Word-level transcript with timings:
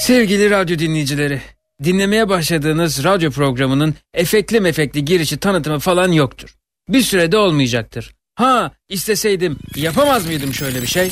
Sevgili 0.00 0.50
radyo 0.50 0.78
dinleyicileri, 0.78 1.40
dinlemeye 1.84 2.28
başladığınız 2.28 3.04
radyo 3.04 3.30
programının 3.30 3.94
efektli 4.14 4.60
mefekli 4.60 5.04
girişi 5.04 5.36
tanıtımı 5.36 5.78
falan 5.78 6.12
yoktur. 6.12 6.54
Bir 6.88 7.02
sürede 7.02 7.36
olmayacaktır. 7.36 8.14
Ha 8.34 8.72
isteseydim 8.88 9.58
yapamaz 9.76 10.26
mıydım 10.26 10.54
şöyle 10.54 10.82
bir 10.82 10.86
şey? 10.86 11.10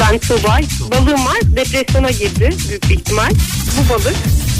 Ben 0.00 0.18
Tuğba. 0.18 0.58
Balığım 0.90 1.26
var. 1.26 1.38
Depresyona 1.56 2.10
girdi 2.10 2.50
büyük 2.68 2.88
bir 2.88 2.94
ihtimal. 2.94 3.30
Bu 3.30 3.94
balık 3.94 4.16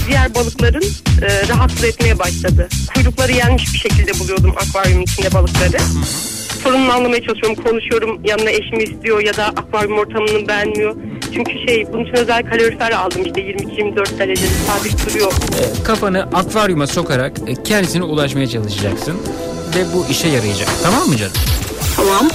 diğer 0.09 0.35
balıkların 0.35 0.85
e, 1.23 1.49
rahatsız 1.49 1.85
etmeye 1.85 2.19
başladı. 2.19 2.69
Kuyrukları 2.95 3.33
yenmiş 3.33 3.75
bir 3.75 3.79
şekilde 3.79 4.19
buluyordum 4.19 4.55
akvaryumun 4.57 5.03
içinde 5.03 5.33
balıkları. 5.33 5.79
Sorununu 6.63 6.93
anlamaya 6.93 7.23
çalışıyorum. 7.23 7.65
Konuşuyorum. 7.65 8.21
Yanına 8.25 8.51
eşimi 8.51 8.83
istiyor 8.83 9.21
ya 9.21 9.37
da 9.37 9.47
akvaryum 9.47 9.99
ortamını 9.99 10.49
beğenmiyor. 10.49 10.97
Çünkü 11.35 11.53
şey 11.69 11.87
bunun 11.93 12.05
için 12.05 12.17
özel 12.17 12.51
kalorifer 12.51 12.91
aldım 12.93 13.23
işte 13.25 13.41
22-24 13.41 14.19
derecede 14.19 14.49
sabit 14.67 15.07
duruyor. 15.07 15.33
E, 15.33 15.83
kafanı 15.83 16.23
akvaryuma 16.23 16.87
sokarak 16.87 17.33
e, 17.47 17.63
kendisine 17.63 18.05
ulaşmaya 18.05 18.47
çalışacaksın. 18.47 19.17
Ve 19.77 19.85
bu 19.95 20.07
işe 20.11 20.29
yarayacak. 20.29 20.69
Tamam 20.83 21.09
mı 21.09 21.17
canım? 21.17 21.33
Tamam. 21.97 22.29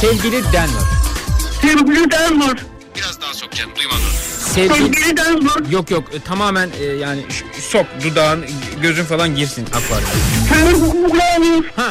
Sevgili 0.00 0.42
Denver. 0.52 0.86
Sevgili 1.60 2.10
Denver. 2.10 2.56
Biraz 2.96 3.20
daha 3.20 3.34
sok 3.34 3.52
canım 3.52 3.70
duymadım. 3.76 4.00
Sevgili... 4.38 4.74
Sevgili 4.74 5.16
Denver. 5.16 5.70
Yok 5.70 5.90
yok 5.90 6.04
e, 6.14 6.20
tamamen 6.20 6.70
e, 6.80 6.84
yani 6.84 7.20
sok 7.60 7.86
dudağın 8.04 8.44
gözün 8.82 9.04
falan 9.04 9.36
girsin 9.36 9.66
akvaryuma. 9.66 10.12
Sevgili 10.48 11.18
Denver. 11.18 11.70
Ha. 11.76 11.90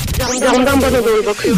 Camdan 0.17 0.81
bana 0.81 1.05
doğru 1.05 1.25
bakıyor. 1.25 1.57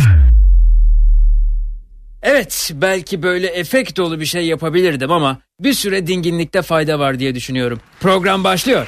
Evet, 2.21 2.71
belki 2.73 3.23
böyle 3.23 3.47
efekt 3.47 3.97
dolu 3.97 4.19
bir 4.19 4.25
şey 4.25 4.45
yapabilirdim 4.45 5.11
ama 5.11 5.37
bir 5.59 5.73
süre 5.73 6.07
dinginlikte 6.07 6.61
fayda 6.61 6.99
var 6.99 7.19
diye 7.19 7.35
düşünüyorum. 7.35 7.79
Program 7.99 8.43
başlıyor. 8.43 8.87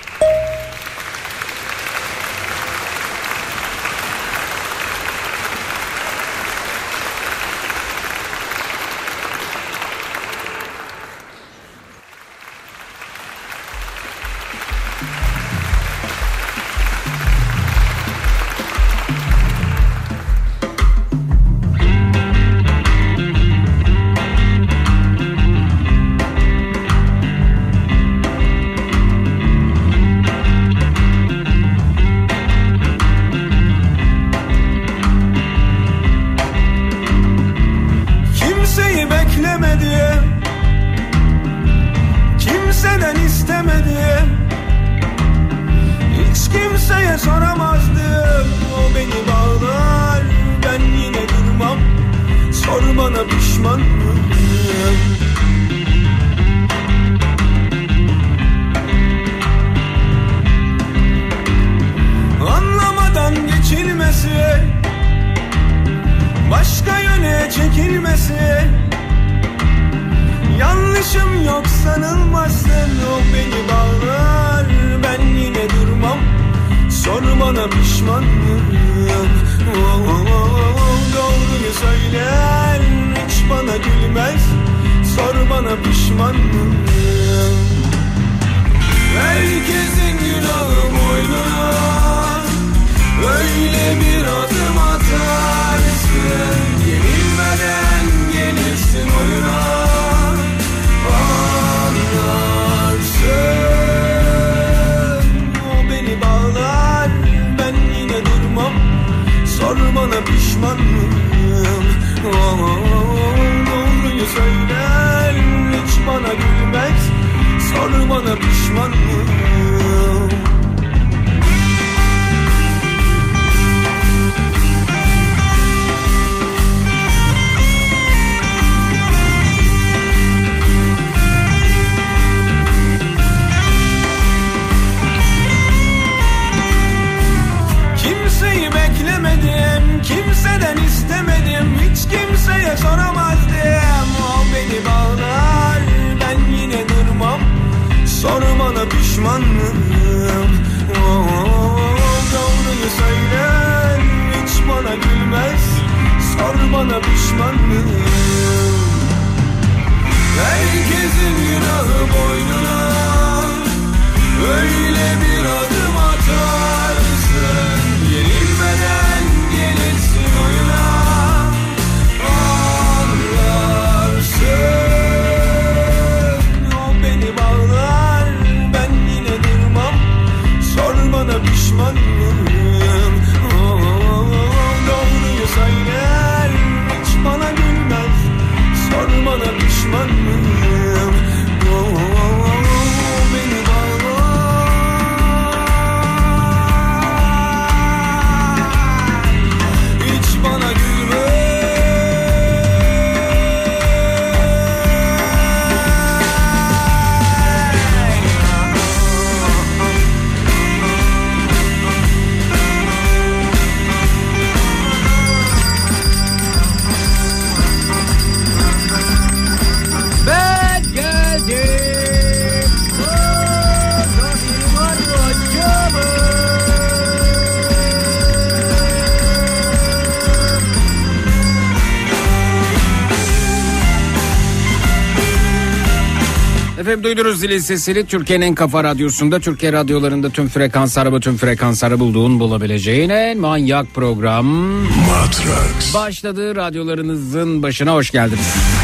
Zilin 237.35 237.59
sesini 237.59 238.05
Türkiye'nin 238.05 238.45
en 238.45 238.55
kafa 238.55 238.83
radyosunda 238.83 239.39
Türkiye 239.39 239.73
radyolarında 239.73 240.29
tüm 240.29 240.47
frekansları 240.47 241.11
bu 241.11 241.19
tüm 241.19 241.37
frekansları 241.37 241.99
bulduğun 241.99 242.39
bulabileceğin 242.39 243.09
en 243.09 243.37
manyak 243.37 243.93
program 243.93 244.45
Matrax. 244.45 245.93
başladı 245.93 246.55
radyolarınızın 246.55 247.63
başına 247.63 247.93
hoş 247.93 248.11
geldiniz. 248.11 248.74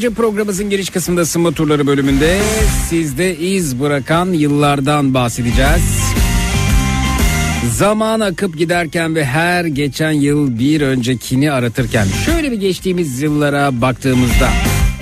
Bu 0.00 0.02
gece 0.02 0.14
programımızın 0.14 0.70
giriş 0.70 0.90
kısmında 0.90 1.20
ısınma 1.20 1.52
turları 1.52 1.86
bölümünde 1.86 2.38
sizde 2.88 3.36
iz 3.38 3.80
bırakan 3.80 4.32
yıllardan 4.32 5.14
bahsedeceğiz. 5.14 5.82
Zaman 7.72 8.20
akıp 8.20 8.58
giderken 8.58 9.14
ve 9.14 9.24
her 9.24 9.64
geçen 9.64 10.10
yıl 10.10 10.58
bir 10.58 10.80
öncekini 10.80 11.52
aratırken 11.52 12.06
şöyle 12.26 12.52
bir 12.52 12.56
geçtiğimiz 12.56 13.22
yıllara 13.22 13.80
baktığımızda 13.80 14.48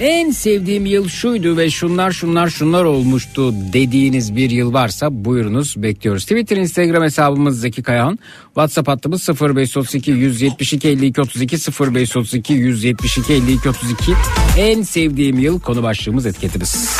en 0.00 0.30
sevdiğim 0.30 0.86
yıl 0.86 1.08
şuydu 1.08 1.56
ve 1.56 1.70
şunlar 1.70 2.12
şunlar 2.12 2.48
şunlar 2.48 2.84
olmuştu 2.84 3.54
dediğiniz 3.72 4.36
bir 4.36 4.50
yıl 4.50 4.72
varsa 4.72 5.24
buyurunuz 5.24 5.82
bekliyoruz. 5.82 6.22
Twitter 6.22 6.56
Instagram 6.56 7.02
hesabımız 7.02 7.60
Zeki 7.60 7.82
Kayahan. 7.82 8.18
WhatsApp 8.46 8.88
hattımız 8.88 9.28
0532 9.28 10.10
172 10.10 10.88
52 10.88 11.20
32 11.20 11.56
0532 11.56 12.52
172 12.52 13.32
52 13.32 13.68
32 13.68 14.12
en 14.58 14.82
sevdiğim 14.82 15.38
yıl 15.38 15.60
konu 15.60 15.82
başlığımız 15.82 16.26
etiketimiz. 16.26 16.98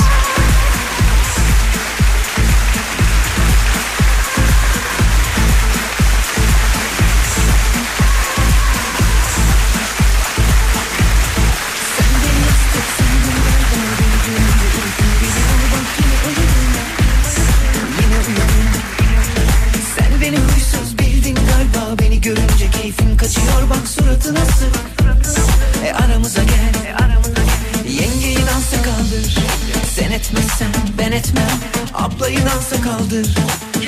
Ablayı 32.28 32.46
dansa 32.46 32.82
kaldır. 32.82 33.26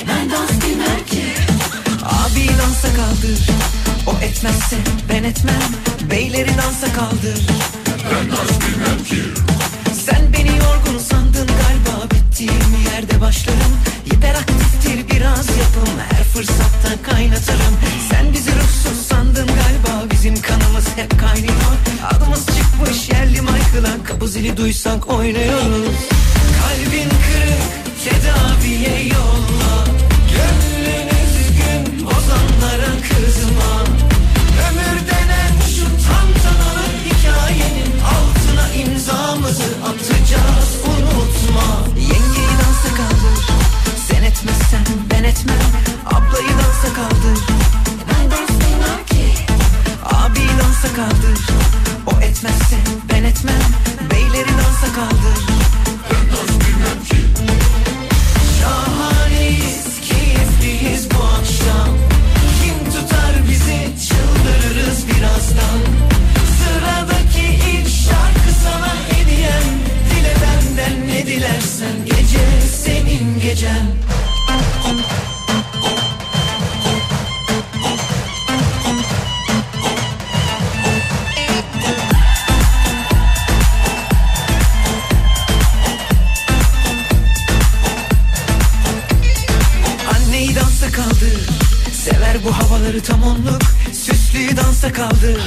Ben 0.09 0.31
dans 0.31 0.51
bilmem 0.51 1.05
ki. 1.07 1.25
Abi 2.05 2.49
dansa 2.49 2.89
kaldır. 2.97 3.39
O 4.07 4.25
etmezse 4.25 4.77
ben 5.09 5.25
etmem. 5.25 5.63
Beyleri 6.11 6.51
dansa 6.59 6.93
kaldır. 6.93 7.39
Ben 7.87 8.31
dans 8.31 8.51
bilmem 8.61 9.05
ki. 9.05 9.23
Sen 10.07 10.33
beni 10.33 10.49
yorgun 10.49 10.99
sandın 10.99 11.47
galiba. 11.47 12.11
Bittiğim 12.11 12.77
yerde 12.95 13.21
başlarım. 13.21 13.73
Hiperaktiftir 14.07 15.17
biraz 15.17 15.49
yapım. 15.49 15.95
Her 16.11 16.25
fırsatta 16.25 17.03
kaynatırım. 17.13 17.75
Sen 18.11 18.33
bizi 18.33 18.51
ruhsuz 18.51 19.07
sandın 19.09 19.47
galiba. 19.47 20.11
Bizim 20.11 20.43
kanımız 20.43 20.87
hep 20.97 21.21
kaynıyor. 21.21 21.73
Adımız 22.11 22.47
çıkmış 22.47 23.09
yerli 23.09 23.41
Michael'a. 23.41 24.27
Zili 24.27 24.57
duysak 24.57 25.09
oynuyoruz 25.11 25.95
Kalbin 26.61 27.09
kırık 27.09 27.80
tedaviye 28.05 29.03
yolla. 29.15 29.85
Gönlün 30.33 31.09
üzgün 31.23 32.07
ozanlara 32.07 32.93
kızma. 33.09 33.73
Ömür 34.67 34.97
denen 35.11 35.55
şu 35.75 35.85
tantanalı 36.07 36.85
hikayenin 37.05 37.93
altına 38.01 38.73
imzamızı 38.73 39.71
atacağız 39.85 40.71
unutma. 40.85 41.89
Yengeyi 41.97 42.55
dansa 42.61 42.95
kaldır 42.97 43.47
Sen 44.09 44.23
etmezsen 44.23 44.85
ben 45.11 45.25
etmem. 45.25 45.71
Ablayı 46.07 46.49
dansa 46.49 46.95
kaldır 46.95 47.39
Ben 48.09 48.31
dans 48.31 49.07
ki. 49.11 49.35
Abi 50.05 50.41
dansa 50.41 50.95
kaldır 50.97 51.41
O 52.07 52.21
etmezse 52.21 52.77
ben 53.13 53.25
etmem. 53.25 53.63
Beyleri 54.11 54.49
dansa 54.49 54.95
kaldır 54.95 55.61
Dilersen 71.31 72.05
gece 72.07 72.67
senin 72.83 73.41
gecen 73.41 73.87
bu 93.01 93.03
havaları 93.03 93.03
tam 93.03 93.23
onluk 93.23 93.63
Süslüyü 93.93 94.57
dansa 94.57 94.93
kaldır 94.93 95.41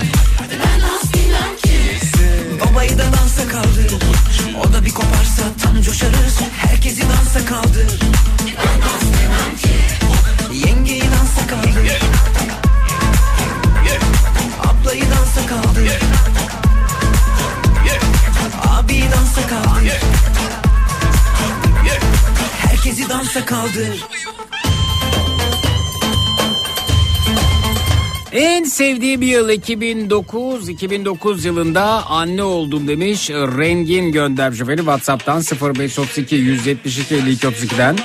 Ben 0.52 0.82
dans 0.82 1.14
bilmem 1.14 1.58
ki. 1.64 2.00
Babayı 2.62 2.98
da 2.98 3.04
dansa 3.04 3.48
kaldır 3.48 3.94
O 4.62 4.74
da 4.74 4.86
bir 4.86 4.92
koparsa 4.92 5.44
tam 5.62 5.82
coşarız. 5.82 6.38
Herkesi 6.58 7.02
dansa 7.02 7.46
kaldır 7.46 8.00
Ben 8.46 8.82
dans 8.82 9.04
bilmem 9.04 9.58
ki 9.62 10.68
Yengeyi 10.68 11.02
dansa 11.02 11.48
kaldır 11.48 11.92
Ablayı 14.64 15.04
dansa 15.04 15.48
kaldır 15.48 16.00
Abi 18.68 19.02
dansa 19.02 19.48
kaldır 19.48 20.02
Herkesi 22.60 23.10
dansa 23.10 23.46
kaldır 23.46 24.13
En 28.34 28.64
sevdiğim 28.64 29.22
yıl 29.22 29.50
2009. 29.50 30.70
2009 30.70 31.46
yılında 31.46 31.84
anne 32.06 32.44
oldum 32.44 32.88
demiş 32.88 33.30
Rengin 33.30 34.12
göndermiş 34.12 34.62
efendim. 34.62 34.86
Whatsapp'tan 34.86 35.42
0532 35.76 36.36
172 36.36 37.16
52 37.16 37.48
32'den. 37.48 37.96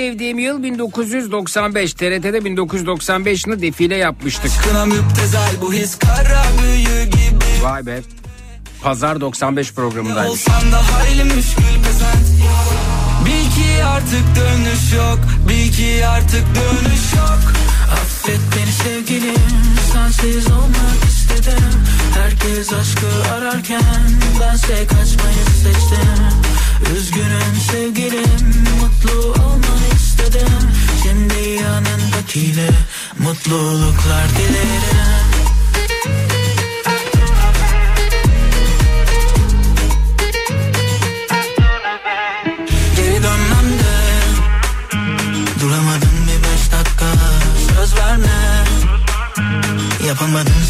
Sevdiğim 0.00 0.38
yıl 0.38 0.62
1995. 0.62 1.94
TRT'de 1.94 2.44
1995 2.44 3.46
yılında 3.46 3.62
defile 3.62 3.96
yapmıştık. 3.96 4.50
Vay 7.62 7.86
be. 7.86 8.00
Pazar 8.82 9.20
95 9.20 9.74
programındaymış. 9.74 10.44
Bil 13.24 13.50
ki 13.50 13.84
artık 13.84 14.24
dönüş 14.36 14.92
yok 14.96 15.18
Bil 15.48 15.72
ki 15.72 16.06
artık 16.06 16.44
dönüş 16.54 17.12
yok 17.16 17.52
Affet 17.92 18.40
beni 18.56 18.72
sevgilim 18.72 19.34
Sensiz 19.92 20.46
olmak 20.46 21.04
istedim 21.08 21.70
Herkes 22.14 22.72
aşkı 22.72 23.34
ararken 23.34 23.82
Bense 24.40 24.86
kaçmayı 24.86 25.44
seçtim 25.62 26.59
Üzgünüm 26.96 27.54
sevgilim 27.70 28.54
Mutlu 28.80 29.42
olmanı 29.42 29.94
istedim. 29.96 30.48
Şimdi 31.02 31.62
yanındakiyle 31.62 32.70
Mutluluklar 33.18 34.28
dilerim. 34.28 35.30
Geri 42.96 43.22
dönmem 43.22 43.78
de 43.78 44.00
Duramadın 45.60 46.10
bir 46.26 46.42
beş 46.44 46.72
dakika. 46.72 47.06
Söz 47.76 47.96
verme 47.96 48.40
Yapamadın 50.06 50.62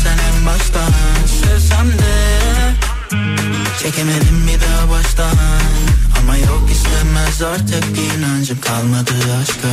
Çekemedim 3.83 4.47
bir 4.47 4.61
daha 4.61 4.91
baştan. 4.91 5.37
Ama 6.19 6.37
yok 6.37 6.71
istemez 6.73 7.43
artık 7.43 7.85
inancım 7.99 8.61
kalmadı 8.61 9.13
aşka. 9.43 9.69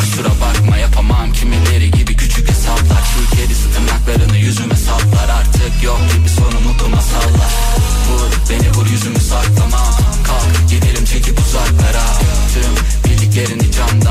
Kusura 0.00 0.28
bakma 0.28 0.76
yapamam. 0.76 1.32
Kimileri 1.32 1.90
gibi 1.90 2.16
küçük 2.16 2.48
hesaplar. 2.50 3.02
Şu 3.14 3.36
kedisi 3.36 3.64
tırnaklarını 3.74 4.36
yüzüme 4.36 4.76
saplar 4.76 5.28
Artık 5.28 5.82
yok 5.84 6.00
gibi 6.16 6.28
sonu 6.28 6.60
mutlu 6.60 6.88
masallar 6.88 7.52
Vur 8.08 8.30
beni 8.50 8.70
vur 8.70 8.86
yüzümü 8.86 9.20
saklamam 9.20 9.94
Kalk 10.26 10.70
gidelim 10.70 11.04
çekip 11.04 11.38
uzaklara. 11.40 12.04
Tüm 12.54 12.74
bildiklerini 13.04 13.72
camdan 13.72 14.09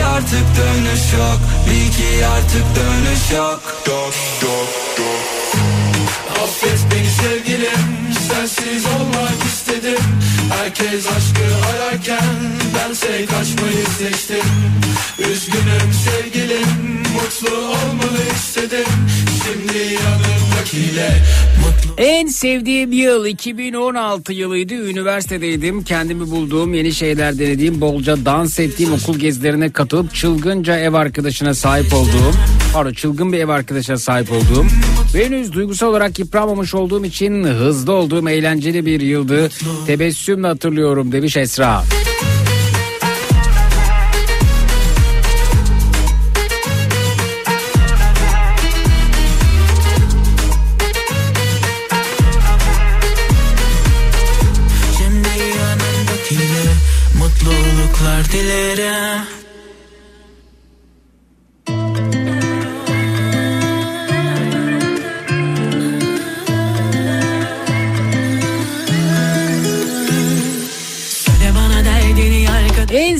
ki 0.00 0.06
artık 0.06 0.46
dönüş 0.56 1.12
yok. 1.12 1.40
Bil 1.66 1.92
ki 1.92 2.26
artık 2.26 2.64
dönüş 2.76 3.32
yok. 3.36 3.60
Dok 3.86 4.14
dok 4.42 4.68
dok. 4.98 6.42
Affet 6.42 6.80
beni 6.92 7.10
sevgilim 7.10 8.19
Sensiz 8.34 8.84
olmak 8.86 9.44
istedim 9.46 10.04
Herkes 10.52 11.06
aşkı 11.06 11.66
ararken 11.66 12.36
Bense 12.74 13.26
kaçmayı 13.26 13.86
seçtim 13.98 14.46
Üzgünüm 15.18 15.92
sevgilim 16.04 16.68
Mutlu 17.14 17.56
olmalı 17.56 18.22
istedim 18.34 18.86
Şimdi 19.44 19.78
yanımdakiyle 19.78 21.22
En 21.98 22.26
sevdiğim 22.26 22.92
yıl 22.92 23.26
2016 23.26 24.32
yılıydı. 24.32 24.74
Üniversitedeydim. 24.74 25.84
Kendimi 25.84 26.30
bulduğum, 26.30 26.74
yeni 26.74 26.92
şeyler 26.92 27.38
denediğim, 27.38 27.80
bolca 27.80 28.24
dans 28.24 28.58
ettiğim 28.58 28.92
okul 28.92 29.18
gezilerine 29.18 29.70
katılıp 29.70 30.14
çılgınca 30.14 30.78
ev 30.78 30.92
arkadaşına 30.92 31.54
sahip 31.54 31.94
olduğum, 31.94 32.32
pardon 32.74 32.92
çılgın 32.92 33.32
bir 33.32 33.38
ev 33.38 33.48
arkadaşına 33.48 33.96
sahip 33.96 34.32
olduğum 34.32 34.66
ve 35.14 35.26
henüz 35.26 35.52
duygusal 35.52 35.88
olarak 35.88 36.18
yıpranmamış 36.18 36.74
olduğum 36.74 37.04
için 37.04 37.44
hızlı 37.44 37.92
olduğum 37.92 38.19
eğlenceli 38.28 38.86
bir 38.86 39.00
yıldı. 39.00 39.48
Tebessümle 39.86 40.46
hatırlıyorum 40.46 41.12
demiş 41.12 41.36
Esra. 41.36 41.84
Şimdi 58.32 58.59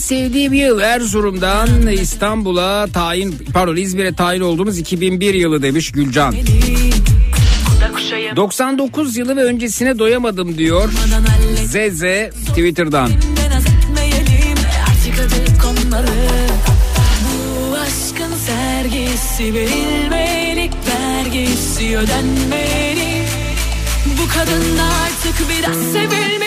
sevdiğim 0.00 0.52
yıl 0.52 0.80
Erzurum'dan 0.80 1.86
İstanbul'a 1.86 2.86
tayin 2.86 3.36
pardon 3.52 3.76
İzmir'e 3.76 4.14
tayin 4.14 4.40
olduğumuz 4.40 4.78
2001 4.78 5.34
yılı 5.34 5.62
demiş 5.62 5.92
Gülcan. 5.92 6.34
99 8.36 9.16
yılı 9.16 9.36
ve 9.36 9.44
öncesine 9.44 9.98
doyamadım 9.98 10.58
diyor 10.58 10.92
Zeze 11.66 12.30
Twitter'dan. 12.48 13.10
Bu 24.18 24.28
kadın 24.28 24.78
artık 24.78 25.48
biraz 25.48 25.76
sevilmeli 25.76 26.39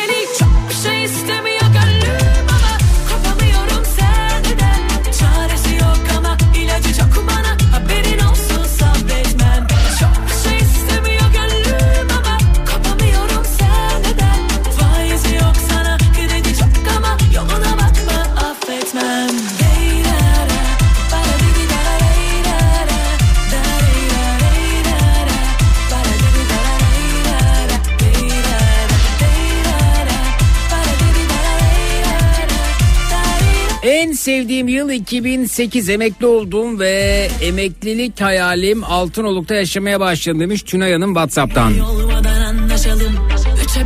En 34.04 34.12
sevdiğim 34.12 34.68
yıl 34.68 34.90
2008 34.90 35.90
emekli 35.90 36.26
oldum 36.26 36.80
ve 36.80 37.28
emeklilik 37.42 38.22
hayalim 38.22 38.84
Altınoluk'ta 38.84 39.56
yaşamaya 39.56 40.00
başladım 40.00 40.40
demiş 40.40 40.64
Tünay 40.64 40.94
Hanım 40.94 41.14
Whatsapp'tan. 41.14 41.74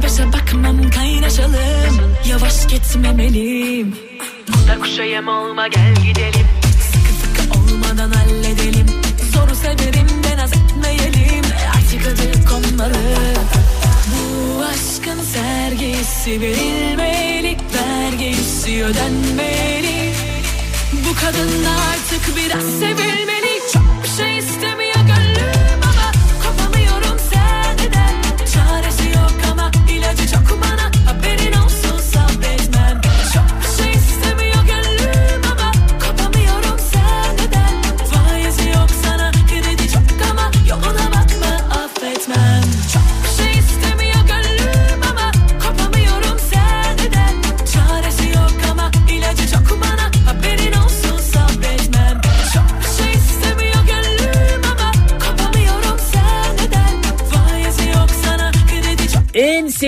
Beşe 0.03 0.25
bakmam 0.33 0.89
kaynaşalım. 0.89 1.55
Yavaş 2.29 2.67
gitmemeliyim. 2.67 3.95
Da 4.67 4.79
kuşa 4.79 5.03
yem 5.03 5.27
olma 5.27 5.67
gel 5.67 5.93
gidelim. 5.95 6.47
Sıkı 6.91 7.13
sıkı 7.13 7.59
olmadan 7.59 8.11
halledelim. 8.11 8.87
Zoru 9.33 9.55
severim 9.55 10.23
de 10.23 10.37
naz 10.37 10.51
etmeyelim 10.51 11.45
Artık 11.75 12.07
adı 12.07 12.45
konmalı 12.45 12.93
Bu 14.11 14.63
aşkın 14.63 15.23
sergisi 15.23 16.41
verilmeli 16.41 17.57
Vergisi 17.73 18.83
ödenmeli. 18.83 20.13
Bu 20.93 21.15
kadın 21.21 21.65
artık 21.65 22.37
biraz 22.37 22.63
sevilmeli 22.63 23.36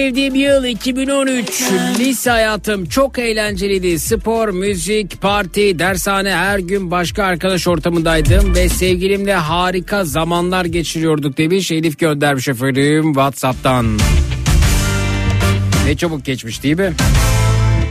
sevdiğim 0.10 0.36
yıl 0.36 0.64
2013. 0.64 1.64
Lise 2.00 2.30
hayatım 2.30 2.86
çok 2.86 3.20
eğlenceliydi. 3.20 4.00
Spor, 4.00 4.50
müzik, 4.50 5.22
parti, 5.22 5.80
dershane 5.80 6.32
her 6.32 6.60
gün 6.60 6.92
başka 6.92 7.24
arkadaş 7.24 7.68
ortamındaydım 7.68 8.56
ve 8.56 8.70
sevgilimle 8.70 9.34
harika 9.34 10.06
zamanlar 10.06 10.66
geçiriyorduk 10.66 11.38
demiş 11.38 11.72
Elif 11.72 12.00
göndermiş 12.00 12.48
efendim 12.48 13.04
Whatsapp'tan. 13.14 14.00
Ne 15.86 15.98
çabuk 15.98 16.26
geçmiş 16.26 16.64
değil 16.64 16.78
mi? 16.78 16.94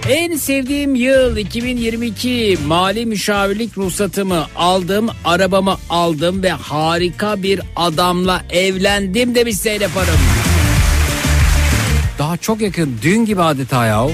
En 0.09 0.37
sevdiğim 0.37 0.95
yıl 0.95 1.37
2022 1.37 2.59
mali 2.67 3.07
müşavirlik 3.07 3.79
ruhsatımı 3.79 4.47
aldım, 4.57 5.09
arabamı 5.25 5.77
aldım 5.91 6.43
ve 6.43 6.51
harika 6.51 7.43
bir 7.43 7.61
adamla 7.77 8.43
evlendim 8.51 9.35
demiş 9.35 9.57
Zeynep 9.57 9.91
Hanım. 9.97 10.38
Daha 12.19 12.37
çok 12.37 12.61
yakın 12.61 12.99
dün 13.03 13.25
gibi 13.25 13.43
adeta 13.43 13.87
ya. 13.87 14.07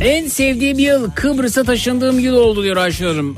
En 0.00 0.28
sevdiğim 0.28 0.78
yıl 0.78 1.10
Kıbrıs'a 1.10 1.64
taşındığım 1.64 2.18
yıl 2.18 2.34
oldu 2.34 2.62
diyor 2.62 2.76
Ayşenur 2.76 3.10
Hanım. 3.10 3.36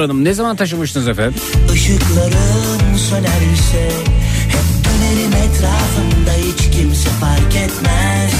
Hanım 0.00 0.24
ne 0.24 0.34
zaman 0.34 0.56
taşımıştınız 0.56 1.08
efendim? 1.08 1.40
Işıkların 1.74 2.96
sönerse 2.96 3.90
Hep 4.48 4.84
dönerim 4.84 5.32
etrafımda 5.32 6.32
hiç 6.46 6.76
kimse 6.76 7.08
fark 7.08 7.56
etmez 7.56 8.32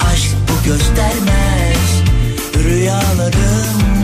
Aşk 0.00 0.30
bu 0.48 0.68
göstermez 0.68 1.49
Rüyalarım 2.70 3.99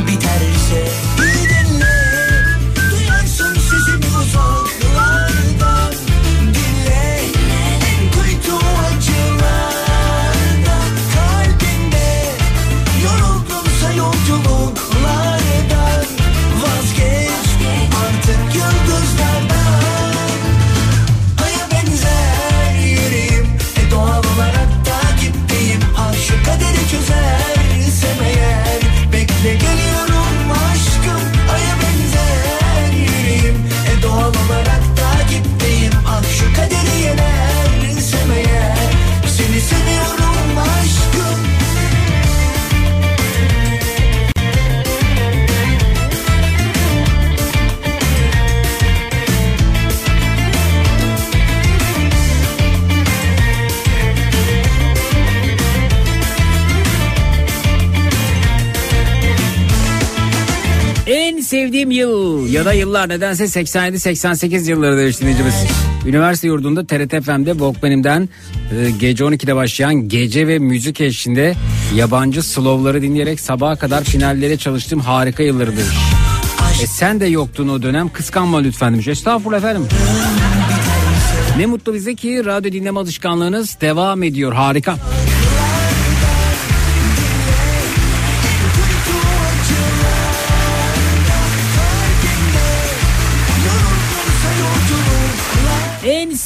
sevdiğim 61.46 61.90
yıl 61.90 62.46
ya 62.48 62.64
da 62.64 62.72
yıllar 62.72 63.08
nedense 63.08 63.44
87-88 63.44 64.70
yılları 64.70 64.98
demiş 64.98 65.20
dinleyicimiz. 65.20 65.54
Üniversite 66.06 66.46
yurdunda 66.46 66.86
TRT 66.86 67.24
FM'de 67.24 67.50
Walkman'imden 67.50 68.28
e, 68.72 68.90
gece 68.90 69.24
12'de 69.24 69.56
başlayan 69.56 69.94
gece 69.94 70.48
ve 70.48 70.58
müzik 70.58 71.00
eşliğinde 71.00 71.54
yabancı 71.94 72.42
slowları 72.42 73.02
dinleyerek 73.02 73.40
sabaha 73.40 73.76
kadar 73.76 74.04
finallere 74.04 74.56
çalıştığım 74.56 75.00
harika 75.00 75.42
yılları 75.42 75.70
demiş. 75.70 75.96
E 76.82 76.86
sen 76.86 77.20
de 77.20 77.26
yoktun 77.26 77.68
o 77.68 77.82
dönem 77.82 78.08
kıskanma 78.08 78.58
lütfen 78.58 78.92
demiş. 78.92 79.08
Estağfurullah 79.08 79.58
efendim. 79.58 79.86
Ne 81.58 81.66
mutlu 81.66 81.94
bize 81.94 82.14
ki 82.14 82.44
radyo 82.44 82.72
dinleme 82.72 83.00
alışkanlığınız 83.00 83.76
devam 83.80 84.22
ediyor 84.22 84.52
harika. 84.52 84.92
En 84.92 85.25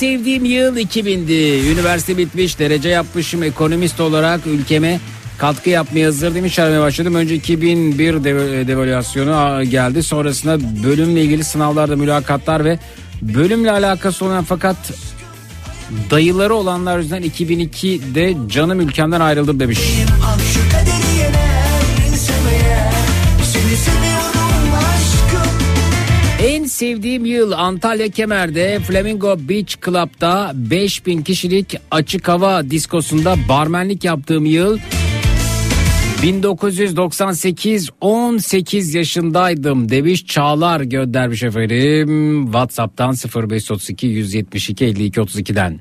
sevdiğim 0.00 0.44
yıl 0.44 0.76
2000'di. 0.76 1.70
Üniversite 1.72 2.16
bitmiş, 2.16 2.58
derece 2.58 2.88
yapmışım 2.88 3.42
ekonomist 3.42 4.00
olarak 4.00 4.46
ülkeme 4.46 5.00
katkı 5.38 5.70
yapmaya 5.70 6.06
hazır 6.06 6.34
demiş 6.34 6.58
aramaya 6.58 6.80
başladım. 6.80 7.14
Önce 7.14 7.34
2001 7.34 8.24
dev- 8.24 8.68
devalüasyonu 8.68 9.64
geldi. 9.64 10.02
Sonrasında 10.02 10.82
bölümle 10.84 11.22
ilgili 11.22 11.44
sınavlarda 11.44 11.96
mülakatlar 11.96 12.64
ve 12.64 12.78
bölümle 13.22 13.70
alakası 13.70 14.24
olan 14.24 14.44
fakat 14.44 14.76
dayıları 16.10 16.54
olanlar 16.54 16.98
yüzünden 16.98 17.22
2002'de 17.22 18.36
canım 18.48 18.80
ülkemden 18.80 19.20
ayrıldım 19.20 19.60
demiş. 19.60 19.78
Al 20.26 20.99
sevdiğim 26.80 27.24
yıl 27.24 27.52
Antalya 27.52 28.08
Kemer'de 28.08 28.78
Flamingo 28.80 29.36
Beach 29.48 29.74
Club'da 29.84 30.52
5000 30.54 31.22
kişilik 31.22 31.76
açık 31.90 32.28
hava 32.28 32.70
diskosunda 32.70 33.36
barmenlik 33.48 34.04
yaptığım 34.04 34.44
yıl 34.44 34.78
1998 36.22 37.90
18 38.00 38.94
yaşındaydım 38.94 39.88
demiş 39.88 40.26
Çağlar 40.26 40.80
göndermiş 40.80 41.42
efendim 41.42 42.44
WhatsApp'tan 42.44 43.14
0532 43.34 44.06
172 44.06 44.84
52 44.84 45.20
32'den. 45.20 45.80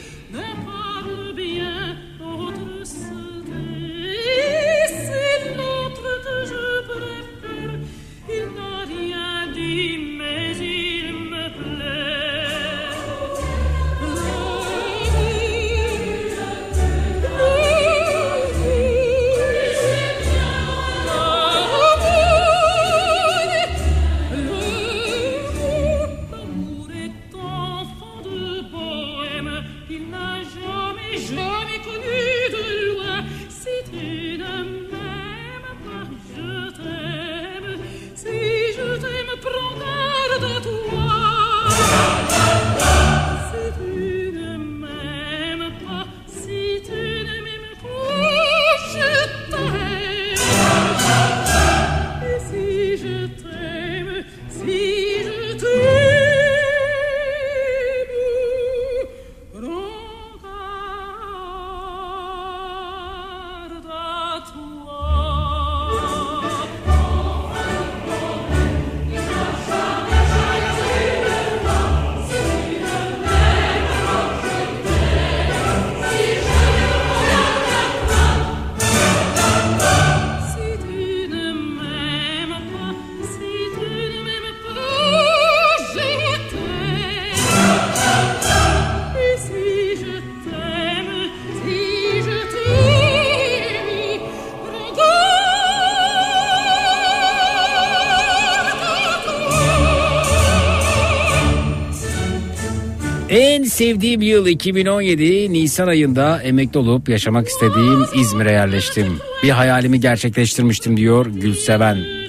yıl 104.31 104.47
2017 104.47 105.53
Nisan 105.53 105.87
ayında 105.87 106.41
emekli 106.41 106.79
olup 106.79 107.09
yaşamak 107.09 107.47
istediğim 107.47 108.05
İzmir'e 108.15 108.51
yerleştim. 108.51 109.17
Bir 109.43 109.49
hayalimi 109.49 109.99
gerçekleştirmiştim 109.99 110.97
diyor 110.97 111.25
Gülseven. 111.25 112.20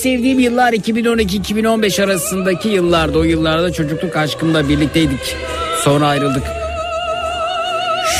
Sevdiğim 0.00 0.38
yıllar 0.38 0.72
2012-2015 0.72 2.04
arasındaki 2.04 2.68
yıllardı. 2.68 3.18
O 3.18 3.22
yıllarda 3.22 3.72
çocukluk 3.72 4.16
aşkımla 4.16 4.68
birlikteydik. 4.68 5.36
Sonra 5.84 6.06
ayrıldık. 6.06 6.42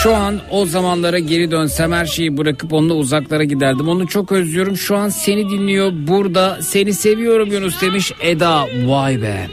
Şu 0.02 0.14
an 0.14 0.40
o 0.50 0.66
zamanlara 0.66 1.18
geri 1.18 1.50
dönsem 1.50 1.92
her 1.92 2.06
şeyi 2.06 2.36
bırakıp 2.36 2.72
onunla 2.72 2.94
uzaklara 2.94 3.44
giderdim. 3.44 3.88
Onu 3.88 4.06
çok 4.06 4.32
özlüyorum. 4.32 4.76
Şu 4.76 4.96
an 4.96 5.08
seni 5.08 5.50
dinliyor 5.50 5.92
burada. 5.94 6.58
Seni 6.62 6.94
seviyorum 6.94 7.52
Yunus 7.52 7.82
demiş 7.82 8.12
Eda. 8.20 8.66
Vay 8.86 9.22
be. 9.22 9.46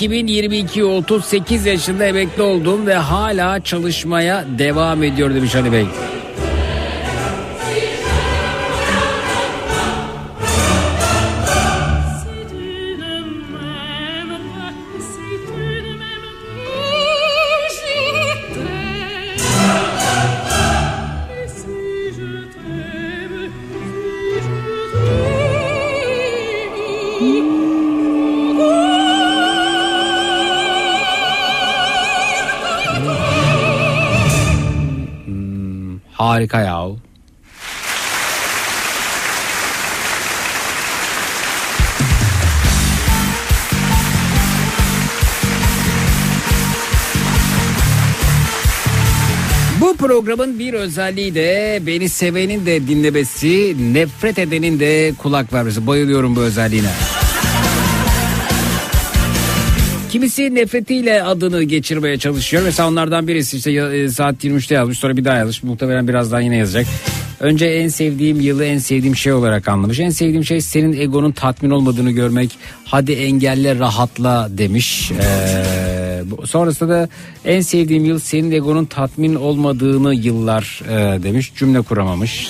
2022 0.00 0.84
38 0.84 1.66
yaşında 1.66 2.04
emekli 2.04 2.42
oldum 2.42 2.86
ve 2.86 2.94
hala 2.94 3.60
çalışmaya 3.60 4.44
devam 4.58 5.02
ediyor 5.02 5.34
demiş 5.34 5.54
Ali 5.54 5.72
Bey. 5.72 5.86
Programın 50.30 50.58
bir 50.58 50.72
özelliği 50.72 51.34
de 51.34 51.78
beni 51.86 52.08
sevenin 52.08 52.66
de 52.66 52.88
dinlemesi, 52.88 53.76
nefret 53.94 54.38
edenin 54.38 54.80
de 54.80 55.12
kulak 55.18 55.52
vermesi. 55.52 55.86
Bayılıyorum 55.86 56.36
bu 56.36 56.40
özelliğine. 56.40 56.90
Kimisi 60.10 60.54
nefretiyle 60.54 61.22
adını 61.22 61.62
geçirmeye 61.62 62.18
çalışıyor. 62.18 62.62
Mesela 62.62 62.88
onlardan 62.88 63.28
birisi 63.28 63.56
işte 63.56 63.72
e, 63.72 64.08
saat 64.08 64.44
23'te 64.44 64.74
yazmış 64.74 64.98
sonra 64.98 65.16
bir 65.16 65.24
daha 65.24 65.36
yazmış. 65.36 65.62
Muhtemelen 65.62 66.08
birazdan 66.08 66.40
yine 66.40 66.56
yazacak. 66.56 66.86
Önce 67.40 67.66
en 67.66 67.88
sevdiğim 67.88 68.40
yılı 68.40 68.64
en 68.64 68.78
sevdiğim 68.78 69.16
şey 69.16 69.32
olarak 69.32 69.68
anlamış. 69.68 70.00
En 70.00 70.10
sevdiğim 70.10 70.44
şey 70.44 70.60
senin 70.60 71.00
egonun 71.00 71.32
tatmin 71.32 71.70
olmadığını 71.70 72.10
görmek. 72.10 72.50
Hadi 72.84 73.12
engelle 73.12 73.78
rahatla 73.78 74.48
demiş. 74.50 75.10
Ee, 75.12 75.16
bu- 75.16 75.99
sonrasında 76.46 76.94
da 76.94 77.08
en 77.44 77.60
sevdiğim 77.60 78.04
yıl 78.04 78.18
senin 78.18 78.50
egonun 78.50 78.84
tatmin 78.84 79.34
olmadığını 79.34 80.14
yıllar 80.14 80.82
e, 80.88 81.22
demiş. 81.22 81.52
Cümle 81.56 81.80
kuramamış. 81.80 82.48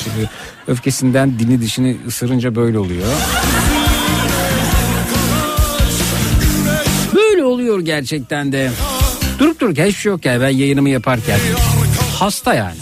Öfkesinden 0.67 1.39
dini 1.39 1.61
dişini 1.61 1.97
ısırınca 2.07 2.55
böyle 2.55 2.79
oluyor. 2.79 3.07
Böyle 7.15 7.45
oluyor 7.45 7.81
gerçekten 7.81 8.53
de. 8.53 8.71
Durup 9.39 9.61
dururken 9.61 9.87
hiçbir 9.87 10.01
şey 10.01 10.13
yok 10.13 10.25
yani 10.25 10.41
ben 10.41 10.49
yayınımı 10.49 10.91
yaparken. 10.91 11.39
Hasta 12.19 12.55
yani. 12.55 12.77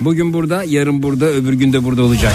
Bugün 0.00 0.32
burada, 0.32 0.64
yarın 0.66 1.02
burada, 1.02 1.26
öbür 1.26 1.52
gün 1.52 1.72
de 1.72 1.84
burada 1.84 2.02
olacak. 2.02 2.32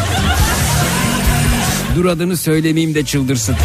Dur 1.96 2.06
adını 2.06 2.38
söylemeyeyim 2.38 2.96
de 2.96 3.06
çıldırsın. 3.06 3.56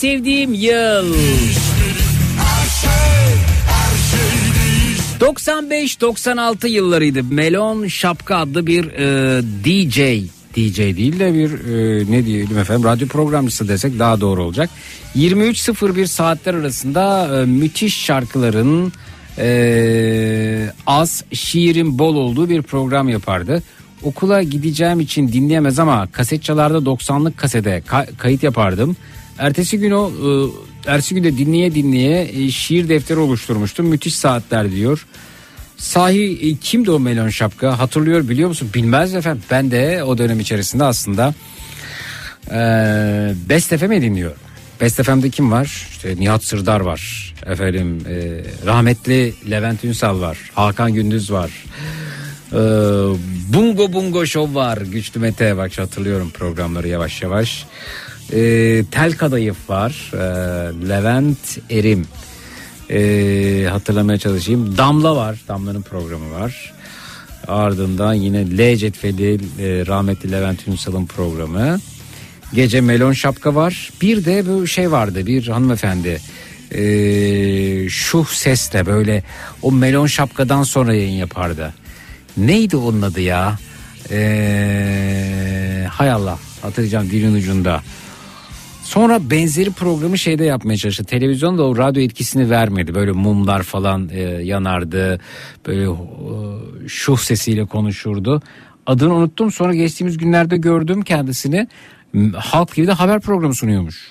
Sevdiğim 0.00 0.54
yıl. 0.54 1.14
95-96 5.20 6.68
yıllarıydı. 6.68 7.24
Melon 7.24 7.86
Şapka 7.86 8.36
adlı 8.36 8.66
bir 8.66 8.84
e, 8.84 9.42
DJ. 9.64 9.96
DJ 10.56 10.78
değil 10.78 11.18
de 11.18 11.34
bir 11.34 11.50
e, 11.50 12.12
ne 12.12 12.26
diyelim 12.26 12.58
efendim 12.58 12.84
radyo 12.84 13.08
programcısı 13.08 13.68
desek 13.68 13.98
daha 13.98 14.20
doğru 14.20 14.42
olacak. 14.44 14.70
23.01 15.16 16.06
saatler 16.06 16.54
arasında 16.54 17.28
e, 17.40 17.44
müthiş 17.46 18.04
şarkıların 18.04 18.92
e, 19.38 20.72
az 20.86 21.24
şiirin 21.32 21.98
bol 21.98 22.16
olduğu 22.16 22.48
bir 22.48 22.62
program 22.62 23.08
yapardı. 23.08 23.62
Okula 24.02 24.42
gideceğim 24.42 25.00
için 25.00 25.28
dinleyemez 25.28 25.78
ama 25.78 26.06
kaset 26.12 26.42
çalarda 26.42 26.78
90'lık 26.78 27.36
kasede 27.36 27.82
ka- 27.88 28.16
kayıt 28.16 28.42
yapardım. 28.42 28.96
Ertesi 29.40 29.78
gün 29.78 29.90
o 29.90 30.10
e, 30.10 30.30
ertesi 30.90 31.14
günde 31.14 31.38
dinleye 31.38 31.74
dinleye 31.74 32.30
e, 32.32 32.50
şiir 32.50 32.88
defteri 32.88 33.18
oluşturmuştum. 33.18 33.86
Müthiş 33.86 34.14
saatler 34.14 34.72
diyor. 34.72 35.06
Sahi 35.76 36.50
e, 36.50 36.56
kimdi 36.56 36.90
o 36.90 37.00
melon 37.00 37.28
şapka 37.28 37.78
hatırlıyor 37.78 38.28
biliyor 38.28 38.48
musun? 38.48 38.70
Bilmez 38.74 39.14
efendim. 39.14 39.42
Ben 39.50 39.70
de 39.70 40.04
o 40.04 40.18
dönem 40.18 40.40
içerisinde 40.40 40.84
aslında 40.84 41.34
e, 42.50 42.58
Best 43.48 43.76
FM'i 43.76 44.02
dinliyorum. 44.02 44.38
Best 44.80 45.02
FM'de 45.02 45.30
kim 45.30 45.52
var? 45.52 45.86
İşte 45.90 46.16
Nihat 46.18 46.44
Sırdar 46.44 46.80
var. 46.80 47.34
Efendim 47.46 47.98
e, 48.08 48.44
rahmetli 48.66 49.34
Levent 49.50 49.84
Ünsal 49.84 50.20
var. 50.20 50.38
Hakan 50.54 50.94
Gündüz 50.94 51.32
var. 51.32 51.50
E, 52.52 52.60
Bungo 53.48 53.92
Bungo 53.92 54.26
Show 54.26 54.54
var. 54.54 54.78
Güçlü 54.78 55.20
Mete 55.20 55.56
bak 55.56 55.78
hatırlıyorum 55.78 56.30
programları 56.30 56.88
yavaş 56.88 57.22
yavaş. 57.22 57.66
E, 58.32 58.84
Tel 58.90 59.12
Kadayıf 59.12 59.70
var. 59.70 60.12
E, 60.14 60.18
Levent 60.88 61.58
Erim. 61.70 62.06
E, 62.90 63.68
hatırlamaya 63.70 64.18
çalışayım. 64.18 64.78
Damla 64.78 65.16
var. 65.16 65.40
Damla'nın 65.48 65.82
programı 65.82 66.30
var. 66.40 66.72
Ardından 67.48 68.14
yine 68.14 68.58
L 68.58 68.76
cetveli 68.76 69.34
e, 69.34 69.38
rahmetli 69.86 70.32
Levent 70.32 70.68
Ünsal'ın 70.68 71.06
programı. 71.06 71.80
Gece 72.54 72.80
melon 72.80 73.12
şapka 73.12 73.54
var. 73.54 73.90
Bir 74.02 74.24
de 74.24 74.46
bu 74.46 74.66
şey 74.66 74.90
vardı 74.90 75.26
bir 75.26 75.48
hanımefendi. 75.48 76.20
E, 76.70 77.88
şu 77.88 78.24
sesle 78.24 78.86
böyle 78.86 79.22
o 79.62 79.72
melon 79.72 80.06
şapkadan 80.06 80.62
sonra 80.62 80.94
yayın 80.94 81.16
yapardı. 81.18 81.74
Neydi 82.36 82.76
onun 82.76 83.02
adı 83.02 83.20
ya? 83.20 83.58
E, 84.10 85.86
hay 85.90 86.10
Allah 86.10 86.38
hatırlayacağım 86.62 87.10
dilin 87.10 87.34
ucunda. 87.34 87.82
Sonra 88.90 89.30
benzeri 89.30 89.70
programı 89.70 90.18
şeyde 90.18 90.44
yapmaya 90.44 90.76
çalıştı. 90.76 91.04
Televizyonda 91.04 91.62
o 91.62 91.76
radyo 91.76 92.02
etkisini 92.02 92.50
vermedi. 92.50 92.94
Böyle 92.94 93.12
mumlar 93.12 93.62
falan 93.62 94.08
e, 94.12 94.20
yanardı. 94.22 95.20
Böyle 95.66 95.82
e, 95.82 95.94
şuh 96.88 97.18
sesiyle 97.18 97.66
konuşurdu. 97.66 98.42
Adını 98.86 99.14
unuttum. 99.14 99.52
Sonra 99.52 99.74
geçtiğimiz 99.74 100.18
günlerde 100.18 100.56
gördüm 100.56 101.02
kendisini. 101.02 101.68
Halk 102.34 102.74
TV'de 102.74 102.92
haber 102.92 103.20
programı 103.20 103.54
sunuyormuş. 103.54 104.10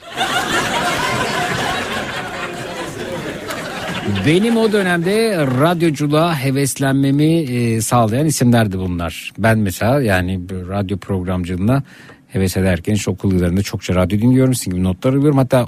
Benim 4.25 4.57
o 4.57 4.71
dönemde 4.71 5.37
radyoculuğa 5.61 6.39
heveslenmemi 6.39 7.33
e, 7.33 7.81
sağlayan 7.81 8.25
isimlerdi 8.25 8.77
bunlar. 8.77 9.31
Ben 9.37 9.59
mesela 9.59 10.01
yani 10.01 10.39
radyo 10.49 10.97
programcılığına 10.97 11.83
heves 12.29 12.57
ederken 12.57 12.93
işte 12.93 13.11
okul 13.11 13.33
yıllarında 13.33 13.61
çokça 13.61 13.95
radyo 13.95 14.19
dinliyorum. 14.19 14.55
Sizin 14.55 14.83
notlar 14.83 15.13
alıyorum. 15.13 15.37
Hatta 15.37 15.65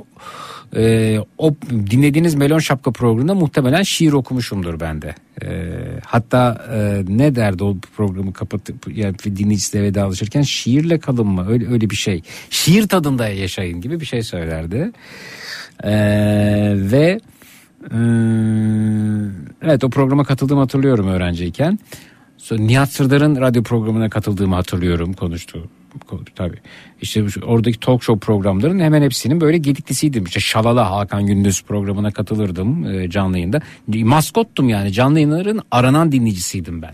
e, 0.75 1.17
o 1.37 1.55
dinlediğiniz 1.71 2.35
Melon 2.35 2.59
Şapka 2.59 2.91
programında 2.91 3.35
muhtemelen 3.35 3.83
şiir 3.83 4.13
okumuşumdur 4.13 4.79
ben 4.79 5.01
de. 5.01 5.15
E, 5.43 5.71
hatta 6.05 6.65
e, 6.73 7.03
ne 7.07 7.35
derdi 7.35 7.63
o 7.63 7.77
programı 7.97 8.33
kapatıp 8.33 8.97
yani 8.97 9.15
dinleyicisiyle 9.23 9.83
vedalaşırken 9.83 10.41
şiirle 10.41 10.99
kalın 10.99 11.27
mı 11.27 11.49
öyle, 11.49 11.67
öyle 11.71 11.89
bir 11.89 11.95
şey. 11.95 12.21
Şiir 12.49 12.87
tadında 12.87 13.27
yaşayın 13.27 13.81
gibi 13.81 13.99
bir 13.99 14.05
şey 14.05 14.23
söylerdi. 14.23 14.91
E, 15.83 15.91
ve 16.75 17.19
ee, 17.83 17.95
evet 19.61 19.83
o 19.83 19.89
programa 19.89 20.23
katıldığımı 20.23 20.61
hatırlıyorum 20.61 21.07
öğrenciyken. 21.07 21.79
Nihat 22.51 22.91
Sırdar'ın 22.91 23.35
radyo 23.35 23.63
programına 23.63 24.09
katıldığımı 24.09 24.55
hatırlıyorum 24.55 25.13
konuştu. 25.13 25.69
Tabii. 26.35 26.57
İşte 27.01 27.25
oradaki 27.45 27.79
talk 27.79 28.03
show 28.03 28.25
programların 28.25 28.79
hemen 28.79 29.01
hepsinin 29.01 29.41
böyle 29.41 29.57
gediklisiydim. 29.57 30.23
İşte 30.23 30.39
Şalala 30.39 30.91
Hakan 30.91 31.25
Gündüz 31.25 31.63
programına 31.63 32.11
katılırdım 32.11 32.85
e, 32.85 33.09
canlı 33.09 33.37
yayında. 33.37 33.61
Maskottum 33.87 34.69
yani 34.69 34.91
canlı 34.91 35.19
yayınların 35.19 35.61
aranan 35.71 36.11
dinleyicisiydim 36.11 36.81
ben. 36.81 36.93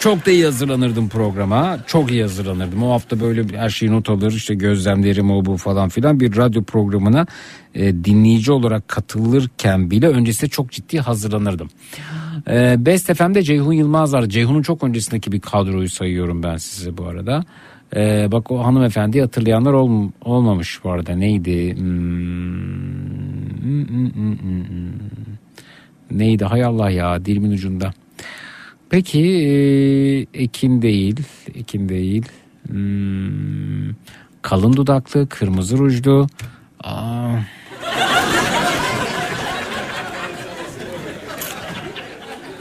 Çok 0.00 0.26
da 0.26 0.30
iyi 0.30 0.44
hazırlanırdım 0.44 1.08
programa. 1.08 1.78
Çok 1.86 2.10
iyi 2.10 2.22
hazırlanırdım. 2.22 2.82
O 2.82 2.92
hafta 2.92 3.20
böyle 3.20 3.58
her 3.58 3.70
şeyi 3.70 3.92
not 3.92 4.10
alır 4.10 4.32
işte 4.32 4.54
gözlemlerim 4.54 5.30
o 5.30 5.44
bu 5.44 5.56
falan 5.56 5.88
filan 5.88 6.20
bir 6.20 6.36
radyo 6.36 6.62
programına 6.62 7.26
e, 7.74 8.04
dinleyici 8.04 8.52
olarak 8.52 8.88
katılırken 8.88 9.90
bile 9.90 10.08
öncesinde 10.08 10.50
çok 10.50 10.72
ciddi 10.72 10.98
hazırlanırdım. 10.98 11.70
E, 12.50 12.86
Best 12.86 13.14
FM'de 13.14 13.42
Ceyhun 13.42 13.72
Yılmaz 13.72 14.12
var. 14.12 14.26
Ceyhun'un 14.26 14.62
çok 14.62 14.84
öncesindeki 14.84 15.32
bir 15.32 15.40
kadroyu 15.40 15.88
sayıyorum 15.88 16.42
ben 16.42 16.56
size 16.56 16.96
bu 16.96 17.06
arada. 17.06 17.44
E, 17.96 18.28
bak 18.32 18.50
o 18.50 18.64
hanımefendi 18.64 19.20
hatırlayanlar 19.20 19.72
ol, 19.72 20.10
olmamış 20.24 20.84
bu 20.84 20.90
arada. 20.90 21.12
Neydi? 21.12 21.76
Hmm, 21.76 23.88
hmm, 23.88 24.14
hmm. 24.14 24.38
Neydi? 26.10 26.44
Hay 26.44 26.64
Allah 26.64 26.90
ya 26.90 27.24
dilimin 27.24 27.50
ucunda. 27.50 27.92
Peki 28.90 29.20
e, 29.20 30.40
Ekin 30.42 30.82
değil. 30.82 31.20
Ekin 31.54 31.88
değil. 31.88 32.24
Hmm, 32.68 33.94
kalın 34.42 34.72
dudaklı, 34.72 35.28
kırmızı 35.28 35.78
rujlu. 35.78 36.26
Aa. 36.84 37.30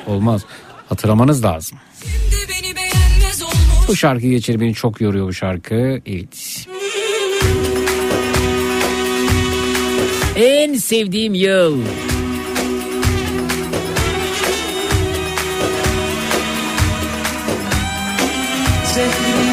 Olmaz. 0.08 0.42
Hatırlamanız 0.90 1.44
lazım. 1.44 1.78
Bu 3.88 3.96
şarkı 3.96 4.28
geçeri 4.28 4.60
beni 4.60 4.74
çok 4.74 5.02
yoruyor 5.02 5.28
bu 5.28 5.34
şarkı. 5.34 6.02
Evet. 6.06 6.66
En 10.36 10.74
sevdiğim 10.74 11.34
yıl. 11.34 11.82
Zehrimiz 18.94 19.47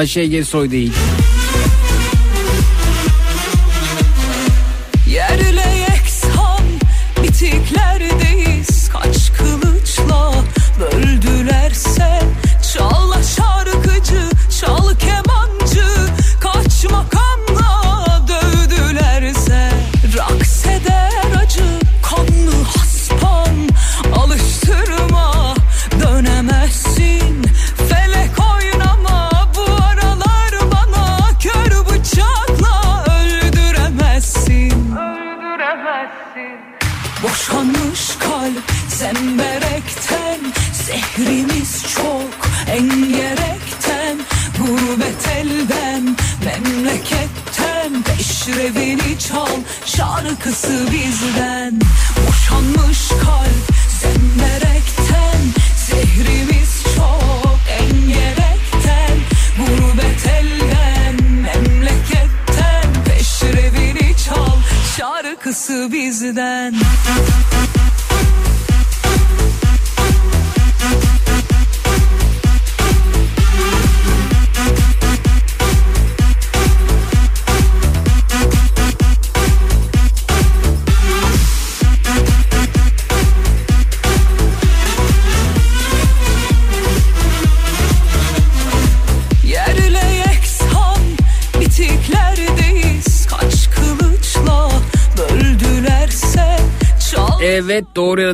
Ayşe 0.00 0.44
Soy 0.44 0.70
değil. 0.70 0.92
Şarkısı 50.60 50.92
bizden 50.92 51.49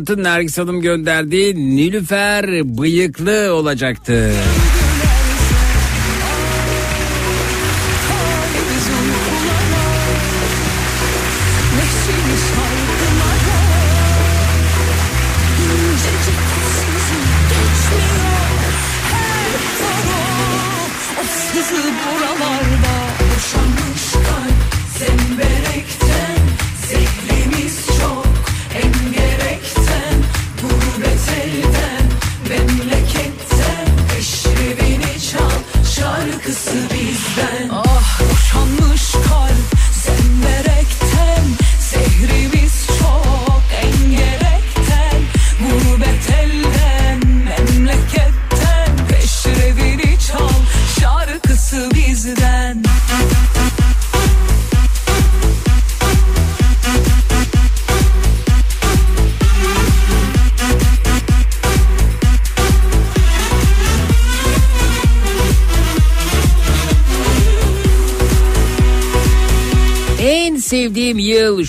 yanıtın 0.09 0.25
Nergis 0.25 0.59
Hanım 0.59 0.81
gönderdiği 0.81 1.57
Nilüfer 1.57 2.47
bıyıklı 2.79 3.53
olacaktı. 3.53 4.33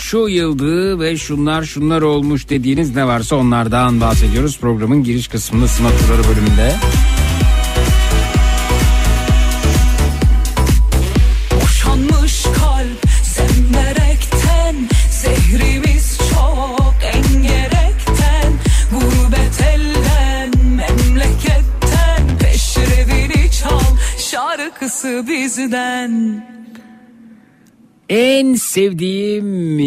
Şu 0.08 0.18
yıldı 0.18 1.00
ve 1.00 1.18
şunlar 1.18 1.64
şunlar 1.64 2.02
olmuş 2.02 2.50
dediğiniz 2.50 2.96
ne 2.96 3.08
varsa 3.08 3.36
onlardan 3.36 4.02
bahsediyoruz. 4.02 4.60
Programın 4.60 5.04
giriş 5.04 5.28
kısmında 5.28 5.68
sınav 5.68 5.90
turları 5.90 6.24
bölümünde. 6.24 6.76
Boşanmış 11.56 12.38
En 28.10 28.54
sevdiğim 28.54 29.80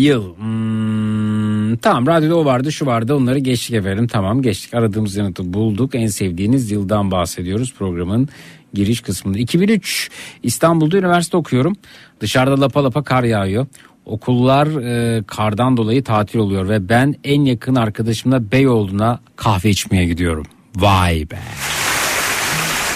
yıl. 0.00 0.36
Hmm, 0.36 1.76
tamam 1.76 2.06
radyoda 2.06 2.36
o 2.36 2.44
vardı 2.44 2.72
şu 2.72 2.86
vardı 2.86 3.14
onları 3.14 3.38
geçtik 3.38 3.74
efendim. 3.74 4.06
Tamam 4.06 4.42
geçtik 4.42 4.74
aradığımız 4.74 5.16
yanıtı 5.16 5.52
bulduk. 5.52 5.94
En 5.94 6.06
sevdiğiniz 6.06 6.70
yıldan 6.70 7.10
bahsediyoruz 7.10 7.74
programın 7.78 8.28
giriş 8.74 9.00
kısmında. 9.00 9.38
2003 9.38 10.10
İstanbul'da 10.42 10.98
üniversite 10.98 11.36
okuyorum. 11.36 11.76
Dışarıda 12.20 12.60
lapa 12.60 12.84
lapa 12.84 13.02
kar 13.02 13.24
yağıyor. 13.24 13.66
Okullar 14.04 14.66
e, 14.66 15.22
kardan 15.22 15.76
dolayı 15.76 16.04
tatil 16.04 16.38
oluyor 16.38 16.68
ve 16.68 16.88
ben 16.88 17.14
en 17.24 17.44
yakın 17.44 17.74
arkadaşımla 17.74 18.52
Beyoğlu'na 18.52 19.20
kahve 19.36 19.70
içmeye 19.70 20.06
gidiyorum. 20.06 20.46
Vay 20.76 21.30
be. 21.30 21.38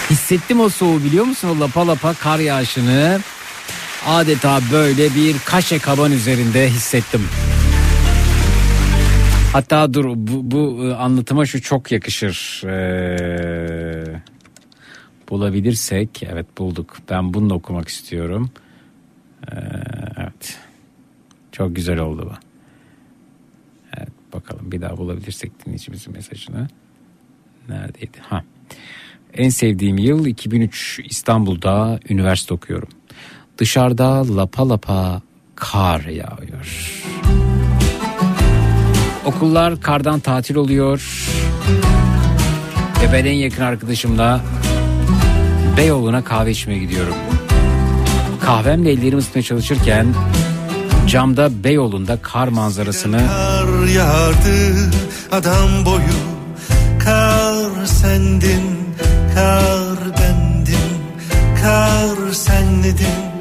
Hissettim 0.09 0.59
o 0.59 0.69
soğuğu 0.69 1.03
biliyor 1.03 1.25
musun 1.25 1.49
o 1.57 1.59
lapa 1.59 1.87
lapa 1.87 2.13
kar 2.13 2.39
yağışını. 2.39 3.19
Adeta 4.07 4.59
böyle 4.71 5.15
bir 5.15 5.35
kaşe 5.45 5.79
kaban 5.79 6.11
üzerinde 6.11 6.69
hissettim. 6.69 7.21
Hatta 9.53 9.93
dur 9.93 10.05
bu, 10.05 10.51
bu 10.51 10.85
e, 10.85 10.93
anlatıma 10.93 11.45
şu 11.45 11.61
çok 11.61 11.91
yakışır. 11.91 12.63
Ee, 12.65 14.21
bulabilirsek 15.29 16.23
evet 16.23 16.57
bulduk. 16.57 16.97
Ben 17.09 17.33
bunu 17.33 17.49
da 17.49 17.53
okumak 17.53 17.87
istiyorum. 17.87 18.51
Ee, 19.51 19.55
evet. 20.17 20.59
Çok 21.51 21.75
güzel 21.75 21.99
oldu 21.99 22.31
bu. 22.31 22.35
Evet 23.97 24.09
bakalım 24.33 24.71
bir 24.71 24.81
daha 24.81 24.97
bulabilirsek 24.97 25.65
dinleyicimizin 25.65 26.13
mesajını. 26.13 26.67
Neredeydi? 27.69 28.17
Ha. 28.21 28.43
En 29.33 29.49
sevdiğim 29.49 29.97
yıl 29.97 30.25
2003 30.25 30.99
İstanbul'da 31.03 31.99
üniversite 32.09 32.53
okuyorum. 32.53 32.89
Dışarıda 33.57 34.37
lapa 34.37 34.69
lapa 34.69 35.21
kar 35.55 36.01
yağıyor. 36.01 37.01
Okullar 39.25 39.81
kardan 39.81 40.19
tatil 40.19 40.55
oluyor. 40.55 41.27
Ve 43.01 43.13
ben 43.13 43.25
en 43.25 43.33
yakın 43.33 43.63
arkadaşımla 43.63 44.41
Beyoğlu'na 45.77 46.23
kahve 46.23 46.51
içmeye 46.51 46.79
gidiyorum. 46.79 47.15
Kahvemle 48.41 48.91
ellerimi 48.91 49.19
ısıtmaya 49.19 49.43
çalışırken 49.43 50.07
camda 51.07 51.63
Beyoğlu'nda 51.63 52.17
kar 52.21 52.47
manzarasını 52.47 53.17
Kar 53.17 53.87
yağardı 53.87 54.89
adam 55.31 55.85
boyu 55.85 56.19
Kar 57.03 57.85
sendin, 57.85 58.63
kar 59.35 59.97
bendim 60.19 60.93
Kar 61.61 62.31
senledin, 62.33 63.32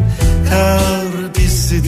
kar 0.53 1.35
bizdik 1.39 1.87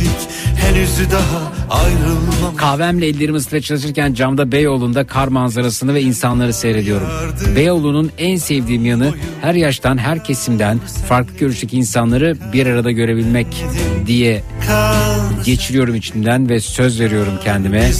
Henüz 0.57 1.11
daha 1.11 1.53
ayrılmam 1.81 2.57
Kahvemle 2.57 3.07
ellerimi 3.07 3.37
ısıtmaya 3.37 3.63
çalışırken 3.63 4.15
camda 4.15 4.53
Beyoğlu'nda 4.53 5.07
kar 5.07 5.29
manzarasını 5.29 5.95
ve 5.95 6.03
insanları 6.03 6.53
seyrediyorum. 6.53 7.07
Beyoğlu'nun 7.57 8.11
en 8.19 8.37
sevdiğim 8.37 8.87
yanı 8.87 9.13
her 9.43 9.55
yaştan 9.55 9.99
her 9.99 10.25
kesimden 10.25 10.79
farklı 11.09 11.37
görüşteki 11.39 11.77
insanları 11.77 12.37
bir 12.53 12.67
arada 12.67 12.91
görebilmek 12.91 13.47
diye 14.07 14.43
geçiriyorum 15.45 15.95
içimden 15.95 16.49
ve 16.49 16.61
söz 16.61 17.01
veriyorum 17.01 17.35
kendime. 17.45 17.91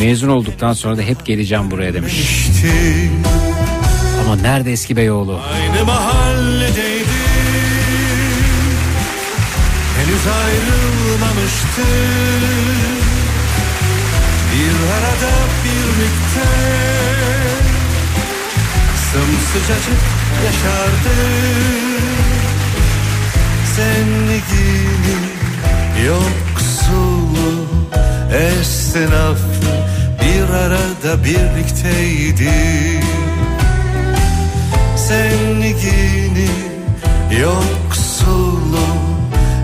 Mezun 0.00 0.28
olduktan 0.28 0.72
sonra 0.72 0.96
da 0.96 1.02
hep 1.02 1.26
geleceğim 1.26 1.70
buraya 1.70 1.94
demiş. 1.94 2.46
Ama 4.24 4.36
nerede 4.36 4.72
eski 4.72 4.96
Beyoğlu? 4.96 5.40
Aynı 5.52 5.84
mahalledeydi 5.86 6.43
Henüz 10.24 10.36
ayrılmamıştı. 10.36 11.82
Bir 14.52 14.76
arada 14.94 15.34
birlikte 15.64 16.48
Sımsıcacık 19.12 20.02
yaşardı. 20.44 21.14
Zengini 23.76 25.16
yoksulu 26.06 27.66
esnafı 28.32 29.44
Bir 30.22 30.54
arada 30.54 31.24
birlikteydi. 31.24 32.52
Zengini 34.96 36.48
yoksulu 37.40 38.93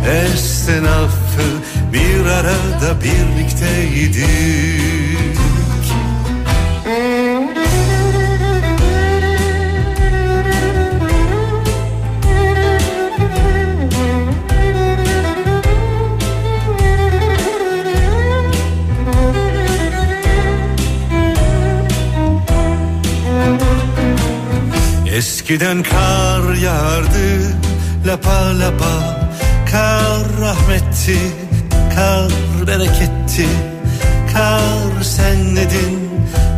esnafı 0.07 1.49
bir 1.93 2.27
arada 2.27 3.01
birlikteydik. 3.05 4.61
Eskiden 25.17 25.83
kar 25.83 26.55
yağardı 26.55 27.57
lapa 28.07 28.59
lapa 28.61 29.20
Kar 29.71 30.27
rahmetti, 30.41 31.19
kar 31.95 32.31
bereketti 32.67 33.47
Kar 34.33 35.03
senledin, 35.03 36.11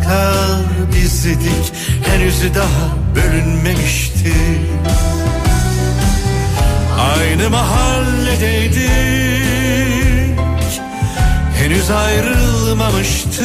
kar 0.04 0.92
bizdik 0.94 1.72
Henüz 2.06 2.54
daha 2.54 2.96
bölünmemişti. 3.16 4.32
Aynı 7.00 7.50
mahalledeydik 7.50 8.82
Henüz 11.58 11.90
ayrılmamıştık 11.90 13.44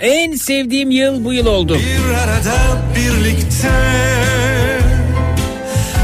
En 0.00 0.36
sevdiğim 0.36 0.90
yıl 0.90 1.24
bu 1.24 1.32
yıl 1.32 1.46
oldu. 1.46 1.78
bir 1.78 2.14
arada 2.14 2.82
birlikte 2.96 3.70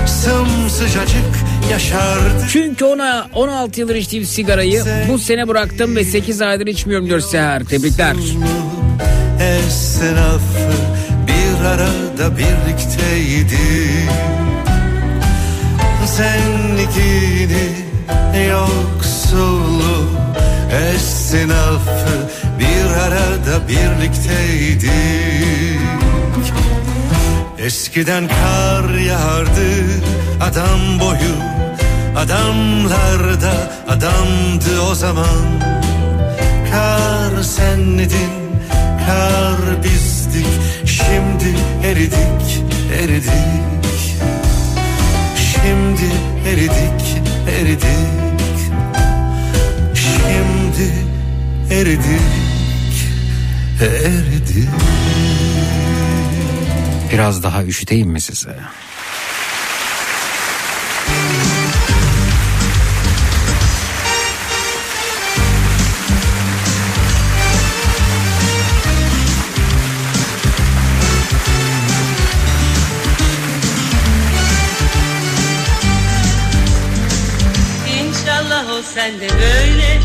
Sımsıcacık 0.07 1.40
yaşardı 1.71 2.47
Çünkü 2.53 2.85
ona 2.85 3.27
16 3.35 3.81
yıldır 3.81 3.95
içtiğim 3.95 4.25
sigarayı 4.25 4.83
bu 5.09 5.19
sene 5.19 5.49
bıraktım 5.49 5.97
ve 5.97 6.05
8 6.05 6.43
aydır 6.43 6.67
içmiyorum 6.67 7.07
diyor 7.07 7.21
Seher. 7.21 7.65
Tebrikler. 7.65 8.17
Esnafı 9.41 10.73
bir 11.27 11.65
arada 11.65 12.39
birlikteydi 12.39 13.59
Zengini 16.07 17.69
yoksulu 18.51 20.07
esnafı 20.95 22.17
bir 22.59 23.01
arada 23.01 23.69
birlikteydik 23.69 25.80
Eskiden 27.65 28.29
kar 28.29 28.95
yağardı 28.95 29.71
adam 30.41 31.01
boyu 31.01 31.35
Adamlar 32.17 33.41
da 33.41 33.73
adamdı 33.89 34.81
o 34.91 34.95
zaman. 34.95 35.61
Kar 36.71 37.43
senledin, 37.43 38.31
kar 39.07 39.85
bizdik 39.85 40.47
Şimdi 40.85 41.57
eridik, 41.85 42.63
eridik. 43.03 44.17
Şimdi 45.37 46.13
eridik, 46.49 47.23
eridik. 47.61 47.85
Şimdi 49.95 50.93
eridik, 51.71 52.11
eridik 53.81 54.69
Biraz 57.13 57.43
daha 57.43 57.65
üşüteyim 57.65 58.09
mi 58.09 58.21
size? 58.21 58.57
Sen 78.95 79.21
de 79.21 79.29
böyle. 79.29 80.01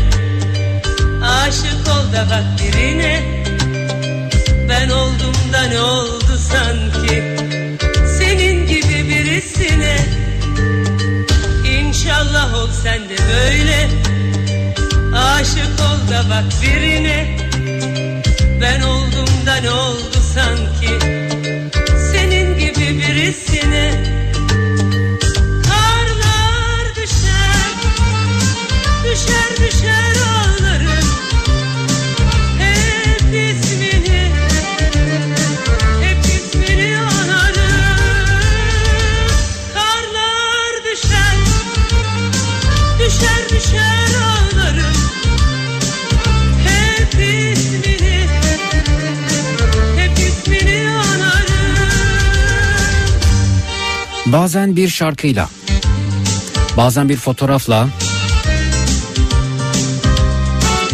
Aşık 1.26 1.88
ol 1.88 2.12
da 2.12 2.26
bak 2.30 2.44
birine. 2.58 3.44
Ben 4.68 4.88
oldum 4.88 5.34
da 5.52 5.62
ne 5.62 5.80
oldu 5.80 6.15
sen 12.86 13.08
de 13.08 13.16
böyle. 13.32 13.88
Aşık 15.16 15.80
ol 15.80 16.10
da 16.10 16.30
bak 16.30 16.44
birine. 16.62 17.36
Ben 18.60 18.80
oldum 18.80 19.46
da 19.46 19.54
ne 19.54 19.70
oldu 19.70 20.18
sanki? 20.34 20.98
Senin 22.12 22.58
gibi 22.58 22.98
birisine. 22.98 24.04
Karlar 25.68 26.94
düşer, 26.96 27.72
düşer 29.04 29.66
düşer 29.66 30.15
Bazen 54.26 54.76
bir 54.76 54.88
şarkıyla, 54.88 55.48
bazen 56.76 57.08
bir 57.08 57.16
fotoğrafla, 57.16 57.88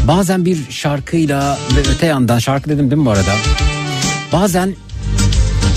bazen 0.09 0.45
bir 0.45 0.59
şarkıyla 0.71 1.59
ve 1.77 1.81
öte 1.81 2.07
yandan 2.07 2.39
şarkı 2.39 2.71
dedim 2.71 2.91
değil 2.91 3.01
mi 3.01 3.07
bu 3.07 3.11
arada? 3.11 3.35
Bazen 4.33 4.75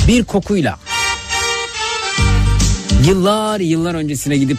bir 0.08 0.24
kokuyla 0.24 0.80
yıllar 3.08 3.60
yıllar 3.60 3.96
öncesine 3.96 4.38
gidip 4.38 4.58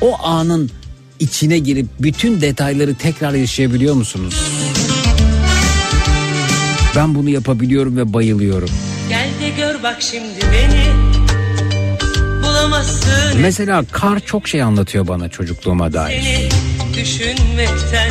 o 0.00 0.26
anın 0.26 0.70
içine 1.18 1.58
girip 1.58 1.86
bütün 2.00 2.40
detayları 2.40 2.94
tekrar 2.94 3.34
yaşayabiliyor 3.34 3.94
musunuz? 3.94 4.40
Ben 6.96 7.14
bunu 7.14 7.30
yapabiliyorum 7.30 7.96
ve 7.96 8.12
bayılıyorum. 8.12 8.70
Gel 9.08 9.28
de 9.40 9.50
gör 9.56 9.82
bak 9.82 9.96
şimdi 10.00 10.38
beni 10.52 11.05
Bulamazsın 12.56 13.40
Mesela 13.40 13.84
kar 13.92 14.20
çok 14.20 14.48
şey 14.48 14.62
anlatıyor 14.62 15.08
bana 15.08 15.28
çocukluğuma 15.28 15.92
dair. 15.92 16.22
seni 16.22 16.48
düşünmekten 16.94 18.10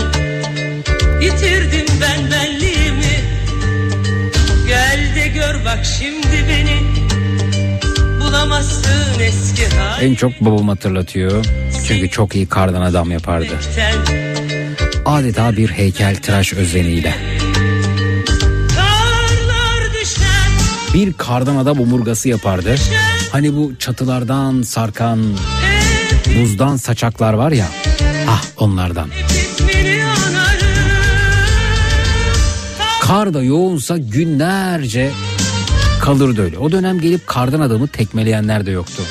Yitirdim 1.21 1.85
ben 2.01 2.31
benliğimi 2.31 3.15
Gel 4.67 5.15
de 5.15 5.27
gör 5.27 5.65
bak 5.65 5.85
şimdi 5.99 6.45
beni 6.49 6.81
Bulamazsın 8.21 9.19
eski 9.21 9.75
halimden 9.75 10.11
En 10.11 10.15
çok 10.15 10.41
babam 10.41 10.67
hatırlatıyor. 10.67 11.45
Çünkü 11.87 12.09
çok 12.09 12.35
iyi 12.35 12.47
kardan 12.47 12.81
adam 12.81 13.11
yapardı. 13.11 13.59
Adeta 15.05 15.57
bir 15.57 15.69
heykel 15.69 16.15
tıraş 16.15 16.53
özeniyle. 16.53 17.15
Düşer 20.01 20.49
Bir 20.93 21.13
kardan 21.13 21.55
adam 21.55 21.79
omurgası 21.79 22.29
yapardı. 22.29 22.75
Hani 23.35 23.55
bu 23.55 23.71
çatılardan 23.79 24.61
sarkan 24.61 25.19
buzdan 26.39 26.77
saçaklar 26.77 27.33
var 27.33 27.51
ya. 27.51 27.67
Ah 28.29 28.43
onlardan. 28.57 29.09
Kar 33.01 33.33
da 33.33 33.43
yoğunsa 33.43 33.97
günlerce 33.97 35.11
kalırdı 36.01 36.41
öyle. 36.41 36.57
O 36.57 36.71
dönem 36.71 36.99
gelip 36.99 37.27
kardan 37.27 37.59
adamı 37.59 37.87
tekmeleyenler 37.87 38.65
de 38.65 38.71
yoktu. 38.71 39.03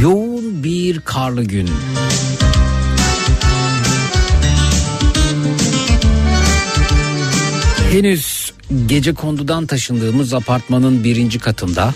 Yoğun 0.00 0.64
bir 0.64 1.00
karlı 1.00 1.44
gün. 1.44 1.70
Henüz 7.96 8.52
gece 8.86 9.14
kondudan 9.14 9.66
taşındığımız 9.66 10.34
apartmanın 10.34 11.04
birinci 11.04 11.38
katında 11.38 11.94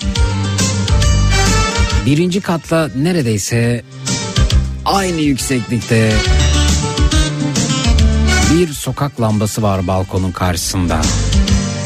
birinci 2.07 2.41
katla 2.41 2.91
neredeyse 2.97 3.85
aynı 4.85 5.21
yükseklikte 5.21 6.13
bir 8.55 8.69
sokak 8.69 9.21
lambası 9.21 9.63
var 9.63 9.87
balkonun 9.87 10.33
karşısında. 10.33 11.01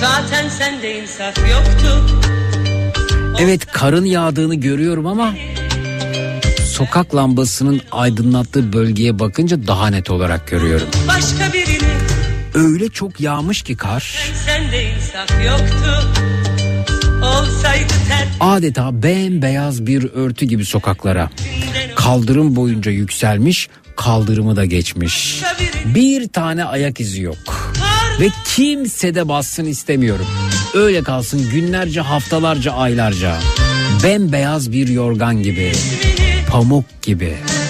Zaten 0.00 0.48
sende 0.48 1.02
insaf 1.02 1.38
yoktu 1.38 2.06
Evet 3.38 3.66
karın 3.66 4.04
yağdığını 4.04 4.54
görüyorum 4.54 5.06
ama 5.06 5.34
sokak 6.66 7.14
lambasının 7.14 7.80
aydınlattığı 7.92 8.72
bölgeye 8.72 9.18
bakınca 9.18 9.66
daha 9.66 9.86
net 9.86 10.10
olarak 10.10 10.48
görüyorum. 10.48 10.88
Başka 11.08 11.52
birini 11.52 11.63
Öyle 12.54 12.88
çok 12.88 13.20
yağmış 13.20 13.62
ki 13.62 13.76
kar 13.76 14.18
adeta 18.40 19.02
bembeyaz 19.02 19.86
bir 19.86 20.04
örtü 20.14 20.46
gibi 20.46 20.64
sokaklara. 20.64 21.30
Kaldırım 21.94 22.56
boyunca 22.56 22.90
yükselmiş, 22.90 23.68
kaldırımı 23.96 24.56
da 24.56 24.64
geçmiş. 24.64 25.42
Bir 25.84 26.28
tane 26.28 26.64
ayak 26.64 27.00
izi 27.00 27.22
yok. 27.22 27.72
Ve 28.20 28.28
kimse 28.56 29.14
de 29.14 29.28
bassın 29.28 29.64
istemiyorum. 29.64 30.26
Öyle 30.74 31.02
kalsın 31.02 31.50
günlerce, 31.50 32.00
haftalarca, 32.00 32.72
aylarca. 32.72 33.36
Bembeyaz 34.04 34.72
bir 34.72 34.88
yorgan 34.88 35.42
gibi. 35.42 35.72
Pamuk 36.50 37.02
gibi. 37.02 37.26
Hep 37.26 37.63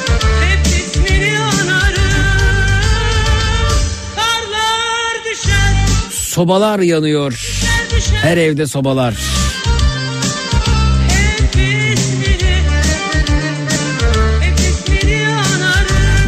Sobalar 6.35 6.78
yanıyor. 6.78 7.41
Her 8.22 8.37
evde 8.37 8.66
sobalar. 8.66 9.14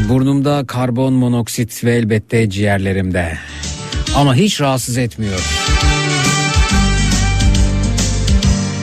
Burnumda 0.08 0.66
karbon 0.66 1.12
monoksit 1.12 1.84
ve 1.84 1.94
elbette 1.96 2.50
ciğerlerimde. 2.50 3.38
Ama 4.14 4.34
hiç 4.34 4.60
rahatsız 4.60 4.98
etmiyor. 4.98 5.40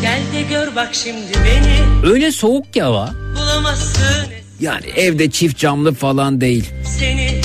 Gel 0.02 0.20
de 0.34 0.42
gör 0.50 0.76
bak 0.76 0.90
şimdi 0.92 1.34
beni 1.46 2.10
Öyle 2.12 2.32
soğuk 2.32 2.74
ki 2.74 2.82
hava. 2.82 3.14
Bulamazsın 3.36 4.04
Yani 4.60 4.86
evde 4.96 5.32
çift 5.32 5.58
camlı 5.58 5.94
falan 5.94 6.42
değil. 6.42 6.70
seni 7.00 7.42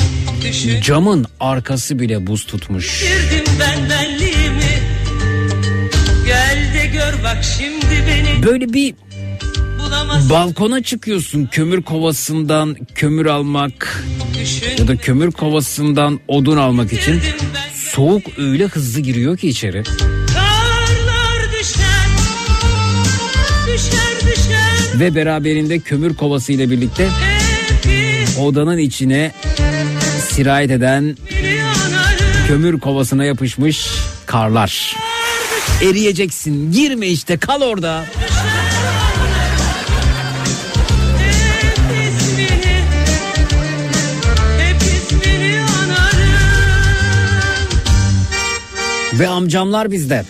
Düşün 0.48 0.80
Camın 0.80 1.26
arkası 1.40 1.98
bile 1.98 2.26
buz 2.26 2.46
tutmuş. 2.46 3.04
Böyle 8.42 8.72
bir 8.72 8.94
balkona 10.30 10.82
çıkıyorsun 10.82 11.46
kömür 11.46 11.82
kovasından 11.82 12.76
kömür 12.94 13.26
almak 13.26 14.04
ya 14.78 14.88
da 14.88 14.96
kömür 14.96 15.30
kovasından 15.32 16.20
odun 16.28 16.56
almak 16.56 16.92
için. 16.92 17.20
Soğuk 17.74 18.22
öyle 18.38 18.64
hızlı 18.66 19.00
giriyor 19.00 19.36
ki 19.36 19.48
içeri. 19.48 19.82
Ve 24.94 25.14
beraberinde 25.14 25.78
kömür 25.78 26.14
kovası 26.14 26.52
ile 26.52 26.70
birlikte 26.70 27.08
odanın 28.40 28.78
içine 28.78 29.32
sirayet 30.30 30.70
eden 30.70 31.16
kömür 32.48 32.80
kovasına 32.80 33.24
yapışmış 33.24 33.88
karlar. 34.26 34.96
Eriyeceksin 35.82 36.72
girme 36.72 37.06
işte 37.06 37.38
kal 37.38 37.62
orada. 37.62 38.04
Ve 49.12 49.28
amcamlar 49.28 49.90
bizde. 49.90 50.24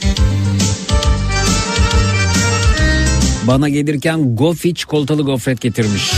Bana 3.44 3.68
gelirken 3.68 4.36
Gofi 4.36 4.74
çikolatalı 4.74 5.22
gofret 5.22 5.61
getirmiş. 5.61 6.12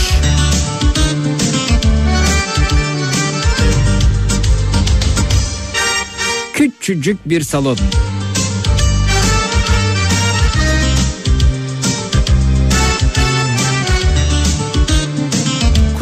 Küçücük 6.53 7.29
bir 7.29 7.41
salon. 7.41 7.77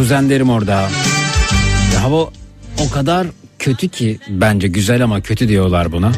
Kuzenlerim 0.10 0.50
orada. 0.50 0.90
Ya 1.94 2.04
hava 2.04 2.30
o 2.80 2.90
kadar 2.94 3.28
kötü 3.60 3.88
ki 3.88 4.20
bence 4.30 4.68
güzel 4.68 5.04
ama 5.04 5.22
kötü 5.22 5.48
diyorlar 5.48 5.92
buna. 5.92 6.12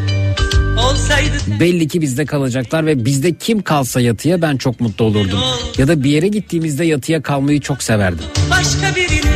Olsaydı 0.80 1.60
Belli 1.60 1.88
ki 1.88 2.02
bizde 2.02 2.26
kalacaklar 2.26 2.86
ve 2.86 3.06
bizde 3.06 3.34
kim 3.34 3.62
kalsa 3.62 4.02
yatıya 4.02 4.42
ben 4.42 4.58
çok 4.58 4.80
mutlu 4.80 5.06
olurdum. 5.06 5.39
Ya 5.78 5.88
da 5.88 6.04
bir 6.04 6.10
yere 6.10 6.28
gittiğimizde 6.28 6.86
yatıya 6.86 7.22
kalmayı 7.22 7.62
çok 7.62 7.84
severdim. 7.84 8.26
başka 8.52 8.96
birini 8.96 9.36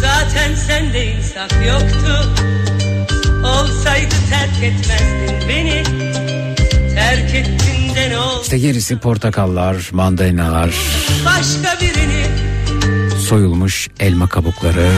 Zaten 0.00 0.54
sende 0.54 1.06
insaf 1.06 1.52
yoktu 1.68 2.30
Olsaydı 3.44 4.14
terk 4.30 4.62
etmezdin 4.62 5.48
beni 5.48 5.82
Terk 6.94 7.34
ettin 7.34 7.94
de 7.94 8.10
ne 8.10 8.18
oldu 8.18 8.40
İşte 8.42 8.58
gerisi 8.58 8.98
portakallar, 8.98 9.88
mandalinalar, 9.92 10.74
Başka 11.26 11.80
birini 11.80 12.49
soyulmuş 13.30 13.88
elma 14.00 14.26
kabukları. 14.26 14.90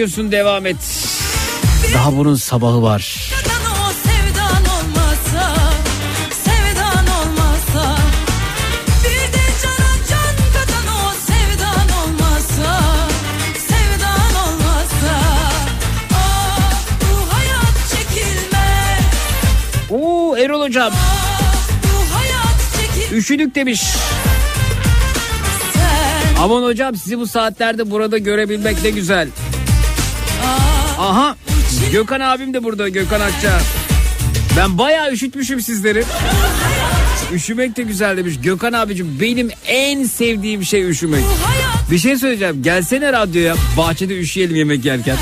Anlatıyorsun 0.00 0.32
devam 0.32 0.66
et. 0.66 0.76
Daha 1.94 2.16
bunun 2.16 2.34
sabahı 2.34 2.82
var. 2.82 3.30
Kadın 3.30 3.70
o 3.70 3.92
sevdan 3.92 4.64
olmasa 4.64 5.54
Sevdan 6.44 7.06
olmasa 7.06 7.96
Bir 9.04 9.32
de 9.32 9.44
cana 9.62 9.92
can 10.10 10.36
katan 10.54 10.86
o 10.94 11.12
sevdan 11.26 11.88
olmasa 12.02 12.80
Sevdan 13.68 14.34
olmasa 14.44 15.14
Ah 16.14 16.80
Oo 19.90 20.36
Erol 20.36 20.62
hocam 20.62 20.92
çekilmez 22.76 23.12
üşüdük 23.12 23.54
demiş. 23.54 23.82
Aman 26.40 26.62
hocam 26.62 26.96
sizi 26.96 27.18
bu 27.18 27.26
saatlerde 27.26 27.90
burada 27.90 28.18
görebilmek 28.18 28.82
ne 28.82 28.90
güzel. 28.90 29.28
Aha 31.00 31.36
Gökhan 31.92 32.20
abim 32.20 32.54
de 32.54 32.64
burada 32.64 32.88
Gökhan 32.88 33.20
Akça. 33.20 33.60
Ben 34.56 34.78
bayağı 34.78 35.12
üşütmüşüm 35.12 35.60
sizleri. 35.60 36.04
Üşümek 37.32 37.76
de 37.76 37.82
güzel 37.82 38.16
demiş. 38.16 38.34
Gökhan 38.42 38.72
abicim 38.72 39.18
benim 39.20 39.50
en 39.66 40.04
sevdiğim 40.04 40.64
şey 40.64 40.90
üşümek. 40.90 41.24
Bir 41.90 41.98
şey 41.98 42.16
söyleyeceğim. 42.16 42.62
Gelsene 42.62 43.12
radyoya. 43.12 43.54
Bahçede 43.76 44.18
üşüyelim 44.18 44.56
yemek 44.56 44.84
yerken. 44.84 45.16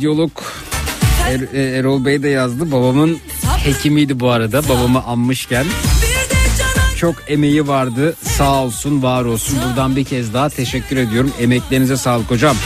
Kardiyolog 0.00 0.30
Er- 1.28 1.54
e, 1.54 1.78
Erol 1.78 2.04
Bey 2.04 2.22
de 2.22 2.28
yazdı. 2.28 2.72
Babamın 2.72 3.18
hekimiydi 3.64 4.20
bu 4.20 4.30
arada. 4.30 4.68
Babamı 4.68 5.02
anmışken. 5.04 5.66
Çok 6.96 7.14
emeği 7.28 7.68
vardı. 7.68 8.16
Sağ 8.22 8.62
olsun, 8.62 9.02
var 9.02 9.24
olsun. 9.24 9.58
Buradan 9.68 9.96
bir 9.96 10.04
kez 10.04 10.34
daha 10.34 10.48
teşekkür 10.48 10.96
ediyorum. 10.96 11.32
Emeklerinize 11.40 11.96
sağlık 11.96 12.30
hocam. 12.30 12.56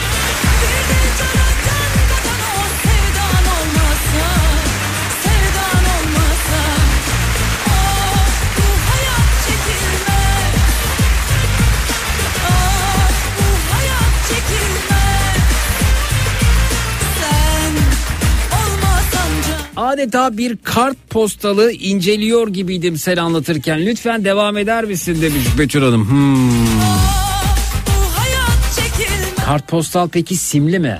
Adeta 20.05 20.37
bir 20.37 20.57
kart 20.63 20.97
postalı 21.09 21.71
inceliyor 21.71 22.47
gibiydim 22.47 22.97
sen 22.97 23.17
anlatırken. 23.17 23.85
Lütfen 23.85 24.25
devam 24.25 24.57
eder 24.57 24.83
misin 24.83 25.21
demiş 25.21 25.43
Betül 25.59 25.81
Hanım. 25.81 26.09
Hmm. 26.09 26.65
Çekilmez 28.75 29.45
Kart 29.45 29.67
postal 29.67 30.09
peki 30.09 30.35
simli 30.35 30.79
mi? 30.79 30.99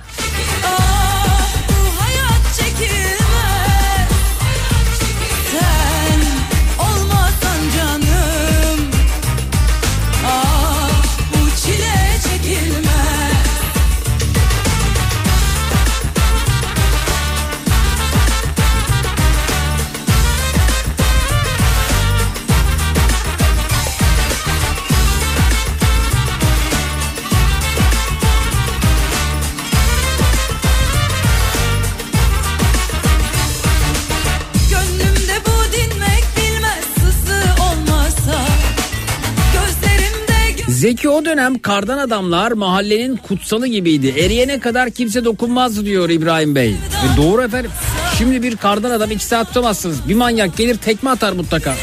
Zeki 40.96 41.10
o 41.10 41.26
dönem 41.26 41.60
kardan 41.60 41.98
adamlar 41.98 42.52
mahallenin 42.52 43.18
kutsalı 43.18 43.68
gibiydi. 43.68 44.08
Eriyene 44.08 44.60
kadar 44.60 44.92
kimse 44.92 45.26
dokunmazdı 45.26 45.86
diyor 45.86 46.10
İbrahim 46.10 46.56
Bey. 46.56 46.72
Ve 46.72 47.18
doğru 47.18 47.42
efendim. 47.42 47.72
Şimdi 48.18 48.44
bir 48.44 48.56
kardan 48.56 48.92
adam 48.92 49.12
iki 49.12 49.26
saat 49.26 49.48
tutamazsınız. 49.48 50.10
Bir 50.10 50.16
manyak 50.16 50.58
gelir 50.58 50.78
tekme 50.78 51.10
atar 51.10 51.34
mutlaka. 51.34 51.76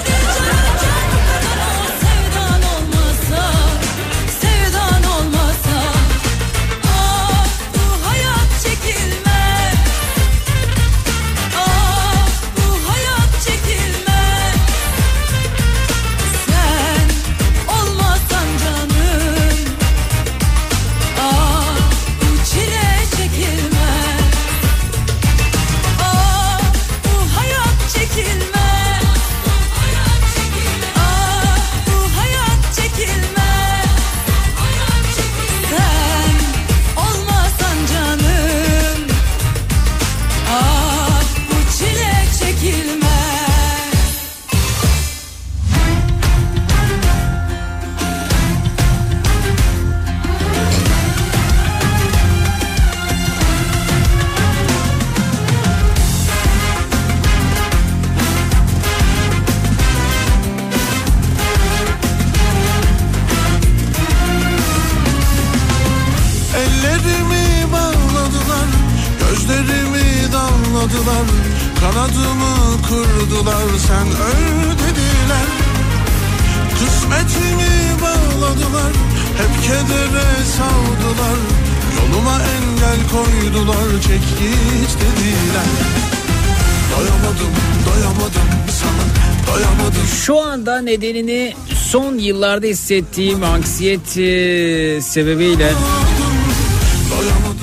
Yıllarda 92.42 92.66
hissettiğim 92.66 93.42
anksiyete 93.42 95.00
sebebiyle 95.00 95.72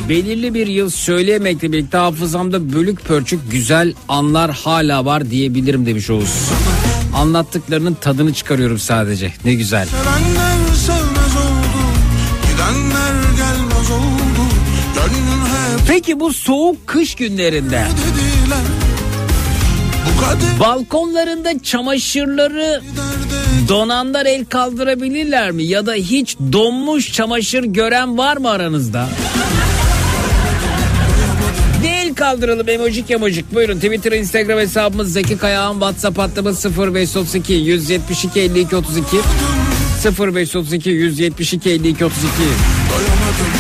belirli 0.10 0.54
bir 0.54 0.68
yıl 0.68 0.90
söyleyemekle 0.90 1.72
birlikte 1.72 1.98
hafızamda 1.98 2.74
bölük 2.74 3.06
pörçük 3.06 3.52
güzel 3.52 3.94
anlar 4.08 4.52
hala 4.52 5.06
var 5.06 5.32
diyebilirim 5.32 5.86
demiş 5.86 6.10
Oğuz. 6.10 6.50
Anlattıklarının 7.16 7.94
tadını 7.94 8.34
çıkarıyorum 8.34 8.80
sadece. 8.80 9.34
Ne 9.46 9.54
güzel. 9.54 9.88
Sevenler 9.88 10.76
sevmez 10.76 11.36
oldu 11.38 11.80
Gidenler 12.52 13.14
gelmez 13.38 13.92
oldu 13.92 14.42
Gönlün 14.96 15.78
hep 15.78 15.88
Peki 15.88 16.20
bu 16.20 16.34
soğuk 16.34 16.88
kış 16.88 17.16
günlerinde 17.16 17.78
kader 17.78 18.39
balkonlarında 20.60 21.64
çamaşırları 21.64 22.82
donanlar 23.70 24.26
el 24.26 24.46
kaldırabilirler 24.46 25.52
mi? 25.52 25.64
Ya 25.64 25.86
da 25.86 25.94
hiç 25.94 26.38
donmuş 26.52 27.14
çamaşır 27.14 27.64
gören 27.64 28.18
var 28.18 28.38
mı 28.38 28.50
aranızda? 28.50 29.10
El 31.86 32.16
kaldıralım 32.16 32.70
emojik 32.70 33.12
emojik. 33.12 33.56
Buyurun 33.56 33.76
Twitter, 33.76 34.12
Instagram 34.12 34.60
hesabımız 34.60 35.14
Zeki 35.14 35.38
Kayağan, 35.38 35.74
WhatsApp 35.74 36.18
hattımız 36.18 36.66
0532 36.66 37.54
172 37.54 38.40
52 38.40 38.76
32 38.76 39.18
0532 40.06 40.90
172 40.90 41.70
52 41.70 42.06
32 42.06 42.28
Arzular 42.96 43.59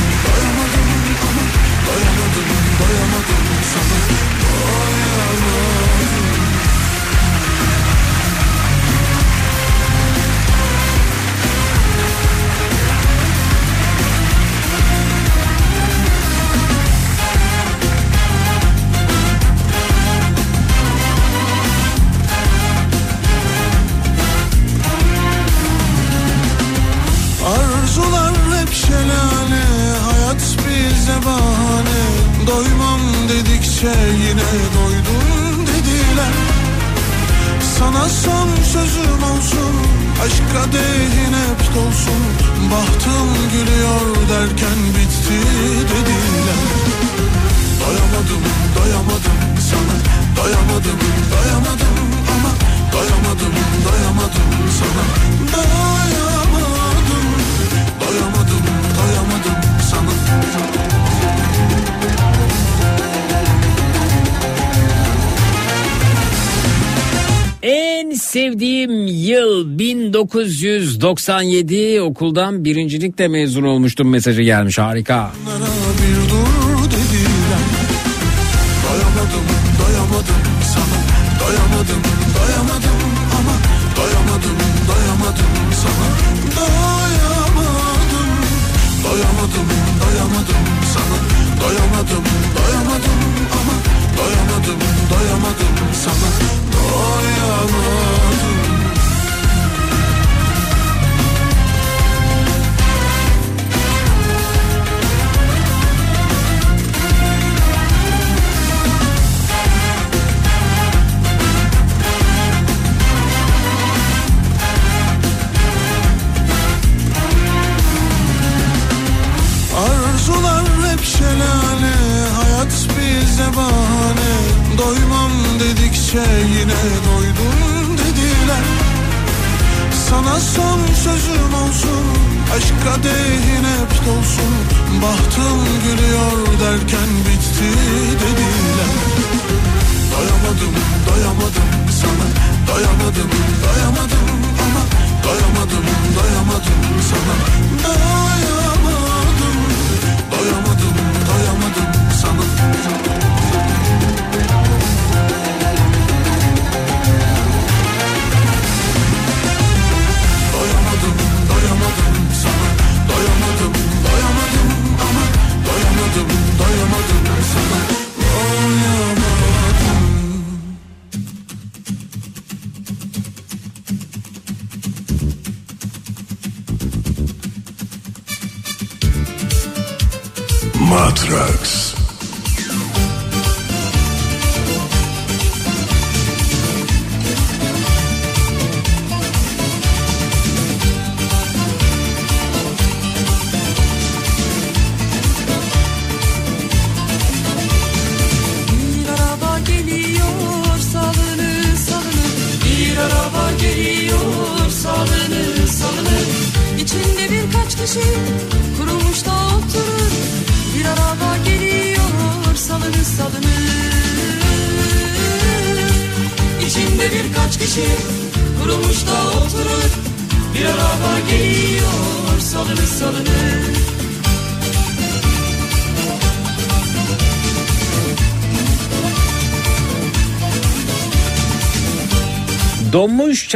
1997 70.28 72.02
okuldan 72.02 72.66
birincilikle 72.66 73.28
mezun 73.28 73.64
olmuştum 73.64 74.10
mesajı 74.10 74.42
gelmiş 74.42 74.78
harika. 74.78 75.32
Onlara 75.48 75.79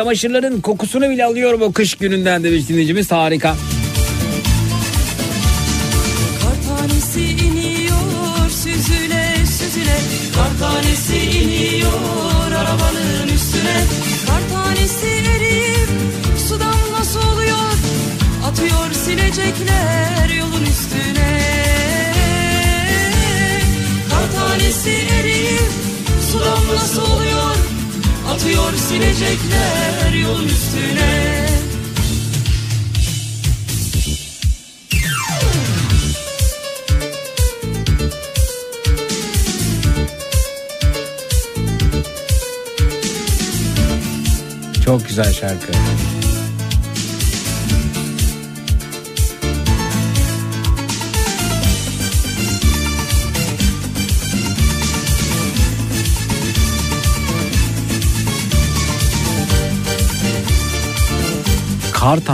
çamaşırların 0.04 0.62
kokusunu 0.62 1.10
bile 1.10 1.26
alıyorum 1.26 1.62
o 1.62 1.72
kış 1.72 1.96
gününden 1.96 2.44
demiş 2.44 2.70
dinleyicimiz 2.70 3.12
harika. 3.12 3.56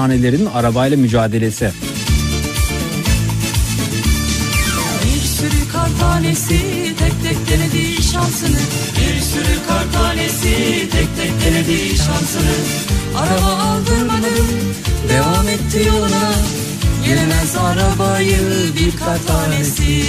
Kar 0.10 0.16
tanelerinin 0.16 0.46
arabayla 0.46 0.98
mücadelesi. 0.98 1.72
Bir 5.06 5.22
sürü 5.22 5.72
kar 5.72 5.90
tanesi 6.00 6.60
tek 7.00 7.14
tek 7.24 7.38
denedi 7.50 8.04
şansını. 8.04 8.58
Bir 8.98 9.22
sürü 9.22 9.68
kar 9.68 9.92
tanesi 9.94 10.54
tek 10.92 11.08
tek 11.18 11.32
denedi 11.46 11.98
şansını. 11.98 12.56
Araba 13.18 13.62
aldırmadı 13.64 14.28
devam 15.10 15.48
etti 15.48 15.88
yoluna. 15.88 16.32
Yenemez 17.08 17.56
arabayı 17.56 18.40
bir 18.80 18.98
kar 18.98 19.18
tanesi. 19.28 20.04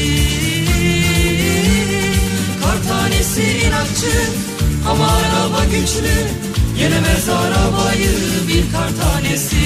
Kar 2.62 2.88
tanesi 2.88 3.42
inatçı 3.42 4.12
ama 4.90 5.06
araba 5.06 5.64
güçlü. 5.64 6.50
Yenemez 6.80 7.28
arabayı 7.28 8.10
bir 8.48 8.72
kar 8.72 8.90
tanesi 9.02 9.59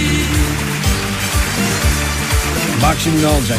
Bak 2.85 2.97
şimdi 2.99 3.23
ne 3.23 3.27
olacak. 3.27 3.59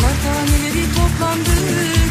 Kar 0.00 0.14
taneleri 0.24 0.86
toplandı 0.94 1.50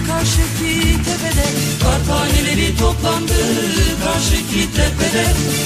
karşıki 0.08 1.04
tepede 1.04 1.48
Kar 1.84 2.06
taneleri 2.06 2.78
toplandı 2.78 3.34
karşıki 4.06 4.72
tepede 4.76 5.26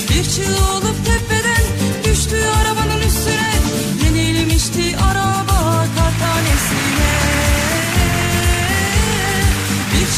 Bir 0.10 0.24
çığ 0.24 0.62
olup 0.74 1.06
tepeden 1.06 1.64
düştü 2.04 2.36
arabanın 2.62 3.09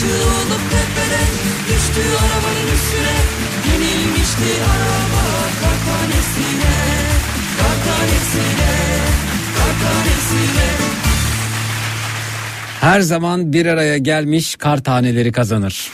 Çığ 0.02 0.08
olup 0.08 0.62
tepeden 0.72 1.32
düştü 1.70 2.02
arabanın 2.02 2.68
üstüne 2.76 3.18
Yenilmişti 3.68 4.64
araba 4.72 5.26
kar 5.62 5.78
tanesine 5.88 6.74
Kar 7.58 7.78
tanesine 7.86 8.72
Kar 9.58 9.74
tanesine 9.82 10.70
Her 12.82 13.02
zaman 13.02 13.54
bir 13.54 13.66
araya 13.66 13.97
gelmiş 13.97 14.56
kar 14.56 14.84
taneleri 14.84 15.32
kazanır. 15.32 15.91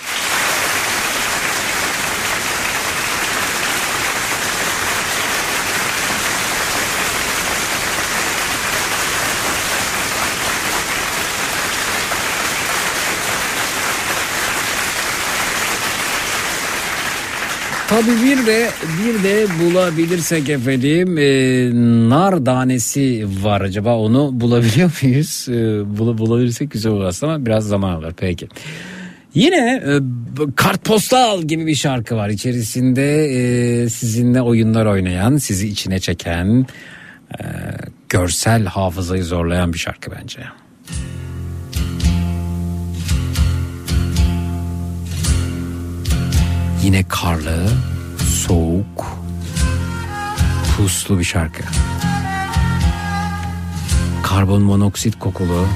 Tabii 18.07 18.21
bir 18.23 18.45
de 18.45 18.69
bir 19.03 19.23
de 19.23 19.47
bulabilirsek 19.59 20.49
efendim 20.49 21.17
e, 21.17 21.29
nar 22.09 22.45
tanesi 22.45 23.27
var 23.41 23.61
acaba 23.61 23.97
onu 23.97 24.29
bulabiliyor 24.33 24.91
muyuz? 25.01 25.47
E, 25.49 25.53
bula, 25.97 26.17
bulabilirsek 26.17 26.71
güzel 26.71 26.91
olur 26.91 27.03
aslında 27.03 27.33
ama 27.33 27.45
biraz 27.45 27.67
zaman 27.67 27.91
alır 27.91 28.13
peki. 28.17 28.47
Yine 29.33 29.83
e, 29.87 29.99
kartpostal 30.55 31.41
gibi 31.41 31.67
bir 31.67 31.75
şarkı 31.75 32.15
var 32.15 32.29
içerisinde 32.29 33.25
e, 33.25 33.89
sizinle 33.89 34.41
oyunlar 34.41 34.85
oynayan 34.85 35.37
sizi 35.37 35.67
içine 35.67 35.99
çeken 35.99 36.65
e, 37.39 37.43
görsel 38.09 38.65
hafızayı 38.65 39.23
zorlayan 39.23 39.73
bir 39.73 39.79
şarkı 39.79 40.11
bence. 40.11 40.39
Yine 46.83 47.03
karlı, 47.09 47.67
soğuk, 48.37 49.05
puslu 50.77 51.19
bir 51.19 51.23
şarkı. 51.23 51.63
Karbon 54.23 54.61
monoksit 54.61 55.19
kokulu, 55.19 55.67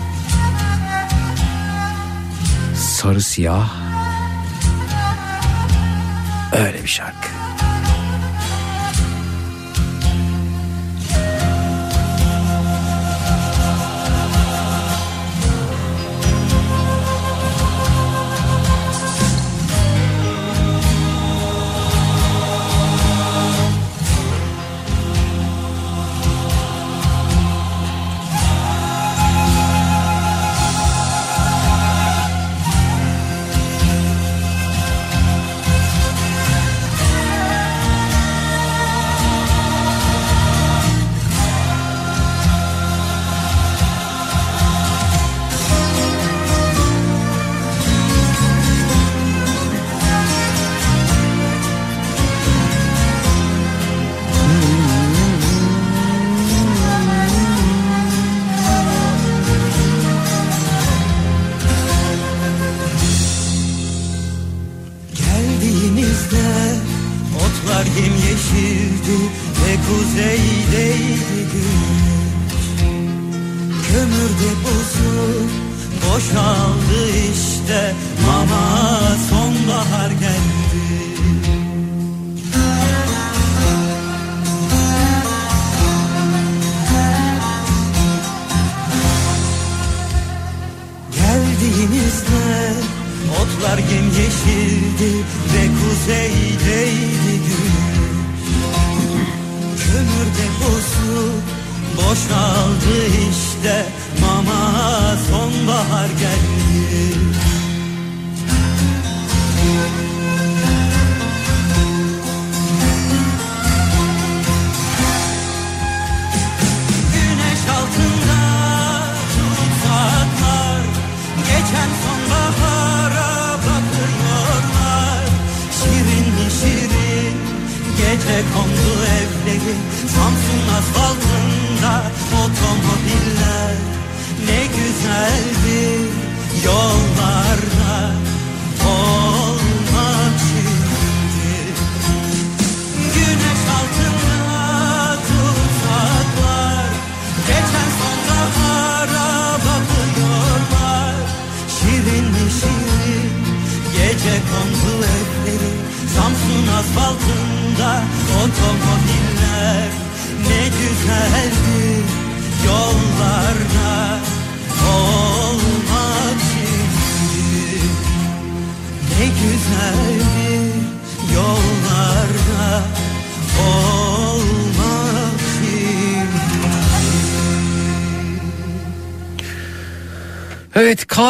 sarı 2.76 3.22
siyah, 3.22 3.70
öyle 6.51 6.84
bir 6.84 6.88
şarkı. 6.88 7.31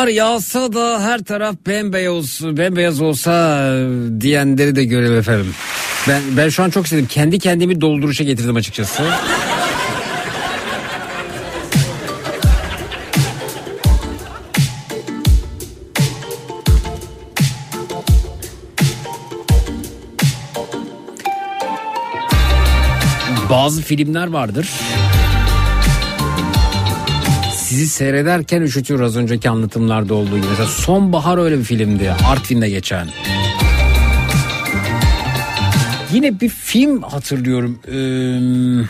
Kar 0.01 0.07
yağsa 0.07 0.73
da 0.73 1.01
her 1.03 1.23
taraf 1.23 1.55
bembeyaz, 1.67 2.41
bembeyaz 2.43 3.01
olsa 3.01 3.31
e, 3.67 4.21
diyenleri 4.21 4.75
de 4.75 4.83
görelim 4.85 5.17
efendim. 5.17 5.53
Ben, 6.07 6.21
ben 6.37 6.49
şu 6.49 6.63
an 6.63 6.69
çok 6.69 6.85
istedim. 6.85 7.07
Kendi 7.09 7.39
kendimi 7.39 7.81
dolduruşa 7.81 8.23
getirdim 8.23 8.55
açıkçası. 8.55 9.03
Bazı 23.49 23.81
filmler 23.81 24.27
vardır. 24.27 24.69
Sizi 27.71 27.87
seyrederken 27.87 28.61
üşütüyor 28.61 28.99
az 28.99 29.17
önceki 29.17 29.49
anlatımlarda 29.49 30.13
olduğu 30.13 30.37
gibi. 30.37 30.47
Mesela 30.49 30.67
Sonbahar 30.67 31.37
öyle 31.37 31.59
bir 31.59 31.63
filmdi. 31.63 32.11
Artvin'de 32.27 32.69
geçen. 32.69 33.09
Yine 36.13 36.39
bir 36.39 36.49
film 36.49 37.01
hatırlıyorum. 37.01 37.79
Ee, 37.87 38.87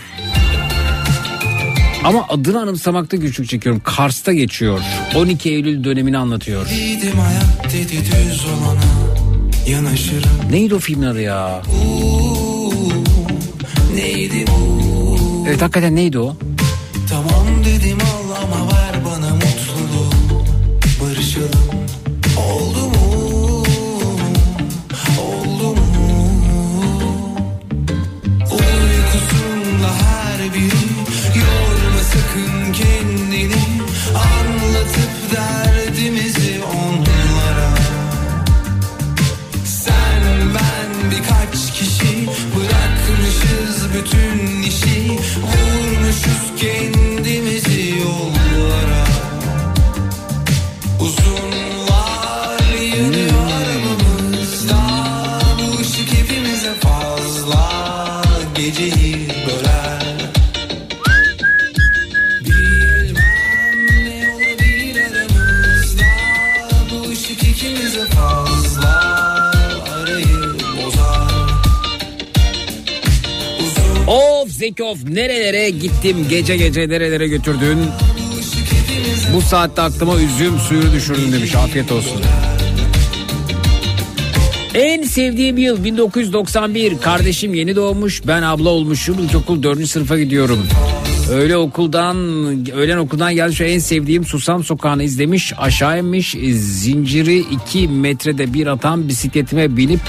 ama 2.03 2.25
adını 2.29 2.61
anımsamakta 2.61 3.17
güçlük 3.17 3.49
çekiyorum. 3.49 3.81
Kars'ta 3.85 4.33
geçiyor. 4.33 4.79
12 5.15 5.49
Eylül 5.49 5.83
dönemini 5.83 6.17
anlatıyor. 6.17 6.65
Hayat 6.65 7.73
dedi 7.73 8.01
olana 8.45 8.81
Neydi 10.51 10.75
o 10.75 10.79
filmin 10.79 11.07
adı 11.07 11.21
ya? 11.21 11.61
Neydi 13.95 14.45
bu 14.47 15.45
Evet 15.47 15.61
hakikaten 15.61 15.95
neydi 15.95 16.19
o? 16.19 16.35
Tamam 17.09 17.47
dedim 17.65 17.97
ama 18.01 18.20
Of 74.71 74.77
Zeki 74.77 74.83
of 74.83 75.03
nerelere 75.03 75.69
gittim 75.69 76.17
gece 76.29 76.57
gece 76.57 76.89
nerelere 76.89 77.27
götürdün. 77.27 77.77
Bu 79.35 79.41
saatte 79.41 79.81
aklıma 79.81 80.15
üzüm 80.15 80.59
suyu 80.59 80.91
düşürdün 80.93 81.31
demiş 81.31 81.55
afiyet 81.55 81.91
olsun. 81.91 82.21
En 84.73 85.03
sevdiğim 85.03 85.57
yıl 85.57 85.83
1991. 85.83 86.97
Kardeşim 86.97 87.53
yeni 87.53 87.75
doğmuş. 87.75 88.21
Ben 88.27 88.41
abla 88.41 88.69
olmuşum. 88.69 89.19
İlkokul 89.19 89.63
4. 89.63 89.87
sınıfa 89.87 90.19
gidiyorum. 90.19 90.67
Öyle 91.31 91.57
okuldan, 91.57 92.17
öğlen 92.71 92.97
okuldan 92.97 93.35
geldi. 93.35 93.55
Şu 93.55 93.63
en 93.63 93.79
sevdiğim 93.79 94.25
Susam 94.25 94.63
Sokağı'nı 94.63 95.03
izlemiş. 95.03 95.53
Aşağı 95.57 95.99
inmiş. 95.99 96.35
Zinciri 96.53 97.39
2 97.39 97.87
metrede 97.87 98.53
bir 98.53 98.67
atan 98.67 99.07
bisikletime 99.07 99.77
binip 99.77 99.99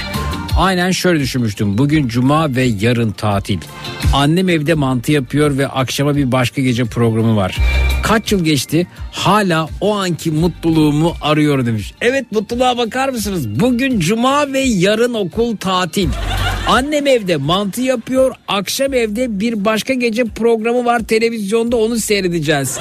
aynen 0.56 0.90
şöyle 0.90 1.20
düşünmüştüm. 1.20 1.78
Bugün 1.78 2.08
cuma 2.08 2.54
ve 2.54 2.62
yarın 2.62 3.10
tatil. 3.10 3.58
Annem 4.14 4.48
evde 4.48 4.74
mantı 4.74 5.12
yapıyor 5.12 5.58
ve 5.58 5.68
akşama 5.68 6.16
bir 6.16 6.32
başka 6.32 6.62
gece 6.62 6.84
programı 6.84 7.36
var. 7.36 7.58
Kaç 8.02 8.32
yıl 8.32 8.44
geçti 8.44 8.86
hala 9.12 9.68
o 9.80 9.94
anki 9.96 10.30
mutluluğumu 10.30 11.14
arıyor 11.22 11.66
demiş. 11.66 11.94
Evet 12.00 12.32
mutluluğa 12.32 12.78
bakar 12.78 13.08
mısınız? 13.08 13.60
Bugün 13.60 14.00
cuma 14.00 14.52
ve 14.52 14.60
yarın 14.60 15.14
okul 15.14 15.56
tatil. 15.56 16.08
Annem 16.68 17.06
evde 17.06 17.36
mantı 17.36 17.80
yapıyor. 17.80 18.34
Akşam 18.48 18.94
evde 18.94 19.40
bir 19.40 19.64
başka 19.64 19.94
gece 19.94 20.24
programı 20.24 20.84
var 20.84 21.00
televizyonda 21.00 21.76
onu 21.76 21.96
seyredeceğiz. 21.98 22.78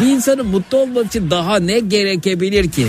Bir 0.00 0.06
insanın 0.06 0.46
mutlu 0.46 0.78
olması 0.78 1.06
için 1.06 1.30
daha 1.30 1.56
ne 1.58 1.78
gerekebilir 1.78 2.70
ki? 2.70 2.86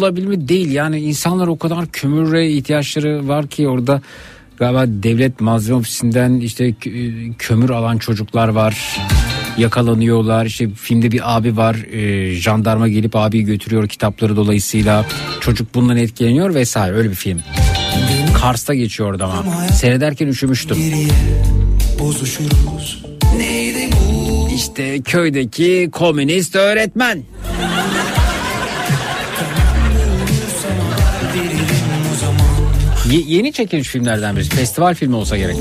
Mi? 0.00 0.48
Değil. 0.48 0.70
Yani 0.70 1.00
insanlar 1.00 1.46
o 1.46 1.58
kadar 1.58 1.86
kömüre 1.86 2.50
ihtiyaçları 2.50 3.28
var 3.28 3.46
ki 3.46 3.68
orada 3.68 4.00
Galiba 4.58 4.84
devlet 4.88 5.40
malzeme 5.40 5.78
ofisinden 5.78 6.40
işte 6.40 6.68
kö- 6.70 7.34
kömür 7.38 7.70
alan 7.70 7.98
çocuklar 7.98 8.48
var. 8.48 8.96
Yakalanıyorlar. 9.58 10.46
İşte 10.46 10.68
filmde 10.70 11.12
bir 11.12 11.36
abi 11.36 11.56
var. 11.56 11.74
e, 11.92 12.30
jandarma 12.34 12.88
gelip 12.88 13.16
abiyi 13.16 13.44
götürüyor 13.44 13.88
kitapları 13.88 14.36
dolayısıyla. 14.36 15.04
Çocuk 15.40 15.74
bundan 15.74 15.96
etkileniyor 15.96 16.54
vesaire. 16.54 16.94
Öyle 16.96 17.10
bir 17.10 17.14
film. 17.14 17.40
Kars'ta 18.40 18.74
geçiyor 18.74 19.10
orada 19.10 19.24
ama. 19.24 19.68
Seyrederken 19.68 20.26
üşümüştüm. 20.26 20.76
İşte 24.54 25.00
köydeki 25.02 25.88
komünist 25.92 26.56
öğretmen. 26.56 27.22
Ye- 33.10 33.24
yeni 33.26 33.52
çekilmiş 33.52 33.88
filmlerden 33.88 34.36
birisi. 34.36 34.50
Festival 34.56 34.94
filmi 34.94 35.16
olsa 35.16 35.36
gerek. 35.36 35.56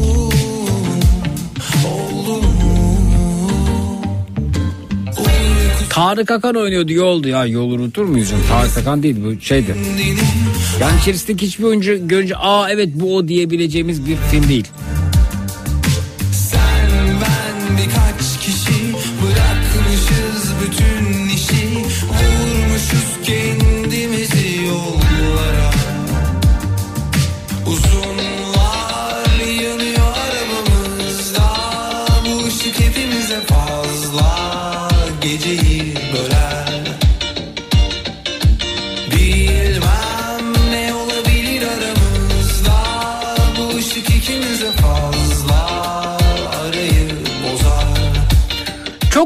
Tarık 5.89 6.31
Akan 6.31 6.55
oynuyordu 6.55 6.91
yoldu 6.93 7.27
ya 7.27 7.45
yol 7.45 7.71
unutur 7.71 8.05
muyuz? 8.05 8.33
Tarık 8.49 8.77
Akan 8.77 9.03
değil 9.03 9.15
bu 9.25 9.41
şeydi. 9.41 9.75
Yani 10.81 10.99
içerisindeki 11.01 11.45
hiçbir 11.45 11.63
oyuncu 11.63 12.07
görünce 12.07 12.35
aa 12.37 12.69
evet 12.69 12.89
bu 12.93 13.15
o 13.15 13.27
diyebileceğimiz 13.27 14.05
bir 14.07 14.15
film 14.31 14.49
değil. 14.49 14.65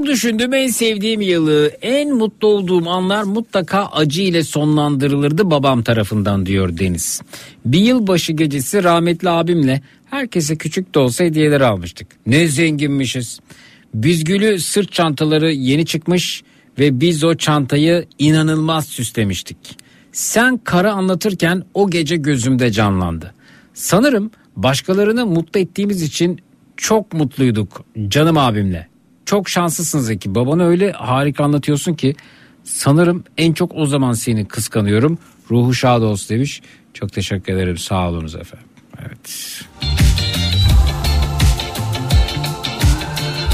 Çok 0.09 0.15
düşündüğüm 0.15 0.53
en 0.53 0.67
sevdiğim 0.67 1.21
yılı, 1.21 1.71
en 1.81 2.15
mutlu 2.15 2.47
olduğum 2.47 2.89
anlar 2.89 3.23
mutlaka 3.23 3.85
acı 3.85 4.21
ile 4.21 4.43
sonlandırılırdı 4.43 5.51
babam 5.51 5.83
tarafından 5.83 6.45
diyor 6.45 6.77
Deniz. 6.77 7.21
Bir 7.65 7.79
yılbaşı 7.79 8.33
gecesi 8.33 8.83
rahmetli 8.83 9.29
abimle 9.29 9.81
herkese 10.09 10.55
küçük 10.55 10.95
de 10.95 10.99
olsa 10.99 11.23
hediyeler 11.23 11.61
almıştık. 11.61 12.07
Ne 12.25 12.47
zenginmişiz. 12.47 13.39
Bizgülü 13.93 14.59
sırt 14.59 14.91
çantaları 14.91 15.51
yeni 15.51 15.85
çıkmış 15.85 16.43
ve 16.79 17.01
biz 17.01 17.23
o 17.23 17.35
çantayı 17.35 18.05
inanılmaz 18.19 18.87
süslemiştik. 18.87 19.57
Sen 20.11 20.57
kara 20.57 20.93
anlatırken 20.93 21.63
o 21.73 21.89
gece 21.89 22.15
gözümde 22.15 22.71
canlandı. 22.71 23.33
Sanırım 23.73 24.31
başkalarını 24.55 25.25
mutlu 25.25 25.59
ettiğimiz 25.59 26.01
için 26.01 26.39
çok 26.77 27.13
mutluyduk 27.13 27.85
canım 28.07 28.37
abimle. 28.37 28.89
Çok 29.29 29.49
şanslısın 29.49 29.99
Zeki. 29.99 30.35
Babanı 30.35 30.67
öyle 30.67 30.91
harika 30.91 31.43
anlatıyorsun 31.43 31.93
ki 31.93 32.15
sanırım 32.63 33.23
en 33.37 33.53
çok 33.53 33.75
o 33.75 33.85
zaman 33.85 34.13
seni 34.13 34.45
kıskanıyorum. 34.45 35.17
Ruhu 35.51 35.73
şad 35.73 36.01
olsun 36.01 36.35
demiş. 36.35 36.61
Çok 36.93 37.13
teşekkür 37.13 37.53
ederim. 37.53 37.77
Sağ 37.77 38.09
olunuz 38.09 38.35
efendim. 38.35 38.67
Evet. 38.99 39.61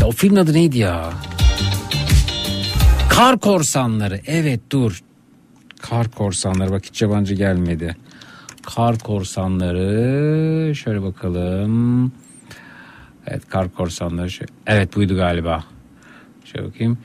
Ya 0.01 0.07
o 0.07 0.11
filmin 0.11 0.35
adı 0.35 0.53
neydi 0.53 0.77
ya? 0.77 1.13
Kar 3.09 3.39
Korsanları. 3.39 4.21
Evet 4.27 4.59
dur. 4.71 5.01
Kar 5.81 6.11
Korsanları. 6.11 6.71
Bak 6.71 6.85
hiç 6.85 7.01
yabancı 7.01 7.33
gelmedi. 7.33 7.95
Kar 8.75 8.99
Korsanları. 8.99 10.75
Şöyle 10.75 11.01
bakalım. 11.03 12.11
Evet 13.27 13.49
Kar 13.49 13.69
Korsanları. 13.69 14.29
Şöyle. 14.29 14.51
Evet 14.67 14.95
buydu 14.95 15.15
galiba. 15.15 15.63
Şöyle 16.45 16.67
bakayım. 16.67 16.97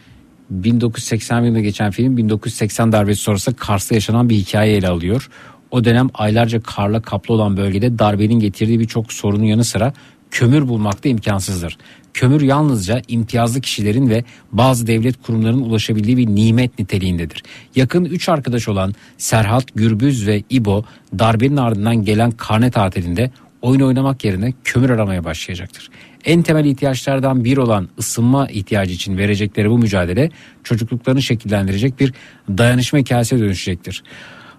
1980 0.50 1.42
yılında 1.42 1.60
geçen 1.60 1.90
film 1.90 2.16
1980 2.16 2.92
darbesi 2.92 3.22
sonrası 3.22 3.56
Kars'ta 3.56 3.94
yaşanan 3.94 4.28
bir 4.28 4.34
hikaye 4.34 4.76
ele 4.76 4.88
alıyor. 4.88 5.30
O 5.70 5.84
dönem 5.84 6.08
aylarca 6.14 6.60
karla 6.62 7.02
kaplı 7.02 7.34
olan 7.34 7.56
bölgede 7.56 7.98
darbenin 7.98 8.40
getirdiği 8.40 8.80
birçok 8.80 9.12
sorunun 9.12 9.44
yanı 9.44 9.64
sıra 9.64 9.92
kömür 10.30 10.68
bulmak 10.68 11.04
da 11.04 11.08
imkansızdır. 11.08 11.78
Kömür 12.14 12.40
yalnızca 12.40 13.02
imtiyazlı 13.08 13.60
kişilerin 13.60 14.10
ve 14.10 14.24
bazı 14.52 14.86
devlet 14.86 15.22
kurumlarının 15.22 15.62
ulaşabildiği 15.62 16.16
bir 16.16 16.26
nimet 16.26 16.78
niteliğindedir. 16.78 17.42
Yakın 17.76 18.04
3 18.04 18.28
arkadaş 18.28 18.68
olan 18.68 18.94
Serhat, 19.18 19.64
Gürbüz 19.74 20.26
ve 20.26 20.42
İbo 20.50 20.84
darbenin 21.18 21.56
ardından 21.56 22.04
gelen 22.04 22.30
karne 22.30 22.70
tatilinde 22.70 23.30
oyun 23.62 23.80
oynamak 23.80 24.24
yerine 24.24 24.52
kömür 24.64 24.90
aramaya 24.90 25.24
başlayacaktır. 25.24 25.90
En 26.24 26.42
temel 26.42 26.64
ihtiyaçlardan 26.64 27.44
bir 27.44 27.56
olan 27.56 27.88
ısınma 27.98 28.48
ihtiyacı 28.48 28.92
için 28.92 29.18
verecekleri 29.18 29.70
bu 29.70 29.78
mücadele 29.78 30.30
çocukluklarını 30.64 31.22
şekillendirecek 31.22 32.00
bir 32.00 32.14
dayanışma 32.48 32.98
hikayesine 32.98 33.40
dönüşecektir. 33.40 34.02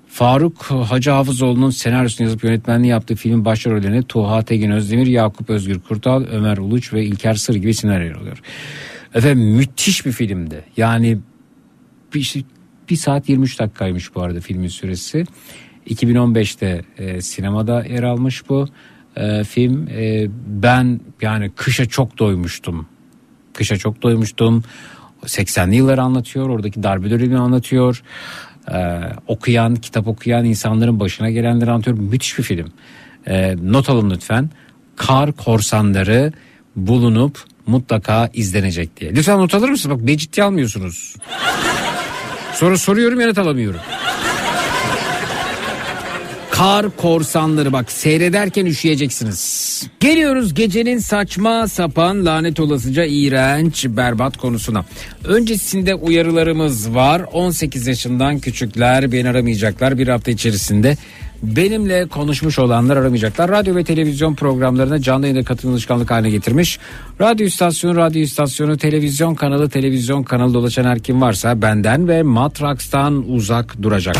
Faruk 0.07 0.63
Hacı 0.63 1.11
Hafızoğlu'nun 1.11 1.69
senaryosunu 1.69 2.27
yazıp 2.27 2.43
yönetmenliği 2.43 2.91
yaptığı 2.91 3.15
filmin 3.15 3.45
başrollerine 3.45 4.03
Tuğha 4.03 4.41
Tegin 4.41 4.71
Özdemir, 4.71 5.07
Yakup 5.07 5.49
Özgür 5.49 5.79
Kurtal, 5.79 6.23
Ömer 6.31 6.57
Uluç 6.57 6.93
ve 6.93 7.05
İlker 7.05 7.33
Sır 7.33 7.55
gibi 7.55 7.69
isimler 7.69 8.01
yer 8.01 8.11
alıyor. 8.11 8.41
Efendim 9.13 9.55
müthiş 9.55 10.05
bir 10.05 10.11
filmdi. 10.11 10.63
Yani 10.77 11.17
bir, 12.13 12.45
bir 12.89 12.95
saat 12.95 13.29
23 13.29 13.59
dakikaymış 13.59 14.15
bu 14.15 14.21
arada 14.21 14.39
filmin 14.41 14.67
süresi. 14.67 15.23
2015'te 15.87 16.81
e, 16.97 17.21
sinemada 17.21 17.85
yer 17.85 18.03
almış 18.03 18.49
bu 18.49 18.67
e, 19.15 19.43
film. 19.43 19.87
E, 19.87 20.27
ben 20.45 20.99
yani 21.21 21.51
kışa 21.55 21.85
çok 21.85 22.17
doymuştum. 22.17 22.87
Kışa 23.53 23.77
çok 23.77 24.01
doymuştum. 24.01 24.63
80'li 25.23 25.75
yılları 25.75 26.01
anlatıyor. 26.01 26.49
Oradaki 26.49 26.83
darbe 26.83 27.09
dönemini 27.09 27.39
anlatıyor. 27.39 28.03
Ee, 28.71 28.99
okuyan, 29.27 29.75
kitap 29.75 30.07
okuyan 30.07 30.45
insanların 30.45 30.99
başına 30.99 31.29
gelenleri 31.29 31.71
anlatıyor. 31.71 31.97
Müthiş 31.97 32.37
bir 32.37 32.43
film. 32.43 32.71
Ee, 33.27 33.55
not 33.63 33.89
alın 33.89 34.09
lütfen. 34.09 34.49
Kar 34.95 35.31
korsanları 35.31 36.33
bulunup 36.75 37.43
mutlaka 37.67 38.29
izlenecek 38.33 38.97
diye. 38.99 39.15
Lütfen 39.15 39.39
not 39.39 39.53
alır 39.53 39.69
mısınız? 39.69 39.97
Bak 39.97 40.07
beni 40.07 40.17
ciddiye 40.17 40.45
almıyorsunuz. 40.45 41.15
Sonra 42.53 42.77
soruyorum 42.77 43.19
yanıt 43.19 43.37
alamıyorum. 43.37 43.79
Kar 46.61 46.95
korsanları 46.97 47.73
bak 47.73 47.91
seyrederken 47.91 48.65
üşüyeceksiniz. 48.65 49.83
Geliyoruz 49.99 50.53
gecenin 50.53 50.97
saçma 50.97 51.67
sapan 51.67 52.25
lanet 52.25 52.59
olasıca 52.59 53.05
iğrenç 53.05 53.85
berbat 53.89 54.37
konusuna. 54.37 54.85
Öncesinde 55.25 55.95
uyarılarımız 55.95 56.95
var. 56.95 57.21
18 57.33 57.87
yaşından 57.87 58.39
küçükler 58.39 59.11
beni 59.11 59.29
aramayacaklar 59.29 59.97
bir 59.97 60.07
hafta 60.07 60.31
içerisinde. 60.31 60.97
Benimle 61.43 62.07
konuşmuş 62.07 62.59
olanlar 62.59 62.97
aramayacaklar. 62.97 63.51
Radyo 63.51 63.75
ve 63.75 63.83
televizyon 63.83 64.35
programlarına 64.35 65.01
canlı 65.01 65.25
yayına 65.27 65.43
katılım 65.43 65.73
alışkanlık 65.73 66.11
haline 66.11 66.29
getirmiş. 66.29 66.79
Radyo 67.21 67.45
istasyonu, 67.45 67.95
radyo 67.95 68.21
istasyonu, 68.21 68.77
televizyon 68.77 69.35
kanalı, 69.35 69.69
televizyon 69.69 70.23
kanalı 70.23 70.53
dolaşan 70.53 70.83
her 70.83 70.99
kim 70.99 71.21
varsa 71.21 71.61
benden 71.61 72.07
ve 72.07 72.23
Matrax'tan 72.23 73.29
uzak 73.29 73.81
duracak. 73.81 74.17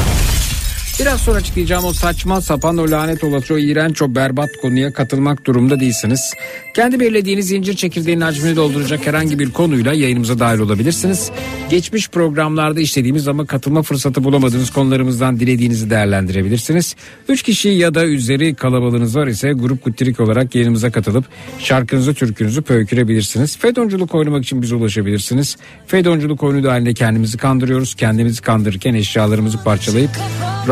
Biraz 1.00 1.22
sonra 1.22 1.38
açıklayacağım 1.38 1.86
o 1.86 1.94
saçma 1.94 2.42
sapan 2.42 2.78
o 2.78 2.92
lanet 2.92 3.24
olası 3.24 3.54
o 3.54 3.58
iğrenç 3.58 4.02
o 4.02 4.16
berbat 4.16 4.50
konuya 4.62 4.94
katılmak 4.94 5.46
durumda 5.46 5.80
değilsiniz. 5.80 6.34
Kendi 6.74 7.00
belirlediğiniz 7.00 7.48
zincir 7.48 7.76
çekirdeğinin 7.76 8.22
hacmini 8.22 8.56
dolduracak 8.56 9.08
herhangi 9.08 9.40
bir 9.40 9.52
konuyla 9.52 9.94
yayınımıza 9.94 10.40
dahil 10.40 10.60
olabilirsiniz. 10.60 11.32
Geçmiş 11.70 12.10
programlarda 12.10 12.82
işlediğimiz 12.82 13.28
ama 13.28 13.46
katılma 13.46 13.82
fırsatı 13.82 14.24
bulamadığınız 14.24 14.70
konularımızdan 14.70 15.40
dilediğinizi 15.40 15.90
değerlendirebilirsiniz. 15.90 16.96
Üç 17.30 17.44
kişi 17.44 17.70
ya 17.70 17.94
da 17.94 18.06
üzeri 18.06 18.56
kalabalığınız 18.56 19.16
var 19.16 19.28
ise 19.28 19.52
grup 19.52 19.84
kuttirik 19.84 20.20
olarak 20.20 20.56
yayınımıza 20.56 20.92
katılıp 20.92 21.26
şarkınızı 21.60 22.14
türkünüzü 22.14 22.62
pöykürebilirsiniz. 22.62 23.58
Fedonculuk 23.58 24.16
oynamak 24.16 24.44
için 24.44 24.62
bize 24.62 24.76
ulaşabilirsiniz. 24.76 25.58
Fedonculuk 25.88 26.44
oyunu 26.44 26.64
da 26.64 26.72
halinde 26.72 26.94
kendimizi 26.94 27.38
kandırıyoruz. 27.38 27.96
Kendimizi 27.96 28.42
kandırırken 28.42 28.94
eşyalarımızı 28.94 29.64
parçalayıp 29.64 30.12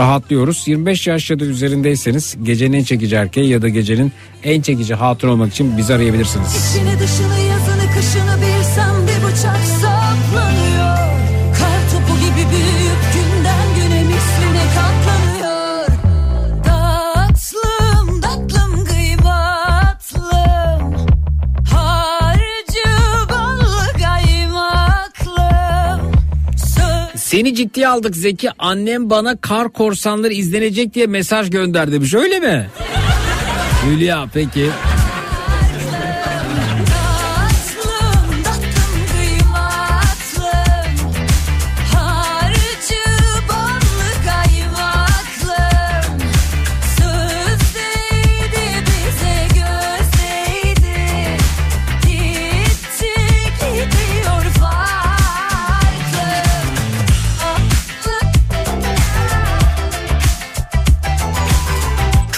rahatlıyoruz. 0.10 0.68
25 0.68 1.08
yaş 1.08 1.30
ya 1.30 1.40
da 1.40 1.46
üzerindeyseniz 1.46 2.38
gecenin 2.44 2.78
en 2.78 2.84
çekici 2.84 3.16
erkeği 3.16 3.50
ya 3.50 3.62
da 3.62 3.70
gecenin 3.70 4.12
en 4.44 4.62
çekici 4.62 4.94
hatun 4.96 5.28
olmak 5.28 5.52
için 5.52 5.78
bizi 5.78 5.94
arayabilirsiniz. 5.94 6.48
İçini 6.48 7.00
dışını 7.00 7.40
yazını 7.40 7.86
kışını 7.96 8.36
bilsem 8.42 8.96
bir 9.08 9.28
bıçak 9.28 9.79
Seni 27.40 27.56
ciddiye 27.56 27.88
aldık 27.88 28.16
Zeki. 28.16 28.50
Annem 28.60 29.10
bana 29.10 29.36
kar 29.36 29.70
korsanları 29.74 30.34
izlenecek 30.34 30.94
diye 30.94 31.08
mesaj 31.08 31.50
gönder 31.50 31.92
demiş. 31.92 32.14
Öyle 32.14 32.40
mi? 32.40 32.70
Hülya 33.86 34.26
peki. 34.34 34.70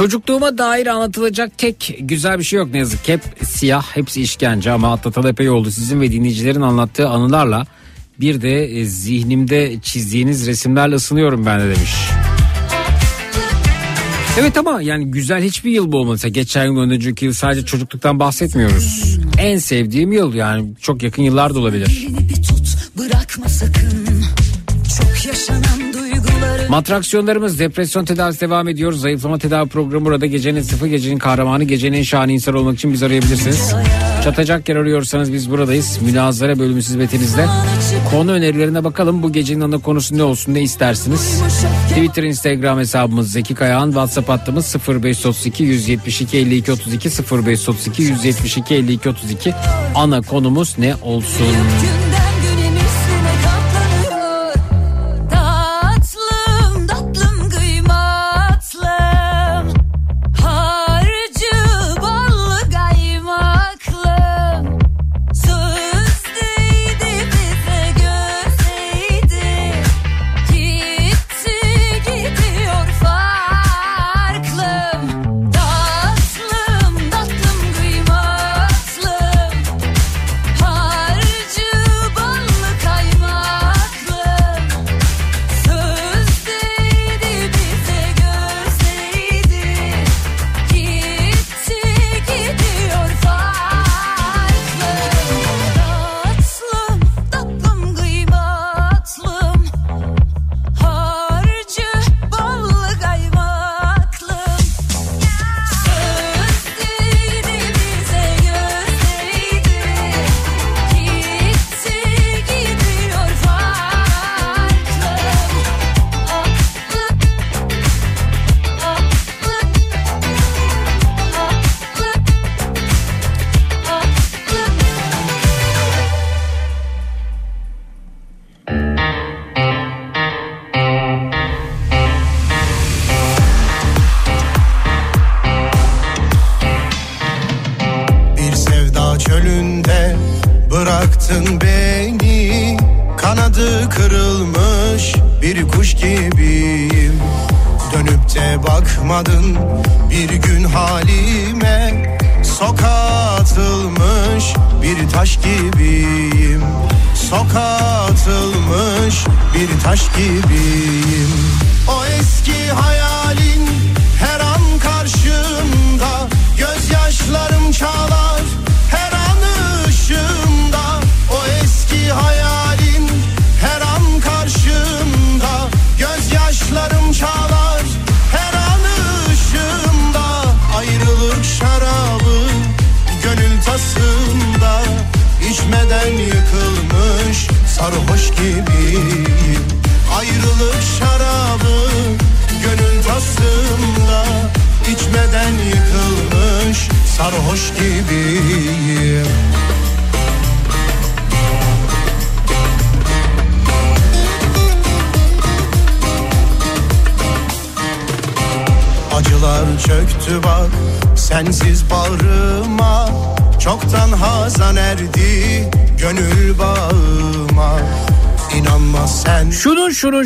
Çocukluğuma 0.02 0.58
dair 0.58 0.88
anlatılacak 0.88 1.58
tek 1.58 1.98
güzel 2.00 2.40
bir 2.40 2.44
şey 2.44 2.60
yok 2.60 2.70
ne 2.72 2.78
yazık. 2.78 3.08
Hep 3.08 3.22
siyah, 3.44 3.84
hepsi 3.84 4.22
işkence 4.22 4.72
ama 4.72 4.94
atlatalı 4.94 5.30
epey 5.30 5.50
oldu. 5.50 5.72
Sizin 5.72 6.02
ve 6.02 6.12
dinleyicilerin 6.12 6.62
anlattığı 6.62 7.10
anılarla 7.10 7.66
bir 8.20 8.42
de 8.42 8.80
e, 8.80 8.86
zihnimde 8.86 9.82
çizdiğiniz 9.82 10.48
resimlerle 10.48 10.96
ısınıyorum 10.96 11.46
ben 11.46 11.60
de 11.60 11.64
demiş. 11.64 11.94
Evet 14.40 14.58
ama 14.58 14.82
yani 14.82 15.12
güzel 15.12 15.44
hiçbir 15.44 15.72
yıl 15.72 15.92
bu 15.92 15.98
olmasa 15.98 16.28
geçen 16.28 16.66
yıl 16.66 16.78
önceki 16.78 17.26
yıl 17.26 17.34
sadece 17.34 17.66
çocukluktan 17.66 18.20
bahsetmiyoruz. 18.20 19.18
En 19.38 19.58
sevdiğim 19.58 20.12
yıl 20.12 20.34
yani 20.34 20.74
çok 20.82 21.04
yakın 21.04 21.24
yıllar 21.24 21.56
da 21.56 21.60
olabilir. 21.60 22.08
Tut 22.48 22.98
bırakma 22.98 23.50
sakın 23.50 23.81
Matraksiyonlarımız 26.72 27.60
depresyon 27.60 28.06
tedavisi 28.06 28.42
devam 28.42 28.68
ediyor. 28.68 28.94
Zayıflama 28.94 29.38
tedavi 29.38 29.70
programı 29.70 30.06
burada 30.06 30.26
gecenin 30.26 30.62
sıfır 30.62 30.88
gecenin 30.88 31.18
kahramanı 31.18 31.64
gecenin 31.64 31.98
en 31.98 32.04
şahane 32.04 32.34
insan 32.34 32.56
olmak 32.56 32.76
için 32.76 32.94
bizi 32.94 33.06
arayabilirsiniz. 33.06 33.74
Çatacak 34.24 34.70
yer 34.70 34.76
arıyorsanız 34.76 35.34
biz 35.34 35.52
buradayız. 35.52 36.00
Münazara 36.02 36.60
bölümü 36.60 36.80
hizmetinizde. 36.80 37.46
Konu 38.12 38.32
önerilerine 38.32 38.84
bakalım. 38.84 39.24
Bu 39.24 39.32
gecenin 39.32 39.62
ana 39.62 39.78
konusu 39.78 40.18
ne 40.18 40.24
olsun 40.24 40.54
ne 40.54 40.62
istersiniz? 40.62 41.42
Twitter, 41.90 42.24
Instagram 42.24 42.80
hesabımız 42.80 43.32
Zeki 43.32 43.56
Kayağan. 43.56 43.88
WhatsApp 43.88 44.30
hattımız 44.30 44.76
0532 44.88 45.64
172 45.64 46.38
52 46.38 46.72
32 46.72 47.10
0532 47.10 48.04
172 48.04 48.76
52 48.76 49.10
32. 49.10 49.54
Ana 49.96 50.22
konumuz 50.22 50.76
ne 50.78 50.96
olsun? 51.02 51.46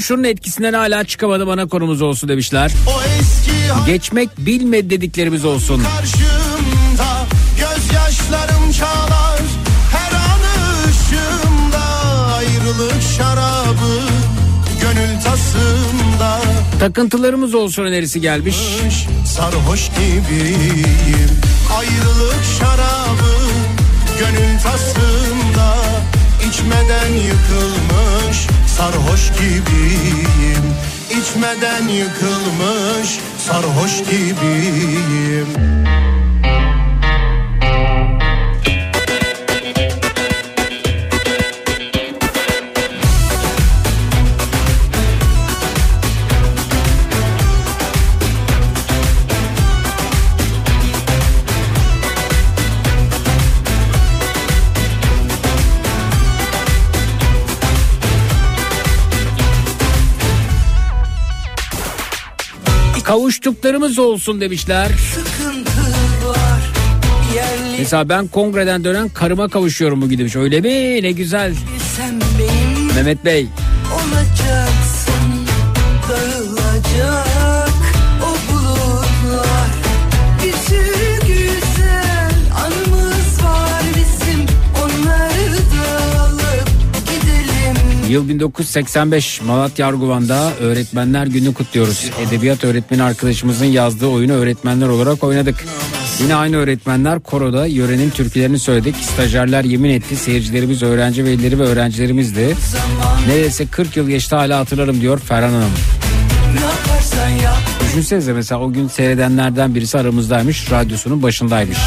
Şunun 0.05 0.23
etkisinden 0.23 0.73
hala 0.73 1.03
çıkamadı 1.03 1.47
bana 1.47 1.67
konumuz 1.67 2.01
olsun 2.01 2.29
demişler. 2.29 2.71
Geçmek 3.85 4.29
bilmedi 4.37 4.89
dediklerimiz 4.89 5.45
olsun. 5.45 5.83
karşımda 5.83 7.25
Gözyaşlarım 7.59 8.71
çalar 8.71 9.41
her 9.91 10.11
an 10.11 10.41
ışığımda 10.89 11.85
Ayrılık 12.35 13.01
şarabı 13.17 13.99
gönül 14.81 15.21
tasımda 15.21 16.41
Takıntılarımız 16.79 17.53
olsun 17.53 17.83
önerisi 17.83 18.21
gelmiş. 18.21 18.57
Sarhoş 19.25 19.89
gibiyim 19.89 21.29
Ayrılık 21.77 22.43
şarabı 22.59 23.33
gönül 24.19 24.59
tasımda 24.59 25.75
içmeden 26.49 27.13
yıkılmış 27.13 28.04
sarhoş 28.77 29.31
gibiyim. 29.31 30.65
İçmeden 31.21 31.87
yıkılmış 31.87 33.19
sarhoş 33.37 33.99
gibiyim 33.99 35.47
Kavuştuklarımız 63.15 63.99
olsun 63.99 64.41
demişler. 64.41 64.87
Mesela 67.79 68.09
ben 68.09 68.27
kongreden 68.27 68.83
dönen 68.83 69.09
karıma 69.09 69.47
kavuşuyorum 69.47 70.01
bugün 70.01 70.17
demiş. 70.17 70.35
Öyle 70.35 70.61
mi? 70.61 71.03
Ne 71.03 71.11
güzel. 71.11 71.53
Mehmet 72.95 73.25
Bey. 73.25 73.47
Yıl 88.15 88.29
1985 88.29 89.41
Malatya 89.41 89.87
Arguvan'da 89.87 90.53
Öğretmenler 90.59 91.27
Günü 91.27 91.53
kutluyoruz. 91.53 92.11
Edebiyat 92.27 92.63
öğretmeni 92.63 93.03
arkadaşımızın 93.03 93.65
yazdığı 93.65 94.07
oyunu 94.07 94.33
öğretmenler 94.33 94.87
olarak 94.87 95.23
oynadık. 95.23 95.65
Yine 96.19 96.35
aynı 96.35 96.57
öğretmenler 96.57 97.19
koroda 97.19 97.65
yörenin 97.65 98.09
türkülerini 98.09 98.59
söyledik. 98.59 98.95
Stajyerler 98.95 99.63
yemin 99.63 99.89
etti. 99.89 100.15
Seyircilerimiz 100.15 100.83
öğrenci 100.83 101.25
velileri 101.25 101.59
ve 101.59 101.63
öğrencilerimizdi. 101.63 102.55
Neredeyse 103.27 103.65
40 103.65 103.97
yıl 103.97 104.07
geçti 104.07 104.35
hala 104.35 104.59
hatırlarım 104.59 105.01
diyor 105.01 105.19
Ferhan 105.19 105.53
Hanım. 105.53 105.71
Düşünsenize 107.87 108.33
mesela 108.33 108.61
o 108.61 108.73
gün 108.73 108.87
seyredenlerden 108.87 109.75
birisi 109.75 109.97
aramızdaymış. 109.97 110.71
Radyosunun 110.71 111.23
başındaymış. 111.23 111.77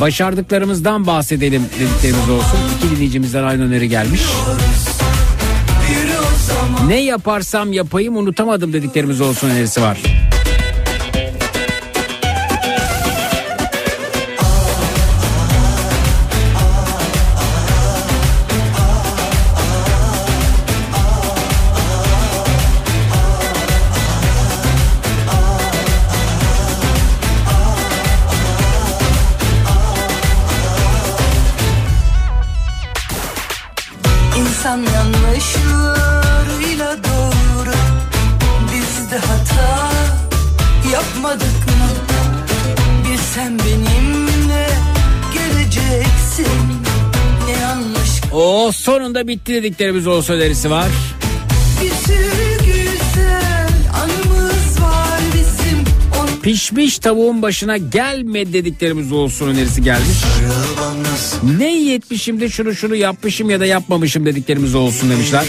Başardıklarımızdan 0.00 1.06
bahsedelim 1.06 1.62
dediklerimiz 1.80 2.30
olsun. 2.30 2.58
İki 2.78 2.96
dinleyicimizden 2.96 3.44
aynı 3.44 3.64
öneri 3.64 3.88
gelmiş. 3.88 4.20
Ne 6.86 7.00
yaparsam 7.00 7.72
yapayım 7.72 8.16
unutamadım 8.16 8.72
dediklerimiz 8.72 9.20
olsun 9.20 9.50
önerisi 9.50 9.82
var. 9.82 9.98
Sonunda 48.94 49.28
bitti 49.28 49.54
dediklerimiz 49.54 50.06
olsun 50.06 50.34
önerisi 50.34 50.70
var. 50.70 50.88
Pişmiş 56.42 56.98
tavuğun 56.98 57.42
başına 57.42 57.76
gelme 57.76 58.52
dediklerimiz 58.52 59.12
olsun 59.12 59.48
önerisi 59.48 59.82
gelmiş. 59.82 60.18
Ne 61.58 61.76
iyi 61.76 61.94
etmişim 61.94 62.50
şunu 62.50 62.74
şunu 62.74 62.94
yapmışım 62.94 63.50
ya 63.50 63.60
da 63.60 63.66
yapmamışım 63.66 64.26
dediklerimiz 64.26 64.74
olsun 64.74 65.10
demişler. 65.10 65.44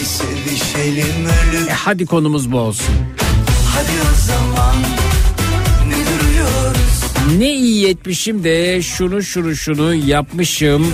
E 1.68 1.72
hadi 1.72 2.06
konumuz 2.06 2.52
bu 2.52 2.58
olsun. 2.58 2.94
Ne 7.38 7.54
iyi 7.54 7.88
etmişim 7.88 8.44
de 8.44 8.82
şunu 8.82 9.22
şunu 9.22 9.56
şunu 9.56 9.94
yapmışım 9.94 10.92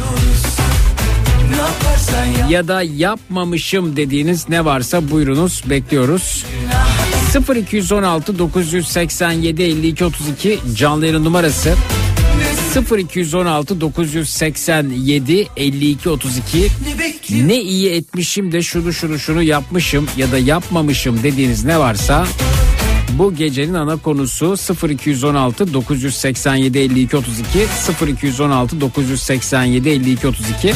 ya 2.49 2.69
da 2.69 2.83
yapmamışım 2.83 3.97
dediğiniz 3.97 4.49
ne 4.49 4.65
varsa 4.65 5.11
buyurunuz 5.11 5.63
bekliyoruz. 5.71 6.45
0216 7.57 8.39
987 8.39 9.63
52 9.63 10.05
32 10.05 10.59
canlı 10.75 11.07
yayın 11.07 11.25
numarası. 11.25 11.75
0216 12.99 13.81
987 13.81 15.49
52 15.57 16.11
32 16.11 16.69
ne 17.47 17.61
iyi 17.61 17.91
etmişim 17.91 18.53
de 18.53 18.63
şunu 18.63 18.93
şunu 18.93 19.19
şunu 19.19 19.43
yapmışım 19.43 20.07
ya 20.17 20.33
da 20.33 20.39
yapmamışım 20.39 21.23
dediğiniz 21.23 21.65
ne 21.65 21.79
varsa 21.79 22.27
bu 23.19 23.35
gecenin 23.35 23.75
ana 23.75 23.97
konusu 23.97 24.57
0216 24.91 25.75
987 25.75 26.79
52 26.79 27.17
32 27.17 27.67
0216 28.07 28.81
987 28.81 29.89
52 29.89 30.29
32 30.29 30.75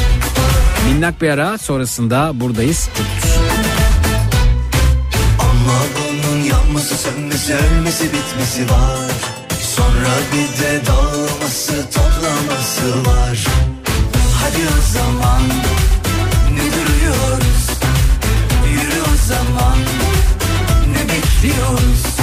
minnak 0.84 1.22
bir 1.22 1.28
ara 1.28 1.58
sonrasında 1.58 2.40
buradayız. 2.40 2.88
Ama 5.38 5.78
bunun 5.96 6.42
yanması 6.44 6.96
sönmesi 6.96 7.54
ölmesi 7.54 8.04
bitmesi 8.04 8.70
var. 8.70 9.10
Sonra 9.76 10.14
bir 10.32 10.62
de 10.62 10.86
dağılması 10.86 11.72
toplaması 11.90 13.10
var. 13.10 13.46
Hadi 14.40 14.62
o 14.78 14.92
zaman 14.92 15.42
ne 16.54 16.66
duruyoruz? 16.72 17.66
Yürü 18.72 19.02
o 19.02 19.26
zaman 19.28 19.78
ne 20.92 21.12
bekliyoruz 21.12 22.15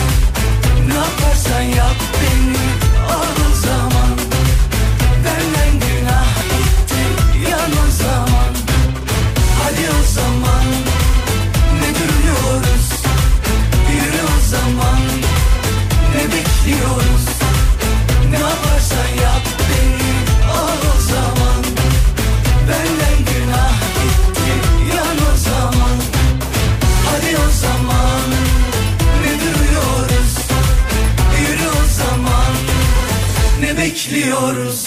bekliyoruz 34.33 34.85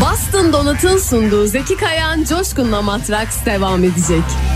Boston 0.00 0.52
Donat'ın 0.52 0.98
sunduğu 0.98 1.46
Zeki 1.46 1.76
Kayan 1.76 2.24
Coşkun'la 2.24 2.82
Matraks 2.82 3.44
devam 3.46 3.84
edecek. 3.84 4.55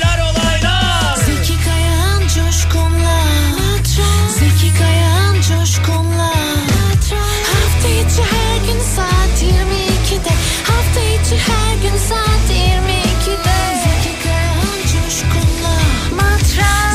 Hafta 10.81 11.01
içi 11.01 11.37
her 11.37 11.75
gün 11.75 11.97
saat 11.97 12.49
22'de 12.49 13.57
Zeki 13.83 14.23
Kayan 14.23 14.81
Coşkun'la. 14.81 15.75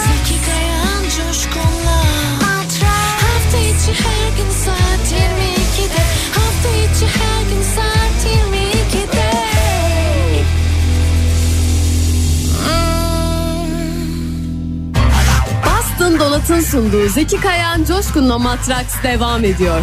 Zeki 0.06 0.44
Kayan 0.46 1.02
Coşkun'la. 1.02 1.98
Hafta 3.22 3.58
içi 3.58 3.92
her 4.04 4.28
gün 4.36 4.50
saat 4.64 5.12
22'de 5.12 6.02
Hafta 6.34 6.68
içi 6.68 7.06
her 7.06 7.42
gün 7.50 7.62
saat 7.76 8.18
22'de 8.26 9.30
Bastın 15.66 16.20
Dolat'ın 16.20 16.60
sunduğu 16.60 17.08
Zeki 17.08 17.40
Kayan 17.40 17.84
Coşkun'la 17.84 18.38
Matraks 18.38 19.02
devam 19.02 19.44
ediyor. 19.44 19.80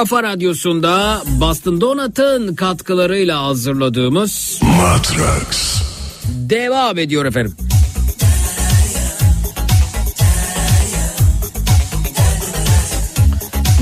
Kafa 0.00 0.22
Radyosu'nda 0.22 1.22
Boston 1.40 1.80
Donut'ın 1.80 2.54
katkılarıyla 2.54 3.42
hazırladığımız 3.42 4.60
Matrax. 4.62 5.82
devam 6.28 6.98
ediyor 6.98 7.24
efendim. 7.24 7.54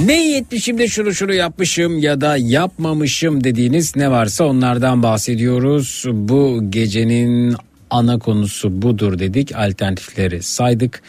Ne 0.04 0.24
iyi 0.24 0.36
etmişim 0.36 0.88
şunu 0.88 1.14
şunu 1.14 1.34
yapmışım 1.34 1.98
ya 1.98 2.20
da 2.20 2.36
yapmamışım 2.36 3.44
dediğiniz 3.44 3.96
ne 3.96 4.10
varsa 4.10 4.44
onlardan 4.44 5.02
bahsediyoruz. 5.02 6.04
Bu 6.12 6.60
gecenin 6.70 7.56
ana 7.90 8.18
konusu 8.18 8.82
budur 8.82 9.18
dedik. 9.18 9.56
Alternatifleri 9.56 10.42
saydık 10.42 11.02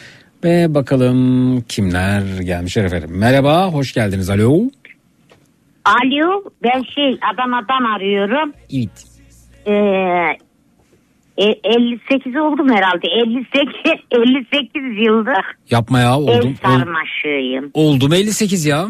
ve 0.44 0.74
bakalım 0.74 1.60
kimler 1.60 2.38
gelmişler 2.38 2.84
efendim. 2.84 3.10
Merhaba, 3.12 3.66
hoş 3.66 3.94
geldiniz. 3.94 4.30
Alo. 4.30 4.70
Alo 5.90 6.44
ben 6.62 6.82
şey 6.94 7.18
Adana'dan 7.34 7.84
arıyorum. 7.96 8.52
Evet. 8.72 9.04
Ee, 9.66 9.72
e, 11.38 11.44
58 11.64 12.36
oldum 12.36 12.68
herhalde. 12.68 13.06
58 13.08 13.74
58 14.10 14.82
yıldır 15.06 15.44
Yapma 15.70 16.00
ya 16.00 16.18
oldum. 16.18 16.34
ev 16.34 16.48
Ol, 16.48 16.52
sarmaşığıyım. 16.62 17.70
oldum 17.74 18.12
58 18.12 18.66
ya. 18.66 18.88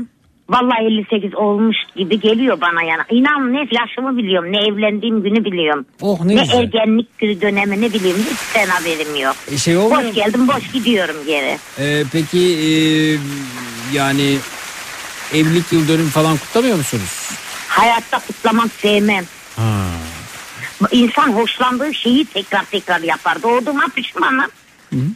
Vallahi 0.48 0.84
58 0.84 1.34
olmuş 1.34 1.76
gibi 1.96 2.20
geliyor 2.20 2.60
bana 2.60 2.82
yani. 2.82 3.02
İnan 3.10 3.52
ne 3.52 3.58
yaşımı 3.58 4.16
biliyorum 4.16 4.52
ne 4.52 4.58
evlendiğim 4.58 5.22
günü 5.22 5.44
biliyorum. 5.44 5.86
Oh 6.02 6.24
ne 6.24 6.36
ne 6.36 6.40
güzel. 6.42 6.58
ergenlik 6.58 7.20
dönemini 7.20 7.92
biliyorum. 7.94 8.20
Hiç 8.30 8.38
sen 8.38 8.66
haberim 8.66 9.16
yok. 9.22 9.34
E, 9.52 9.56
şey 9.58 9.76
olmuyor 9.76 10.04
boş 10.04 10.14
geldim 10.14 10.48
boş 10.48 10.72
gidiyorum 10.72 11.16
geri. 11.26 11.56
Ee, 11.78 12.02
peki 12.12 12.38
e, 12.38 12.70
yani 13.96 14.36
evlilik 15.34 15.72
yıl 15.72 15.88
dönümü 15.88 16.08
falan 16.08 16.36
kutlamıyor 16.36 16.76
musunuz? 16.76 17.30
Hayatta 17.68 18.18
kutlamak 18.18 18.72
sevmem. 18.72 19.24
Ha. 19.56 19.84
İnsan 20.90 21.32
hoşlandığı 21.32 21.94
şeyi 21.94 22.24
tekrar 22.26 22.64
tekrar 22.64 23.00
yapar. 23.00 23.42
Doğduğuma 23.42 23.84
pişmanım. 23.94 24.50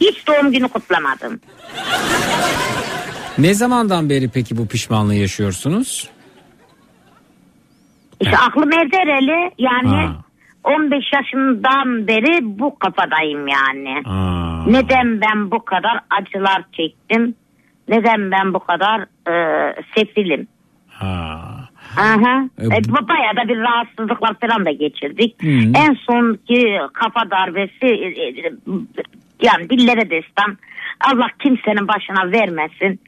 Hiç 0.01 0.27
doğum 0.27 0.51
günü 0.51 0.67
kutlamadım. 0.67 1.39
Ne 3.37 3.53
zamandan 3.53 4.09
beri 4.09 4.29
peki 4.29 4.57
bu 4.57 4.67
pişmanlığı 4.67 5.15
yaşıyorsunuz? 5.15 6.09
İşte 8.21 8.37
aklım 8.37 8.71
erdereli 8.73 9.51
yani 9.57 10.05
Ha. 10.05 10.15
15 10.63 11.05
yaşından 11.13 12.07
beri 12.07 12.59
bu 12.59 12.79
kafadayım 12.79 13.47
yani. 13.47 14.01
Ha. 14.05 14.63
Neden 14.67 15.21
ben 15.21 15.51
bu 15.51 15.65
kadar 15.65 15.99
acılar 16.21 16.63
çektim? 16.77 17.35
Neden 17.87 18.31
ben 18.31 18.53
bu 18.53 18.59
kadar 18.59 19.01
e, 19.31 19.35
sefilim? 19.95 20.47
Ha. 20.87 21.51
Aha. 21.97 22.49
E, 22.59 22.65
E, 22.65 22.79
bayağı 23.09 23.35
da 23.35 23.49
bir 23.49 23.57
rahatsızlıklar 23.57 24.35
falan 24.41 24.65
da 24.65 24.71
geçirdik. 24.71 25.43
Hı. 25.43 25.47
En 25.49 25.93
sonki 26.09 26.77
kafa 26.93 27.31
darbesi 27.31 27.85
e, 27.85 28.07
e, 28.07 28.51
yani 29.41 29.69
dillere 29.69 30.09
destan. 30.09 30.57
Allah 31.01 31.27
kimsenin 31.43 31.87
başına 31.87 32.31
vermesin. 32.31 32.99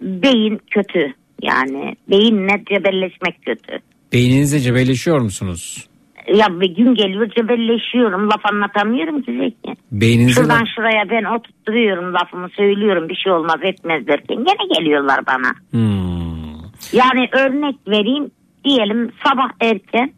Beyin 0.00 0.60
kötü. 0.70 1.14
Yani 1.42 1.94
beyinle 2.10 2.64
cebelleşmek 2.68 3.42
kötü. 3.46 3.78
Beyninizle 4.12 4.58
cebelleşiyor 4.58 5.20
musunuz? 5.20 5.88
Ya 6.28 6.60
bir 6.60 6.74
gün 6.74 6.94
geliyor 6.94 7.30
cebelleşiyorum. 7.30 8.30
Laf 8.30 8.52
anlatamıyorum 8.52 9.22
ki 9.22 9.32
Zeki. 9.32 9.76
Beyninize 9.92 10.40
Şuradan 10.40 10.64
şuraya 10.76 11.10
ben 11.10 11.24
oturtturuyorum 11.24 12.14
lafımı 12.14 12.48
söylüyorum 12.48 13.08
bir 13.08 13.14
şey 13.14 13.32
olmaz 13.32 13.58
etmez 13.62 14.06
derken 14.06 14.36
gene 14.36 14.78
geliyorlar 14.78 15.20
bana. 15.26 15.50
Hmm. 15.70 16.54
Yani 16.92 17.28
örnek 17.32 17.76
vereyim 17.88 18.30
diyelim 18.64 19.12
sabah 19.24 19.48
erken 19.60 20.12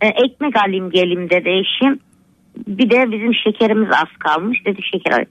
e, 0.00 0.06
ekmek 0.06 0.56
alayım 0.56 0.90
gelim 0.90 1.30
dedi 1.30 1.48
eşim. 1.48 2.00
Bir 2.66 2.90
de 2.90 3.12
bizim 3.12 3.34
şekerimiz 3.34 3.88
az 3.90 4.18
kalmış 4.18 4.66
dedi 4.66 4.80
şeker. 4.92 5.26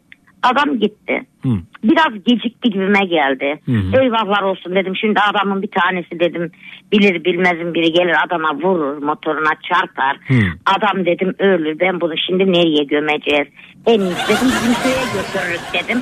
Adam 0.46 0.80
gitti. 0.80 1.22
Hı. 1.44 1.50
Biraz 1.84 2.24
gecikti 2.26 2.70
gibime 2.70 3.06
geldi. 3.06 3.60
Hı 3.66 3.72
hı. 3.72 4.02
Eyvahlar 4.02 4.42
olsun 4.42 4.76
dedim. 4.76 4.96
Şimdi 4.96 5.20
adamın 5.20 5.62
bir 5.62 5.70
tanesi 5.72 6.20
dedim 6.20 6.52
bilir 6.92 7.24
bilmezin 7.26 7.74
biri 7.74 7.92
gelir 7.92 8.16
adama 8.26 8.56
vurur 8.56 8.98
motoruna 8.98 9.52
çarpar. 9.70 10.18
Hı. 10.28 10.40
Adam 10.66 11.06
dedim 11.06 11.36
ölür 11.40 11.80
ben 11.80 12.02
bunu 12.02 12.14
şimdi 12.28 12.54
nereye 12.54 12.84
gömeceğiz? 12.84 13.48
En 13.86 14.00
iyisi 14.00 14.28
dedim 14.28 14.48
bizim 14.48 14.74
köye 14.84 15.06
götürürüz 15.16 15.62
dedim. 15.74 16.02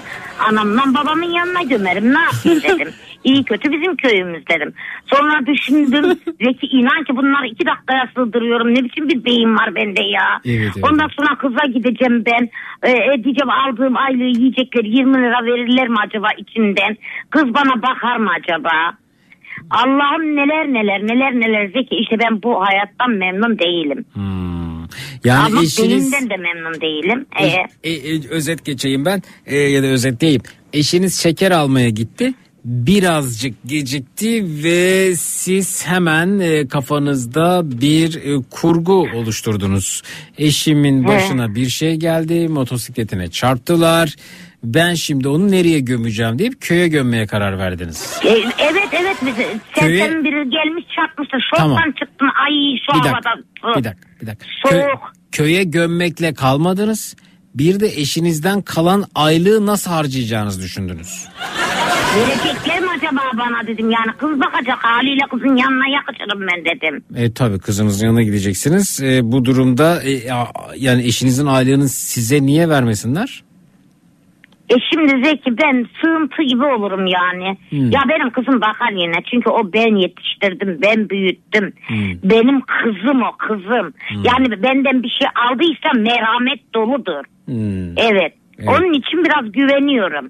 Anamla 0.49 0.81
babamın 0.93 1.31
yanına 1.31 1.61
gömerim 1.61 2.13
ne 2.13 2.19
yapayım 2.19 2.61
dedim. 2.63 2.93
İyi 3.23 3.43
kötü 3.43 3.71
bizim 3.71 3.95
köyümüz 3.95 4.43
dedim. 4.47 4.73
Sonra 5.05 5.45
düşündüm 5.47 6.05
Zeki 6.43 6.67
inan 6.67 7.03
ki 7.03 7.15
bunları 7.15 7.47
iki 7.47 7.65
dakikaya 7.65 8.09
sığdırıyorum. 8.15 8.75
Ne 8.75 8.83
biçim 8.83 9.09
bir 9.09 9.25
beyin 9.25 9.55
var 9.55 9.75
bende 9.75 10.03
ya. 10.03 10.41
Evet, 10.45 10.71
evet. 10.75 10.85
Ondan 10.91 11.07
sonra 11.07 11.37
kıza 11.37 11.65
gideceğim 11.73 12.23
ben. 12.25 12.49
Ee, 12.89 13.23
diyeceğim 13.23 13.49
aldığım 13.49 13.97
aylığı 13.97 14.39
yiyecekleri 14.39 14.89
20 14.89 15.13
lira 15.17 15.45
verirler 15.45 15.87
mi 15.87 15.95
acaba 16.07 16.27
içinden? 16.37 16.97
Kız 17.29 17.43
bana 17.43 17.81
bakar 17.81 18.17
mı 18.17 18.29
acaba? 18.39 18.71
Allah'ım 19.69 20.35
neler 20.35 20.67
neler 20.67 21.01
neler 21.01 21.33
neler 21.33 21.67
Zeki 21.67 21.95
işte 21.95 22.15
ben 22.19 22.43
bu 22.43 22.61
hayattan 22.65 23.11
memnun 23.11 23.59
değilim. 23.59 24.05
Yani 25.23 25.45
Ama 25.53 25.61
eşiniz... 25.63 26.11
beyimden 26.11 26.29
de 26.29 26.37
memnun 26.37 26.81
değilim. 26.81 27.25
Ee, 27.39 27.45
E, 27.83 27.91
e, 27.93 28.29
özet 28.29 28.65
geçeyim 28.65 29.05
ben 29.05 29.21
e, 29.45 29.55
ya 29.57 29.83
da 29.83 29.87
özetleyeyim. 29.87 30.41
Eşiniz 30.73 31.21
şeker 31.23 31.51
almaya 31.51 31.89
gitti. 31.89 32.33
Birazcık 32.65 33.53
gecikti 33.65 34.45
ve 34.64 35.15
siz 35.15 35.88
hemen 35.88 36.40
e, 36.40 36.68
kafanızda 36.68 37.61
bir 37.81 38.15
e, 38.15 38.44
kurgu 38.52 38.94
oluşturdunuz. 39.15 40.02
Eşimin 40.38 41.07
başına 41.07 41.56
bir 41.56 41.69
şey 41.69 41.95
geldi, 41.95 42.48
motosikletine 42.48 43.27
çarptılar. 43.31 44.15
Ben 44.64 44.94
şimdi 44.94 45.27
onu 45.27 45.52
nereye 45.52 45.80
gömeceğim 45.80 46.40
deyip 46.40 46.61
köye 46.61 46.88
gömmeye 46.88 47.27
karar 47.27 47.57
verdiniz. 47.60 48.19
e, 48.23 48.27
evet 48.60 48.88
evet 48.91 49.18
Köye- 49.73 49.98
serserin 49.99 50.23
biri 50.23 50.49
gelmiş 50.49 50.85
çarpmıştı. 50.95 51.38
Şoktan 51.49 51.68
Tamam. 51.68 51.91
çıktın 51.99 52.27
ay 52.45 52.53
şu 52.85 53.03
Bir 53.03 53.07
havada. 53.10 53.23
dakika, 53.23 53.80
bir 53.80 53.84
dakika, 53.84 54.07
bir 54.22 54.27
dakika. 54.27 54.45
Kö- 54.65 54.69
Soğuk. 54.90 55.14
köye 55.31 55.64
gömmekle 55.64 56.34
kalmadınız. 56.34 57.15
Bir 57.55 57.80
de 57.80 57.88
eşinizden 57.88 58.61
kalan 58.61 59.03
aylığı 59.15 59.65
nasıl 59.65 59.91
harcayacağınızı 59.91 60.61
düşündünüz. 60.61 61.27
Verecekler 62.17 62.80
mi 62.80 62.88
acaba 62.97 63.21
bana 63.34 63.67
dedim 63.67 63.91
yani 63.91 64.17
kız 64.17 64.39
bakacak 64.39 64.77
haliyle 64.77 65.21
kızın 65.31 65.55
yanına 65.55 65.88
yakışırım 65.88 66.47
ben 66.47 66.65
dedim. 66.65 67.03
E 67.15 67.34
tabii 67.34 67.59
kızınızın 67.59 68.05
yanına 68.05 68.21
gideceksiniz. 68.21 69.01
E, 69.03 69.31
bu 69.31 69.45
durumda 69.45 70.03
e, 70.03 70.11
yani 70.77 71.03
eşinizin 71.03 71.45
aylığını 71.45 71.89
size 71.89 72.41
niye 72.41 72.69
vermesinler? 72.69 73.43
E 74.69 74.75
şimdi 74.93 75.25
Zeki 75.25 75.57
ben 75.57 75.88
sığıntı 76.01 76.43
gibi 76.43 76.63
olurum 76.63 77.07
yani. 77.07 77.57
Hmm. 77.69 77.91
Ya 77.91 78.01
benim 78.09 78.30
kızım 78.30 78.61
bakar 78.61 78.91
yine 78.91 79.23
çünkü 79.31 79.49
o 79.49 79.73
ben 79.73 79.95
yetiştirdim 79.95 80.80
ben 80.81 81.09
büyüttüm. 81.09 81.73
Hmm. 81.88 82.13
Benim 82.23 82.61
kızım 82.61 83.21
o 83.21 83.31
kızım. 83.38 83.93
Yani 84.23 84.63
benden 84.63 85.03
bir 85.03 85.09
şey 85.09 85.27
aldıysa 85.49 85.89
merhamet 85.95 86.73
doludur. 86.75 87.23
Hmm. 87.45 87.97
Evet. 87.97 88.33
Evet. 88.59 88.69
Onun 88.69 88.93
için 88.93 89.23
biraz 89.25 89.51
güveniyorum. 89.51 90.29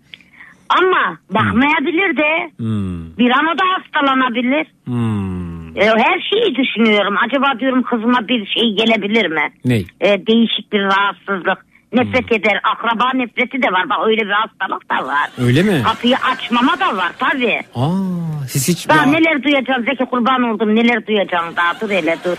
Ama 0.70 1.18
bakmayabilir 1.30 2.18
de 2.18 2.52
Hmm. 2.58 3.18
bir 3.18 3.32
an 3.32 3.46
o 3.46 3.58
da 3.58 3.64
hastalanabilir. 3.74 4.68
Hmm. 4.86 5.78
E, 5.78 5.86
her 5.86 6.20
şeyi 6.30 6.56
düşünüyorum. 6.56 7.16
Acaba 7.28 7.60
diyorum 7.60 7.84
kızıma 7.84 8.28
bir 8.28 8.46
şey 8.46 8.76
gelebilir 8.76 9.26
mi? 9.28 9.52
Ne? 9.66 9.76
E, 9.78 10.28
değişik 10.28 10.74
bir 10.74 10.80
rahatsızlık. 10.82 11.66
Nefret 11.94 12.32
eder. 12.32 12.60
Akraba 12.64 13.10
nefreti 13.14 13.62
de 13.64 13.72
var. 13.72 13.90
Bak 13.90 13.98
öyle 14.08 14.22
bir 14.22 14.32
hastalık 14.32 14.90
da 14.90 15.08
var. 15.08 15.30
Öyle 15.38 15.64
mi? 15.64 15.82
Kapıyı 15.84 16.16
açmama 16.18 16.80
da 16.80 16.98
var 16.98 17.12
tabii. 17.20 17.60
Aa, 17.76 18.48
siz 18.48 18.68
hiç 18.70 18.90
Daha 18.90 18.98
Ya, 18.98 19.12
neler 19.12 19.44
duyacağım 19.44 19.84
Zeki 19.84 20.06
kurban 20.06 20.44
oldum 20.44 20.76
neler 20.76 21.08
duyacağım 21.08 21.56
daha 21.56 21.82
dur 21.82 21.90
hele 21.90 22.18
dur. 22.26 22.38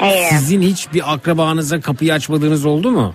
Ee, 0.00 0.10
sizin 0.30 0.62
hiç 0.62 0.92
bir 0.94 1.12
akrabanıza 1.14 1.80
kapıyı 1.80 2.14
açmadığınız 2.14 2.66
oldu 2.66 2.90
mu? 2.90 3.14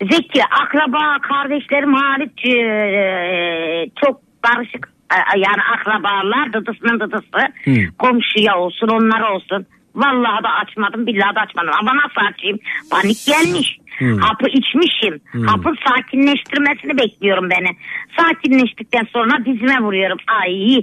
Zeki 0.00 0.44
akraba 0.44 1.18
kardeşlerim 1.20 1.94
hariç 1.94 2.46
e, 2.46 3.90
çok 4.04 4.20
karışık 4.42 4.88
e, 5.12 5.38
yani 5.38 5.62
akrabalar 5.74 6.52
dıdısının 6.52 7.00
dıdısı 7.00 7.38
Hı. 7.64 7.96
komşuya 7.98 8.58
olsun 8.58 8.88
onlar 8.88 9.20
olsun. 9.20 9.66
Vallahi 9.94 10.44
da 10.44 10.50
açmadım 10.50 11.06
billahi 11.06 11.34
da 11.34 11.40
açmadım 11.40 11.72
ama 11.80 11.96
nasıl 11.96 12.32
açayım 12.32 12.58
panik 12.90 13.26
gelmiş. 13.26 13.78
Hı. 13.98 14.16
Hapı 14.20 14.46
içmişim. 14.48 15.20
Hı. 15.32 15.46
Hapın 15.46 15.76
sakinleştirmesini 15.86 16.98
bekliyorum 16.98 17.50
beni. 17.50 17.68
Sakinleştikten 18.18 19.06
sonra 19.12 19.44
dizime 19.44 19.80
vuruyorum. 19.80 20.18
Ay 20.42 20.82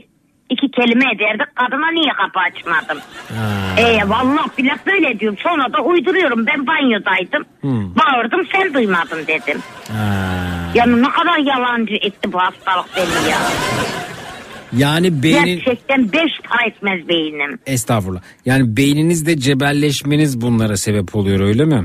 iki 0.50 0.72
kelime 0.72 1.06
ederdik 1.16 1.56
kadına 1.56 1.92
niye 1.92 2.14
kapı 2.14 2.40
açmadım? 2.40 2.98
Ee, 3.78 4.10
vallahi 4.10 4.50
billahi 4.58 4.80
böyle 4.88 5.20
diyorum. 5.20 5.38
Sonra 5.44 5.74
da 5.74 5.82
uyduruyorum. 5.82 6.46
Ben 6.48 6.68
banyodaydım. 6.68 7.44
Hmm. 7.62 7.96
Bağırdım 7.96 8.42
sen 8.52 8.74
duymadın 8.74 9.28
dedim. 9.28 9.62
Yani 10.76 11.02
ne 11.02 11.10
kadar 11.10 11.38
yalancı 11.38 11.94
etti 11.94 12.34
bu 12.34 12.40
hastalık 12.40 12.86
beni 12.98 13.32
ya. 13.32 13.38
Yani 14.78 15.24
beynin 15.24 15.46
Gerçekten 15.46 16.12
beş 16.12 16.32
para 16.50 16.68
etmez 16.68 17.08
beynim. 17.08 17.60
estağfurullah. 17.66 18.22
Yani 18.46 18.78
beyninizde 18.78 19.38
cebelleşmeniz 19.38 20.42
bunlara 20.42 20.78
sebep 20.78 21.16
oluyor 21.16 21.40
öyle 21.40 21.66
mi? 21.66 21.84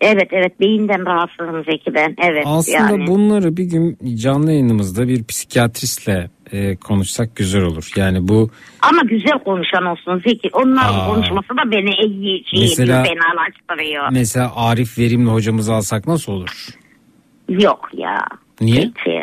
Evet 0.00 0.28
evet 0.32 0.60
beyinden 0.60 1.06
rahatsızım 1.06 1.64
Zeki 1.64 1.94
ben. 1.94 2.14
Evet 2.22 2.44
Aslında 2.46 2.78
yani. 2.78 3.06
bunları 3.06 3.56
bir 3.56 3.64
gün 3.64 3.98
canlı 4.16 4.52
yayınımızda 4.52 5.08
bir 5.08 5.24
psikiyatristle 5.24 6.30
e, 6.52 6.76
konuşsak 6.76 7.36
güzel 7.36 7.62
olur. 7.62 7.90
Yani 7.96 8.28
bu 8.28 8.50
Ama 8.82 9.02
güzel 9.02 9.38
konuşan 9.44 9.84
olsun 9.86 10.22
Zeki. 10.26 10.50
Onların 10.52 10.98
Aa. 11.00 11.06
konuşması 11.06 11.48
da 11.48 11.70
beni 11.70 11.90
iyi 12.06 12.44
şey 12.50 12.60
Mesela- 12.60 13.00
ediyor, 13.02 13.16
fenalaştırıyor. 13.16 14.08
mesela 14.12 14.52
Arif 14.56 14.98
Verimli 14.98 15.30
hocamızı 15.30 15.74
alsak 15.74 16.06
nasıl 16.06 16.32
olur? 16.32 16.66
Yok 17.48 17.88
ya. 17.92 18.18
Niye? 18.60 18.90
Peki. 19.04 19.20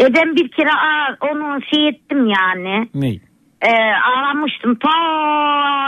E 0.00 0.14
ben 0.14 0.36
bir 0.36 0.48
kere 0.50 0.70
onu 1.32 1.60
şey 1.74 1.88
ettim 1.88 2.26
yani. 2.26 2.88
Ne? 2.94 3.08
E, 3.62 3.70
aramıştım 4.16 4.74
ta 4.74 4.90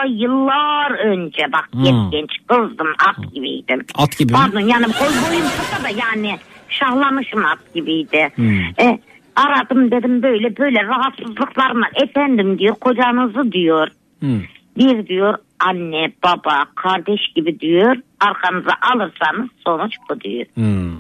yıllar 0.09 0.91
önce. 0.91 1.53
Bak 1.53 1.69
Hmm. 1.73 2.11
genç 2.11 2.31
kızdım 2.49 2.89
at 3.09 3.33
gibiydim. 3.35 3.87
At 3.95 4.19
gibi 4.19 4.33
mi? 4.33 4.39
Pardon 4.39 4.61
yani 4.61 4.85
boy 4.87 5.09
boyum 5.29 5.43
kısa 5.59 5.85
da 5.85 5.89
yani 5.89 6.39
şahlamışım 6.69 7.45
at 7.45 7.75
gibiydi. 7.75 8.31
Hmm. 8.35 8.61
E, 8.61 8.99
aradım 9.37 9.91
dedim 9.91 10.23
böyle 10.23 10.57
böyle 10.57 10.85
rahatsızlıklarım 10.85 11.83
var. 11.83 11.91
Efendim 12.03 12.59
diyor 12.59 12.75
kocanızı 12.75 13.53
diyor. 13.53 13.89
Hmm. 14.21 14.41
Bir 14.77 15.07
diyor 15.07 15.35
anne 15.61 16.13
baba 16.25 16.65
kardeş 16.75 17.21
gibi 17.35 17.61
diyor 17.61 17.97
arkanıza 18.21 18.73
alırsanız 18.95 19.51
sonuç 19.67 19.95
bu 20.11 20.21
diyor. 20.21 20.47
Hmm. 20.55 20.97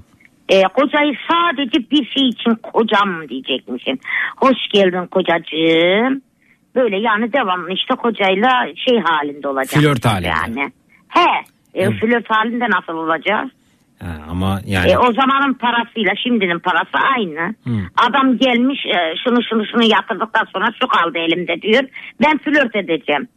E, 0.48 0.62
kocayı 0.62 1.14
sadece 1.30 1.90
bir 1.90 2.06
şey 2.06 2.28
için 2.28 2.54
kocam 2.62 3.28
diyecekmişim. 3.28 3.98
Hoş 4.36 4.68
geldin 4.72 5.06
kocacığım. 5.06 6.22
Böyle 6.74 6.96
yani 6.96 7.32
devamlı 7.32 7.72
işte 7.72 7.94
kocayla 7.94 8.66
şey 8.88 9.00
halinde 9.00 9.48
olacak. 9.48 9.82
Flört 9.82 10.04
halinde. 10.04 10.28
Yani. 10.28 10.72
He. 11.08 11.30
E, 11.74 11.90
flört 11.90 12.30
halinde 12.30 12.64
nasıl 12.70 12.92
olacağız? 12.92 13.50
Ha, 14.02 14.06
ama 14.30 14.60
yani 14.66 14.90
E, 14.90 14.98
o 14.98 15.12
zamanın 15.12 15.54
parasıyla 15.54 16.12
şimdinin 16.22 16.58
parası 16.58 16.96
aynı. 17.16 17.54
Hmm. 17.62 17.82
Adam 17.96 18.38
gelmiş 18.38 18.78
e, 18.86 19.14
şunu 19.24 19.38
şunu 19.50 19.66
şunu 19.72 19.82
yatırdıktan 19.82 20.46
sonra 20.52 20.66
şu 20.82 20.88
kaldı 20.88 21.18
elimde 21.18 21.62
diyor. 21.62 21.82
Ben 22.22 22.38
flört 22.38 22.76
edeceğim. 22.76 23.28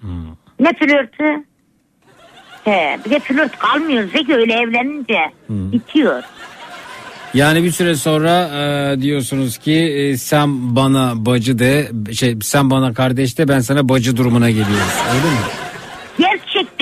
Hmm. 0.00 0.26
Ne 0.60 0.72
flörtü? 0.72 1.44
He, 2.64 2.98
bir 3.04 3.10
de 3.10 3.18
flört 3.20 3.58
kalmıyor 3.58 4.04
Zeki 4.08 4.34
öyle 4.36 4.52
evlenince 4.54 5.20
Hmm. 5.46 5.72
bitiyor. 5.72 6.22
Yani 7.34 7.64
bir 7.64 7.70
süre 7.70 7.94
sonra 7.94 8.48
e, 8.48 9.00
diyorsunuz 9.02 9.58
ki 9.58 9.72
e, 9.72 10.16
sen 10.16 10.76
bana 10.76 11.12
bacı 11.16 11.58
de 11.58 11.88
şey 12.12 12.36
sen 12.42 12.70
bana 12.70 12.94
kardeş 12.94 13.38
de 13.38 13.48
ben 13.48 13.60
sana 13.60 13.88
bacı 13.88 14.16
durumuna 14.16 14.50
geliyoruz 14.50 14.94
öyle 15.14 15.30
mi? 15.34 15.69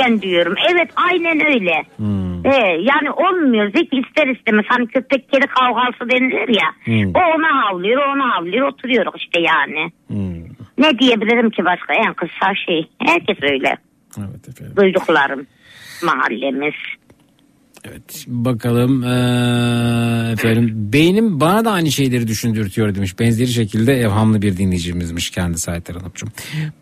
Gerçekten 0.09 0.31
diyorum. 0.31 0.55
Evet 0.73 0.91
aynen 0.97 1.47
öyle. 1.47 1.85
Hmm. 1.97 2.47
Ee, 2.47 2.79
yani 2.81 3.11
olmuyor. 3.11 3.73
Zeki 3.73 3.97
ister 3.97 4.27
istemez. 4.27 4.65
Hani 4.69 4.87
köpek 4.87 5.33
kedi 5.33 5.47
kavgası 5.47 6.11
denilir 6.11 6.49
ya. 6.49 6.69
Hmm. 6.85 7.11
O 7.15 7.19
ona 7.37 7.65
havlıyor, 7.65 8.03
o 8.07 8.13
ona 8.13 8.37
havlıyor. 8.37 8.69
Oturuyoruz 8.69 9.15
işte 9.17 9.41
yani. 9.41 9.93
Hmm. 10.07 10.45
Ne 10.79 10.99
diyebilirim 10.99 11.51
ki 11.51 11.65
başka? 11.65 11.95
En 11.95 12.15
kısa 12.15 12.55
şey. 12.67 12.89
Herkes 13.07 13.39
öyle. 13.43 13.77
Evet 14.19 14.49
efendim. 14.49 14.77
Duyduklarım. 14.77 15.47
Mahallemiz. 16.05 16.75
Evet 17.91 18.25
bakalım 18.27 19.03
e, 19.05 20.33
efendim 20.33 20.93
beynim 20.93 21.41
bana 21.41 21.65
da 21.65 21.71
aynı 21.73 21.93
şeyleri 21.93 22.29
düşündürtüyor 22.29 22.95
demiş. 22.95 23.19
Benzeri 23.19 23.49
şekilde 23.49 24.01
evhamlı 24.01 24.43
bir 24.43 24.57
dinleyicimizmiş 24.57 25.31
kendisi 25.31 25.71
Aytar 25.71 25.97
Hanımcığım. 25.97 26.29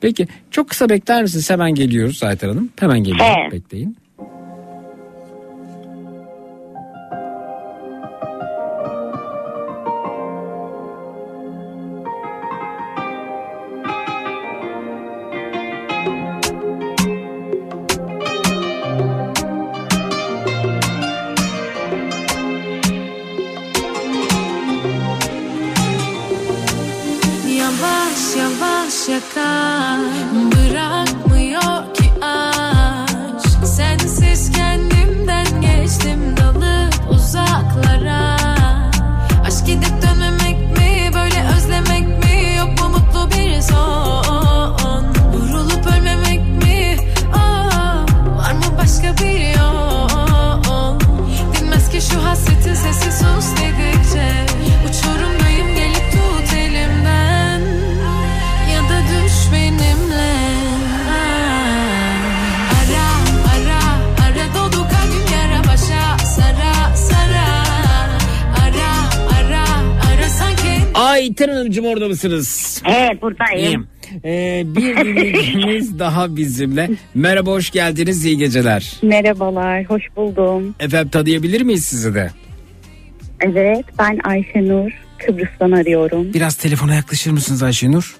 Peki 0.00 0.28
çok 0.50 0.68
kısa 0.68 0.88
bekler 0.88 1.22
misiniz? 1.22 1.50
Hemen 1.50 1.74
geliyoruz 1.74 2.22
Aytar 2.22 2.50
Hanım. 2.50 2.70
Hemen 2.76 2.98
geliyoruz 2.98 3.36
He. 3.48 3.52
bekleyin. 3.52 3.96
Başka 48.86 49.24
bir 49.24 49.58
yol? 49.58 51.00
Dinmez 51.54 51.90
ki 51.90 52.00
şu 52.00 52.24
hasretin 52.24 52.74
sesi 52.74 53.12
sus 53.12 53.46
dedikçe 53.56 53.95
Aytar 71.16 71.50
Hanımcığım 71.50 71.86
orada 71.86 72.08
mısınız? 72.08 72.82
Evet 72.86 73.22
buradayım. 73.22 73.58
İyiyim. 73.64 73.86
Ee, 74.24 74.62
bir 74.66 74.96
dinleyicimiz 75.04 75.98
daha 75.98 76.36
bizimle. 76.36 76.90
Merhaba 77.14 77.50
hoş 77.50 77.70
geldiniz 77.70 78.24
iyi 78.24 78.38
geceler. 78.38 78.92
Merhabalar, 79.02 79.84
hoş 79.84 80.02
buldum. 80.16 80.74
Efendim 80.80 81.08
tanıyabilir 81.08 81.60
miyiz 81.60 81.84
sizi 81.84 82.14
de? 82.14 82.30
Evet, 83.40 83.84
ben 83.98 84.18
Ayşenur. 84.24 84.90
Kıbrıs'tan 85.18 85.70
arıyorum. 85.70 86.34
Biraz 86.34 86.54
telefona 86.56 86.94
yaklaşır 86.94 87.30
mısınız 87.30 87.62
Ayşenur? 87.62 88.16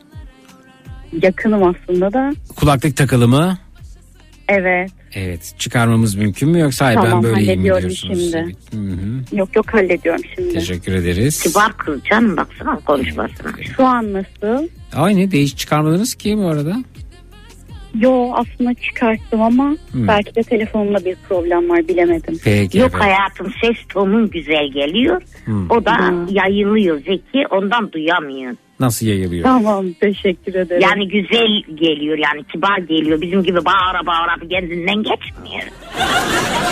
Yakınım 1.23 1.63
aslında 1.63 2.13
da. 2.13 2.33
Kulaklık 2.57 2.97
takılı 2.97 3.29
mı? 3.29 3.59
Evet, 4.49 4.91
Evet 5.15 5.55
çıkarmamız 5.59 6.15
mümkün 6.15 6.49
mü 6.49 6.59
yoksa 6.61 6.87
hayır 6.87 6.97
ben 6.99 7.05
Tamam, 7.05 7.23
böyleyim 7.23 7.61
mi 7.61 7.65
diyorsunuz? 7.65 7.99
şimdi. 8.01 8.37
Evet. 8.37 8.57
Hı 8.73 8.77
hı. 8.93 9.37
yok 9.37 9.57
yok 9.57 9.75
hallediyorum 9.75 10.23
şimdi. 10.37 10.55
Teşekkür 10.55 10.93
ederiz. 10.93 11.43
Kibar 11.43 11.73
kız 11.77 12.01
canım 12.11 12.37
baksana 12.37 12.77
konuşmasına. 12.81 13.53
Şu 13.77 13.85
an 13.85 14.13
nasıl? 14.13 14.69
Aynı 14.95 15.31
değiş 15.31 15.57
çıkarmadınız 15.57 16.15
ki 16.15 16.37
bu 16.37 16.47
arada. 16.49 16.77
Yo 18.01 18.31
aslında 18.35 18.75
çıkarttım 18.75 19.43
ama 19.43 19.77
Hmm. 19.93 20.09
belki 20.09 20.35
de 20.35 20.43
telefonumda 20.43 21.05
bir 21.05 21.17
problem 21.29 21.69
var 21.71 21.89
bilemedim. 21.89 22.39
Peki 22.45 22.79
Yok 22.79 22.87
efendim. 22.89 23.07
hayatım 23.09 23.53
ses 23.61 23.77
tonun 23.89 24.31
güzel 24.31 24.69
geliyor. 24.75 25.23
Hmm. 25.45 25.71
O 25.71 25.85
da 25.85 25.97
yayılıyor 26.31 26.97
Zeki 26.99 27.47
ondan 27.51 27.93
duyamıyor. 27.93 28.53
Nasıl 28.81 29.07
yayılıyor? 29.07 29.45
Tamam, 29.45 29.87
teşekkür 30.01 30.55
ederim. 30.55 30.83
Yani 30.83 31.09
güzel 31.09 31.63
geliyor 31.75 32.19
yani 32.19 32.45
kibar 32.53 32.79
geliyor. 32.79 33.21
Bizim 33.21 33.43
gibi 33.43 33.65
bağıra 33.65 34.07
bağıra 34.07 34.49
kendinden 34.51 34.97
geçmiyor. 34.97 35.63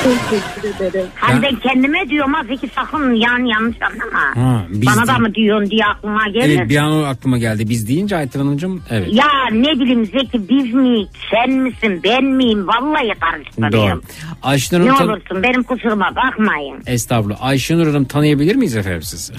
Teşekkür 0.04 0.86
ederim. 0.86 1.06
Hani 1.14 1.42
ben 1.42 1.56
kendime 1.56 2.08
diyorum 2.08 2.32
ha 2.34 2.44
Zeki 2.44 2.68
sakın 2.74 3.14
yani 3.14 3.50
yanlış 3.50 3.76
anlama. 3.82 4.36
Ha, 4.50 4.64
biz 4.70 4.86
Bana 4.86 5.06
da 5.06 5.14
de- 5.14 5.18
mı 5.18 5.34
diyorsun 5.34 5.70
diye 5.70 5.84
aklıma 5.84 6.28
gelir. 6.28 6.58
Evet 6.58 6.68
bir 6.70 6.76
an 6.76 6.92
o 6.92 7.02
aklıma 7.04 7.38
geldi. 7.38 7.68
Biz 7.68 7.88
deyince 7.88 8.16
Aytar 8.16 8.42
Hanımcığım 8.42 8.82
evet. 8.90 9.08
Ya 9.12 9.26
ne 9.52 9.72
bileyim 9.80 10.06
Zeki 10.06 10.48
biz 10.48 10.74
mi 10.74 11.06
sen 11.30 11.50
misin 11.50 12.00
ben 12.04 12.24
miyim 12.24 12.66
vallahi 12.68 13.12
karıştırıyorum. 13.20 13.98
Doğru. 14.02 14.02
Ayşenur 14.42 14.86
Ne 14.86 14.90
Hanım 14.90 15.10
olursun 15.10 15.42
benim 15.42 15.62
kusuruma 15.62 16.12
bakmayın. 16.16 16.82
Estağfurullah. 16.86 17.42
Ayşenur 17.42 17.86
Hanım 17.86 18.04
tanıyabilir 18.04 18.56
miyiz 18.56 18.76
efendim 18.76 19.02
sizi? 19.02 19.32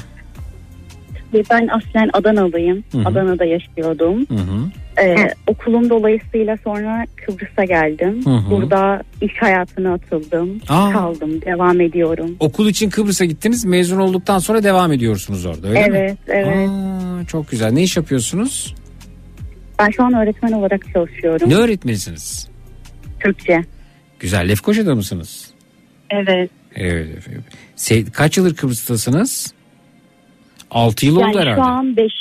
Ve 1.35 1.43
Ben 1.51 1.67
aslen 1.67 2.09
Adanalıyım. 2.13 2.83
Hı 2.91 2.97
hı. 2.97 3.01
Adana'da 3.05 3.45
yaşıyordum. 3.45 4.25
Hı 4.25 4.35
hı. 4.35 4.69
Ee, 5.05 5.33
okulum 5.47 5.89
dolayısıyla 5.89 6.57
sonra 6.63 7.05
Kıbrıs'a 7.15 7.63
geldim. 7.63 8.25
Hı 8.25 8.29
hı. 8.29 8.51
Burada 8.51 9.03
iş 9.21 9.33
hayatına 9.41 9.93
atıldım. 9.93 10.61
Aa. 10.69 10.91
Kaldım, 10.91 11.41
devam 11.41 11.81
ediyorum. 11.81 12.35
Okul 12.39 12.67
için 12.67 12.89
Kıbrıs'a 12.89 13.25
gittiniz. 13.25 13.65
Mezun 13.65 13.99
olduktan 13.99 14.39
sonra 14.39 14.63
devam 14.63 14.91
ediyorsunuz 14.91 15.45
orada 15.45 15.67
öyle 15.67 15.87
mi? 15.87 15.97
evet, 15.97 16.17
evet. 16.27 16.69
Aa, 16.69 17.25
çok 17.27 17.49
güzel. 17.49 17.71
Ne 17.71 17.83
iş 17.83 17.97
yapıyorsunuz? 17.97 18.75
Ben 19.79 19.89
şu 19.89 20.03
an 20.03 20.13
öğretmen 20.13 20.51
olarak 20.51 20.93
çalışıyorum. 20.93 21.49
Ne 21.49 21.55
öğretmenisiniz? 21.55 22.47
Türkçe. 23.19 23.61
Güzel. 24.19 24.49
Lefkoşa'da 24.49 24.95
mısınız? 24.95 25.53
Evet. 26.09 26.49
Evet 26.75 27.07
kaç 28.13 28.37
yıldır 28.37 28.55
Kıbrıs'tasınız? 28.55 29.53
6 30.75 31.05
yıl 31.05 31.15
oldu 31.15 31.21
yani 31.25 31.37
herhalde. 31.39 31.61
şu 31.61 31.67
an 31.67 31.97
5. 31.97 32.11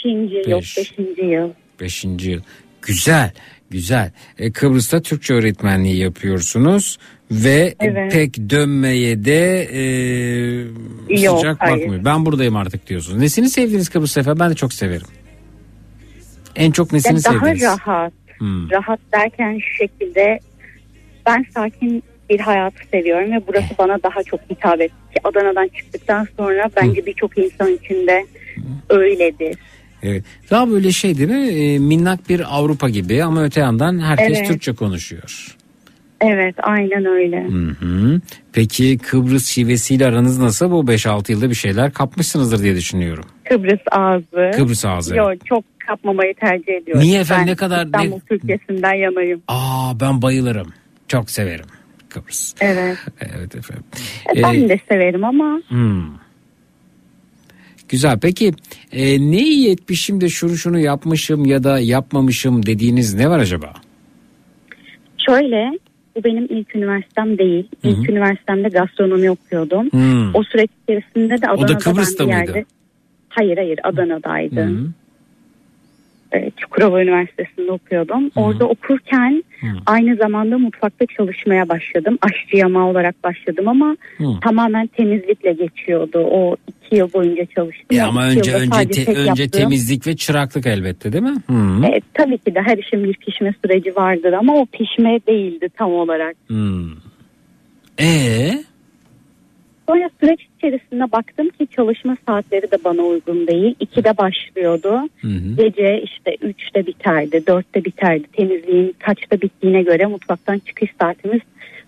yok 0.48 0.60
Beş. 0.60 0.78
5. 0.78 0.92
yıl. 1.22 1.50
Beşinci 1.80 2.30
yıl. 2.30 2.40
Güzel, 2.82 3.32
güzel. 3.70 4.10
E, 4.38 4.52
Kıbrıs'ta 4.52 5.02
Türkçe 5.02 5.34
öğretmenliği 5.34 5.96
yapıyorsunuz 5.96 6.98
ve 7.30 7.74
Evet. 7.80 8.12
pek 8.12 8.50
dönmeye 8.50 9.24
de 9.24 9.62
e, 9.72 9.82
Yok, 11.22 11.38
sıcak 11.38 11.56
hayır. 11.60 11.82
bakmıyor. 11.82 12.04
Ben 12.04 12.26
buradayım 12.26 12.56
artık 12.56 12.86
diyorsunuz. 12.86 13.18
Nesini 13.18 13.48
sevdiniz 13.50 13.88
Kıbrıs 13.88 14.16
Efe? 14.16 14.38
Ben 14.38 14.50
de 14.50 14.54
çok 14.54 14.72
severim. 14.72 15.06
En 16.56 16.70
çok 16.70 16.92
nesini 16.92 17.12
Yani 17.12 17.24
daha 17.24 17.46
sevdiniz? 17.46 17.62
rahat. 17.62 18.12
Hmm. 18.38 18.70
Rahat 18.70 19.00
derken 19.12 19.58
şu 19.58 19.74
şekilde 19.76 20.40
ben 21.26 21.46
sakin 21.54 22.02
bir 22.30 22.40
hayatı 22.40 22.76
seviyorum 22.92 23.32
ve 23.32 23.40
burası 23.48 23.68
bana 23.78 24.02
daha 24.02 24.22
çok 24.22 24.40
hitap 24.50 24.80
etti. 24.80 24.94
Adana'dan 25.24 25.68
çıktıktan 25.68 26.26
sonra 26.36 26.70
bence 26.76 27.06
birçok 27.06 27.38
insan 27.38 27.72
için 27.74 28.06
de 28.06 28.26
öyledir. 28.90 29.56
Evet. 30.02 30.24
Daha 30.50 30.70
böyle 30.70 30.92
şey 30.92 31.18
değil 31.18 31.28
mi? 31.30 31.48
E, 31.48 31.78
minnak 31.78 32.28
bir 32.28 32.56
Avrupa 32.58 32.88
gibi 32.88 33.24
ama 33.24 33.44
öte 33.44 33.60
yandan 33.60 33.98
herkes 33.98 34.38
Evet. 34.38 34.48
Türkçe 34.48 34.72
konuşuyor. 34.72 35.56
Evet 36.20 36.54
aynen 36.62 37.04
öyle. 37.04 37.44
Hı 37.44 37.86
hı. 37.86 38.20
Peki 38.52 38.98
Kıbrıs 38.98 39.46
şivesiyle 39.46 40.06
aranız 40.06 40.38
nasıl? 40.38 40.70
Bu 40.70 40.80
5-6 40.92 41.32
yılda 41.32 41.50
bir 41.50 41.54
şeyler 41.54 41.92
kapmışsınızdır 41.92 42.62
diye 42.62 42.74
düşünüyorum. 42.76 43.24
Kıbrıs 43.44 43.80
ağzı. 43.90 44.50
Kıbrıs 44.56 44.84
ağzı. 44.84 45.16
Yok 45.16 45.46
çok 45.46 45.64
kapmamayı 45.86 46.34
tercih 46.34 46.72
ediyorum. 46.74 47.02
Niye 47.04 47.20
efendim? 47.20 47.44
Ben 47.46 47.52
Ne 47.52 47.56
kadar- 47.56 47.86
İstanbul 47.86 48.16
ne- 48.16 48.20
Türkçesinden 48.38 48.94
yanayım. 48.94 49.42
Aa 49.48 50.00
ben 50.00 50.22
bayılırım. 50.22 50.72
Çok 51.08 51.30
severim 51.30 51.64
Kıbrıs. 52.14 52.54
Evet. 52.60 52.98
Evet 53.36 53.56
efendim. 53.56 53.84
E, 54.36 54.42
ben 54.42 54.54
Ee, 54.54 54.68
de 54.68 54.80
severim 54.88 55.24
ama 55.24 55.60
hmm. 55.68 56.02
Güzel. 57.88 58.18
Peki 58.22 58.52
e, 58.92 59.30
ne 59.30 59.42
iyi 59.42 59.70
etmişim 59.70 60.20
de 60.20 60.28
şunu 60.28 60.56
şunu 60.56 60.78
yapmışım 60.78 61.46
ya 61.46 61.64
da 61.64 61.78
yapmamışım 61.78 62.66
dediğiniz 62.66 63.14
ne 63.14 63.30
var 63.30 63.38
acaba? 63.38 63.72
şöyle 65.26 65.78
bu 66.16 66.24
benim 66.24 66.44
ilk 66.50 66.76
üniversitem 66.76 67.38
değil. 67.38 67.68
İlk 67.82 68.10
üniversitemde 68.10 68.68
gastronomi 68.68 69.30
okuyordum. 69.30 69.90
Hmm. 69.90 70.34
O 70.34 70.42
süreç 70.44 70.70
içerisinde 70.82 71.42
de 71.42 71.48
Adana'da 71.48 71.78
Kıbrıs'ta 71.78 72.24
ben 72.24 72.30
bir 72.32 72.36
mıydı? 72.36 72.50
yerde... 72.56 72.64
Hayır 73.28 73.56
hayır 73.56 73.80
Adana'daydı. 73.84 74.60
Hı. 74.66 74.86
E, 76.34 76.50
Çukurova 76.56 77.02
Üniversitesi'nde 77.02 77.72
okuyordum. 77.72 78.30
Orada 78.36 78.68
okurken 78.68 79.44
aynı 79.86 80.16
zamanda 80.16 80.58
mutfakta 80.58 81.06
çalışmaya 81.16 81.68
başladım. 81.68 82.18
Aşçı 82.22 82.56
yama 82.56 82.90
olarak 82.90 83.24
başladım 83.24 83.68
ama 83.68 83.96
Hı. 84.18 84.24
tamamen 84.42 84.86
temizlikle 84.86 85.52
geçiyordu. 85.52 86.18
O 86.18 86.56
iki 86.68 86.96
yıl 86.96 87.12
boyunca 87.12 87.44
çalıştım. 87.46 87.86
E 87.98 88.02
ama 88.02 88.26
önce 88.26 88.54
önce 88.54 89.04
te- 89.04 89.10
önce 89.14 89.42
yaptığım- 89.42 89.50
temizlik 89.60 90.06
ve 90.06 90.16
çıraklık 90.16 90.66
elbette 90.66 91.12
değil 91.12 91.24
mi? 91.24 91.36
Hı. 91.50 91.86
E, 91.86 92.00
tabii 92.14 92.38
ki 92.38 92.54
de 92.54 92.60
her 92.62 92.78
işin 92.78 93.04
bir 93.04 93.14
pişme 93.14 93.54
süreci 93.64 93.96
vardır 93.96 94.32
ama 94.32 94.54
o 94.54 94.66
pişme 94.66 95.18
değildi 95.28 95.68
tam 95.78 95.92
olarak. 95.92 96.36
Hmm. 96.46 96.90
Ee? 98.00 98.64
Sonra 99.88 100.10
süreç 100.20 100.40
içerisinde 100.58 101.12
baktım 101.12 101.48
ki 101.48 101.66
çalışma 101.76 102.16
saatleri 102.28 102.70
de 102.70 102.76
bana 102.84 103.02
uygun 103.02 103.46
değil. 103.46 103.74
İkide 103.80 104.16
başlıyordu. 104.18 105.08
Hı 105.20 105.28
hı. 105.28 105.56
Gece 105.56 106.02
işte 106.02 106.36
üçte 106.42 106.86
biterdi, 106.86 107.46
dörtte 107.46 107.84
biterdi. 107.84 108.24
Temizliğin 108.32 108.94
kaçta 108.98 109.40
bittiğine 109.40 109.82
göre 109.82 110.06
mutfaktan 110.06 110.58
çıkış 110.58 110.90
saatimiz, 111.00 111.40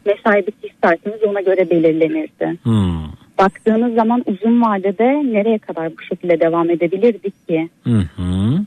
mesai 0.07 0.47
bitiş 0.47 0.73
saatimiz 0.85 1.23
ona 1.23 1.41
göre 1.41 1.71
belirlenirdi. 1.71 2.59
Hmm. 2.63 3.05
Baktığınız 3.39 3.95
zaman 3.95 4.23
uzun 4.27 4.63
vadede 4.63 5.05
nereye 5.33 5.59
kadar 5.59 5.91
bu 5.99 6.03
şekilde 6.03 6.41
devam 6.41 6.71
edebilirdik 6.71 7.49
ki? 7.49 7.69
Hı 7.85 7.99
hı. 8.17 8.59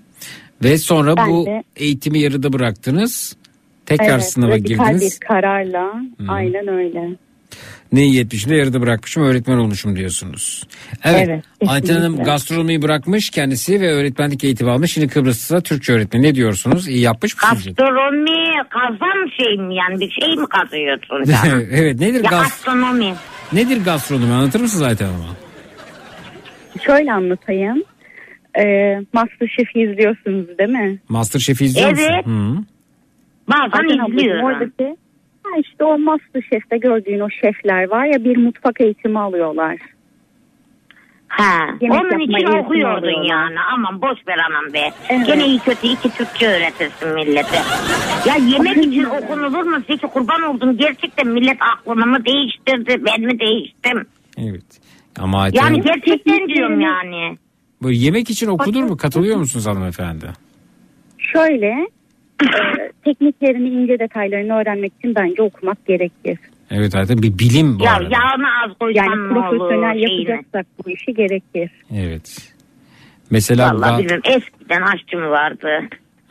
Ve 0.64 0.78
sonra 0.78 1.18
Ben 1.18 1.30
bu 1.30 1.46
de- 1.46 1.64
eğitimi 1.76 2.20
yarıda 2.20 2.54
bıraktınız. 2.54 3.38
Tekrar 3.86 4.14
evet, 4.14 4.24
sınava 4.32 4.58
girdiniz. 4.58 5.02
bir 5.22 5.28
kararla 5.28 6.04
aynen 6.28 6.68
öyle. 6.68 7.10
Ne 7.92 8.04
iyi 8.06 8.22
etmişim 8.22 8.52
de 8.52 8.56
yarıda 8.56 8.82
bırakmışım 8.82 9.24
öğretmen 9.24 9.58
olmuşum 9.58 9.96
diyorsunuz. 9.96 10.64
Evet. 11.04 11.28
Evet, 11.30 11.44
Ayten 11.68 11.94
Hanım 11.96 12.24
gastronomiyi 12.24 12.82
bırakmış 12.82 13.30
kendisi 13.30 13.82
ve 13.82 13.92
öğretmenlik 13.92 14.44
eğitimi 14.44 14.72
almış. 14.72 14.94
Şimdi 14.94 15.08
Kıbrıs'ta 15.08 15.62
Türkçe 15.62 15.94
öğretmeni. 15.94 16.24
Ne 16.24 16.36
diyorsunuz? 16.36 16.88
İyi 16.88 17.02
yapmış 17.02 17.36
mı 17.36 17.42
sizce? 17.54 17.70
Gastronomi 17.72 18.64
kazan 18.70 19.30
şey 19.38 19.58
mi 19.68 19.76
yani 19.76 20.00
bir 20.00 20.12
şey 20.22 20.36
mi 20.36 20.46
kazıyorsun 20.48 21.34
evet 21.72 22.00
nedir 22.00 22.24
ya 22.24 22.30
gas 22.30 22.42
gastronomi. 22.44 23.14
nedir 23.54 23.86
gastronomi 23.86 24.34
anlatır 24.34 24.60
mısınız 24.60 24.84
Ayten 24.84 25.06
Hanım'a? 25.06 25.36
Şöyle 26.86 27.14
anlatayım. 27.14 27.84
Ee, 28.60 28.64
Masterchef'i 29.14 29.80
izliyorsunuz 29.82 30.58
değil 30.58 30.70
mi? 30.70 31.00
Masterchef'i 31.10 31.66
izliyor 31.66 31.90
musun? 31.90 32.04
Evet. 32.06 32.26
Bazen 33.50 33.84
ablacığım 33.86 34.18
izliyorum. 34.18 34.46
Oradaki 34.46 34.98
ha 35.52 35.60
işte 35.62 35.84
o 35.84 35.98
Masterchef'te 35.98 36.78
gördüğün 36.78 37.20
o 37.20 37.30
şefler 37.30 37.90
var 37.90 38.06
ya 38.06 38.24
bir 38.24 38.38
mutfak 38.38 38.82
eğitimi 38.82 39.20
alıyorlar. 39.20 39.78
Ha, 41.28 41.60
Yemek 41.82 42.02
onun 42.02 42.20
için 42.20 42.48
okuyordun 42.48 42.98
alıyorlar. 42.98 43.26
yani. 43.30 43.56
Aman 43.74 44.02
boş 44.02 44.18
ver 44.28 44.38
anam 44.50 44.74
be. 44.74 44.90
Evet. 45.10 45.28
Gene 45.28 45.46
iyi 45.48 45.60
kötü 45.60 45.88
iki 45.88 46.10
Türkçe 46.18 46.48
öğretirsin 46.48 47.14
millete. 47.14 47.58
Ya 48.28 48.36
yemek 48.36 48.78
için 48.78 49.04
okunulur 49.04 49.64
mu? 49.64 49.78
Peki 49.88 50.08
kurban 50.08 50.42
oldum. 50.42 50.78
Gerçekten 50.78 51.28
millet 51.28 51.58
aklını 51.62 52.06
mı 52.06 52.26
değiştirdi? 52.26 53.06
Ben 53.06 53.22
mi 53.22 53.40
değiştim? 53.40 54.06
Evet. 54.38 54.80
Ama 55.20 55.48
Yani 55.54 55.82
gerçekten 55.82 56.48
diyorum 56.48 56.82
yani. 56.82 57.38
böyle 57.84 57.96
yemek 57.98 58.30
için 58.30 58.48
okudur 58.48 58.84
mu? 58.84 58.98
Katılıyor 58.98 59.38
musunuz 59.38 59.68
hanımefendi? 59.68 60.26
Şöyle 61.18 61.88
e, 62.44 62.92
tekniklerini 63.06 63.70
ince 63.70 64.00
detaylarını 64.00 64.54
öğrenmek 64.54 64.94
için 65.00 65.16
bence 65.16 65.42
okumak 65.42 65.86
gerekir. 65.86 66.40
Evet 66.72 66.96
Ayten 66.96 67.18
bir 67.22 67.40
bilim 67.40 67.80
bu 67.80 67.84
Ya 67.84 67.94
arada. 67.94 68.04
yağını 68.04 68.48
az 68.66 68.78
koysan 68.80 69.04
Yani 69.04 69.34
ne 69.34 69.40
olur 69.40 69.58
profesyonel 69.60 69.94
şeyine. 70.08 70.32
yapacaksak 70.32 70.66
bu 70.86 70.90
işi 70.90 71.14
gerekir. 71.14 71.72
Evet. 71.96 72.54
Mesela 73.32 73.74
Vallahi 73.74 73.90
ga- 73.92 73.98
bilmiyorum 74.00 74.24
eskiden 74.26 74.82
aşçı 74.82 75.18
mı 75.18 75.30
vardı? 75.30 75.70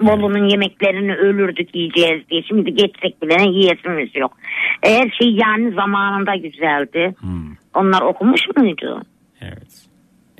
Bolu'nun 0.02 0.48
yemeklerini 0.48 1.14
ölürdük 1.14 1.74
yiyeceğiz 1.74 2.28
diye. 2.30 2.42
Şimdi 2.42 2.74
geçsek 2.74 3.22
bile 3.22 3.38
ne 3.38 3.50
yiyesimiz 3.50 4.08
yok. 4.16 4.36
Her 4.82 5.10
şey 5.22 5.28
yani 5.30 5.74
zamanında 5.74 6.34
güzeldi. 6.36 7.14
Hmm. 7.18 7.52
Onlar 7.74 8.02
okumuş 8.02 8.40
muydu? 8.56 9.02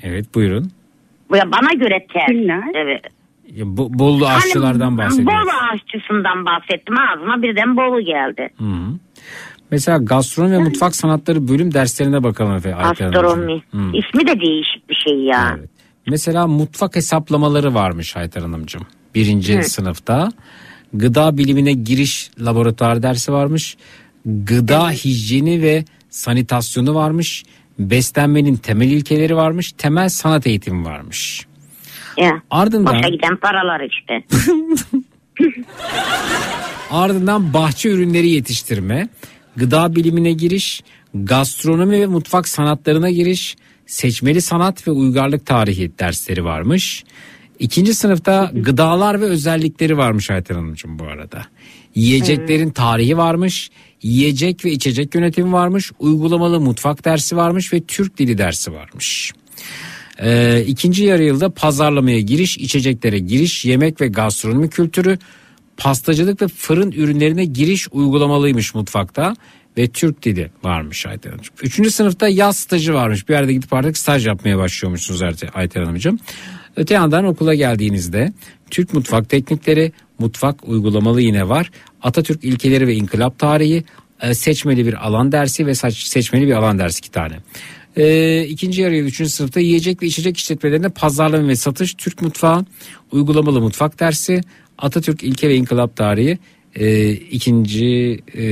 Evet 0.03 0.25
buyurun. 0.35 0.71
Bu 1.29 1.37
ya 1.37 1.43
bana 1.51 1.73
göre 1.73 2.05
ters. 2.13 2.27
Kimler? 2.27 2.63
Evet. 2.75 3.01
Ya, 3.55 3.65
Bo- 3.65 3.99
Bolu 3.99 4.27
aşçılardan 4.27 4.85
Hani 4.85 4.97
bahsediyoruz. 4.97 5.33
Bolu 5.33 5.51
aşçısından 5.73 6.45
bahsettim. 6.45 6.95
Ağzıma 6.99 7.41
birden 7.41 7.77
Bolu 7.77 8.01
geldi. 8.05 8.49
Hı 8.57 8.65
hı. 8.65 8.93
Mesela 9.71 9.97
gastronomi 9.97 10.53
ve 10.53 10.57
mutfak 10.59 10.95
sanatları 10.95 11.47
bölüm 11.47 11.73
derslerine 11.73 12.23
bakalım 12.23 12.55
efendim. 12.55 12.79
Ayten 12.81 13.07
Astronomi. 13.07 13.61
Hanımcığım. 13.71 13.93
Hı. 13.93 13.97
İsmi 13.97 14.27
de 14.27 14.39
değişik 14.39 14.89
bir 14.89 14.95
şey 15.07 15.17
ya. 15.19 15.55
Evet. 15.59 15.69
Mesela 16.07 16.47
mutfak 16.47 16.95
hesaplamaları 16.95 17.73
varmış 17.73 18.17
Ayten 18.17 18.41
Hanımcığım. 18.41 18.81
Birinci 19.15 19.57
Hı. 19.57 19.63
sınıfta. 19.63 20.31
Gıda 20.93 21.37
bilimine 21.37 21.71
giriş 21.73 22.31
laboratuvar 22.39 23.03
dersi 23.03 23.33
varmış. 23.33 23.77
Gıda 24.25 24.89
hijyeni 24.91 25.61
ve 25.61 25.85
sanitasyonu 26.09 26.95
varmış. 26.95 27.43
Beslenmenin 27.79 28.55
temel 28.55 28.91
ilkeleri 28.91 29.35
varmış. 29.35 29.71
Temel 29.71 30.09
sanat 30.09 30.47
eğitimi 30.47 30.85
varmış. 30.85 31.45
Ya. 32.17 32.41
Ardından- 32.51 32.95
Boşa 32.99 33.09
giden 33.09 33.35
paralar 33.35 33.81
işte. 33.81 34.23
Ardından 36.91 37.53
bahçe 37.53 37.89
ürünleri 37.89 38.29
yetiştirme, 38.29 39.09
gıda 39.55 39.95
bilimine 39.95 40.31
giriş, 40.31 40.81
gastronomi 41.13 42.01
ve 42.01 42.05
mutfak 42.05 42.47
sanatlarına 42.47 43.09
giriş, 43.09 43.55
seçmeli 43.85 44.41
sanat 44.41 44.87
ve 44.87 44.91
uygarlık 44.91 45.45
tarihi 45.45 45.91
dersleri 45.99 46.43
varmış. 46.45 47.03
İkinci 47.59 47.93
sınıfta 47.93 48.51
gıdalar 48.53 49.21
ve 49.21 49.25
özellikleri 49.25 49.97
varmış 49.97 50.31
Ayten 50.31 50.55
Hanımcığım 50.55 50.99
bu 50.99 51.03
arada. 51.03 51.45
Yiyeceklerin 51.95 52.69
tarihi 52.69 53.17
varmış, 53.17 53.69
yiyecek 54.01 54.65
ve 54.65 54.71
içecek 54.71 55.15
yönetimi 55.15 55.53
varmış, 55.53 55.91
uygulamalı 55.99 56.59
mutfak 56.59 57.05
dersi 57.05 57.37
varmış 57.37 57.73
ve 57.73 57.81
Türk 57.81 58.17
dili 58.17 58.37
dersi 58.37 58.73
varmış. 58.73 59.31
Ee, 60.23 60.63
ikinci 60.67 61.03
yarı 61.03 61.23
yılda 61.23 61.49
pazarlamaya 61.49 62.19
giriş, 62.19 62.57
içeceklere 62.57 63.19
giriş, 63.19 63.65
yemek 63.65 64.01
ve 64.01 64.07
gastronomi 64.07 64.69
kültürü, 64.69 65.17
pastacılık 65.77 66.41
ve 66.41 66.47
fırın 66.47 66.91
ürünlerine 66.91 67.45
giriş 67.45 67.87
uygulamalıymış 67.91 68.75
mutfakta 68.75 69.35
ve 69.77 69.87
Türk 69.87 70.23
dili 70.23 70.51
varmış 70.63 71.05
Ayten 71.05 71.29
Hanımcığım. 71.29 71.55
Üçüncü 71.61 71.91
sınıfta 71.91 72.27
yaz 72.27 72.57
stajı 72.57 72.93
varmış. 72.93 73.29
Bir 73.29 73.33
yerde 73.33 73.53
gidip 73.53 73.73
artık 73.73 73.97
staj 73.97 74.27
yapmaya 74.27 74.57
başlıyormuşsunuz 74.57 75.21
Ayten- 75.21 75.83
Hanımcığım. 75.83 76.19
Öte 76.75 76.93
yandan 76.93 77.25
okula 77.25 77.55
geldiğinizde 77.55 78.33
Türk 78.71 78.93
mutfak 78.93 79.29
teknikleri, 79.29 79.91
mutfak 80.19 80.67
uygulamalı 80.67 81.21
yine 81.21 81.49
var. 81.49 81.71
Atatürk 82.01 82.43
ilkeleri 82.43 82.87
ve 82.87 82.95
inkılap 82.95 83.39
tarihi, 83.39 83.83
e, 84.21 84.33
seçmeli 84.33 84.85
bir 84.85 85.07
alan 85.07 85.31
dersi 85.31 85.65
ve 85.65 85.75
seçmeli 85.91 86.47
bir 86.47 86.53
alan 86.53 86.79
dersi 86.79 86.99
iki 86.99 87.11
tane. 87.11 87.37
Ee, 87.99 88.43
ikinci 88.43 88.81
yarı 88.81 88.95
yıl 88.95 89.05
üçüncü 89.05 89.31
sınıfta 89.31 89.59
yiyecek 89.59 90.03
ve 90.03 90.07
içecek 90.07 90.37
işletmelerinde 90.37 90.89
pazarlama 90.89 91.47
ve 91.47 91.55
satış 91.55 91.93
Türk 91.93 92.21
mutfağı 92.21 92.65
uygulamalı 93.11 93.61
mutfak 93.61 93.99
dersi 93.99 94.41
Atatürk 94.77 95.23
ilke 95.23 95.49
ve 95.49 95.55
inkılap 95.55 95.95
tarihi 95.95 96.37
e, 96.79 97.11
ikinci 97.11 98.19
e, 98.37 98.45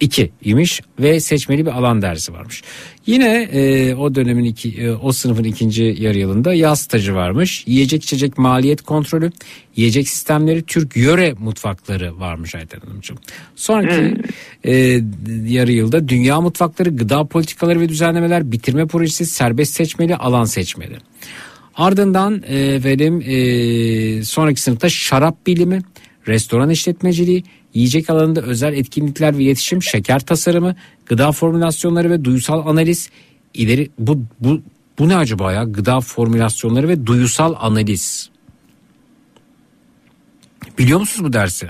iki 0.00 0.30
imiş 0.44 0.80
ve 1.00 1.20
seçmeli 1.20 1.66
bir 1.66 1.70
alan 1.70 2.02
dersi 2.02 2.32
varmış. 2.32 2.62
Yine 3.06 3.48
e, 3.52 3.94
o 3.94 4.14
dönemin 4.14 4.44
iki, 4.44 4.82
e, 4.82 4.90
o 4.90 5.12
sınıfın 5.12 5.44
ikinci 5.44 5.96
yarı 5.98 6.18
yılında 6.18 6.54
yaz 6.54 6.80
stajı 6.80 7.14
varmış. 7.14 7.64
Yiyecek 7.66 8.04
içecek 8.04 8.38
maliyet 8.38 8.82
kontrolü, 8.82 9.32
yiyecek 9.76 10.08
sistemleri, 10.08 10.62
Türk 10.62 10.96
yöre 10.96 11.34
mutfakları 11.38 12.20
varmış 12.20 12.54
Ayten 12.54 12.80
Hanımcığım. 12.80 13.18
Sonraki 13.56 14.16
e, 14.64 15.00
yarı 15.46 15.72
yılda 15.72 16.08
dünya 16.08 16.40
mutfakları, 16.40 16.90
gıda 16.90 17.24
politikaları 17.24 17.80
ve 17.80 17.88
düzenlemeler, 17.88 18.52
bitirme 18.52 18.86
projesi, 18.86 19.26
serbest 19.26 19.74
seçmeli, 19.74 20.16
alan 20.16 20.44
seçmeli. 20.44 20.96
Ardından 21.76 22.42
e, 22.46 22.58
efendim 22.58 23.22
e, 23.26 24.24
sonraki 24.24 24.60
sınıfta 24.60 24.88
şarap 24.88 25.46
bilimi, 25.46 25.82
restoran 26.28 26.70
işletmeciliği, 26.70 27.44
yiyecek 27.74 28.10
alanında 28.10 28.42
özel 28.42 28.74
etkinlikler 28.74 29.38
ve 29.38 29.42
iletişim, 29.42 29.82
şeker 29.82 30.20
tasarımı, 30.20 30.74
gıda 31.06 31.32
formülasyonları 31.32 32.10
ve 32.10 32.24
duyusal 32.24 32.66
analiz. 32.66 33.10
ileri 33.54 33.90
bu 33.98 34.22
bu 34.40 34.62
bu 34.98 35.08
ne 35.08 35.16
acaba 35.16 35.52
ya? 35.52 35.64
Gıda 35.64 36.00
formülasyonları 36.00 36.88
ve 36.88 37.06
duyusal 37.06 37.54
analiz. 37.58 38.30
Biliyor 40.78 41.00
musunuz 41.00 41.28
bu 41.28 41.32
dersi? 41.32 41.68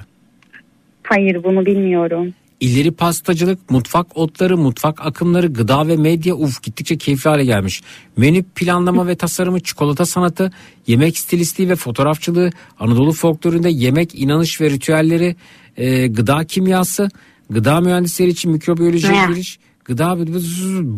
Hayır 1.02 1.44
bunu 1.44 1.66
bilmiyorum. 1.66 2.34
İleri 2.60 2.92
pastacılık, 2.92 3.70
mutfak 3.70 4.16
otları, 4.16 4.56
mutfak 4.56 5.06
akımları, 5.06 5.46
gıda 5.46 5.88
ve 5.88 5.96
medya 5.96 6.34
uf 6.34 6.62
gittikçe 6.62 6.98
keyifli 6.98 7.30
hale 7.30 7.44
gelmiş. 7.44 7.82
Menü 8.16 8.42
planlama 8.42 9.06
ve 9.06 9.16
tasarımı, 9.16 9.60
çikolata 9.60 10.06
sanatı, 10.06 10.52
yemek 10.86 11.18
stilistliği 11.18 11.68
ve 11.68 11.76
fotoğrafçılığı, 11.76 12.50
Anadolu 12.80 13.12
folklorunda 13.12 13.68
yemek, 13.68 14.14
inanış 14.14 14.60
ve 14.60 14.70
ritüelleri, 14.70 15.36
e, 15.76 16.06
gıda 16.06 16.44
kimyası, 16.44 17.08
gıda 17.50 17.80
mühendisleri 17.80 18.28
için 18.28 18.52
mikrobiyolojiye 18.52 19.12
Ne? 19.12 19.32
giriş, 19.32 19.58
gıda 19.84 20.14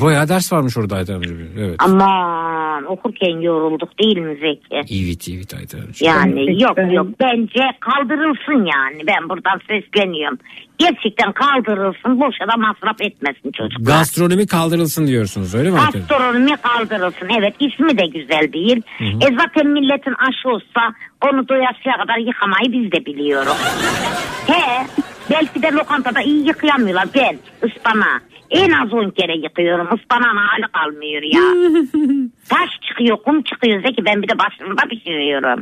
bayağı 0.01 0.29
ders 0.29 0.53
varmış 0.53 0.77
orada 0.77 0.97
Ayten 0.97 1.15
Hanım. 1.15 1.49
Evet. 1.59 1.77
Aman 1.79 2.85
okurken 2.85 3.41
yorulduk 3.41 3.99
değil 3.99 4.19
mi 4.19 4.35
Zeki? 4.41 4.95
Evet 5.05 5.29
evet 5.29 5.55
Ayten. 5.55 5.81
Yani 6.01 6.63
yok 6.63 6.79
yok 6.93 7.07
bence 7.21 7.61
kaldırılsın 7.81 8.67
yani 8.75 9.07
ben 9.07 9.29
buradan 9.29 9.61
sesleniyorum. 9.69 10.39
Gerçekten 10.79 11.33
kaldırılsın 11.33 12.21
boşa 12.21 12.49
da 12.53 12.57
masraf 12.57 13.01
etmesin 13.01 13.53
çocuklar. 13.53 13.99
Gastronomi 13.99 14.47
kaldırılsın 14.47 15.07
diyorsunuz 15.07 15.55
öyle 15.55 15.71
mi? 15.71 15.77
Gastronomi 15.77 16.57
kaldırılsın 16.57 17.29
evet 17.39 17.55
ismi 17.61 17.99
de 17.99 18.07
güzel 18.07 18.53
değil. 18.53 18.83
Hı 18.99 19.05
hı. 19.05 19.09
E 19.09 19.37
zaten 19.39 19.67
milletin 19.67 20.15
aşı 20.19 20.49
olsa 20.49 20.95
onu 21.25 21.49
doyasıya 21.49 21.97
kadar 21.97 22.19
yıkamayı 22.19 22.73
biz 22.73 22.93
de 22.93 23.07
biliyoruz. 23.07 23.57
He 24.47 24.87
belki 25.31 25.63
de 25.63 25.73
lokantada 25.73 26.21
iyi 26.21 26.47
yıkayamıyorlar 26.47 27.09
ben 27.15 27.39
ıspanağı. 27.65 28.21
En 28.51 28.71
az 28.71 28.93
10 28.93 29.11
kere 29.11 29.37
yıkıyorum 29.37 29.87
ıspanağın 29.95 30.37
hali 30.37 30.67
kalmıyor 30.73 31.23
ya. 31.23 31.41
Taş 32.49 32.71
çıkıyor 32.89 33.17
kum 33.17 33.43
çıkıyor 33.43 33.83
Zeki 33.83 34.05
ben 34.05 34.23
bir 34.23 34.29
de 34.29 34.39
başımda 34.39 34.83
pişiriyorum. 34.91 35.61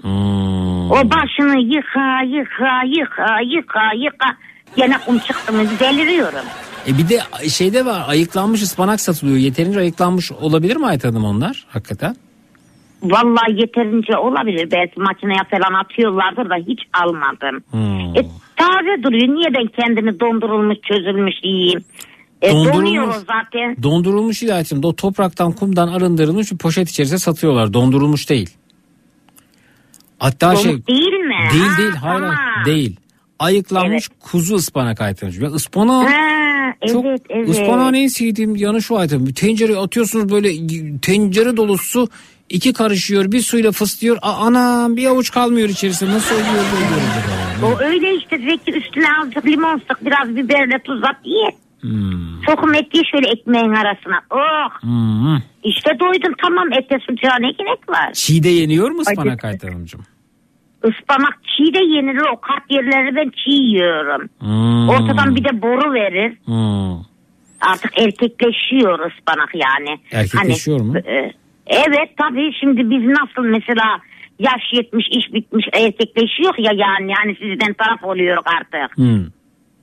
O 0.91 1.11
başını 1.11 1.61
yıka 1.75 2.23
yıka 2.23 2.83
yıka 2.87 3.41
yıka 3.41 3.93
yıka. 3.97 4.37
Gene 4.77 4.99
kum 5.07 5.19
çıktı 5.19 5.53
mı 5.53 5.65
deliriyorum. 5.81 6.45
E 6.87 6.99
bir 6.99 7.09
de 7.09 7.49
şeyde 7.49 7.87
var 7.87 8.05
ayıklanmış 8.09 8.63
ıspanak 8.63 9.01
satılıyor. 9.01 9.37
Yeterince 9.37 9.81
ayıklanmış 9.81 10.33
olabilir 10.33 10.77
mi 10.77 10.87
Hanım 11.03 11.25
onlar 11.25 11.67
hakikaten? 11.69 12.17
Vallahi 13.03 13.61
yeterince 13.61 14.17
olabilir. 14.17 14.71
Belki 14.71 15.01
makineye 15.01 15.43
falan 15.51 15.75
atıyorlardır 15.85 16.51
da 16.51 16.55
hiç 16.55 16.81
almadım. 16.93 17.63
Hmm. 17.71 18.17
E, 18.17 18.23
taze 18.57 19.03
duruyor. 19.03 19.35
Niye 19.35 19.49
ben 19.55 19.67
kendimi 19.81 20.21
dondurulmuş 20.21 20.77
çözülmüş 20.89 21.35
yiyeyim? 21.43 21.85
E, 22.43 22.51
Dondurulmuş. 22.53 23.17
zaten. 23.17 23.77
Dondurulmuş 23.83 24.43
Ayten. 24.43 24.83
O 24.83 24.97
topraktan 24.97 25.53
kumdan 25.53 25.89
arındırılmış 25.89 26.53
bir 26.53 26.59
poşet 26.59 26.89
içerisinde 26.91 27.19
satıyorlar. 27.19 27.75
Dondurulmuş 27.75 28.31
değil. 28.31 28.51
Hatta 30.19 30.47
Donuk 30.51 30.63
şey 30.63 30.87
değil 30.87 31.13
mi? 31.13 31.49
değil 31.53 31.65
Ha, 31.65 31.79
değil 31.79 31.93
hayır 31.93 32.21
tamam. 32.21 32.35
hayır, 32.37 32.65
değil. 32.67 32.97
Ayıklanmış 33.39 34.09
kuzu 34.21 34.55
ıspanak 34.55 35.01
Ayten. 35.01 35.33
Ya 35.41 35.49
ıspanak 35.49 36.11
Ha, 36.11 36.73
evet 36.83 36.93
çok 36.93 37.05
evet. 37.31 37.49
ıspanağın 37.49 37.95
en 37.95 38.07
sevdiğim 38.07 38.57
yanı 38.57 38.83
şu. 38.83 38.95
Bir 39.27 39.35
tencereye 39.35 39.79
atıyorsunuz 39.79 40.33
böyle 40.33 40.51
tencere 41.03 41.57
dolusu 41.57 42.09
iki 42.49 42.73
karışıyor 42.73 43.33
bir 43.33 43.41
suyla 43.41 43.73
fıslıyor. 43.73 44.19
A, 44.23 44.33
anam 44.33 44.97
bir 44.97 45.07
avuç 45.07 45.31
kalmıyor 45.31 45.69
içerisinde. 45.69 46.11
Nasıl 46.11 46.35
oluyor 46.35 46.47
böyle? 46.75 47.67
O 47.67 47.79
öyle 47.85 48.15
işte 48.17 48.39
Zeki 48.39 48.79
üstüne 48.79 49.07
azıcık 49.23 49.47
limon 49.47 49.79
sık 49.79 50.07
biraz 50.07 50.37
biberle 50.37 50.79
tuz 50.85 51.05
at 51.05 51.17
ye. 51.25 51.57
Sokum 52.47 52.75
et 52.75 52.95
ye 52.95 53.03
şöyle 53.13 53.29
ekmeğin 53.29 53.73
arasına. 53.73 54.21
Oh 54.31 54.81
Hmm. 54.81 55.37
işte 55.65 55.91
doydun 56.01 56.35
tamam 56.43 56.73
ete 56.73 56.99
sucuğa 57.07 57.37
ne 57.41 57.51
gerek 57.51 57.89
var? 57.89 58.13
Çiğde 58.13 58.49
yeniyor 58.49 58.91
mu 58.91 59.01
ıspanak 59.01 59.45
Ayten 59.45 59.69
Hanımcığım? 59.69 60.01
Ispanak 60.89 61.39
çiğ 61.45 61.75
de 61.75 61.85
yenilir 61.85 62.27
o 62.35 62.41
kat 62.41 62.63
yerleri 62.71 63.17
ben 63.17 63.31
çiğ 63.31 63.63
yiyorum. 63.63 64.29
Hmm. 64.39 64.89
Ortadan 64.89 65.37
bir 65.37 65.45
de 65.45 65.63
boru 65.63 65.95
verir. 65.95 66.37
Hmm. 66.45 67.05
Artık 67.61 67.99
erkekleşiyor 67.99 68.99
ıspanak 68.99 69.51
yani. 69.55 69.99
Erkekleşiyor 70.13 70.81
mu? 70.81 70.99
e, 70.99 71.33
evet 71.67 72.11
tabii 72.17 72.53
şimdi 72.61 72.91
biz 72.91 73.05
nasıl 73.05 73.43
mesela 73.49 73.85
yaş 74.39 74.73
yetmiş 74.73 75.09
iş 75.11 75.33
bitmiş 75.33 75.67
erkekleşiyor 75.73 76.55
ya 76.59 76.73
yani 76.75 77.13
yani 77.19 77.37
sizden 77.41 77.73
taraf 77.73 78.05
oluyor 78.05 78.43
artık. 78.45 78.97
Hmm. 78.97 79.25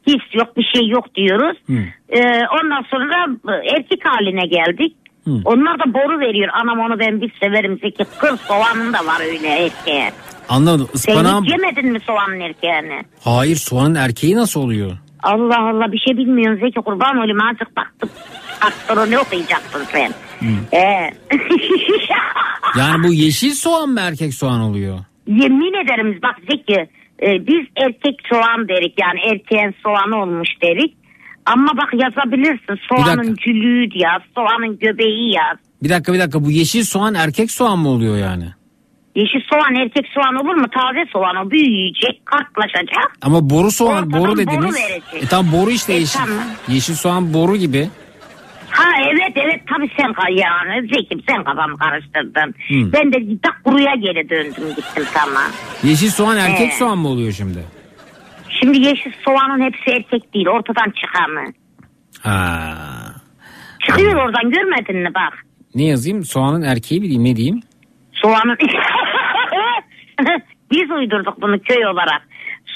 His 0.08 0.34
yok 0.34 0.58
bir 0.58 0.70
şey 0.76 0.88
yok 0.88 1.16
diyoruz. 1.16 1.58
Hmm. 1.66 1.86
Ee, 2.10 2.40
ondan 2.62 2.86
sonra 2.92 3.28
e, 3.50 3.76
erkek 3.76 4.06
haline 4.06 4.46
geldik. 4.46 4.96
Hmm. 5.24 5.42
Onlar 5.46 5.80
da 5.80 5.94
boru 5.94 6.20
veriyor. 6.20 6.50
Anam 6.54 6.80
onu 6.80 7.00
ben 7.00 7.22
bir 7.22 7.32
severim. 7.44 7.80
Zeki 7.82 8.04
kır 8.20 8.38
soğanın 8.38 8.94
da 8.94 8.98
var 8.98 9.22
öyle 9.22 9.48
erkeğe. 9.48 10.12
Anlamadım. 10.52 10.90
Sen 10.96 11.12
Ispanağın... 11.12 11.44
hiç 11.44 11.52
yemedin 11.52 11.92
mi 11.92 12.00
soğanın 12.08 12.40
erkeğini? 12.40 13.04
Hayır 13.24 13.56
soğanın 13.56 13.96
erkeği 13.96 14.36
nasıl 14.36 14.62
oluyor? 14.62 14.92
Allah 15.24 15.70
Allah 15.70 15.92
bir 15.92 16.00
şey 16.00 16.18
bilmiyorsun 16.18 16.60
Zeki 16.66 16.82
kurban 16.82 17.18
olayım 17.18 17.42
azıcık 17.42 17.78
baktım. 17.78 18.10
Astroloji 18.62 19.20
okuyacaksın 19.20 19.84
sen. 19.92 20.12
Ee, 20.74 21.12
Yani 22.78 23.04
bu 23.08 23.14
yeşil 23.14 23.52
soğan 23.52 23.90
mı 23.90 24.00
erkek 24.00 24.34
soğan 24.34 24.62
oluyor? 24.62 25.00
yemin 25.28 25.86
ederim 25.86 26.20
bak 26.24 26.36
Zeki 26.50 26.90
e, 27.22 27.48
biz 27.48 27.68
erkek 27.78 28.20
soğan 28.30 28.68
derik 28.68 28.94
yani 29.02 29.20
erkeğin 29.32 29.76
soğanı 29.84 30.22
olmuş 30.22 30.50
derik. 30.62 30.98
Ama 31.46 31.68
bak 31.78 31.94
yazabilirsin 31.94 32.80
soğanın 32.90 33.36
cülüğü 33.36 33.90
yaz, 33.94 34.22
soğanın 34.36 34.80
göbeği 34.80 35.34
yaz. 35.34 35.58
Bir 35.84 35.90
dakika 35.90 36.14
bir 36.14 36.20
dakika 36.20 36.46
bu 36.46 36.52
yeşil 36.52 36.84
soğan 36.84 37.14
erkek 37.14 37.52
soğan 37.52 37.80
mı 37.80 37.90
oluyor 37.90 38.18
yani? 38.18 38.46
Yeşil 39.16 39.40
soğan 39.54 39.76
erkek 39.76 40.06
soğan 40.14 40.36
olur 40.36 40.56
mu? 40.56 40.66
Taze 40.70 41.06
soğan 41.14 41.36
o 41.36 41.52
büyüyecek, 41.52 42.26
kartlaşacak. 42.26 43.12
Ama 43.22 43.50
boru 43.50 43.72
soğan 43.72 44.04
Ortadan 44.04 44.12
boru 44.22 44.30
boru 44.32 44.38
dediniz. 44.38 44.76
verecek. 44.76 45.04
e 45.24 45.28
tam 45.28 45.52
boru 45.52 45.72
işte 45.72 45.94
E, 45.94 46.00
yeşil. 46.00 46.20
tamam. 46.20 46.44
Yeşil 46.68 46.94
soğan 46.94 47.34
boru 47.34 47.56
gibi. 47.56 47.90
Ha 48.70 48.84
evet 49.12 49.32
evet 49.36 49.62
tabii 49.70 49.90
sen 49.98 50.14
yani 50.36 50.88
Zekim 50.94 51.22
sen 51.30 51.44
kafamı 51.44 51.78
karıştırdın. 51.78 52.54
Hmm. 52.68 52.94
Ben 52.94 53.14
de 53.14 53.18
tak 53.44 53.64
kuruya 53.64 53.96
geri 53.96 54.30
döndüm 54.30 54.76
gittim 54.76 55.04
tamam. 55.14 55.52
Yeşil 55.84 56.10
soğan 56.10 56.38
erkek 56.38 56.68
Ee. 56.68 56.76
soğan 56.76 56.98
mı 56.98 57.08
oluyor 57.08 57.32
şimdi? 57.32 57.60
Şimdi 58.50 58.78
yeşil 58.80 59.12
soğanın 59.26 59.62
hepsi 59.66 59.92
erkek 59.92 60.34
değil 60.34 60.48
ortadan 60.48 60.94
çıkanı. 61.02 61.54
Ha. 62.22 62.76
Çıkıyor 63.88 64.16
oradan 64.16 64.52
görmedin 64.52 64.98
mi 64.98 65.10
bak. 65.16 65.46
Ne 65.76 65.84
yazayım? 65.84 66.24
Soğanın 66.24 66.62
erkeği 66.62 67.02
bileyim 67.02 67.24
ne 67.24 67.36
diyeyim? 67.36 67.62
Soğanın... 68.14 68.58
Biz 70.72 70.92
uydurduk 70.92 71.42
bunu 71.42 71.60
köy 71.60 71.86
olarak. 71.86 72.22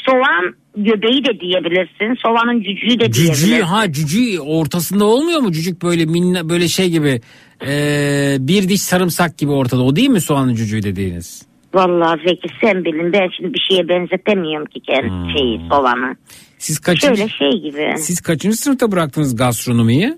Soğan 0.06 0.56
göbeği 0.78 1.26
de 1.26 1.40
diyebilirsin. 1.40 2.22
Soğanın 2.26 2.62
cücüğü 2.64 3.00
de 3.00 3.12
Cücüğü 3.12 3.24
diyebilirsin. 3.46 3.62
ha 3.62 3.92
cücüğü 3.92 4.40
ortasında 4.40 5.06
olmuyor 5.06 5.40
mu 5.42 5.52
cücük 5.52 5.84
böyle 5.84 6.06
minna 6.06 6.50
böyle 6.50 6.68
şey 6.68 6.90
gibi 6.90 7.22
ee, 7.68 8.38
bir 8.40 8.70
diş 8.70 8.82
sarımsak 8.82 9.38
gibi 9.38 9.52
ortada 9.52 9.84
o 9.84 9.96
değil 9.96 10.10
mi 10.10 10.22
soğanın 10.22 10.56
cücüğü 10.56 10.84
dediğiniz? 10.84 11.46
Vallahi 11.74 12.20
Zeki 12.28 12.48
sen 12.62 12.86
bilin 12.86 13.14
ben 13.14 13.30
şimdi 13.38 13.54
bir 13.54 13.62
şeye 13.70 13.90
benzetemiyorum 13.90 14.66
ki 14.66 14.80
kendi 14.80 15.38
şeyi 15.38 15.60
soğanı. 15.70 16.08
Hmm. 16.08 16.16
Siz 16.58 16.80
kaçıncı, 16.80 17.18
Şöyle 17.18 17.30
şey 17.30 17.62
gibi. 17.62 17.94
siz 17.98 18.22
kaçıncı 18.22 18.58
sınıfta 18.58 18.92
bıraktınız 18.92 19.36
gastronomiyi? 19.36 20.18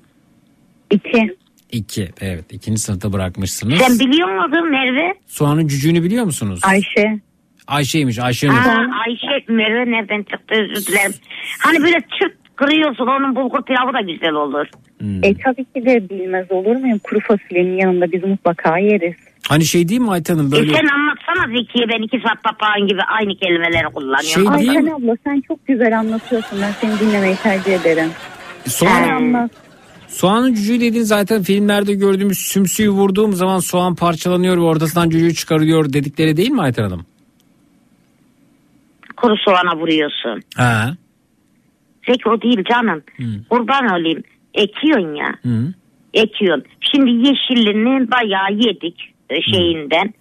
İki. 0.92 1.38
İki 1.72 2.10
evet 2.22 2.46
ikinci 2.52 2.82
sınıfta 2.82 3.14
bırakmışsınız. 3.14 3.80
Sen 3.80 4.00
biliyor 4.00 4.30
musun 4.36 4.70
Merve? 4.72 5.14
Soğanın 5.28 5.68
cücüğünü 5.68 6.04
biliyor 6.04 6.26
musunuz? 6.26 6.60
Ayşe. 6.64 7.20
Ayşe'ymiş 7.68 8.20
Ayşe 8.20 8.48
Hanım. 8.48 8.92
Aa, 8.92 8.96
Ayşe 9.08 9.46
Merve 9.54 9.92
nereden 9.92 10.24
çıktı 10.24 10.56
özür 10.56 10.86
dilerim. 10.88 11.14
Hani 11.60 11.84
böyle 11.84 11.98
çırt 12.20 12.34
kırıyorsun 12.56 13.08
onun 13.08 13.36
bulgur 13.36 13.62
pilavı 13.64 13.94
da 13.94 14.02
güzel 14.12 14.32
olur. 14.34 14.66
Hmm. 15.00 15.24
E 15.24 15.34
tabii 15.34 15.66
ki 15.66 15.86
de 15.86 16.10
bilmez 16.10 16.52
olur 16.52 16.76
muyum? 16.76 17.00
Kuru 17.04 17.20
fasulyenin 17.20 17.78
yanında 17.78 18.12
biz 18.12 18.24
mutlaka 18.24 18.78
yeriz. 18.78 19.16
Hani 19.50 19.66
şey 19.66 19.90
değil 19.90 20.02
mi 20.02 20.12
Ayten 20.12 20.36
Hanım 20.36 20.48
E 20.48 20.52
böyle 20.52 20.74
sen 20.74 20.88
anlatsana 20.88 21.58
Zekiye 21.58 21.90
ben 21.90 22.02
iki 22.04 22.20
saat 22.28 22.44
papağan 22.44 22.88
gibi 22.88 23.02
aynı 23.02 23.36
kelimeleri 23.38 23.84
kullanıyorum. 23.94 24.24
Şey 24.24 24.44
değil 24.60 24.70
Ayten 24.78 24.92
abla 24.92 25.16
sen 25.24 25.42
çok 25.48 25.68
güzel 25.68 26.00
anlatıyorsun. 26.00 26.60
Ben 26.62 26.72
seni 26.72 27.00
dinlemeyi 27.00 27.36
tercih 27.36 27.74
ederim. 27.74 28.10
soğan. 28.68 29.50
Soğanın 30.18 30.54
cücüğü 30.54 30.82
dediğin 30.82 31.04
zaten 31.04 31.44
filmlerde 31.44 31.94
gördüğümüz 31.94 32.38
sümsüyü 32.38 32.90
vurduğum 32.90 33.34
zaman 33.34 33.60
soğan 33.60 33.96
parçalanıyor 33.96 34.58
ve 34.58 34.62
ortasından 34.62 35.10
cücüğü 35.10 35.34
çıkarıyor 35.34 35.94
dedikleri 35.94 36.38
değil 36.38 36.52
mi 36.52 36.62
Ayten 36.62 36.84
Hanım? 36.84 37.06
Kuru 39.18 39.36
soğana 39.38 39.78
vuruyorsun. 39.80 40.42
Ha. 40.56 40.96
Zeki 42.08 42.30
o 42.30 42.42
değil 42.42 42.64
canım. 42.70 43.04
Kurban 43.50 43.86
olayım. 44.00 44.24
Ekiyorsun 44.54 45.16
ya. 45.16 45.34
Hı. 45.44 45.74
Ekiyorsun. 46.14 46.66
Şimdi 46.82 47.12
yeşilini 47.12 48.12
bayağı 48.12 48.52
yedik 48.52 49.14
e, 49.30 49.42
şeyinden. 49.42 50.14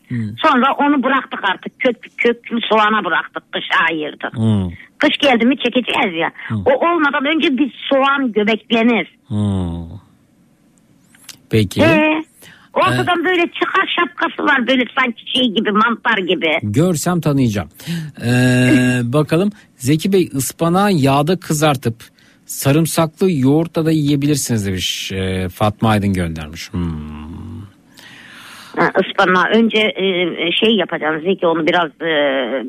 Sonra 0.43 0.75
onu 0.79 1.03
bıraktık 1.03 1.41
artık. 1.45 1.81
Kök, 1.81 1.97
köklü 2.19 2.59
soğana 2.71 3.05
bıraktık. 3.05 3.53
Kışa 3.53 3.85
ayırdık. 3.91 4.39
Hı. 4.39 4.71
Kış 4.99 5.19
geldi 5.19 5.47
mi 5.47 5.57
çekeceğiz 5.59 6.17
ya. 6.17 6.33
O 6.65 6.71
olmadan 6.71 7.25
önce 7.25 7.59
bir 7.59 7.75
soğan 7.91 8.33
göbeklenir. 8.33 9.17
Hı. 9.29 9.37
Peki. 11.51 11.83
Ee, 11.83 12.25
ortadan 12.75 13.25
böyle 13.25 13.43
çıkar 13.43 13.95
şapkası 13.99 14.43
var 14.43 14.67
böyle 14.67 14.85
sanki 14.99 15.23
şey 15.35 15.51
gibi 15.55 15.73
mantar 15.73 16.19
gibi. 16.19 16.59
Görsem 16.63 17.21
tanıyacağım. 17.21 17.69
Ee, 18.27 19.01
bakalım 19.13 19.51
Zeki 19.77 20.13
Bey 20.13 20.31
ıspanağı 20.35 20.93
yağda 20.93 21.41
kızartıp 21.41 22.05
sarımsaklı 22.47 23.33
yoğurtla 23.33 23.87
da 23.87 23.91
yiyebilirsiniz 23.91 24.67
demiş. 24.67 25.13
Ee, 25.13 25.49
Fatma 25.49 25.89
Aydın 25.89 26.13
göndermiş. 26.13 26.73
Hmm. 26.73 27.26
Ha, 28.77 28.93
ıspanağı 29.01 29.45
önce 29.55 29.79
e, 29.79 30.03
şey 30.53 30.77
yapacağım 30.77 31.21
Zeki 31.25 31.47
onu 31.47 31.67
biraz 31.67 31.91
e, 32.01 32.11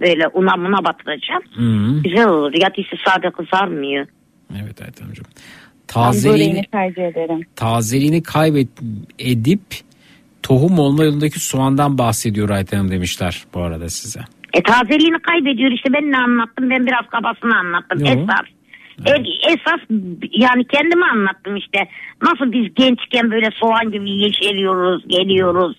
böyle 0.02 0.28
una 0.34 0.56
muna 0.56 0.86
batıracağım. 0.86 1.42
Hmm. 1.54 2.02
Güzel 2.04 2.28
olur. 2.28 2.52
Ya 2.62 2.70
dişi 2.78 2.96
sade 3.06 3.32
kızarmıyor. 3.32 4.06
Evet 4.64 4.82
Aytemciğim. 4.82 5.26
Ben 5.28 5.94
Tazeliğini, 5.94 6.62
tercih 6.72 7.04
ederim. 7.04 7.42
tazeliğini 7.56 8.24
kaybet 8.24 8.68
edip 9.20 9.62
tohum 10.44 10.80
olma 10.80 11.04
yolundaki 11.04 11.40
soğandan 11.40 11.98
bahsediyor 11.98 12.50
Ayten 12.50 12.78
Hanım 12.78 12.92
demişler 12.92 13.44
bu 13.54 13.62
arada 13.62 13.90
size. 13.90 14.20
E 14.54 14.64
tazeliğini 14.64 15.20
kaybediyor 15.20 15.72
işte 15.72 15.90
ben 15.94 16.12
ne 16.12 16.18
anlattım 16.18 16.70
ben 16.70 16.86
biraz 16.86 17.08
kabasını 17.12 17.58
anlattım. 17.58 18.06
Esas 18.06 18.46
e- 18.46 18.57
esas 19.48 19.80
yani 20.32 20.64
kendime 20.64 21.06
anlattım 21.06 21.56
işte. 21.56 21.88
Nasıl 22.22 22.52
biz 22.52 22.74
gençken 22.76 23.32
böyle 23.32 23.50
soğan 23.52 23.92
gibi 23.92 24.12
yeşeriyoruz, 24.12 25.08
geliyoruz. 25.08 25.78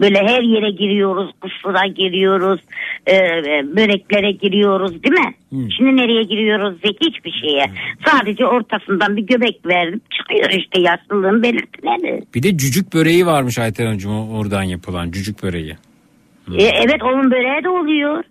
Böyle 0.00 0.18
her 0.18 0.42
yere 0.42 0.70
giriyoruz, 0.70 1.30
kısıra 1.40 1.86
giriyoruz, 1.86 2.60
e, 3.06 3.16
e, 3.16 3.64
böreklere 3.76 4.32
giriyoruz 4.32 5.02
değil 5.02 5.14
mi? 5.14 5.34
Şimdi 5.50 5.96
nereye 5.96 6.22
giriyoruz? 6.22 6.78
Zeki 6.84 7.06
hiçbir 7.06 7.32
şeye. 7.32 7.70
Sadece 8.06 8.46
ortasından 8.46 9.16
bir 9.16 9.22
göbek 9.22 9.66
verip 9.66 10.10
çıkıyor 10.10 10.50
işte 10.50 10.80
yaşlılığın 10.80 11.42
belirtileri. 11.42 12.22
Bir 12.34 12.42
de 12.42 12.56
cücük 12.56 12.94
böreği 12.94 13.26
varmış 13.26 13.58
Ayten 13.58 13.84
Hanımcığım 13.84 14.30
oradan 14.30 14.62
yapılan 14.62 15.10
cücük 15.10 15.42
böreği. 15.42 15.76
E, 16.58 16.62
evet 16.62 17.02
onun 17.02 17.30
böreği 17.30 17.64
de 17.64 17.68
oluyor. 17.68 18.24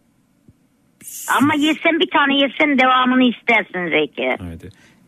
Ama 1.40 1.54
yesen 1.54 2.00
bir 2.00 2.10
tane 2.10 2.34
yesen 2.42 2.80
devamını 2.80 3.24
istersin 3.24 3.90
Zeki. 4.00 4.38
Evet. 4.48 4.62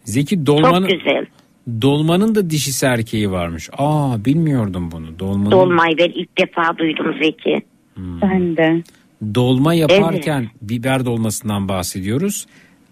Zeki 0.04 0.46
dolmanın, 0.46 0.88
Çok 0.88 0.98
güzel. 1.00 1.26
dolmanın 1.82 2.36
da 2.36 2.50
dişisi 2.50 2.86
erkeği 2.86 3.32
varmış. 3.32 3.70
Aa 3.78 4.26
bilmiyordum 4.26 4.92
bunu. 4.92 5.20
Dolmanın, 5.20 5.52
Dolmayı 5.52 5.98
ben 5.98 6.10
ilk 6.10 6.38
defa 6.38 6.78
duydum 6.78 7.16
Zeki. 7.24 7.62
Ben 7.98 8.58
de. 8.58 8.84
Dolma 9.36 9.74
yaparken 9.74 10.48
biber 10.62 11.06
dolmasından 11.06 11.68
bahsediyoruz. 11.70 12.46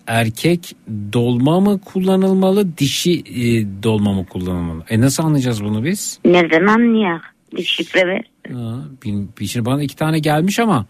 Erkek 0.07 0.75
dolma 1.13 1.59
mı 1.59 1.79
kullanılmalı, 1.85 2.77
dişi 2.77 3.11
e, 3.19 3.65
dolma 3.84 4.13
mı 4.13 4.25
kullanılmalı? 4.25 4.84
E 4.89 5.01
nasıl 5.01 5.23
anlayacağız 5.23 5.63
bunu 5.63 5.84
biz? 5.84 6.19
Nereden 6.25 6.65
anlayak? 6.65 7.21
Bir 7.55 7.63
şifre 7.63 8.07
ver. 8.07 8.21
Aa, 8.55 8.79
bil- 9.05 9.27
bil- 9.39 9.47
şimdi 9.47 9.65
bana 9.65 9.84
iki 9.84 9.95
tane 9.95 10.19
gelmiş 10.19 10.59
ama 10.59 10.85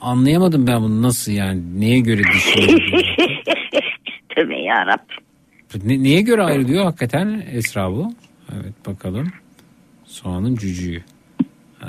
anlayamadım 0.00 0.66
ben 0.66 0.82
bunu. 0.82 1.02
Nasıl 1.02 1.32
yani? 1.32 1.80
Neye 1.80 2.00
göre 2.00 2.22
dişi 2.34 2.66
Tövbe 4.28 4.56
yarabbim. 4.56 5.16
ne, 5.84 6.02
neye 6.02 6.20
göre 6.20 6.42
ayrılıyor 6.42 6.84
hakikaten 6.84 7.44
Esra 7.52 7.90
bu? 7.92 8.14
Evet 8.54 8.86
bakalım. 8.86 9.32
Soğanın 10.04 10.56
cücüğü. 10.56 11.02
Aa, 11.82 11.86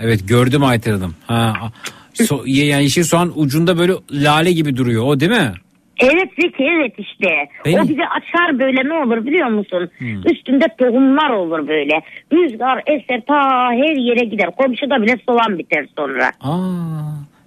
evet 0.00 0.28
gördüm 0.28 0.64
Ayten 0.64 0.92
Hanım. 0.92 1.14
Ha, 1.26 1.72
so, 2.14 2.42
yani 2.46 2.82
yeşil 2.82 3.04
soğan 3.04 3.32
ucunda 3.34 3.78
böyle 3.78 3.92
lale 4.10 4.52
gibi 4.52 4.76
duruyor. 4.76 5.04
O 5.04 5.20
değil 5.20 5.32
mi? 5.32 5.52
Evet 6.00 6.28
Zeki 6.42 6.62
evet 6.64 6.94
işte. 6.98 7.28
Benim- 7.64 7.78
O 7.84 7.88
bize 7.88 8.02
açar 8.06 8.58
böyle 8.58 8.88
ne 8.88 8.94
olur 8.94 9.26
biliyor 9.26 9.48
musun? 9.48 9.90
Hmm. 9.98 10.26
Üstünde 10.32 10.64
tohumlar 10.78 11.30
olur 11.30 11.68
böyle. 11.68 12.00
Rüzgar 12.32 12.82
eser 12.86 13.20
ta 13.26 13.40
her 13.72 13.96
yere 13.96 14.24
gider. 14.24 14.50
Komşuda 14.56 15.02
bile 15.02 15.16
soğan 15.28 15.58
biter 15.58 15.86
sonra. 15.98 16.32
Aa, 16.40 16.58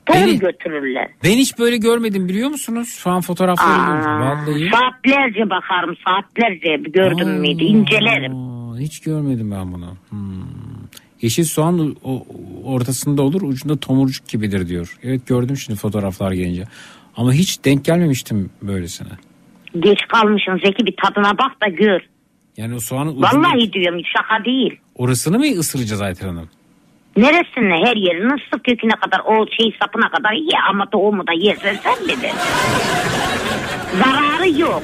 Tohum 0.05 0.21
beni- 0.27 0.39
götürürler. 0.39 1.07
ben 1.23 1.29
hiç 1.29 1.59
böyle 1.59 1.77
görmedim 1.77 2.29
biliyor 2.29 2.49
musunuz? 2.49 2.95
Şu 3.03 3.09
an 3.09 3.21
fotoğrafları 3.21 3.77
görüyorum. 3.85 4.21
Vallahi. 4.21 4.69
Saatlerce 4.71 5.49
bakarım 5.49 5.95
saatlerce 6.05 6.75
gördüm 6.89 7.29
müydü 7.39 7.63
incelerim. 7.63 8.35
Aa, 8.35 8.77
hiç 8.79 9.01
görmedim 9.01 9.51
ben 9.51 9.73
bunu. 9.73 9.87
Hmm. 10.09 10.43
Yeşil 11.21 11.43
soğan 11.43 11.95
o, 12.03 12.25
ortasında 12.65 13.21
olur 13.21 13.41
ucunda 13.41 13.77
tomurcuk 13.77 14.27
gibidir 14.27 14.67
diyor. 14.67 14.97
Evet 15.03 15.27
gördüm 15.27 15.57
şimdi 15.57 15.79
fotoğraflar 15.79 16.31
gelince. 16.31 16.63
Ama 17.17 17.33
hiç 17.33 17.65
denk 17.65 17.85
gelmemiştim 17.85 18.49
böylesine. 18.61 19.07
Geç 19.79 19.99
kalmışsın 20.07 20.59
Zeki 20.65 20.85
bir 20.85 20.95
tadına 21.03 21.37
bak 21.37 21.61
da 21.61 21.67
gör. 21.67 22.01
Yani 22.57 22.75
o 22.75 22.79
soğanın 22.79 23.09
ucunda 23.09 23.27
Vallahi 23.27 23.73
diyorum 23.73 24.01
şaka 24.17 24.45
değil. 24.45 24.79
orasını 24.95 25.39
mı 25.39 25.45
ısıracağız 25.45 26.01
Ayten 26.01 26.27
Hanım? 26.27 26.49
Neresine 27.17 27.85
her 27.89 27.95
yerini 27.95 28.41
sık 28.53 28.63
köküne 28.63 28.91
kadar 28.91 29.19
o 29.19 29.45
şey 29.59 29.75
sapına 29.81 30.09
kadar 30.09 30.33
ye 30.33 30.59
ama 30.69 30.89
tohumu 30.89 31.27
da 31.27 31.31
yersen 31.33 31.79
sen 31.83 31.95
bilir. 32.07 32.31
Zararı 34.03 34.59
yok. 34.61 34.83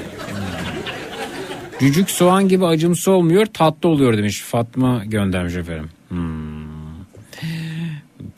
Cücük 1.80 2.10
soğan 2.10 2.48
gibi 2.48 2.66
acımsı 2.66 3.12
olmuyor 3.12 3.46
tatlı 3.46 3.90
oluyor 3.90 4.18
demiş 4.18 4.42
Fatma 4.42 5.02
göndermiş 5.06 5.56
efendim. 5.56 5.90
Hmm. 6.10 6.70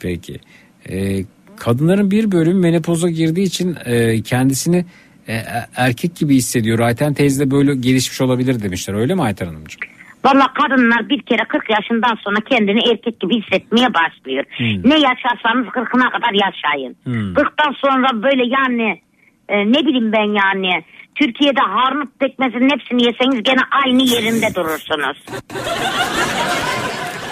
Peki. 0.00 0.40
Ee, 0.88 1.24
kadınların 1.56 2.10
bir 2.10 2.32
bölümü 2.32 2.60
menopoza 2.60 3.08
girdiği 3.08 3.42
için 3.46 3.76
e, 3.84 4.22
kendisini 4.22 4.84
e, 5.28 5.42
erkek 5.76 6.16
gibi 6.16 6.34
hissediyor. 6.34 6.78
Ayten 6.78 7.14
teyze 7.14 7.46
de 7.46 7.50
böyle 7.50 7.74
gelişmiş 7.74 8.20
olabilir 8.20 8.62
demişler. 8.62 8.94
Öyle 8.94 9.14
mi 9.14 9.22
Ayten 9.22 9.46
Hanımcığım? 9.46 9.80
Valla 10.24 10.52
kadınlar 10.54 11.08
bir 11.08 11.22
kere 11.22 11.44
40 11.48 11.70
yaşından 11.70 12.14
sonra 12.24 12.36
kendini 12.50 12.90
erkek 12.90 13.20
gibi 13.20 13.42
hissetmeye 13.42 13.88
başlıyor. 13.94 14.44
Hmm. 14.56 14.90
Ne 14.90 14.94
yaşarsanız 14.94 15.66
40'ına 15.66 16.10
kadar 16.10 16.32
yaşayın. 16.32 16.96
Hmm. 17.04 17.32
40'tan 17.34 17.74
sonra 17.80 18.22
böyle 18.22 18.42
yani 18.60 19.00
e, 19.48 19.56
ne 19.72 19.86
bileyim 19.86 20.12
ben 20.12 20.34
yani 20.44 20.84
Türkiye'de 21.14 21.60
harnut 21.60 22.20
pekmezinin 22.20 22.70
hepsini 22.70 23.04
yeseniz 23.04 23.42
gene 23.42 23.60
aynı 23.84 24.02
yerinde 24.02 24.54
durursunuz. 24.54 25.24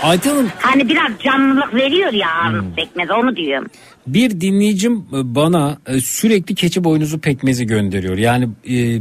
Ayten 0.02 0.30
Hanım 0.30 0.51
Hani 0.60 0.88
biraz 0.88 1.18
canlılık 1.24 1.74
veriyor 1.74 2.12
ya 2.12 2.28
Hmm. 2.28 2.40
harnut 2.42 2.76
pekmezi 2.76 3.12
onu 3.12 3.36
diyorum. 3.36 3.66
Bir 4.06 4.40
dinleyicim 4.40 5.06
bana 5.12 5.78
e, 5.86 6.01
sürekli 6.01 6.55
keçi 6.55 6.85
boynuzu 6.85 7.20
pekmezi 7.20 7.66
gönderiyor. 7.66 8.18
Yani 8.18 8.48
e, 8.64 8.98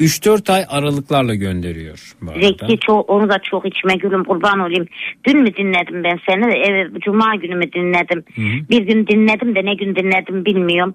3-4 0.00 0.52
ay 0.52 0.64
aralıklarla 0.68 1.34
gönderiyor. 1.34 2.14
Zeki 2.40 2.78
çok, 2.86 3.10
onu 3.10 3.28
da 3.28 3.38
çok 3.42 3.66
içime 3.66 3.94
gülüm 3.94 4.24
kurban 4.24 4.58
olayım. 4.60 4.86
Dün 5.26 5.42
mü 5.42 5.56
dinledim 5.56 6.04
ben 6.04 6.18
seni? 6.28 6.58
Evet, 6.68 7.02
Cuma 7.02 7.34
günü 7.34 7.54
mü 7.54 7.72
dinledim? 7.72 8.24
Bir 8.70 8.82
gün 8.82 9.06
dinledim 9.06 9.54
de 9.54 9.64
ne 9.64 9.74
gün 9.74 9.96
dinledim 9.96 10.44
bilmiyorum. 10.44 10.94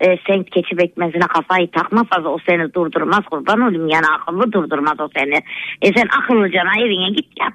Ee, 0.00 0.16
sen 0.26 0.42
keçi 0.42 0.78
bekmezine 0.78 1.26
kafayı 1.34 1.70
takma 1.70 2.04
fazla 2.04 2.28
o 2.28 2.38
seni 2.48 2.74
durdurmaz 2.74 3.24
kurban 3.30 3.60
olayım 3.60 3.88
yani 3.88 4.06
akıllı 4.06 4.52
durdurmaz 4.52 5.00
o 5.00 5.08
seni. 5.16 5.34
E 5.82 5.92
sen 5.96 6.06
akıllıcana 6.22 6.80
evine 6.80 7.10
git 7.10 7.28
yat. 7.40 7.54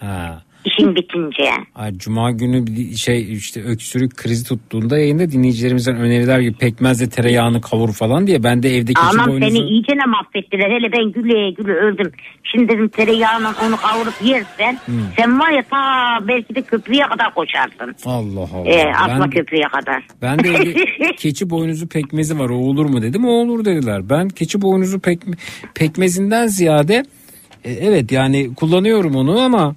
Ha. 0.00 0.42
İşin 0.66 0.94
bitince. 0.96 1.50
Ay, 1.74 1.92
Cuma 1.98 2.30
günü 2.30 2.66
bir 2.66 2.94
şey 2.96 3.32
işte 3.32 3.62
öksürük 3.62 4.16
krizi 4.16 4.44
tuttuğunda 4.48 4.98
yayında 4.98 5.30
dinleyicilerimizden 5.30 5.96
öneriler 5.96 6.40
gibi 6.40 6.56
pekmezle 6.56 7.08
tereyağını 7.08 7.60
kavur 7.60 7.92
falan 7.92 8.26
diye 8.26 8.42
ben 8.42 8.62
de 8.62 8.76
evde 8.76 8.92
keçi 8.92 9.06
Anam 9.06 9.28
boynuzu... 9.30 9.50
seni 9.50 9.58
iyice 9.68 9.92
ne 9.92 10.04
mahvettiler. 10.06 10.70
Hele 10.70 10.92
ben 10.92 11.12
güle 11.12 11.50
güle 11.50 11.72
öldüm. 11.72 12.12
Şimdi 12.42 12.68
dedim 12.68 12.88
tereyağına 12.88 13.54
onu 13.66 13.76
kavurup 13.76 14.14
yersen 14.24 14.78
Hmm. 14.86 14.94
sen 15.16 15.40
var 15.40 15.50
ya 15.50 15.62
ta 15.70 15.76
belki 16.28 16.54
de 16.54 16.62
köprüye 16.62 17.02
kadar 17.06 17.34
koşarsın. 17.34 17.94
Allah 18.04 18.48
Allah. 18.54 18.68
Ee, 18.70 18.92
Asma 18.94 19.24
ben, 19.24 19.30
köprüye 19.30 19.62
kadar. 19.72 20.02
ben 20.22 20.38
de 20.44 20.48
evde 20.48 20.84
keçi 21.16 21.50
boynuzu 21.50 21.88
pekmezi 21.88 22.38
var 22.38 22.50
o 22.50 22.54
olur 22.54 22.86
mu 22.86 23.02
dedim 23.02 23.24
o 23.24 23.30
olur 23.30 23.64
dediler. 23.64 24.10
Ben 24.10 24.28
keçi 24.28 24.62
boynuzu 24.62 25.00
pekme, 25.00 25.36
pekmezinden 25.74 26.46
ziyade 26.46 27.04
e, 27.64 27.72
evet 27.72 28.12
yani 28.12 28.54
kullanıyorum 28.54 29.16
onu 29.16 29.40
ama 29.40 29.74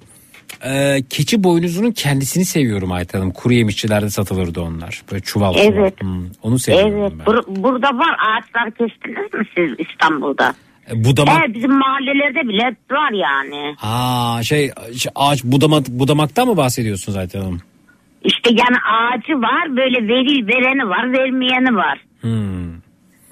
e, 0.64 1.02
keçi 1.10 1.44
boynuzunun 1.44 1.90
kendisini 1.92 2.44
seviyorum 2.44 2.92
Ayten 2.92 3.18
Hanım. 3.18 3.32
Kuru 3.32 3.52
yemişçilerde 3.52 4.10
satılırdı 4.10 4.60
onlar. 4.60 5.02
Böyle 5.12 5.22
çuval 5.22 5.52
çuval. 5.54 5.64
Evet. 5.66 6.00
Hmm, 6.00 6.26
onu 6.42 6.58
seviyorum 6.58 7.00
Evet. 7.02 7.12
ben. 7.18 7.24
bur- 7.34 7.62
burada 7.62 7.88
var 7.88 8.16
ağaçlar 8.18 8.70
kestiniz 8.70 9.34
mi 9.34 9.44
siz 9.54 9.86
İstanbul'da? 9.88 10.54
E, 10.90 11.04
budamak, 11.04 11.42
Evet 11.46 11.56
bizim 11.56 11.72
mahallelerde 11.78 12.48
bile 12.48 12.76
var 12.90 13.10
yani. 13.12 13.74
Aa, 13.82 14.42
şey, 14.42 14.70
şey, 14.98 15.12
ağaç 15.14 15.44
budamak, 15.44 15.86
budamaktan 15.88 16.48
mı 16.48 16.56
bahsediyorsunuz 16.56 17.16
Ayten 17.18 17.40
Hanım? 17.40 17.60
İşte 18.24 18.50
yani 18.50 18.76
ağacı 18.92 19.32
var 19.32 19.76
böyle 19.76 20.08
veril 20.08 20.46
vereni 20.48 20.88
var 20.88 21.12
vermeyeni 21.12 21.76
var. 21.76 22.00
Hmm. 22.20 22.70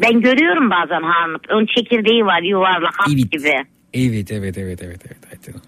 Ben 0.03 0.21
görüyorum 0.21 0.71
bazen 0.71 1.03
Hanım. 1.03 1.41
Onun 1.53 1.67
çekirdeği 1.67 2.25
var 2.27 2.43
yuvarlak 2.43 2.95
Evet. 3.09 3.33
gibi. 3.33 3.65
Evet 3.95 4.33
evet 4.33 4.59
evet 4.59 4.83
evet 4.83 5.01
evet. 5.07 5.19
Ayten 5.33 5.53
Hanım. 5.53 5.65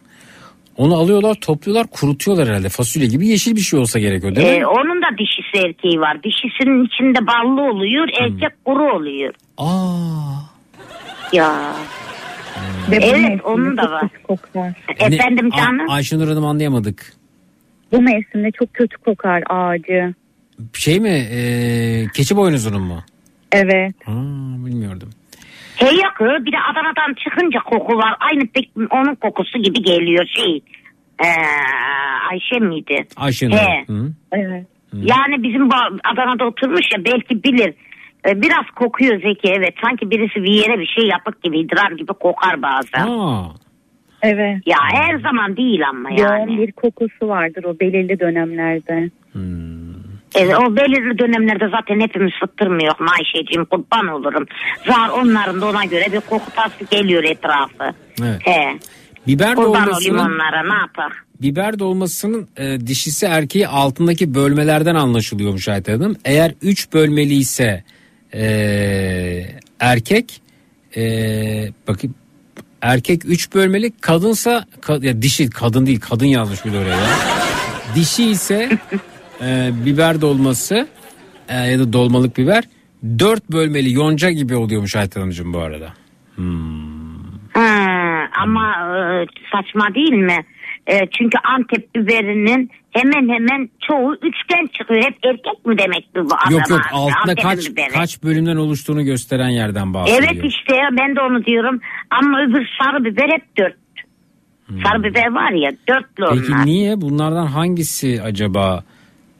Onu 0.80 0.94
alıyorlar 0.96 1.34
topluyorlar 1.34 1.86
kurutuyorlar 1.86 2.48
herhalde 2.48 2.68
fasulye 2.68 3.06
gibi 3.06 3.26
yeşil 3.28 3.56
bir 3.56 3.60
şey 3.60 3.80
olsa 3.80 3.98
gerekiyor 3.98 4.36
değil 4.36 4.46
mi? 4.48 4.54
Ee, 4.62 4.66
onun 4.66 5.02
da 5.02 5.06
dişisi 5.18 5.66
erkeği 5.66 6.00
var. 6.00 6.22
Dişisinin 6.22 6.84
içinde 6.86 7.26
ballı 7.26 7.60
oluyor, 7.70 8.06
Hmm. 8.08 8.24
erkek 8.24 8.64
kuru 8.64 8.96
oluyor. 8.96 9.34
Aa. 9.58 10.32
Ya. 11.32 11.72
Bu 12.88 12.94
Evet, 12.94 13.44
onun 13.44 13.76
da 13.76 13.90
var. 13.90 14.08
kokar. 14.22 14.72
Efendim 14.98 15.50
Ne- 15.52 15.56
canım? 15.56 15.90
Ay- 15.90 15.96
Ayşenur 15.96 16.28
Hanım 16.28 16.44
anlayamadık. 16.46 17.12
Bu 17.92 18.02
mevsimde 18.02 18.50
çok 18.50 18.74
kötü 18.74 18.96
kokar 18.96 19.42
ağacı. 19.50 20.14
Şey 20.72 21.00
mi 21.00 21.08
e, 21.32 21.40
keçi 22.14 22.36
boynuzunun 22.36 22.82
mu? 22.82 23.02
Evet. 23.52 23.94
Ha, 24.04 24.12
bilmiyordum. 24.66 25.10
Hey 25.80 25.96
yakı 25.96 26.44
bir 26.46 26.52
de 26.52 26.56
Adana'dan 26.70 27.14
çıkınca 27.14 27.60
koku 27.60 27.96
var. 27.96 28.14
Aynı 28.20 28.46
pek 28.46 28.70
onun 28.90 29.14
kokusu 29.14 29.58
gibi 29.58 29.82
geliyor 29.82 30.26
şey. 30.26 30.60
Ee, 31.24 31.26
Ayşe 32.30 32.58
miydi? 32.58 33.06
He. 33.56 33.84
Hı. 33.92 34.12
Evet. 34.32 34.66
Yani 34.92 35.42
bizim 35.42 35.68
Adana'da 36.04 36.44
oturmuş 36.44 36.86
ya 36.96 37.04
belki 37.04 37.44
bilir. 37.44 37.74
Ee, 38.28 38.42
Biraz 38.42 38.66
kokuyor 38.76 39.20
Zeki 39.22 39.48
evet. 39.58 39.74
Sanki 39.84 40.10
birisi 40.10 40.42
bir 40.42 40.52
yere 40.52 40.78
bir 40.80 40.86
şey 40.86 41.08
yapıp 41.08 41.42
gibi 41.42 41.60
idrar 41.60 41.90
gibi 41.90 42.12
kokar 42.12 42.62
bazen. 42.62 43.06
Aa. 43.06 43.44
Evet. 44.22 44.58
Ya 44.66 44.76
her 44.92 45.18
zaman 45.18 45.56
değil 45.56 45.88
ama 45.88 46.10
Yoğun 46.10 46.38
yani. 46.38 46.58
bir 46.58 46.72
kokusu 46.72 47.28
vardır 47.28 47.64
o 47.64 47.80
belirli 47.80 48.20
dönemlerde. 48.20 49.10
Evet, 50.34 50.56
o 50.58 50.76
belirli 50.76 51.18
dönemlerde 51.18 51.68
zaten 51.68 52.00
hepimiz 52.00 52.32
fıttırmıyor 52.40 52.94
Ayşe'ciğim 53.18 53.64
kurban 53.64 54.06
olurum. 54.08 54.46
Zar 54.86 55.08
onların 55.08 55.60
da 55.60 55.66
ona 55.66 55.84
göre 55.84 56.12
bir 56.12 56.20
koku 56.20 56.50
tasvir 56.56 56.86
geliyor 56.90 57.24
etrafı. 57.24 57.94
Evet. 58.22 58.40
He. 58.46 58.78
Biber 59.26 59.54
Kurban 59.54 59.70
olayım 59.70 59.86
dolmasının 59.86 60.18
onlara 60.18 60.62
ne 60.62 60.74
yapar? 60.80 61.12
biber 61.42 61.78
dolmasının 61.78 62.48
e, 62.56 62.86
dişisi 62.86 63.26
erkeği 63.26 63.68
altındaki 63.68 64.34
bölmelerden 64.34 64.94
anlaşılıyormuş 64.94 65.68
Ayten 65.68 65.92
Hanım. 65.92 66.16
Eğer 66.24 66.54
3 66.62 66.92
bölmeliyse 66.92 67.84
e, 68.34 68.42
erkek 69.80 70.40
e, 70.96 71.02
bakayım 71.88 72.14
erkek 72.82 73.22
3 73.24 73.54
bölmeli 73.54 73.92
kadınsa 74.00 74.64
ka- 74.82 75.06
ya 75.06 75.22
dişi 75.22 75.50
kadın 75.50 75.86
değil 75.86 76.00
kadın 76.00 76.26
yazmış 76.26 76.64
bir 76.64 76.70
oraya. 76.70 76.88
ya. 76.96 77.06
Dişi 77.94 78.24
ise 78.30 78.78
e, 79.42 79.70
biber 79.86 80.20
dolması 80.20 80.88
e, 81.48 81.56
ya 81.56 81.78
da 81.78 81.92
dolmalık 81.92 82.38
biber 82.38 82.64
4 83.18 83.50
bölmeli 83.50 83.92
yonca 83.92 84.30
gibi 84.30 84.56
oluyormuş 84.56 84.96
Ayten 84.96 85.20
Hanımcığım 85.20 85.54
bu 85.54 85.58
arada. 85.58 85.92
Ha, 87.54 88.28
ama 88.42 88.72
e, 88.72 89.26
saçma 89.52 89.94
değil 89.94 90.12
mi? 90.12 90.44
E, 90.86 91.00
çünkü 91.18 91.38
Antep 91.44 91.94
biberinin 91.94 92.70
hemen 92.90 93.28
hemen 93.34 93.68
çoğu 93.88 94.14
üçgen 94.14 94.66
çıkıyor. 94.78 95.02
Hep 95.02 95.16
erkek 95.24 95.66
mi 95.66 95.78
demek 95.78 96.08
bu 96.14 96.20
adam? 96.20 96.52
Yok 96.52 96.70
yok 96.70 96.80
altında 96.92 97.34
kaç 97.34 97.70
biberi. 97.70 97.88
kaç 97.88 98.22
bölümden 98.22 98.56
oluştuğunu 98.56 99.04
gösteren 99.04 99.48
yerden 99.48 99.94
bahsediyor. 99.94 100.22
Evet 100.32 100.44
işte 100.44 100.74
ben 100.98 101.16
de 101.16 101.20
onu 101.20 101.44
diyorum. 101.44 101.80
Ama 102.10 102.42
öbür 102.42 102.66
sarı 102.78 103.04
biber 103.04 103.28
hep 103.28 103.56
dört. 103.58 103.76
Sarı 104.84 105.04
biber 105.04 105.32
var 105.32 105.50
ya 105.52 105.70
dörtlü 105.88 106.24
onlar. 106.24 106.34
Hmm. 106.34 106.42
Peki 106.42 106.66
niye 106.66 107.00
bunlardan 107.00 107.46
hangisi 107.46 108.22
acaba 108.22 108.84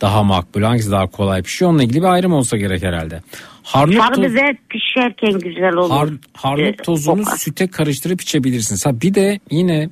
daha 0.01 0.23
makbul 0.23 0.63
hangisi 0.63 0.91
daha 0.91 1.07
kolay 1.07 1.43
pişiyor 1.43 1.71
onunla 1.71 1.83
ilgili 1.83 1.99
bir 1.99 2.07
ayrım 2.07 2.33
olsa 2.33 2.57
gerek 2.57 2.83
herhalde. 2.83 3.23
Harnut, 3.63 3.97
Sarı 3.97 4.15
toz, 4.15 4.25
pişerken 4.71 5.39
güzel 5.39 5.73
olur. 5.75 5.91
har, 5.91 6.09
harnut 6.33 6.81
Ee, 6.81 6.83
tozunu 6.83 7.25
kokar. 7.25 7.37
süte 7.37 7.67
karıştırıp 7.67 8.21
içebilirsiniz. 8.21 8.87
Ha 8.87 9.01
bir 9.01 9.15
de 9.15 9.41
yine 9.51 9.89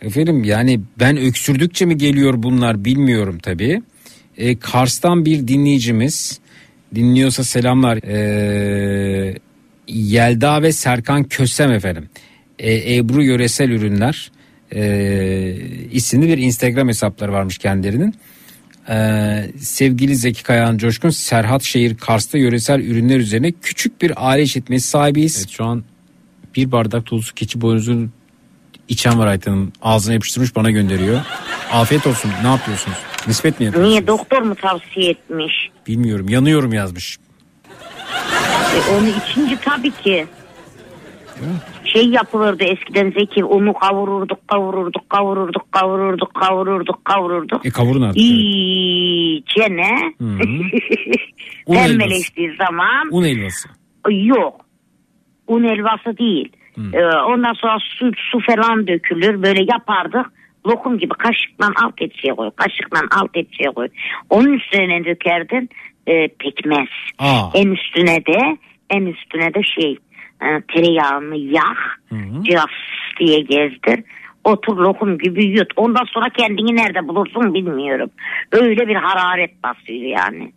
efendim 0.00 0.44
yani 0.44 0.80
ben 1.00 1.16
öksürdükçe 1.16 1.84
mi 1.86 1.96
geliyor 1.98 2.34
bunlar 2.36 2.84
bilmiyorum 2.84 3.38
tabii. 3.42 3.82
Ee, 4.36 4.58
Kars'tan 4.58 5.24
bir 5.24 5.48
dinleyicimiz 5.48 6.40
dinliyorsa 6.94 7.44
selamlar. 7.44 7.96
Ee, 8.04 9.34
Yelda 9.88 10.62
ve 10.62 10.72
Serkan 10.72 11.24
Kösem 11.24 11.72
efendim. 11.72 12.08
Ee, 12.58 12.96
Ebru 12.96 13.22
Yöresel 13.22 13.70
Ürünler 13.70 14.30
ee, 14.74 15.56
isimli 15.92 16.28
bir 16.28 16.38
Instagram 16.38 16.88
hesapları 16.88 17.32
varmış 17.32 17.58
kendilerinin. 17.58 18.14
Ee, 18.88 19.50
sevgili 19.60 20.16
Zeki 20.16 20.42
Kayahan 20.42 20.78
Coşkun 20.78 21.10
Serhat 21.10 21.62
Şehir 21.62 21.96
Kars'ta 21.96 22.38
yöresel 22.38 22.80
ürünler 22.80 23.18
üzerine 23.18 23.52
küçük 23.52 24.02
bir 24.02 24.12
aile 24.16 24.42
işletmesi 24.42 24.88
sahibiyiz. 24.88 25.38
Evet, 25.38 25.50
şu 25.50 25.64
an 25.64 25.84
bir 26.56 26.72
bardak 26.72 27.10
dolusu 27.10 27.34
keçi 27.34 27.60
boynuzu 27.60 28.08
içen 28.88 29.18
var 29.18 29.26
Ayten 29.26 29.50
Hanım. 29.50 29.72
Ağzına 29.82 30.14
yapıştırmış 30.14 30.56
bana 30.56 30.70
gönderiyor. 30.70 31.20
Afiyet 31.72 32.06
olsun. 32.06 32.30
Ne 32.42 32.48
yapıyorsunuz? 32.48 32.98
Nispet 33.26 33.60
mi 33.60 33.66
yapıyorsunuz? 33.66 33.92
Niye 33.92 34.06
doktor 34.06 34.42
mu 34.42 34.54
tavsiye 34.54 35.10
etmiş? 35.10 35.52
Bilmiyorum. 35.86 36.28
Yanıyorum 36.28 36.72
yazmış. 36.72 37.18
E, 38.76 38.94
onu 38.94 39.08
içince 39.08 39.58
tabii 39.64 39.90
ki. 39.90 40.26
Şey 41.92 42.08
yapılırdı 42.08 42.64
eskiden 42.64 43.10
Zeki 43.10 43.44
unu 43.44 43.72
kavururduk 43.72 44.48
kavururduk 44.48 45.10
kavururduk 45.10 45.72
kavururduk 45.72 46.34
kavururduk 46.34 47.04
kavururduk. 47.04 47.66
E 47.66 47.70
kavurun 47.70 48.02
artık. 48.02 48.22
İyice 48.22 49.66
ne? 49.70 50.14
Pembeleştiği 51.66 52.56
zaman 52.56 53.08
Un 53.10 53.24
helvası. 53.24 53.68
yok. 54.10 54.60
Un 55.46 55.64
helvası 55.64 56.18
değil. 56.18 56.52
Ee, 56.92 57.04
ondan 57.04 57.52
sonra 57.52 57.78
su, 57.98 58.10
su 58.30 58.38
falan 58.40 58.86
dökülür 58.86 59.42
böyle 59.42 59.62
yapardık. 59.72 60.32
Lokum 60.66 60.98
gibi 60.98 61.14
kaşıkla 61.14 61.84
alt 61.84 62.02
etçiye 62.02 62.34
koy. 62.34 62.50
Kaşıkla 62.56 63.00
alt 63.20 63.36
etçiye 63.36 63.70
koy. 63.70 63.88
Onun 64.30 64.52
üstüne 64.52 65.04
dökerdin 65.04 65.70
e, 66.06 66.28
pekmez. 66.28 66.88
Aa. 67.18 67.50
En 67.54 67.70
üstüne 67.70 68.26
de 68.26 68.56
en 68.90 69.06
üstüne 69.06 69.54
de 69.54 69.60
şey 69.80 69.98
e, 70.42 70.60
tereyağını 70.74 71.36
yak. 71.36 72.00
Cıvs 72.42 73.18
diye 73.20 73.40
gezdir. 73.40 74.04
Otur 74.44 74.76
lokum 74.76 75.18
gibi 75.18 75.44
yut. 75.44 75.72
Ondan 75.76 76.04
sonra 76.04 76.28
kendini 76.28 76.76
nerede 76.76 77.08
bulursun 77.08 77.54
bilmiyorum. 77.54 78.10
Öyle 78.52 78.88
bir 78.88 78.94
hararet 78.94 79.62
basıyor 79.64 80.00
yani. 80.02 80.52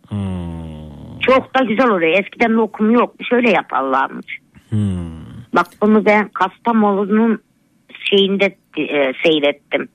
Çok 1.20 1.54
da 1.56 1.64
güzel 1.64 1.88
oluyor. 1.88 2.18
Eskiden 2.20 2.54
lokum 2.56 2.90
yokmuş. 2.90 3.32
Öyle 3.32 3.50
yaparlarmış. 3.50 4.38
Bak 5.54 5.66
bunu 5.82 6.04
ben 6.04 6.28
Kastamonu'nun 6.28 7.42
şeyinde 8.10 8.56
e, 8.78 9.12
seyrettim. 9.24 9.88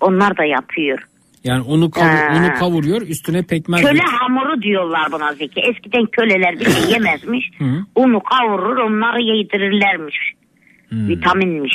Onlar 0.00 0.36
da 0.36 0.44
yapıyor. 0.44 0.98
Yani 1.44 1.62
unu, 1.62 1.90
kavur, 1.90 2.06
Ha. 2.06 2.36
unu 2.38 2.58
kavuruyor 2.58 3.02
üstüne 3.02 3.42
pekmez. 3.42 3.80
Köle 3.82 3.98
dök- 3.98 4.12
hamuru 4.20 4.62
diyorlar 4.62 5.12
buna 5.12 5.32
Zeki. 5.34 5.60
Eskiden 5.60 6.06
köleler 6.06 6.60
bir 6.60 6.64
şey 6.70 6.90
yemezmiş. 6.92 7.50
Unu 7.96 8.20
kavurur 8.20 8.76
onları 8.76 9.20
yedirirlermiş. 9.22 10.16
Vitaminmiş. 10.92 11.74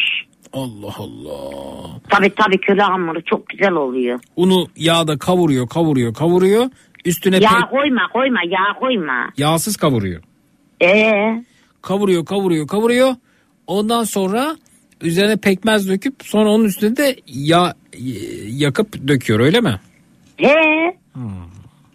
Allah 0.54 0.94
Allah. 0.98 2.00
Tabi 2.10 2.30
tabi 2.30 2.58
köle 2.58 2.82
hamuru 2.82 3.22
çok 3.24 3.48
güzel 3.50 3.72
oluyor. 3.72 4.20
Unu 4.36 4.68
yağda 4.76 5.18
kavuruyor 5.18 5.68
kavuruyor 5.70 6.14
kavuruyor. 6.14 6.66
Üstüne 7.06 7.36
Yağ 7.38 7.50
pek- 7.50 7.70
koyma 7.70 8.02
koyma 8.14 8.40
yağ 8.46 8.80
koyma. 8.80 9.30
yağsız 9.38 9.78
kavuruyor. 9.78 10.22
Ee, 10.84 11.44
Kavuruyor 11.82 12.26
kavuruyor 12.26 12.68
kavuruyor. 12.68 13.16
Ondan 13.68 14.04
sonra 14.04 14.56
üzerine 15.02 15.38
pekmez 15.38 15.90
döküp 15.90 16.16
sonra 16.24 16.50
onun 16.50 16.66
üstüne 16.66 16.98
de 16.98 17.16
yağ 17.28 17.74
yakıp 18.48 19.08
döküyor 19.08 19.40
öyle 19.40 19.62
mi? 19.62 19.80
He. 20.38 20.98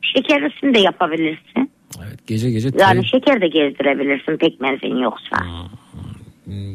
Şeker 0.02 0.42
üstünde 0.42 0.78
yapabilirsin. 0.78 1.70
Evet 1.98 2.26
gece 2.26 2.50
gece 2.50 2.68
Yani 2.68 2.76
tayin, 2.78 3.02
şeker 3.02 3.40
de 3.40 3.48
gezdirebilirsin 3.48 4.36
pekmezin 4.36 4.96
yoksa. 4.96 5.36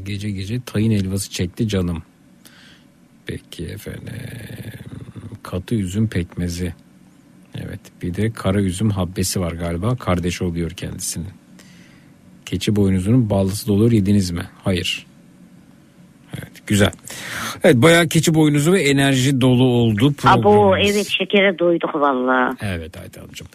gece 0.03 0.31
gece 0.31 0.61
tayin 0.61 0.91
helvası 0.91 1.31
çekti 1.31 1.67
canım. 1.67 2.03
Peki 3.25 3.65
efendim. 3.65 4.13
Katı 5.43 5.75
üzüm 5.75 6.07
pekmezi. 6.09 6.73
Evet 7.55 7.79
bir 8.01 8.13
de 8.13 8.31
kara 8.31 8.61
üzüm 8.61 8.89
habbesi 8.89 9.39
var 9.39 9.51
galiba. 9.51 9.95
Kardeş 9.95 10.41
oluyor 10.41 10.71
kendisinin. 10.71 11.27
Keçi 12.45 12.75
boynuzunun 12.75 13.29
ballısı 13.29 13.67
da 13.67 13.73
olur 13.73 13.91
yediniz 13.91 14.31
mi? 14.31 14.43
Hayır. 14.63 15.05
Güzel. 16.68 16.91
Evet 17.64 17.76
bayağı 17.76 18.07
keçi 18.07 18.34
boynuzu 18.34 18.73
ve 18.73 18.81
enerji 18.84 19.41
dolu 19.41 19.64
oldu 19.64 20.14
Abo 20.23 20.41
programımız. 20.41 20.95
evet 20.95 21.07
şekere 21.07 21.60
doyduk 21.60 21.95
valla. 21.95 22.57
Evet 22.61 22.98
Aytancığım. 22.98 23.48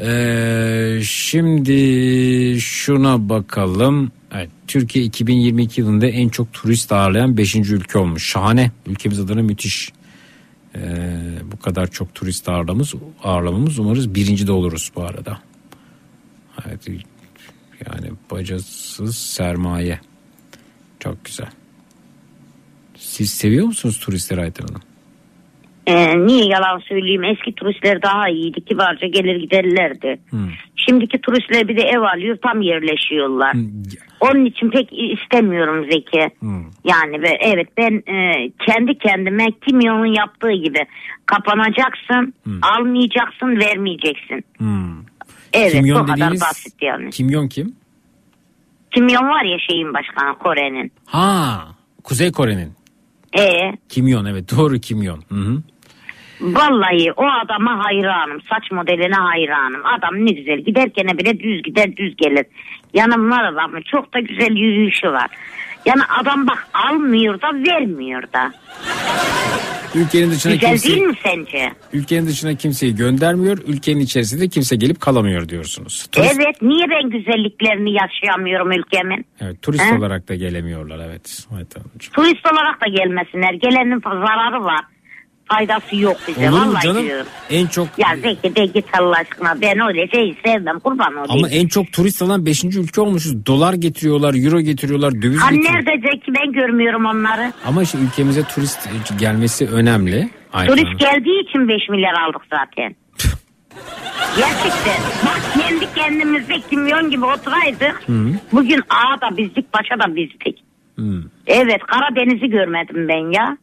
Ee, 0.00 1.00
şimdi 1.02 2.60
şuna 2.60 3.28
bakalım. 3.28 4.12
Evet, 4.34 4.50
Türkiye 4.68 5.04
2022 5.04 5.80
yılında 5.80 6.06
en 6.06 6.28
çok 6.28 6.52
turist 6.52 6.92
ağırlayan 6.92 7.36
5. 7.36 7.56
ülke 7.56 7.98
olmuş. 7.98 8.26
Şahane. 8.26 8.70
Ülkemiz 8.86 9.20
adına 9.20 9.42
müthiş. 9.42 9.92
Ee, 10.76 10.80
bu 11.52 11.58
kadar 11.60 11.86
çok 11.86 12.14
turist 12.14 12.48
ağırlamamız, 12.48 12.94
ağırlamamız 13.22 13.78
umarız 13.78 14.14
birinci 14.14 14.46
de 14.46 14.52
oluruz 14.52 14.92
bu 14.96 15.02
arada. 15.02 15.38
Evet, 16.66 16.88
yani 17.86 18.10
bacasız 18.30 19.16
sermaye. 19.16 20.00
Çok 21.00 21.24
güzel. 21.24 21.48
Siz 23.14 23.30
seviyor 23.30 23.66
musunuz 23.66 23.98
turistleri 23.98 24.40
Ayten 24.40 24.64
Hanım? 24.66 24.80
Ee, 25.86 26.26
niye 26.26 26.44
yalan 26.44 26.78
söyleyeyim 26.78 27.24
eski 27.24 27.54
turistler 27.54 28.02
daha 28.02 28.28
iyiydi 28.28 28.60
kibarca 28.64 29.06
gelir 29.06 29.36
giderlerdi. 29.36 30.20
Şimdiki 30.76 31.18
turistler 31.18 31.68
bir 31.68 31.76
de 31.76 31.82
ev 31.82 32.00
alıyor 32.00 32.38
tam 32.42 32.62
yerleşiyorlar. 32.62 33.56
Onun 34.20 34.44
için 34.44 34.70
pek 34.70 34.88
istemiyorum 34.92 35.86
Zeki. 35.90 36.30
Yani 36.84 37.22
ve 37.22 37.38
evet 37.40 37.68
ben 37.76 38.12
e, 38.12 38.50
kendi 38.66 38.98
kendime 38.98 39.46
kimyonun 39.66 40.14
yaptığı 40.14 40.52
gibi 40.52 40.86
kapanacaksın, 41.26 42.34
almayacaksın, 42.62 43.60
vermeyeceksin. 43.60 44.44
Evet 45.52 45.72
Kimyon 45.72 46.02
bu 46.02 46.12
kadar 46.12 46.32
basit 46.32 46.82
yani. 46.82 47.10
Kimyon 47.10 47.48
kim? 47.48 47.76
Kimyon 48.90 49.28
var 49.28 49.44
ya 49.44 49.58
şeyin 49.70 49.94
başkanı 49.94 50.38
Kore'nin. 50.38 50.92
Ha, 51.06 51.64
Kuzey 52.04 52.32
Kore'nin. 52.32 52.83
E 53.38 53.72
Kimyon 53.88 54.24
evet 54.24 54.56
doğru 54.56 54.78
kimyon. 54.78 55.24
Hı 55.28 55.34
hı. 55.34 55.62
Vallahi 56.40 57.12
o 57.16 57.24
adama 57.24 57.84
hayranım. 57.84 58.40
Saç 58.40 58.70
modeline 58.70 59.14
hayranım. 59.14 59.80
Adam 59.86 60.26
ne 60.26 60.32
güzel. 60.32 60.58
Giderken 60.58 61.18
bile 61.18 61.40
düz 61.40 61.62
gider 61.62 61.96
düz 61.96 62.16
gelir. 62.16 62.46
Yanımlar 62.94 63.44
adamı. 63.44 63.82
Çok 63.82 64.14
da 64.14 64.20
güzel 64.20 64.50
yürüyüşü 64.56 65.12
var. 65.12 65.30
Yani 65.86 66.02
adam 66.22 66.46
bak 66.46 66.66
almıyor 66.74 67.40
da 67.42 67.46
vermiyor 67.70 68.22
da. 68.32 68.52
Ülkenin 69.94 70.30
dışına 70.30 70.52
Güzel 70.54 70.70
kimse, 70.70 70.88
değil 70.88 71.02
mi 71.02 71.14
sence? 71.24 71.72
ülkenin 71.92 72.26
dışına 72.26 72.54
kimseyi 72.54 72.96
göndermiyor. 72.96 73.58
Ülkenin 73.66 74.00
içerisinde 74.00 74.48
kimse 74.48 74.76
gelip 74.76 75.00
kalamıyor 75.00 75.48
diyorsunuz. 75.48 76.06
Turist, 76.12 76.34
Evet 76.40 76.62
niye 76.62 76.86
ben 76.90 77.10
güzelliklerini 77.10 77.90
yaşayamıyorum 77.92 78.72
ülkemin? 78.72 79.26
evet, 79.40 79.62
turist 79.62 79.84
He? 79.84 79.98
olarak 79.98 80.28
da 80.28 80.34
gelemiyorlar 80.34 80.98
evet. 81.08 81.46
Turist 82.12 82.46
olarak 82.52 82.80
da 82.80 82.86
gelmesinler. 82.86 83.52
Gelenin 83.54 84.00
zararı 84.00 84.64
var. 84.64 84.80
Faydası 85.58 85.96
yok 85.96 86.16
bize. 86.28 86.50
Olur 86.50 86.58
mu 86.62 86.68
Vallahi 86.70 86.82
canım? 86.84 87.02
diyorum. 87.02 87.26
En 87.50 87.66
çok 87.66 87.88
Ya 87.98 88.08
Zeki 88.22 88.56
de 88.56 88.66
git 88.66 88.84
Allah 89.00 89.16
aşkına. 89.16 89.60
Ben 89.60 89.88
öyle 89.88 90.08
şey 90.08 90.36
sevmem. 90.44 90.80
Kurban 90.80 91.12
olayım. 91.14 91.30
ama 91.44 91.48
en 91.48 91.68
çok 91.68 91.92
turist 91.92 92.22
alan 92.22 92.46
5. 92.46 92.64
ülke 92.64 93.00
olmuşuz. 93.00 93.46
Dolar 93.46 93.74
getiriyorlar, 93.74 94.34
euro 94.44 94.60
getiriyorlar, 94.60 95.22
döviz 95.22 95.40
Ha 95.40 95.50
getiriyorlar. 95.50 95.84
nerede 95.86 96.08
Zeki 96.08 96.32
ben 96.34 96.52
görmüyorum 96.52 97.04
onları. 97.06 97.52
Ama 97.66 97.82
işte 97.82 97.98
ülkemize 97.98 98.42
turist 98.42 98.88
gelmesi 99.18 99.66
önemli. 99.68 100.28
Aynen. 100.52 100.68
Turist 100.70 100.98
geldiği 101.00 101.48
için 101.48 101.68
5 101.68 101.88
milyar 101.88 102.12
aldık 102.14 102.42
zaten. 102.50 102.96
Gerçekten. 104.36 105.00
Bak 105.26 105.40
kendi 105.62 105.94
kendimizde 105.94 106.60
kimyon 106.70 107.10
gibi 107.10 107.24
oturaydık. 107.24 108.02
Bugün 108.52 108.80
ağa 108.90 109.20
da 109.20 109.36
bizdik, 109.36 109.74
başa 109.74 109.98
da 110.08 110.16
bizdik. 110.16 110.64
Evet 111.46 111.80
Karadeniz'i 111.86 112.50
görmedim 112.50 113.08
ben 113.08 113.32
ya. 113.32 113.56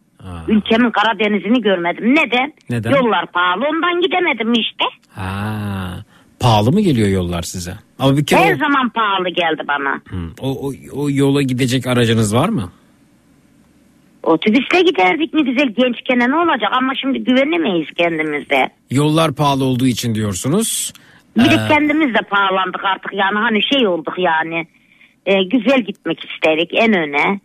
Ülkemin 0.48 0.92
Karadeniz'ini 0.92 1.62
görmedim. 1.62 2.16
Neden? 2.16 2.54
Neden? 2.70 2.92
Yollar 2.92 3.26
pahalı 3.32 3.64
ondan 3.72 4.02
gidemedim 4.02 4.54
işte. 4.54 4.84
Ha, 5.16 6.04
pahalı 6.40 6.72
mı 6.72 6.82
geliyor 6.82 7.08
yollar 7.10 7.42
size? 7.42 7.74
Ama 8.00 8.18
bir 8.18 8.26
kere 8.26 8.40
Her 8.40 8.54
o, 8.56 8.58
zaman 8.58 8.90
pahalı 8.90 9.30
geldi 9.30 9.64
bana. 9.68 10.02
o, 10.42 10.68
o, 10.68 10.72
o 10.94 11.10
yola 11.10 11.42
gidecek 11.42 11.88
aracınız 11.88 12.36
var 12.36 12.50
mı? 12.50 12.72
Otobüsle 14.24 14.82
giderdik 14.82 15.34
mi 15.34 15.44
güzel 15.46 15.68
gençken 15.68 16.20
ne 16.32 16.36
olacak 16.36 16.70
ama 16.72 16.94
şimdi 17.02 17.24
güvenemeyiz 17.24 17.88
kendimize. 17.98 18.70
Yollar 18.92 19.34
pahalı 19.36 19.64
olduğu 19.64 19.88
için 19.88 20.16
diyorsunuz. 20.16 20.94
Bir 21.38 21.50
de 21.52 21.56
Ee, 21.56 21.68
kendimiz 21.68 22.14
de 22.14 22.20
pahalandık 22.30 22.86
artık 22.86 23.14
yani 23.14 23.38
hani 23.40 23.60
şey 23.74 23.88
olduk 23.88 24.14
yani. 24.18 24.68
E, 25.26 25.44
güzel 25.44 25.82
gitmek 25.82 26.26
isterik 26.26 26.70
en 26.74 26.94
öne. 26.94 27.40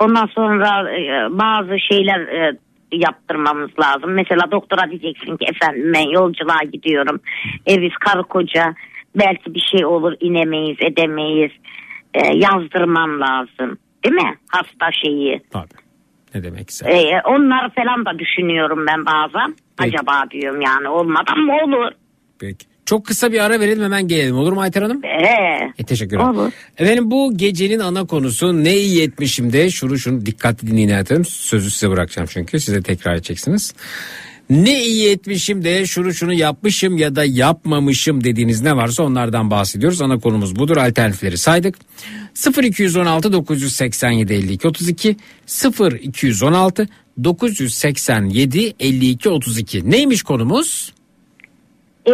Ondan 0.00 0.26
sonra 0.26 0.90
e, 0.90 1.38
bazı 1.38 1.78
şeyler 1.80 2.20
e, 2.20 2.58
yaptırmamız 2.92 3.70
lazım. 3.80 4.12
Mesela 4.12 4.50
doktora 4.50 4.90
diyeceksin 4.90 5.36
ki 5.36 5.46
efendim 5.54 5.92
ben 5.94 6.10
yolculuğa 6.10 6.64
gidiyorum. 6.72 7.20
Eviz 7.66 7.92
karı 8.00 8.22
koca 8.22 8.74
belki 9.16 9.54
bir 9.54 9.62
şey 9.76 9.86
olur 9.86 10.12
inemeyiz 10.20 10.76
edemeyiz. 10.80 11.52
E, 12.14 12.26
yazdırmam 12.36 13.20
lazım. 13.20 13.78
Değil 14.04 14.14
mi? 14.14 14.36
Hasta 14.50 14.92
şeyi. 15.04 15.40
ne 16.34 16.44
demekse. 16.44 16.90
E, 16.90 17.20
onları 17.24 17.70
falan 17.70 18.04
da 18.04 18.18
düşünüyorum 18.18 18.86
ben 18.88 19.06
bazen. 19.06 19.54
Acaba 19.78 20.24
diyorum 20.30 20.60
yani 20.60 20.88
olmadan 20.88 21.38
mı 21.38 21.52
olur? 21.64 21.92
Peki. 22.40 22.71
Çok 22.86 23.06
kısa 23.06 23.32
bir 23.32 23.38
ara 23.44 23.60
verelim 23.60 23.82
hemen 23.84 24.08
gelelim 24.08 24.36
olur 24.36 24.52
mu 24.52 24.60
Ayten 24.60 24.82
Hanım? 24.82 25.00
Ee, 25.04 25.72
E, 25.78 25.84
teşekkür 25.84 26.16
ederim. 26.16 26.30
Olur. 26.30 26.52
Efendim 26.78 27.10
bu 27.10 27.36
gecenin 27.36 27.78
ana 27.78 28.04
konusu 28.06 28.64
ne 28.64 28.76
iyi 28.76 29.02
etmişim 29.02 29.52
de 29.52 29.70
şunu 29.70 29.98
şunu 29.98 30.26
dikkatli 30.26 30.66
dinleyin 30.68 30.88
hayatım. 30.88 31.24
Sözü 31.24 31.70
size 31.70 31.90
bırakacağım 31.90 32.28
çünkü 32.32 32.60
size 32.60 32.82
tekrar 32.82 33.14
edeceksiniz. 33.14 33.74
Ne 34.50 34.84
iyi 34.84 35.08
etmişim 35.10 35.64
de 35.64 35.86
şunu 35.86 36.14
şunu 36.14 36.32
yapmışım 36.32 36.96
ya 36.96 37.16
da 37.16 37.24
yapmamışım 37.24 38.24
dediğiniz 38.24 38.60
ne 38.60 38.76
varsa 38.76 39.02
onlardan 39.02 39.50
bahsediyoruz. 39.50 40.02
Ana 40.02 40.18
konumuz 40.18 40.56
budur. 40.56 40.76
Alternatifleri 40.76 41.38
saydık. 41.38 41.74
0216 42.62 43.32
987 43.32 44.32
52 44.34 44.68
32 44.68 45.16
0216 46.02 46.88
987 47.24 48.74
52 48.80 49.28
32 49.28 49.90
neymiş 49.90 50.22
konumuz? 50.22 50.92
E, 52.06 52.12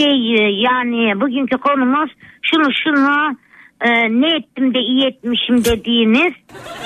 şey 0.00 0.34
e, 0.34 0.50
yani 0.60 1.20
bugünkü 1.20 1.58
konumuz 1.58 2.10
şunu 2.42 2.68
şunu 2.84 3.36
e, 3.80 3.88
ne 4.20 4.36
ettim 4.36 4.74
de 4.74 4.78
iyi 4.78 5.06
etmişim 5.06 5.64
dediğiniz 5.64 6.32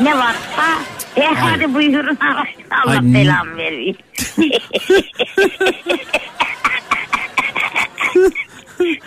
ne 0.01 0.15
varsa 0.15 0.63
e, 1.17 1.25
hadi 1.25 1.75
buyurun 1.75 2.19
Allah 2.85 2.91
Ay, 2.91 2.99
belamı 3.15 3.57
vereyim. 3.57 3.97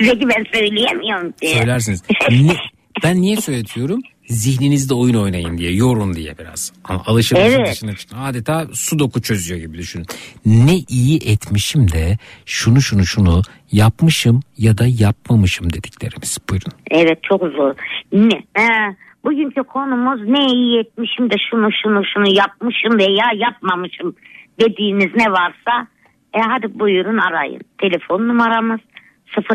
Zeki 0.02 0.30
ben 0.30 0.46
söyleyemiyorum 0.54 1.32
ki. 1.32 1.48
Söylersiniz. 1.48 2.04
Ne- 2.32 2.58
ben 3.04 3.22
niye 3.22 3.36
söyletiyorum? 3.36 4.02
Zihninizde 4.28 4.94
oyun 4.94 5.16
oynayın 5.16 5.58
diye, 5.58 5.76
yorun 5.76 6.14
diye 6.14 6.38
biraz. 6.38 6.74
Ama 6.84 7.04
alışılmışın 7.06 7.60
Evet. 7.60 7.72
dışına 7.72 7.94
çıkın. 7.96 8.18
Adeta 8.18 8.68
sudoku 8.74 9.22
çözüyor 9.22 9.60
gibi 9.60 9.78
düşünün. 9.78 10.06
Ne 10.46 10.76
iyi 10.90 11.20
etmişim 11.32 11.92
de 11.92 12.18
şunu 12.46 12.82
şunu 12.82 13.06
şunu 13.06 13.42
yapmışım 13.72 14.40
ya 14.58 14.78
da 14.78 14.84
yapmamışım 15.00 15.74
dediklerimiz. 15.74 16.38
Buyurun. 16.50 16.72
Evet 16.92 17.20
çok 17.24 17.42
zor. 17.42 17.74
Ne? 18.12 18.44
Ee, 18.60 18.96
bugünkü 19.26 19.64
konumuz 19.64 20.22
ne 20.28 20.46
iyi 20.48 20.80
etmişim 20.80 21.30
de 21.30 21.36
şunu 21.50 21.70
şunu 21.84 22.02
şunu 22.14 22.36
yapmışım 22.38 22.98
veya 23.00 23.26
yapmamışım 23.36 24.16
dediğiniz 24.60 25.16
ne 25.16 25.32
varsa 25.32 25.88
e 26.34 26.40
hadi 26.40 26.80
buyurun 26.80 27.18
arayın. 27.18 27.62
Telefon 27.82 28.28
numaramız 28.28 28.80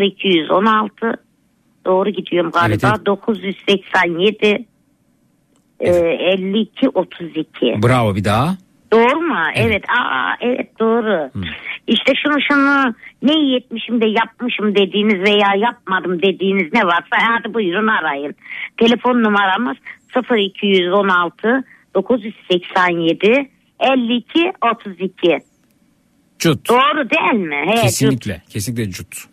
0216 0.01 1.17
doğru 1.86 2.11
gidiyorum 2.11 2.51
galiba 2.51 2.86
Evet, 2.89 2.97
evet. 2.97 3.07
987 3.07 4.66
e, 5.81 5.90
52 5.90 6.89
32. 6.89 7.82
Bravo 7.82 8.15
bir 8.15 8.24
daha. 8.24 8.57
Doğru 8.93 9.20
mu? 9.20 9.39
Evet. 9.55 9.85
Aa 9.90 10.35
evet 10.40 10.81
doğru. 10.81 11.31
İşte 11.86 12.12
şunu 12.23 12.36
şunu 12.48 12.94
ne 13.23 13.32
iyi 13.32 13.57
etmişim 13.57 14.01
de 14.01 14.07
yapmışım 14.09 14.74
dediğiniz 14.74 15.15
veya 15.15 15.55
yapmadım 15.57 16.23
dediğiniz 16.23 16.73
ne 16.73 16.85
varsa 16.85 17.16
hadi 17.19 17.55
buyurun 17.55 17.86
arayın. 17.86 18.35
Telefon 18.77 19.23
numaramız 19.23 19.77
0216 20.36 21.65
987 21.94 23.51
52 23.81 24.52
32. 24.73 25.39
Cut. 26.39 26.69
Doğru 26.69 27.11
değil 27.11 27.47
mi? 27.47 27.65
He, 27.66 27.82
Kesinlikle. 27.82 28.43
Kesinlikle 28.48 28.90
cut. 28.90 29.30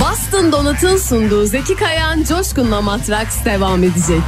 Boston 0.00 0.52
Donut'un 0.52 0.96
sunduğu 0.96 1.46
Zeki 1.46 1.76
Kayan 1.76 2.24
Coşkun'la 2.24 2.82
Matraks 2.82 3.44
devam 3.44 3.82
edecek. 3.84 4.22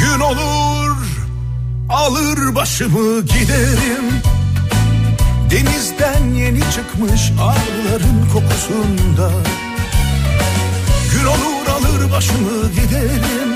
Gün 0.00 0.20
olur 0.20 0.96
alır 1.88 2.54
başımı 2.54 3.20
giderim 3.20 4.22
Denizden 5.54 6.34
yeni 6.34 6.60
çıkmış 6.60 7.32
arıların 7.40 8.28
kokusunda. 8.32 9.30
Gün 11.12 11.24
olur 11.24 11.66
alır 11.68 12.12
başımı 12.12 12.70
giderim. 12.70 13.54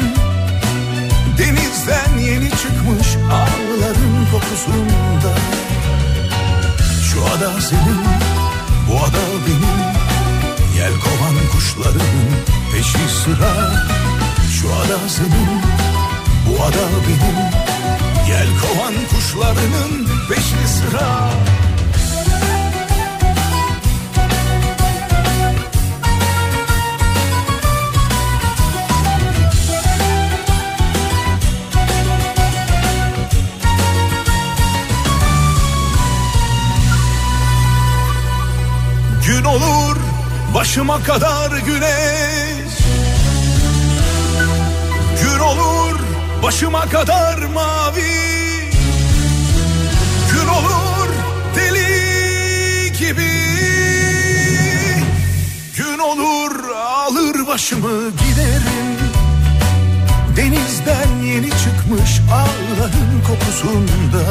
Denizden 1.39 2.19
yeni 2.19 2.51
çıkmış 2.51 3.17
arıların 3.17 4.27
kokusunda. 4.33 5.35
Şu 7.03 7.25
ada 7.25 7.61
senin, 7.61 8.01
bu 8.89 8.99
ada 8.99 9.25
benim. 9.47 9.79
Yel 10.79 10.93
kovan 10.93 11.37
kuşlarının 11.53 12.31
peşi 12.73 13.15
sıra. 13.25 13.85
Şu 14.61 14.69
ada 14.69 15.09
senin, 15.09 15.61
bu 16.47 16.63
ada 16.63 16.89
benim. 17.09 17.39
Yel 18.29 18.49
kovan 18.61 18.95
kuşlarının 19.11 20.09
peşi 20.29 20.69
sıra 20.69 21.31
başıma 40.69 41.03
kadar 41.03 41.51
güneş. 41.51 42.79
Gün 45.23 45.39
olur 45.39 45.99
başıma 46.43 46.81
kadar 46.81 47.39
mavi. 47.39 48.71
Gün 50.33 50.49
olur 50.49 51.09
deli 51.57 52.93
gibi. 52.99 53.33
Gün 55.77 55.99
olur 55.99 56.71
alır 56.77 57.47
başımı 57.47 58.11
giderim. 58.11 58.99
Denizden 60.37 61.25
yeni 61.25 61.51
çıkmış 61.51 62.21
ağların 62.33 63.23
kokusunda. 63.27 64.25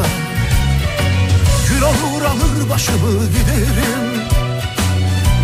Gün 1.69 1.81
olur 1.81 2.21
alır 2.21 2.69
başımı 2.69 3.25
giderim 3.25 4.46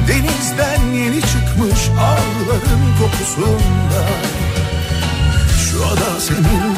Denizden 0.07 0.93
yeni 0.93 1.21
çıkmış 1.21 1.89
ağların 1.99 2.81
kokusunda. 2.99 4.03
Şu 5.59 5.85
ada 5.85 6.19
senin, 6.19 6.75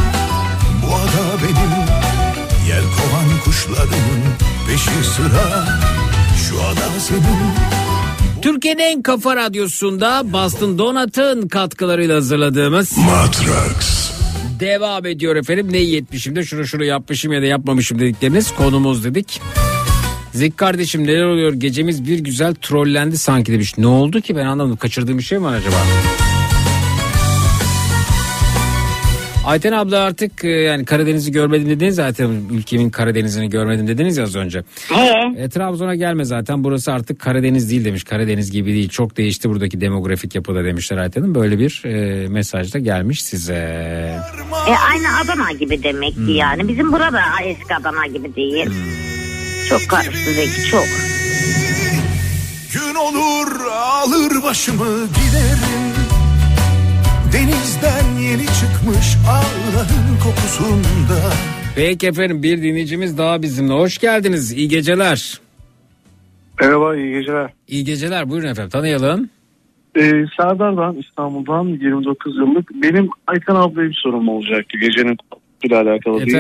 bu 0.84 0.96
ada 0.96 1.44
benim. 1.44 1.86
Yel 2.68 2.84
kovan 2.84 3.40
kuşlarının 3.44 4.22
peşi 4.68 5.10
sıra. 5.10 5.66
Şu 6.50 6.62
ada 6.64 7.00
senin, 7.00 7.22
Türkiye'nin 8.42 8.80
en 8.80 9.02
kafa 9.02 9.36
radyosunda 9.36 10.34
Boston 10.34 10.78
Donut'ın 10.78 11.48
katkılarıyla 11.48 12.16
hazırladığımız 12.16 12.98
Matrax. 12.98 14.12
Devam 14.60 15.06
ediyor 15.06 15.36
efendim. 15.36 15.68
Ne 15.72 15.80
iyi 15.80 15.98
etmişim 15.98 16.36
de 16.36 16.44
şunu 16.44 16.68
şunu 16.68 16.84
yapmışım 16.84 17.34
ya 17.34 17.42
da 17.42 17.46
yapmamışım 17.46 18.00
dedikleriniz. 18.00 18.52
Konumuz 18.52 19.04
dedik. 19.04 19.42
Zik 20.36 20.58
kardeşim 20.58 21.08
neler 21.08 21.24
oluyor 21.24 21.54
gecemiz 21.54 22.08
bir 22.08 22.20
güzel 22.20 22.56
trollendi 22.56 23.18
sanki 23.18 23.52
demiş. 23.52 23.78
Ne 23.78 23.88
oldu 23.88 24.22
ki 24.22 24.36
ben 24.36 24.46
anlamadım 24.46 24.78
kaçırdığım 24.78 25.18
bir 25.18 25.24
şey 25.24 25.38
mi 25.38 25.44
var 25.44 25.54
acaba? 25.54 25.76
Ayten 29.46 29.72
abla 29.72 30.00
artık 30.00 30.44
e, 30.44 30.48
yani 30.50 30.86
Karadeniz'i 30.86 31.32
görmedim 31.32 31.70
dediniz 31.70 31.96
zaten 31.96 32.30
ülkemin 32.52 32.90
Karadeniz'ini 32.90 33.50
görmedim 33.50 33.88
dediniz 33.88 34.18
ya 34.18 34.24
az 34.24 34.36
önce. 34.36 34.64
E, 35.38 35.50
Trabzon'a 35.50 35.96
gelme 35.96 36.26
zaten 36.26 36.64
burası 36.64 36.92
artık 36.94 37.20
Karadeniz 37.20 37.72
değil 37.72 37.86
demiş. 37.86 38.04
Karadeniz 38.04 38.52
gibi 38.52 38.74
değil 38.74 38.90
çok 38.90 39.18
değişti 39.18 39.50
buradaki 39.50 39.82
demografik 39.82 40.36
yapıda 40.36 40.64
demişler 40.66 40.98
Ayten 40.98 41.22
Hanım. 41.22 41.36
Böyle 41.36 41.60
bir 41.60 41.82
e, 41.86 42.28
mesaj 42.28 42.74
da 42.74 42.80
gelmiş 42.80 43.24
size. 43.24 43.54
E, 44.68 44.72
aynı 44.92 45.08
Adana 45.24 45.52
gibi 45.52 45.84
demek 45.84 46.14
ki 46.14 46.32
yani. 46.32 46.68
Bizim 46.68 46.94
burada 46.94 47.22
eski 47.44 47.76
Adana 47.76 48.06
gibi 48.08 48.36
değil. 48.36 48.70
Çok 49.70 49.90
karıştı 49.90 50.32
Zeki 50.34 50.70
çok. 50.72 50.86
gün 52.74 52.96
olur 52.96 53.62
alır 53.72 54.44
başımı 54.44 55.08
giderim 55.08 55.96
Denizden 57.34 58.22
yeni 58.22 58.46
çıkmış 58.46 59.16
ağların 59.30 60.20
kokusunda 60.24 61.32
Peki 61.76 62.08
efendim 62.08 62.44
bir 62.44 62.58
dinleyicimiz 62.58 63.18
daha 63.18 63.42
bizimle. 63.42 63.74
Hoş 63.74 63.98
geldiniz. 63.98 64.52
İyi 64.52 64.68
geceler. 64.68 65.40
Merhaba 66.62 66.96
iyi 66.96 67.14
geceler. 67.14 67.50
İyi 67.68 67.84
geceler. 67.84 68.30
Buyurun 68.30 68.48
efendim 68.48 68.70
tanıyalım. 68.70 69.30
Ee, 69.98 70.26
Serdar 70.38 70.78
ben 70.78 71.00
İstanbul'dan 71.00 71.64
29 71.66 72.38
yıllık. 72.38 72.72
Benim 72.74 73.10
Aykan 73.28 73.56
ablaya 73.56 73.90
bir 73.90 74.00
sorum 74.04 74.30
olacaktı 74.30 74.78
gecenin 74.78 75.18
ile 75.64 75.78
alakalı 75.78 76.26
değil. 76.26 76.38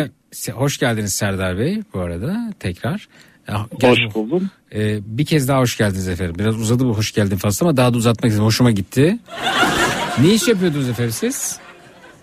Hoş 0.53 0.77
geldiniz 0.77 1.13
Serdar 1.13 1.57
Bey 1.59 1.79
bu 1.93 1.99
arada 1.99 2.53
tekrar. 2.59 3.07
Ya, 3.47 3.65
Hoş 3.81 3.99
buldum. 4.15 4.49
Ee, 4.75 4.99
bir 5.05 5.25
kez 5.25 5.47
daha 5.47 5.59
hoş 5.59 5.77
geldiniz 5.77 6.07
efendim. 6.07 6.35
Biraz 6.39 6.61
uzadı 6.61 6.85
bu 6.85 6.97
hoş 6.97 7.11
geldin 7.13 7.35
faslı 7.37 7.65
ama 7.67 7.77
daha 7.77 7.93
da 7.93 7.97
uzatmak 7.97 8.29
istedim. 8.29 8.45
Hoşuma 8.45 8.71
gitti. 8.71 9.17
ne 10.21 10.33
iş 10.33 10.47
yapıyordunuz 10.47 10.89
efendim 10.89 11.11
siz? 11.11 11.59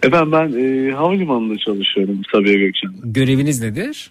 Efendim 0.03 0.33
ben 0.33 0.53
e, 0.53 0.93
havalimanında 0.93 1.59
çalışıyorum 1.59 2.21
Sabiha 2.33 2.53
Gökçen. 2.55 2.91
Göreviniz 3.05 3.61
nedir? 3.63 4.11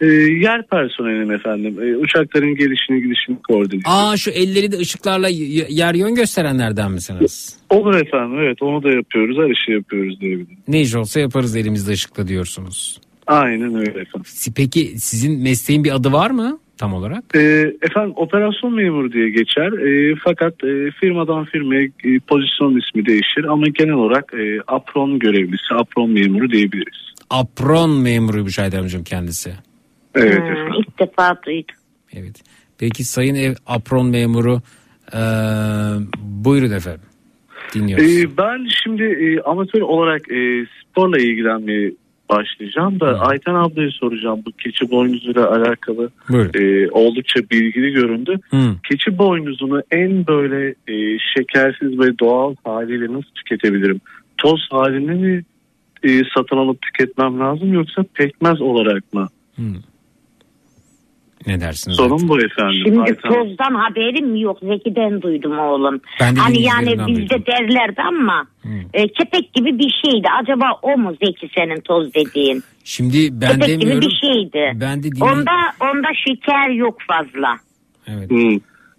E, 0.00 0.06
yer 0.06 0.66
personelim 0.66 1.30
efendim. 1.30 1.82
E, 1.82 1.96
uçakların 1.96 2.54
gelişini 2.54 3.02
gidişini 3.02 3.42
koordine. 3.48 3.80
Aa 3.84 4.16
şu 4.16 4.30
elleri 4.30 4.72
de 4.72 4.78
ışıklarla 4.78 5.28
y- 5.28 5.66
yer 5.68 5.94
yön 5.94 6.14
gösterenlerden 6.14 6.92
misiniz? 6.92 7.56
Olur 7.70 7.94
efendim 7.94 8.38
evet 8.38 8.62
onu 8.62 8.82
da 8.82 8.90
yapıyoruz 8.90 9.36
her 9.38 9.50
işi 9.50 9.72
yapıyoruz 9.72 10.20
diyebilirim. 10.20 10.58
Ne 10.68 10.80
iş 10.80 10.94
olsa 10.94 11.20
yaparız 11.20 11.56
elimizde 11.56 11.92
ışıkla 11.92 12.28
diyorsunuz. 12.28 13.00
Aynen 13.28 13.74
öyle 13.74 13.90
efendim. 14.00 14.30
Peki 14.56 14.80
sizin 14.98 15.42
mesleğin 15.42 15.84
bir 15.84 15.94
adı 15.94 16.12
var 16.12 16.30
mı 16.30 16.58
tam 16.78 16.94
olarak? 16.94 17.24
E, 17.34 17.38
efendim 17.82 18.12
operasyon 18.16 18.74
memuru 18.74 19.12
diye 19.12 19.30
geçer. 19.30 19.72
E, 19.72 20.16
fakat 20.24 20.64
e, 20.64 20.90
firmadan 21.00 21.44
firmaya 21.44 21.82
e, 21.84 22.18
pozisyon 22.28 22.80
ismi 22.80 23.06
değişir 23.06 23.44
ama 23.44 23.66
genel 23.68 23.92
olarak 23.92 24.34
e, 24.34 24.58
apron 24.66 25.18
görevlisi, 25.18 25.74
apron 25.74 26.10
memuru 26.10 26.50
diyebiliriz. 26.50 27.08
Apron 27.30 27.90
memuruymuş 28.02 28.58
Aydan 28.58 28.82
Hocam 28.84 29.04
kendisi. 29.04 29.52
Evet 30.14 30.38
Hmm, 30.38 30.46
efendim. 30.52 30.72
ilk 30.78 30.98
defa 30.98 31.42
duydum. 31.46 31.74
Evet. 32.12 32.42
Peki 32.78 33.04
sayın 33.04 33.34
ev 33.34 33.54
apron 33.66 34.06
memuru 34.10 34.60
eee, 35.14 35.20
buyurun 36.18 36.70
efendim. 36.70 37.00
Dinliyoruz. 37.74 38.16
Ee, 38.18 38.36
ben 38.38 38.68
şimdi 38.84 39.02
e, 39.02 39.40
amatör 39.40 39.80
olarak 39.80 40.32
e, 40.32 40.66
sporla 40.82 41.18
ilgilenmeye 41.18 41.92
başlayacağım 42.28 43.00
da 43.00 43.20
Ayten 43.20 43.54
ablaya 43.54 43.90
soracağım 43.90 44.42
bu 44.46 44.52
keçi 44.52 44.90
boynuzuyla 44.90 45.50
alakalı 45.50 46.10
Buyurun. 46.28 46.50
e, 46.54 46.90
oldukça 46.90 47.40
bilgili 47.50 47.90
göründü. 47.92 48.36
Hı. 48.50 48.56
Keçi 48.90 49.18
boynuzunu 49.18 49.82
en 49.90 50.26
böyle 50.26 50.68
e, 50.68 51.18
şekersiz 51.36 51.98
ve 52.00 52.18
doğal 52.18 52.54
haliyle 52.64 53.04
nasıl 53.12 53.30
tüketebilirim? 53.34 54.00
Toz 54.38 54.68
halini 54.70 55.14
mi 55.14 55.44
e, 56.02 56.22
satın 56.36 56.56
alıp 56.56 56.82
tüketmem 56.82 57.40
lazım 57.40 57.72
yoksa 57.72 58.04
pekmez 58.14 58.60
olarak 58.60 59.12
mı? 59.14 59.28
Ne 61.46 61.60
dersiniz? 61.60 61.96
Sorun 61.96 62.28
bu 62.28 62.38
efendim. 62.40 62.80
Şimdi 62.84 63.00
Ayten. 63.00 63.16
tozdan 63.32 63.74
haberim 63.74 64.36
yok. 64.36 64.58
Zeki'den 64.62 65.22
duydum 65.22 65.58
oğlum. 65.58 66.00
Ben 66.20 66.36
de 66.36 66.40
hani 66.40 66.62
yani 66.62 66.90
bizde 67.06 67.28
duydum. 67.30 67.44
derlerdi 67.46 68.02
ama 68.02 68.46
e, 68.94 69.08
kepek 69.08 69.52
gibi 69.52 69.78
bir 69.78 69.94
şeydi. 70.04 70.26
Acaba 70.42 70.64
o 70.82 70.98
mu 70.98 71.16
Zeki 71.24 71.48
senin 71.56 71.80
toz 71.80 72.14
dediğin? 72.14 72.62
Şimdi 72.84 73.28
ben 73.32 73.52
kepek 73.52 73.66
gibi 73.68 73.80
demiyorum. 73.80 74.08
bir 74.08 74.26
şeydi. 74.26 74.72
Ben 74.80 75.02
de 75.02 75.08
dinle- 75.12 75.24
Onda 75.24 75.52
onda 75.80 76.08
şeker 76.26 76.70
yok 76.70 76.98
fazla. 77.08 77.56
Evet. 78.06 78.30
Hmm. 78.30 78.52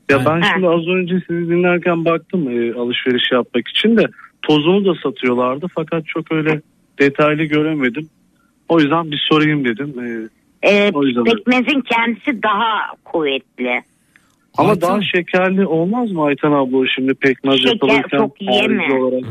Ya 0.09 0.25
ben 0.25 0.41
Ha. 0.41 0.49
şimdi 0.53 0.67
az 0.67 0.87
önce 0.87 1.13
sizi 1.27 1.49
dinlerken 1.49 2.05
baktım 2.05 2.49
e, 2.49 2.73
alışveriş 2.73 3.31
yapmak 3.31 3.67
için 3.67 3.97
de 3.97 4.05
tozunu 4.41 4.85
da 4.85 4.99
satıyorlardı 5.03 5.67
fakat 5.75 6.07
çok 6.07 6.31
öyle 6.31 6.61
detaylı 6.99 7.43
göremedim. 7.43 8.09
O 8.69 8.79
yüzden 8.79 9.11
bir 9.11 9.25
sorayım 9.29 9.65
dedim. 9.65 9.93
Ee, 9.99 10.29
Ee, 10.63 10.91
yüzden- 11.03 11.23
pekmezin 11.23 11.81
kendisi 11.81 12.43
daha 12.43 12.91
kuvvetli. 13.05 13.81
ama 14.57 14.69
Ayten- 14.69 14.89
daha 14.89 14.99
şekerli 15.15 15.65
olmaz 15.65 16.11
mı 16.11 16.23
Ayten 16.23 16.51
abla 16.51 16.87
şimdi 16.95 17.13
pekmez 17.13 17.57
Şeker 17.57 17.71
yapılırken 17.73 18.17
çok 18.17 18.41
yeme. 18.41 18.93
olarak? 18.93 19.23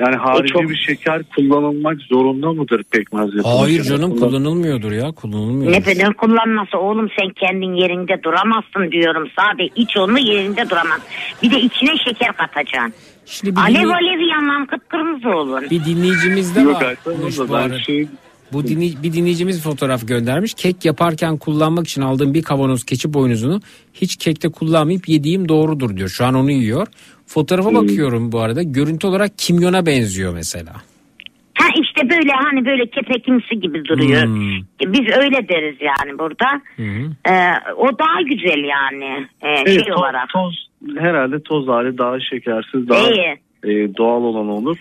Yani 0.00 0.16
harici 0.16 0.52
çok- 0.52 0.62
bir 0.70 0.76
şeker 0.76 1.22
kullanılmak 1.36 2.00
zorunda 2.00 2.52
mıdır 2.52 2.82
pekmez 2.90 3.26
yapılırken? 3.34 3.58
Hayır 3.58 3.82
canım 3.82 4.10
Kullan- 4.10 4.28
kullanılmıyordur 4.28 4.92
ya 4.92 5.12
kullanılmıyor. 5.12 5.72
Ne 5.72 5.86
bedel 5.86 6.12
kullanması 6.12 6.78
oğlum 6.78 7.08
sen 7.18 7.28
kendin 7.30 7.74
yerinde 7.74 8.22
duramazsın 8.22 8.90
diyorum. 8.92 9.28
Sade 9.36 9.66
iç 9.76 9.96
onu 9.96 10.18
yerinde 10.18 10.70
duramaz. 10.70 11.00
Bir 11.42 11.50
de 11.50 11.60
içine 11.60 11.96
şeker 11.96 12.32
katacaksın. 12.32 12.92
Şimdi 13.26 13.56
bir, 13.56 13.60
Alev 13.60 13.74
dinley- 13.74 13.94
alev 13.94 14.20
yanan 14.30 14.66
kıpkırmızı 14.66 15.28
olur. 15.28 15.62
bir 15.70 15.84
dinleyicimiz 15.84 16.56
de 16.56 16.60
Yok 16.60 16.82
var. 16.82 16.94
Bu 17.06 17.54
ben 17.54 17.78
şey 17.78 18.06
Bu 18.54 18.62
dinley- 18.64 19.02
bir 19.02 19.12
dinleyicimiz 19.12 19.62
fotoğraf 19.62 20.08
göndermiş. 20.08 20.54
Kek 20.54 20.84
yaparken 20.84 21.36
kullanmak 21.36 21.86
için 21.88 22.02
aldığım 22.02 22.34
bir 22.34 22.42
kavanoz 22.42 22.84
keçi 22.84 23.14
boynuzunu 23.14 23.60
hiç 23.94 24.16
kekte 24.16 24.48
kullanmayıp 24.48 25.08
yediğim 25.08 25.48
doğrudur 25.48 25.96
diyor. 25.96 26.08
Şu 26.08 26.24
an 26.24 26.34
onu 26.34 26.50
yiyor. 26.50 26.86
Fotoğrafa 27.26 27.68
Hmm. 27.70 27.76
bakıyorum 27.76 28.32
bu 28.32 28.40
arada. 28.40 28.62
Görüntü 28.62 29.06
olarak 29.06 29.38
kimyona 29.38 29.86
benziyor 29.86 30.34
mesela. 30.34 30.72
Ha 31.58 31.68
işte 31.82 32.10
böyle 32.10 32.30
hani 32.32 32.66
böyle 32.66 32.86
kepekimsi 32.86 33.60
gibi 33.60 33.84
duruyor. 33.84 34.22
Hmm. 34.22 34.50
Biz 34.92 35.16
öyle 35.16 35.48
deriz 35.48 35.76
yani 35.80 36.18
burada. 36.18 36.46
Ee, 37.28 37.52
o 37.76 37.98
daha 37.98 38.22
güzel 38.22 38.64
yani 38.64 39.26
e, 39.42 39.48
Evet, 39.48 39.68
şey 39.68 39.78
toz, 39.78 39.98
olarak. 40.00 40.28
toz 40.32 40.68
herhalde 40.98 41.42
toz 41.42 41.68
hali 41.68 41.98
daha 41.98 42.20
şekersiz 42.20 42.88
daha 42.88 43.10
İyi. 43.10 43.38
e, 43.64 43.96
doğal 43.96 44.22
olan 44.22 44.48
olur. 44.48 44.76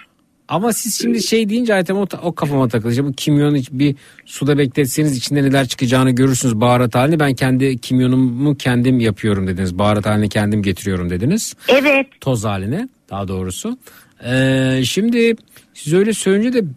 Ama 0.47 0.73
siz 0.73 1.01
şimdi 1.01 1.23
şey 1.23 1.49
deyince 1.49 1.73
Aytem 1.73 1.97
o, 1.97 2.05
o 2.23 2.35
kafama 2.35 2.67
takılacak. 2.67 3.05
Bu 3.05 3.13
kimyonu 3.13 3.57
bir 3.71 3.95
suda 4.25 4.57
bekletseniz 4.57 5.17
içinde 5.17 5.43
neler 5.43 5.67
çıkacağını 5.67 6.11
görürsünüz 6.11 6.61
baharat 6.61 6.95
halini. 6.95 7.19
Ben 7.19 7.33
kendi 7.33 7.77
kimyonumu 7.77 8.57
kendim 8.57 8.99
yapıyorum 8.99 9.47
dediniz. 9.47 9.79
Baharat 9.79 10.05
halini 10.05 10.29
kendim 10.29 10.63
getiriyorum 10.63 11.09
dediniz. 11.09 11.53
Evet. 11.67 12.07
Toz 12.21 12.45
haline 12.45 12.89
daha 13.09 13.27
doğrusu. 13.27 13.77
Ee, 14.25 14.81
şimdi 14.85 15.35
siz 15.73 15.93
öyle 15.93 16.13
söyleyince 16.13 16.53
de 16.53 16.67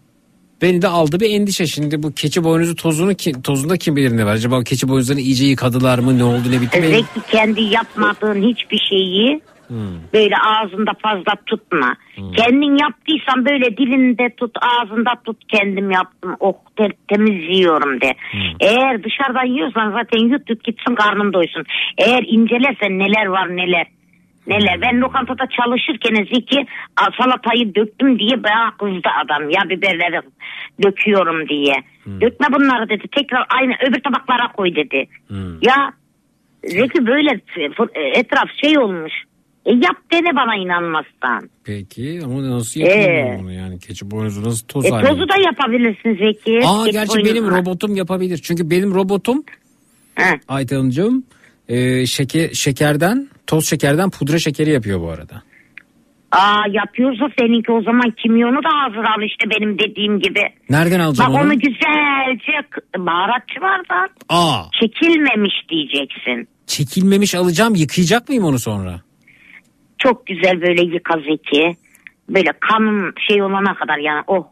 beni 0.61 0.81
de 0.81 0.87
aldı 0.87 1.19
bir 1.19 1.29
endişe. 1.29 1.67
Şimdi 1.67 2.03
bu 2.03 2.11
keçi 2.11 2.43
boynuzu 2.43 2.75
tozunu 2.75 3.15
ki, 3.15 3.33
tozunda 3.43 3.77
kim 3.77 3.95
bilir 3.95 4.17
ne 4.17 4.25
var? 4.25 4.33
Acaba 4.33 4.63
keçi 4.63 4.89
boynuzlarını 4.89 5.21
iyice 5.21 5.45
yıkadılar 5.45 5.99
mı? 5.99 6.17
Ne 6.17 6.23
oldu 6.23 6.51
ne 6.51 6.61
bitti? 6.61 6.81
Zeki 6.81 7.27
kendi 7.31 7.61
yapmadığın 7.61 8.49
hiçbir 8.49 8.79
şeyi 8.89 9.41
Hmm. 9.67 9.99
böyle 10.13 10.35
ağzında 10.37 10.91
fazla 11.01 11.33
tutma. 11.45 11.95
Kendin 12.15 12.77
yaptıysan 12.77 13.45
böyle 13.45 13.77
dilinde 13.77 14.29
tut, 14.29 14.55
ağzında 14.61 15.11
tut 15.25 15.37
kendim 15.47 15.91
yaptım. 15.91 16.35
Oh 16.39 16.55
temiz 17.07 17.57
yiyorum 17.57 18.01
de. 18.01 18.13
Eğer 18.59 19.03
dışarıdan 19.03 19.45
yiyorsan 19.45 19.91
zaten 19.91 20.19
yut 20.19 20.49
yut 20.49 20.63
gitsin 20.63 20.95
karnın 20.95 21.33
doysun. 21.33 21.63
Eğer 21.97 22.23
incelersen 22.27 22.99
neler 22.99 23.25
var 23.25 23.57
neler. 23.57 23.87
Neler. 24.47 24.81
Ben 24.81 25.01
lokantada 25.01 25.47
çalışırken 25.47 26.27
Zeki 26.33 26.65
salatayı 27.21 27.75
döktüm 27.75 28.19
diye 28.19 28.43
bayağı 28.43 28.77
kızdı 28.77 29.09
adam. 29.25 29.49
Ya 29.49 29.69
biberleri 29.69 30.21
döküyorum 30.83 31.49
diye. 31.49 31.73
Dökme 32.21 32.47
bunları 32.51 32.89
dedi. 32.89 33.07
Tekrar 33.07 33.45
aynı 33.49 33.73
öbür 33.87 33.99
tabaklara 33.99 34.51
koy 34.51 34.75
dedi. 34.75 35.07
Ya 35.61 35.93
Zeki 36.63 37.07
böyle 37.07 37.39
etraf 37.93 38.49
şey 38.63 38.77
olmuş. 38.79 39.13
E 39.67 39.71
yap 39.71 39.97
dene 40.11 40.35
bana 40.35 40.55
inanmazsan. 40.55 41.49
Peki 41.63 42.19
ama 42.25 42.49
nasıl 42.49 42.79
yapıyorum 42.79 43.15
Ee. 43.15 43.39
bunu 43.43 43.53
yani? 43.53 43.79
Keçi 43.79 44.11
boynuzu 44.11 44.43
nasıl 44.43 44.67
toz 44.67 44.85
E 44.85 44.89
haline? 44.89 45.09
tozu 45.09 45.29
da 45.29 45.37
yapabilirsin 45.45 46.25
Zeki. 46.25 46.59
Aa 46.67 46.85
Geç 46.85 46.93
gerçi 46.93 47.09
boynuzuna. 47.09 47.33
benim 47.35 47.49
robotum 47.51 47.95
yapabilir. 47.95 48.37
Çünkü 48.43 48.69
benim 48.69 48.93
robotum 48.93 49.43
He. 50.15 50.39
Aytan'cığım 50.47 51.23
e, 51.69 52.05
şeker, 52.05 52.49
şekerden 52.53 53.27
toz 53.47 53.65
şekerden 53.69 54.09
pudra 54.09 54.39
şekeri 54.39 54.69
yapıyor 54.69 55.01
bu 55.01 55.09
arada. 55.09 55.41
Aa 56.31 56.63
yapıyorsa 56.71 57.25
seninki 57.39 57.71
o 57.71 57.81
zaman 57.81 58.11
kimyonu 58.23 58.63
da 58.63 58.69
hazır 58.83 59.03
al 59.03 59.21
işte 59.25 59.49
benim 59.49 59.79
dediğim 59.79 60.19
gibi. 60.19 60.41
Nereden 60.69 60.99
alacağım 60.99 61.33
Bak 61.33 61.41
onu? 61.41 61.47
onu 61.47 61.59
güzelce 61.59 62.67
baharatçılardan 62.97 64.09
Aa 64.29 64.63
çekilmemiş 64.81 65.53
diyeceksin. 65.69 66.47
çekilmemiş 66.67 67.35
alacağım 67.35 67.75
yıkayacak 67.75 68.29
mıyım 68.29 68.43
onu 68.43 68.59
sonra? 68.59 69.01
Çok 69.97 70.27
güzel 70.27 70.61
böyle 70.61 70.83
yıka 70.83 71.19
Zeki. 71.19 71.75
Böyle 72.29 72.51
kanın 72.59 73.13
şey 73.27 73.41
olana 73.41 73.73
kadar 73.75 73.97
yani 73.97 74.23
oh 74.27 74.45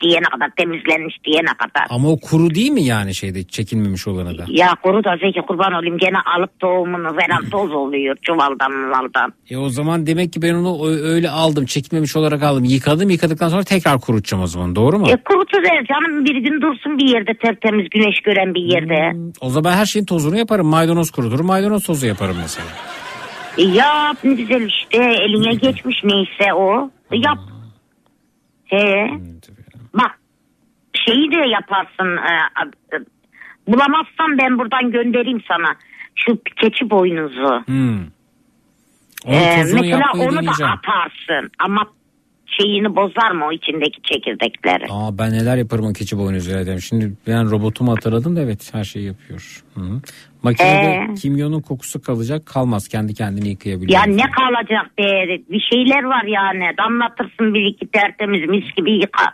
diyene 0.00 0.24
kadar 0.24 0.50
temizlenmiş 0.56 1.14
diyene 1.24 1.54
kadar. 1.58 1.86
Ama 1.90 2.08
o 2.08 2.20
kuru 2.20 2.54
değil 2.54 2.70
mi 2.70 2.82
yani 2.82 3.14
şeyde 3.14 3.44
çekilmemiş 3.44 4.08
olana 4.08 4.38
da? 4.38 4.44
Ya 4.48 4.68
kuru 4.82 5.04
da 5.04 5.16
Zeki 5.16 5.40
kurban 5.40 5.72
olayım 5.72 5.98
gene 5.98 6.16
alıp 6.36 6.60
tohumunu 6.60 7.16
veren 7.16 7.50
toz 7.50 7.72
oluyor 7.72 8.16
çuvaldan 8.22 8.72
muvaldan. 8.72 9.32
E 9.50 9.56
o 9.56 9.68
zaman 9.68 10.06
demek 10.06 10.32
ki 10.32 10.42
ben 10.42 10.54
onu 10.54 10.88
öyle 10.88 11.30
aldım 11.30 11.66
çekilmemiş 11.66 12.16
olarak 12.16 12.42
aldım 12.42 12.64
yıkadım 12.64 13.10
yıkadıktan 13.10 13.48
sonra 13.48 13.62
tekrar 13.62 14.00
kurutacağım 14.00 14.42
o 14.42 14.46
zaman 14.46 14.76
doğru 14.76 14.98
mu? 14.98 15.10
E 15.10 15.16
kurutu 15.16 15.56
ver 15.62 15.86
canım 15.86 16.24
bir 16.24 16.36
gün 16.36 16.60
dursun 16.62 16.98
bir 16.98 17.08
yerde 17.08 17.34
tertemiz 17.34 17.86
güneş 17.90 18.20
gören 18.20 18.54
bir 18.54 18.62
yerde. 18.62 19.16
O 19.40 19.50
zaman 19.50 19.72
her 19.72 19.86
şeyin 19.86 20.06
tozunu 20.06 20.38
yaparım 20.38 20.66
maydanoz 20.66 21.10
kuruturum 21.10 21.46
maydanoz 21.46 21.84
tozu 21.84 22.06
yaparım 22.06 22.36
mesela. 22.42 22.68
Yap 23.64 24.16
ne 24.24 24.34
güzel 24.34 24.66
işte 24.66 24.96
eline 24.96 25.54
geçmiş 25.54 26.04
neyse 26.04 26.54
o. 26.54 26.90
Yap. 27.12 27.38
He. 28.64 29.10
Bak 29.94 30.18
şeyi 31.06 31.32
de 31.32 31.48
yaparsın. 31.48 32.16
e, 32.16 32.96
e, 32.96 33.00
bulamazsan 33.66 34.38
ben 34.38 34.58
buradan 34.58 34.90
göndereyim 34.90 35.42
sana. 35.48 35.74
Şu 36.14 36.38
keçi 36.56 36.90
boynuzu. 36.90 37.62
Hmm. 37.66 38.00
Onun 39.26 39.34
Ee, 39.34 39.64
mesela 39.72 40.12
onu 40.14 40.46
da 40.46 40.50
atarsın 40.50 41.50
ama 41.58 41.86
şeyini 42.58 42.96
bozar 42.96 43.30
mı 43.30 43.44
o 43.46 43.52
içindeki 43.52 44.02
çekirdekleri? 44.02 44.84
Aa 44.90 45.18
ben 45.18 45.32
neler 45.32 45.56
yaparım 45.56 45.84
o 45.86 45.92
keçi 45.92 46.18
boynuzuyla 46.18 46.66
dedim. 46.66 46.80
Şimdi 46.80 47.12
ben 47.26 47.50
robotumu 47.50 47.92
hatırladım 47.92 48.36
da 48.36 48.40
evet 48.40 48.74
her 48.74 48.84
şeyi 48.84 49.06
yapıyor. 49.06 49.62
Hı. 49.74 49.80
Makinede 50.42 50.86
Ee? 51.10 51.14
kimyonun 51.14 51.60
kokusu 51.60 52.02
kalacak 52.02 52.46
kalmaz 52.46 52.88
kendi 52.88 53.14
kendini 53.14 53.48
yıkayabiliyor. 53.48 54.00
Ya 54.00 54.02
ne 54.14 54.22
kalacak 54.30 54.98
be 54.98 55.26
bir 55.50 55.60
şeyler 55.72 56.02
var 56.04 56.24
yani 56.24 56.76
damlatırsın 56.78 57.54
bir 57.54 57.64
iki 57.64 57.86
tertemiz 57.86 58.48
mis 58.48 58.74
gibi 58.76 58.92
yıka. 58.92 59.24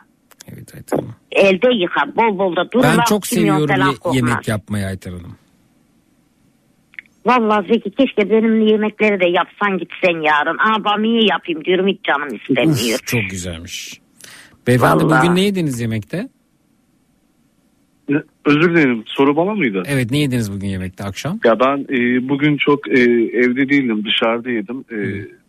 Evet, 0.53 0.73
evet 0.75 0.87
tamam. 0.87 1.15
Elde 1.33 1.75
yıka 1.75 2.17
bol 2.17 2.39
bol 2.39 2.57
da 2.57 2.73
dur. 2.73 2.83
Ben 2.83 3.01
çok 3.09 3.27
seviyorum 3.27 3.77
ye- 3.77 4.15
yemek 4.17 4.49
yapmayı 4.49 4.87
Aytar 4.87 5.13
Hanım. 5.13 5.37
Vallahi 7.27 7.67
Zeki 7.69 7.91
keşke 7.91 8.31
benim 8.31 8.67
yemekleri 8.67 9.21
de 9.21 9.29
yapsan 9.29 9.79
gitsen 9.79 10.21
yarın. 10.23 10.59
Aa 10.59 10.85
bamiye 10.85 11.23
yapayım 11.31 11.65
diyorum 11.65 11.87
hiç 11.87 11.99
canım 12.05 12.29
istemiyor. 12.35 12.99
Uf, 12.99 13.07
çok 13.07 13.21
güzelmiş. 13.31 14.01
Beyefendi 14.67 15.05
Vallahi. 15.05 15.23
bugün 15.23 15.37
ne 15.37 15.41
yediniz 15.41 15.81
yemekte? 15.81 16.29
Ne- 18.09 18.23
Özür 18.45 18.71
dilerim 18.75 19.03
soru 19.07 19.37
bana 19.37 19.55
mıydı? 19.55 19.83
Evet 19.87 20.11
ne 20.11 20.19
yediniz 20.19 20.53
bugün 20.53 20.69
yemekte 20.69 21.05
akşam? 21.05 21.41
Ya 21.45 21.61
ben 21.61 21.79
e, 21.95 22.29
bugün 22.29 22.57
çok 22.57 22.89
e, 22.89 23.01
evde 23.33 23.69
değildim 23.69 24.05
dışarıda 24.05 24.51
yedim. 24.51 24.85
E, 24.93 24.97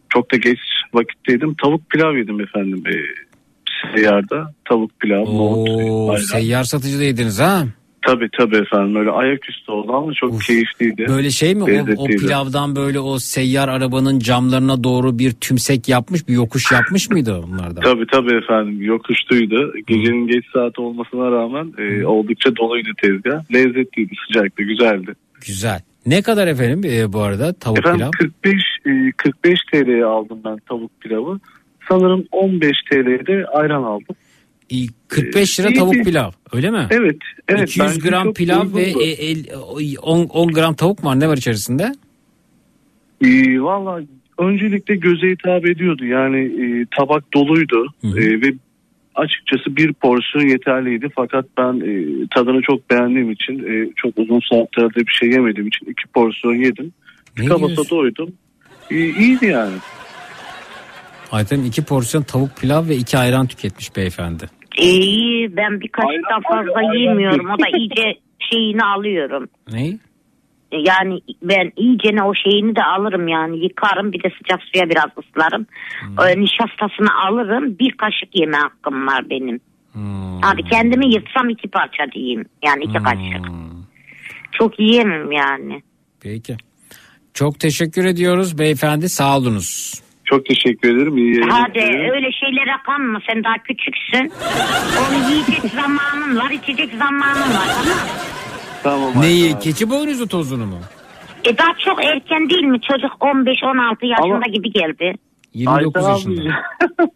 çok 0.09 0.31
da 0.31 0.37
geç 0.37 0.59
vakitteydim. 0.93 1.55
Tavuk 1.63 1.89
pilav 1.89 2.15
yedim 2.17 2.41
efendim. 2.41 2.83
E, 2.87 2.93
seyyarda 3.95 4.53
tavuk 4.65 4.99
pilav, 4.99 5.21
Oo, 5.25 6.17
seyyar 6.17 6.63
satıcı 6.63 6.99
da 6.99 7.03
yediniz 7.03 7.39
ha? 7.39 7.63
Tabii 8.07 8.29
tabii 8.37 8.57
efendim 8.57 8.95
öyle 8.95 9.11
ayaküstü 9.11 9.71
oldu 9.71 9.93
ama 9.93 10.13
çok 10.13 10.41
keyifliydi. 10.41 11.05
Böyle 11.07 11.29
şey 11.29 11.55
mi 11.55 11.63
o, 11.63 12.03
o 12.03 12.05
pilavdan 12.05 12.75
böyle 12.75 12.99
o 12.99 13.19
seyyar 13.19 13.69
arabanın 13.69 14.19
camlarına 14.19 14.83
doğru 14.83 15.19
bir 15.19 15.31
tümsek 15.31 15.89
yapmış 15.89 16.27
bir 16.27 16.33
yokuş 16.33 16.71
yapmış 16.71 17.09
mıydı 17.09 17.41
onlardan? 17.45 17.81
Tabii 17.81 18.05
tabii 18.11 18.35
efendim 18.35 18.81
yokuştuydu. 18.81 19.73
Gecenin 19.87 20.27
geç 20.27 20.45
saati 20.53 20.81
olmasına 20.81 21.31
rağmen 21.31 21.73
e, 21.77 22.05
oldukça 22.05 22.55
doluydu 22.55 22.89
tezgah. 23.01 23.53
Lezzetliydi, 23.53 24.13
sıcaktı, 24.27 24.63
güzeldi. 24.63 25.13
Güzel. 25.47 25.81
Ne 26.05 26.21
kadar 26.21 26.47
efendim 26.47 26.91
e, 26.91 27.13
bu 27.13 27.19
arada 27.21 27.53
tavuk 27.53 27.79
efendim 27.79 27.99
pilav? 27.99 28.29
45 28.43 28.63
e, 28.85 29.11
45 29.17 29.59
TL'ye 29.71 30.05
aldım 30.05 30.39
ben 30.45 30.57
tavuk 30.69 31.01
pilavı. 31.01 31.39
Sanırım 31.89 32.25
15 32.31 32.71
TL'ye 32.89 33.27
de 33.27 33.45
ayran 33.45 33.83
aldım. 33.83 34.15
45 35.07 35.59
lira 35.59 35.67
iyi 35.69 35.75
tavuk 35.79 35.93
bir- 35.93 36.03
pilav 36.03 36.31
öyle 36.53 36.71
mi? 36.71 36.87
Evet. 36.89 37.17
evet 37.47 37.69
200 37.69 37.87
bence 37.89 38.09
gram 38.09 38.23
çok 38.23 38.35
pilav 38.35 38.65
ve 38.75 38.85
uygundu. 38.85 39.03
e, 39.03 39.07
el- 39.09 39.45
10, 40.01 40.23
10 40.25 40.47
gram 40.47 40.73
tavuk 40.73 41.05
var 41.05 41.19
ne 41.19 41.27
var 41.27 41.37
içerisinde? 41.37 41.91
E, 43.21 43.59
Valla 43.61 44.01
öncelikle 44.39 44.95
göze 44.95 45.27
hitap 45.29 45.65
ediyordu. 45.65 46.05
Yani 46.05 46.37
e, 46.39 46.85
tabak 46.97 47.33
doluydu 47.33 47.85
E, 48.03 48.41
ve 48.41 48.53
açıkçası 49.15 49.75
bir 49.77 49.93
porsiyon 49.93 50.47
yeterliydi. 50.47 51.07
Fakat 51.15 51.45
ben 51.57 51.73
e, 51.73 52.27
tadını 52.35 52.61
çok 52.61 52.89
beğendiğim 52.89 53.31
için 53.31 53.53
e, 53.63 53.89
çok 53.95 54.17
uzun 54.17 54.39
saatlerde 54.51 54.99
bir 55.07 55.11
şey 55.11 55.29
yemediğim 55.29 55.67
için 55.67 55.85
iki 55.85 56.07
porsiyon 56.13 56.53
yedim. 56.55 56.93
Tıka 57.35 57.55
basa 57.61 57.67
diyorsun? 57.67 57.97
doydum. 57.97 58.33
E, 58.91 58.95
iyiydi 58.95 59.45
yani. 59.45 59.75
Ayten 61.31 61.63
iki 61.63 61.83
porsiyon 61.83 62.23
tavuk 62.23 62.57
pilav 62.57 62.87
ve 62.87 62.95
iki 62.95 63.17
ayran 63.17 63.47
tüketmiş 63.47 63.95
beyefendi. 63.95 64.43
İyi 64.77 65.57
ben 65.57 65.81
bir 65.81 65.87
kaşıktan 65.87 66.41
fazla 66.41 66.93
yiyemiyorum. 66.93 67.49
O 67.49 67.59
da 67.59 67.65
iyice 67.77 68.19
şeyini 68.51 68.83
alıyorum. 68.83 69.47
Ne? 69.71 69.97
Yani 70.71 71.19
ben 71.41 71.71
iyicene 71.77 72.23
o 72.23 72.33
şeyini 72.35 72.75
de 72.75 72.83
alırım 72.83 73.27
yani 73.27 73.63
yıkarım 73.63 74.11
bir 74.13 74.23
de 74.23 74.29
sıcak 74.37 74.59
suya 74.63 74.89
biraz 74.89 75.09
ıslarım. 75.19 75.65
Ee, 76.03 76.41
nişastasını 76.41 77.25
alırım 77.27 77.79
bir 77.79 77.91
kaşık 77.91 78.39
yeme 78.39 78.57
hakkım 78.57 79.07
var 79.07 79.29
benim. 79.29 79.59
Hadi 80.41 80.63
kendimi 80.63 81.13
yırtsam 81.13 81.49
iki 81.49 81.67
parça 81.67 82.11
diyeyim 82.11 82.45
yani 82.65 82.83
iki 82.83 83.03
kaşık. 83.03 83.45
Çok 84.51 84.79
yiyemem 84.79 85.31
yani. 85.31 85.81
Peki. 86.21 86.57
Çok 87.33 87.59
teşekkür 87.59 88.05
ediyoruz 88.05 88.57
beyefendi 88.57 89.09
sağ 89.09 89.37
olunuz. 89.37 89.93
Çok 90.29 90.45
teşekkür 90.45 90.95
ederim. 90.95 91.17
İyi 91.17 91.41
Hadi 91.49 91.73
dilerim. 91.73 92.11
öyle 92.11 92.31
şeylere 92.31 92.75
kanma 92.85 93.19
sen 93.27 93.43
daha 93.43 93.53
küçüksün. 93.57 94.31
Onu 94.99 95.31
yiyecek 95.31 95.71
zamanın 95.71 96.37
var 96.37 96.49
içecek 96.51 96.89
zamanın 96.99 97.41
var 97.41 97.67
tamam 98.83 98.99
Tamam. 99.13 99.23
Neyi? 99.23 99.59
Keçi 99.59 99.89
boynuzu 99.89 100.27
tozunu 100.27 100.65
mu? 100.65 100.79
E 101.45 101.57
daha 101.57 101.73
çok 101.85 102.05
erken 102.05 102.49
değil 102.49 102.63
mi 102.63 102.79
çocuk 102.91 103.11
15-16 103.11 104.05
yaşında 104.05 104.51
gibi 104.53 104.71
geldi. 104.71 105.13
29 105.53 105.95
Ayten 105.95 106.09
yaşında. 106.09 106.41
abi, 106.41 107.09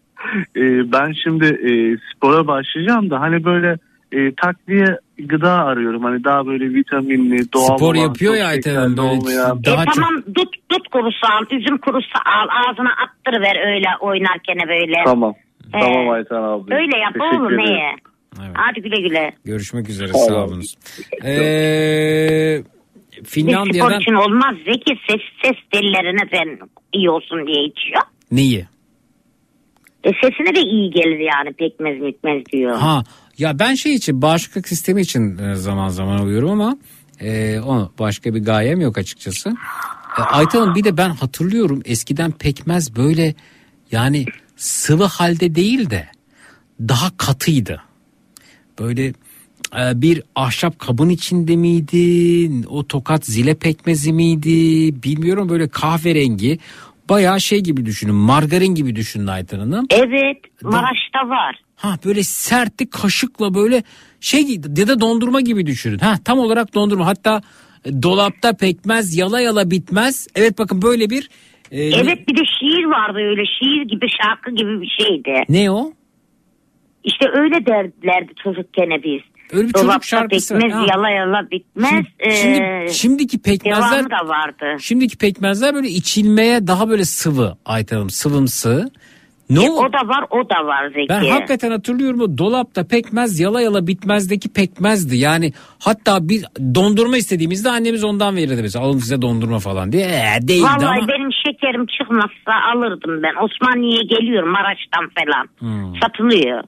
e, 0.60 0.92
ben 0.92 1.12
şimdi 1.24 1.44
e, 1.46 1.70
spora 2.14 2.46
başlayacağım 2.46 3.10
da 3.10 3.20
hani 3.20 3.44
böyle 3.44 3.76
e, 4.12 4.34
takviye 4.34 4.98
gıda 5.28 5.52
arıyorum. 5.52 6.02
Hani 6.04 6.24
daha 6.24 6.46
böyle 6.46 6.74
vitaminli, 6.74 7.52
doğal 7.52 7.76
Spor 7.76 7.94
olan, 7.94 8.02
yapıyor 8.02 8.34
ya 8.34 8.46
Ayten 8.46 8.96
böyle 8.96 9.00
olmayan. 9.00 9.64
daha 9.64 9.82
e 9.82 9.86
çok- 9.86 9.94
tamam 9.94 10.22
dut, 10.34 10.48
dut 10.70 10.88
kurusu 10.88 11.26
al 11.32 11.44
üzüm 11.58 11.78
kurusu 11.78 12.18
al 12.26 12.48
ağzına 12.70 12.90
attırıver 13.04 13.74
öyle 13.74 13.86
oynarken 14.00 14.68
böyle. 14.68 15.04
Tamam. 15.04 15.34
Ee, 15.74 15.80
Tamam 15.80 16.08
Ayten 16.10 16.36
abi. 16.36 16.74
Öyle 16.74 16.98
yap 16.98 17.16
ederim. 17.16 17.56
neye? 17.56 17.96
Hadi 18.54 18.82
güle 18.82 19.00
güle. 19.08 19.32
Görüşmek 19.44 19.88
üzere 19.88 20.08
Sağ 20.08 20.18
sağ 20.18 20.34
olun. 20.34 20.48
olunuz. 20.48 20.74
Ee, 21.24 22.62
Bir 23.12 23.16
spor 23.16 23.24
Finlandiya'dan 23.30 24.00
için 24.00 24.12
olmaz 24.14 24.54
Zeki 24.64 24.94
ses, 25.08 25.20
ses 25.42 25.56
tellerine 25.72 26.28
sen 26.32 26.58
iyi 26.92 27.10
olsun 27.10 27.46
diye 27.46 27.64
içiyor. 27.64 28.02
neyi? 28.30 28.66
E 30.04 30.10
sesine 30.22 30.56
de 30.56 30.60
iyi 30.60 30.90
gelir 30.90 31.18
yani 31.18 31.52
pekmez 31.52 32.00
mükmez 32.00 32.46
diyor. 32.52 32.76
Ha 32.76 33.02
ya 33.38 33.58
ben 33.58 33.74
şey 33.74 33.94
için 33.94 34.22
bağışıklık 34.22 34.68
sistemi 34.68 35.00
için 35.00 35.38
e, 35.38 35.54
zaman 35.54 35.88
zaman 35.88 36.18
alıyorum 36.18 36.50
ama 36.50 36.76
e, 37.20 37.60
onu 37.60 37.92
başka 37.98 38.34
bir 38.34 38.44
gayem 38.44 38.80
yok 38.80 38.98
açıkçası. 38.98 39.50
E, 40.18 40.22
Ayten 40.22 40.60
Hanım 40.60 40.74
bir 40.74 40.84
de 40.84 40.96
ben 40.96 41.10
hatırlıyorum 41.10 41.82
eskiden 41.84 42.30
pekmez 42.30 42.96
böyle 42.96 43.34
yani 43.92 44.26
sıvı 44.56 45.04
halde 45.04 45.54
değil 45.54 45.90
de 45.90 46.08
daha 46.80 47.16
katıydı. 47.16 47.82
Böyle 48.78 49.06
e, 49.06 49.12
bir 49.94 50.22
ahşap 50.34 50.78
kabın 50.78 51.08
içinde 51.08 51.56
miydi? 51.56 52.66
O 52.68 52.86
tokat 52.86 53.26
zile 53.26 53.54
pekmezi 53.54 54.12
miydi? 54.12 54.48
Bilmiyorum 55.02 55.48
böyle 55.48 55.68
kahverengi. 55.68 56.58
Bayağı 57.08 57.40
şey 57.40 57.60
gibi 57.60 57.86
düşünün. 57.86 58.14
Margarin 58.14 58.74
gibi 58.74 58.96
düşünün 58.96 59.26
Ayten 59.26 59.58
Hanım. 59.58 59.86
Evet 59.90 60.36
Maraş'ta 60.62 61.28
var. 61.28 61.62
Ha 61.82 61.96
böyle 62.04 62.22
sertti 62.22 62.90
kaşıkla 62.90 63.54
böyle 63.54 63.82
şey 64.20 64.42
ya 64.76 64.88
da 64.88 65.00
dondurma 65.00 65.40
gibi 65.40 65.66
düşünün. 65.66 65.98
Ha 65.98 66.14
tam 66.24 66.38
olarak 66.38 66.74
dondurma. 66.74 67.06
Hatta 67.06 67.42
e, 67.84 68.02
dolapta 68.02 68.52
pekmez 68.52 69.16
yala 69.16 69.40
yala 69.40 69.70
bitmez. 69.70 70.26
Evet 70.34 70.58
bakın 70.58 70.82
böyle 70.82 71.10
bir 71.10 71.28
e, 71.70 71.82
Evet 71.84 72.28
bir 72.28 72.36
de 72.36 72.40
şiir 72.60 72.84
vardı 72.84 73.18
öyle 73.18 73.42
şiir 73.58 73.82
gibi 73.88 74.06
şarkı 74.22 74.50
gibi 74.50 74.80
bir 74.80 75.04
şeydi. 75.04 75.44
ne 75.48 75.70
o? 75.70 75.92
İşte 77.04 77.26
öyle 77.34 77.66
derlerdi 77.66 78.32
çocukken 78.44 78.90
biz. 79.04 79.20
Öyle 79.52 79.68
bir 79.68 79.72
çocuk 79.72 79.88
Dolapta 79.88 80.06
şarkısı 80.06 80.54
var. 80.54 80.60
pekmez 80.60 80.78
Ha. 80.78 80.86
yala 80.90 81.10
yala 81.10 81.50
bitmez. 81.50 81.90
Şimdi, 81.90 82.36
şimdi- 82.36 82.62
Ee, 82.62 82.88
şimdiki 82.92 83.38
pekmezler 83.42 84.04
da 84.10 84.28
vardı. 84.28 84.76
şimdiki 84.80 85.18
pekmezler 85.18 85.74
böyle 85.74 85.88
içilmeye 85.88 86.66
daha 86.66 86.88
böyle 86.88 87.04
sıvı 87.04 87.56
Ayten 87.64 87.96
Hanım 87.96 88.10
sıvımsı. 88.10 88.90
Ne 89.50 89.64
E, 89.64 89.70
o? 89.70 89.92
da 89.92 90.08
var 90.08 90.24
o 90.30 90.50
da 90.50 90.66
var 90.66 90.88
Zeki. 90.94 91.08
Ben 91.08 91.24
hakikaten 91.30 91.70
hatırlıyorum 91.70 92.20
o 92.20 92.38
dolapta 92.38 92.84
pekmez 92.86 93.40
yala 93.40 93.60
yala 93.60 93.86
bitmezdeki 93.86 94.52
pekmezdi. 94.52 95.16
Yani 95.16 95.52
hatta 95.84 96.28
bir 96.28 96.44
dondurma 96.74 97.16
istediğimizde 97.16 97.70
annemiz 97.70 98.04
ondan 98.04 98.36
verirdi 98.36 98.64
bize. 98.64 98.78
Alın 98.78 98.98
size 98.98 99.22
dondurma 99.22 99.58
falan 99.58 99.92
diye. 99.92 100.06
Ee, 100.06 100.48
değildi 100.48 100.62
Vallahi 100.64 100.98
ama. 100.98 101.08
benim 101.08 101.30
şekerim 101.46 101.86
çıkmazsa 101.86 102.52
alırdım 102.74 103.22
ben. 103.22 103.44
Osmaniye'ye 103.44 104.02
geliyorum 104.02 104.48
Maraş'tan 104.50 105.10
falan. 105.18 105.48
Hmm. 105.58 105.94
Satılıyor. 106.02 106.62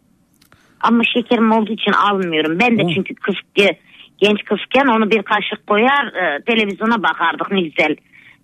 Ama 0.80 1.02
şekerim 1.14 1.52
olduğu 1.52 1.72
için 1.72 1.92
almıyorum. 1.92 2.58
Ben 2.60 2.78
de 2.78 2.82
çünkü 2.94 3.14
kız, 3.14 3.34
genç 4.18 4.44
kızken 4.44 4.86
onu 4.86 5.10
bir 5.10 5.22
kaşık 5.22 5.66
koyar 5.66 6.04
e, 6.06 6.42
televizyona 6.44 7.02
bakardık 7.02 7.50
ne 7.52 7.60
güzel. 7.60 7.96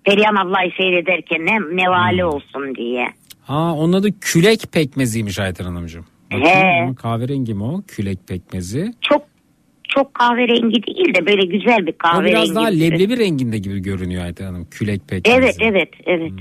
Perihan 0.05 0.35
ablayı 0.47 0.71
seyrederken 0.77 1.47
ne 1.47 1.57
Hmm. 1.59 1.77
nevale 1.77 2.25
olsun 2.25 2.75
diye. 2.75 3.07
Ha 3.51 3.75
onun 3.75 3.93
adı 3.93 4.21
külek 4.21 4.73
pekmeziymiş 4.73 5.39
Ayten 5.39 5.65
Hanımcığım. 5.65 6.05
Bakayım 6.33 6.95
kahverengi 6.95 7.55
mi 7.55 7.63
o? 7.63 7.83
Külek 7.89 8.29
pekmezi. 8.29 8.95
Çok 9.01 9.23
çok 9.89 10.15
kahverengi 10.15 10.83
değil 10.87 11.15
de 11.15 11.27
böyle 11.27 11.47
güzel 11.59 11.87
bir 11.87 11.93
O 11.93 11.99
kahverengi. 11.99 12.33
biraz 12.33 12.55
daha 12.55 12.71
gibi. 12.71 12.81
leblebi 12.81 13.19
renginde 13.19 13.59
gibi 13.59 13.81
görünüyor 13.81 14.25
Ayten 14.25 14.45
Hanım. 14.47 14.67
Külek 14.71 15.09
pekmezi. 15.09 15.39
Evet 15.39 15.57
evet 15.61 15.89
evet. 16.07 16.33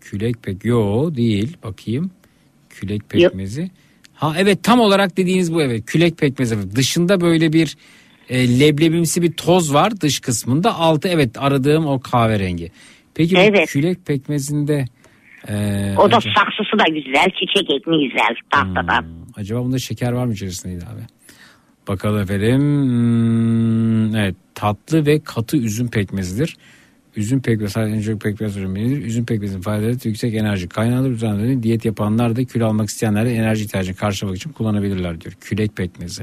Külek 0.00 0.42
pek 0.42 0.64
yo 0.64 1.14
değil 1.14 1.56
bakayım. 1.64 2.10
Külek 2.70 3.08
pekmezi. 3.08 3.70
Ha 4.14 4.34
evet 4.38 4.62
tam 4.62 4.80
olarak 4.80 5.16
dediğiniz 5.16 5.54
bu 5.54 5.62
evet. 5.62 5.86
Külek 5.86 6.18
pekmezi. 6.18 6.76
Dışında 6.76 7.20
böyle 7.20 7.52
bir 7.52 7.76
e, 8.28 8.60
leblebimsi 8.60 9.22
bir 9.22 9.32
toz 9.32 9.74
var 9.74 10.00
dış 10.00 10.20
kısmında. 10.20 10.74
Altı 10.74 11.08
evet 11.08 11.30
aradığım 11.38 11.86
o 11.86 12.00
kahverengi. 12.00 12.70
Peki 13.14 13.34
bu 13.34 13.38
Evet. 13.40 13.68
külek 13.68 14.06
pekmezinde 14.06 14.84
e, 15.48 15.94
O 15.98 16.10
da 16.10 16.16
acaba, 16.16 16.34
saksısı 16.38 16.78
da 16.78 16.84
güzel, 16.94 17.26
çiçek 17.40 17.70
ekmeği 17.70 18.08
güzel 18.08 18.34
tahtadan. 18.50 19.04
acaba 19.36 19.64
bunda 19.64 19.78
şeker 19.78 20.12
var 20.12 20.26
mı 20.26 20.32
içerisinde 20.32 20.86
abi? 20.86 21.00
Bakalım 21.88 22.22
efendim. 22.22 22.60
Hmm, 22.60 24.16
evet 24.16 24.34
tatlı 24.54 25.06
ve 25.06 25.20
katı 25.20 25.56
üzüm 25.56 25.88
pekmezidir. 25.90 26.56
Üzüm 27.16 27.42
pekmezi 27.42 27.72
sadece 27.72 27.96
en 27.96 28.00
çok 28.00 28.20
pekmez 28.20 28.56
ürünüdür. 28.56 29.04
Üzüm 29.04 29.26
pekmezinin 29.26 29.60
faydaları 29.62 29.96
yüksek 30.04 30.34
enerji 30.34 30.68
kaynağıdır. 30.68 31.10
Üzerinde 31.10 31.62
diyet 31.62 31.84
yapanlar 31.84 32.36
da 32.36 32.44
kilo 32.44 32.66
almak 32.66 32.88
isteyenler 32.88 33.26
de 33.26 33.34
enerji 33.34 33.64
ihtiyacını 33.64 33.96
karşılamak 33.96 34.36
için 34.36 34.52
kullanabilirler 34.52 35.20
diyor. 35.20 35.34
Külek 35.40 35.76
pekmezi. 35.76 36.22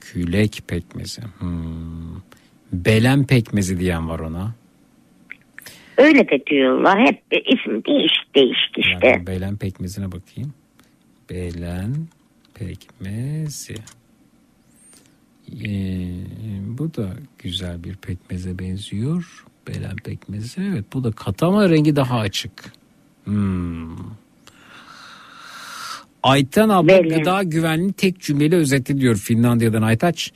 Külek 0.00 0.62
pekmezi. 0.68 1.22
Hmm. 1.38 2.16
Belen 2.72 3.26
pekmezi 3.26 3.80
diyen 3.80 4.08
var 4.08 4.18
ona. 4.18 4.54
Öyle 5.96 6.28
de 6.28 6.46
diyorlar. 6.46 7.00
Hep 7.06 7.22
e, 7.30 7.36
isim 7.40 7.84
değişik 7.84 8.34
değişik 8.34 8.78
işte. 8.78 9.06
Yani 9.06 9.26
belen 9.26 9.56
pekmezine 9.56 10.12
bakayım. 10.12 10.54
Belen 11.30 11.94
pekmezi. 12.54 13.74
Ee, 15.64 16.08
bu 16.78 16.94
da 16.94 17.08
güzel 17.38 17.84
bir 17.84 17.94
pekmeze 17.94 18.58
benziyor. 18.58 19.44
Belen 19.68 19.96
pekmezi. 19.96 20.60
Evet 20.60 20.84
bu 20.92 21.04
da 21.04 21.12
katı 21.12 21.46
ama 21.46 21.68
rengi 21.70 21.96
daha 21.96 22.18
açık. 22.18 22.52
Hmm. 23.24 23.96
Ayten 26.22 26.68
abla 26.68 26.88
Belen. 26.88 27.18
gıda 27.18 27.42
güvenliğini 27.42 27.92
tek 27.92 28.20
cümleyle 28.20 28.56
özetledi 28.56 29.00
diyor 29.00 29.16
Finlandiya'dan 29.16 29.82
Aytaç. 29.82 30.32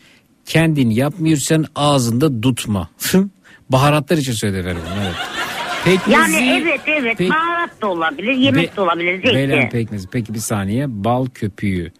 Kendin 0.47 0.91
yapmıyorsan 0.91 1.65
ağzında 1.75 2.41
tutma. 2.41 2.91
Baharatlar 3.71 4.17
için 4.17 4.33
söyledi 4.33 4.59
efendim. 4.59 4.83
Evet. 5.03 5.15
Pekmezi, 5.85 6.11
Yani 6.13 6.63
evet 6.63 6.81
evet 6.87 7.19
Pek- 7.19 7.31
baharat 7.31 7.83
da 7.83 7.87
olabilir, 7.87 8.33
yemek 8.33 8.73
Be- 8.73 8.77
de 8.77 8.81
olabilir. 8.81 9.17
Zeki. 9.23 9.35
Belen 9.35 9.71
pekmezi. 9.71 10.09
Peki 10.13 10.35
bir 10.35 10.39
saniye. 10.39 10.87
Bal 10.89 11.27
köpüğü. 11.35 11.93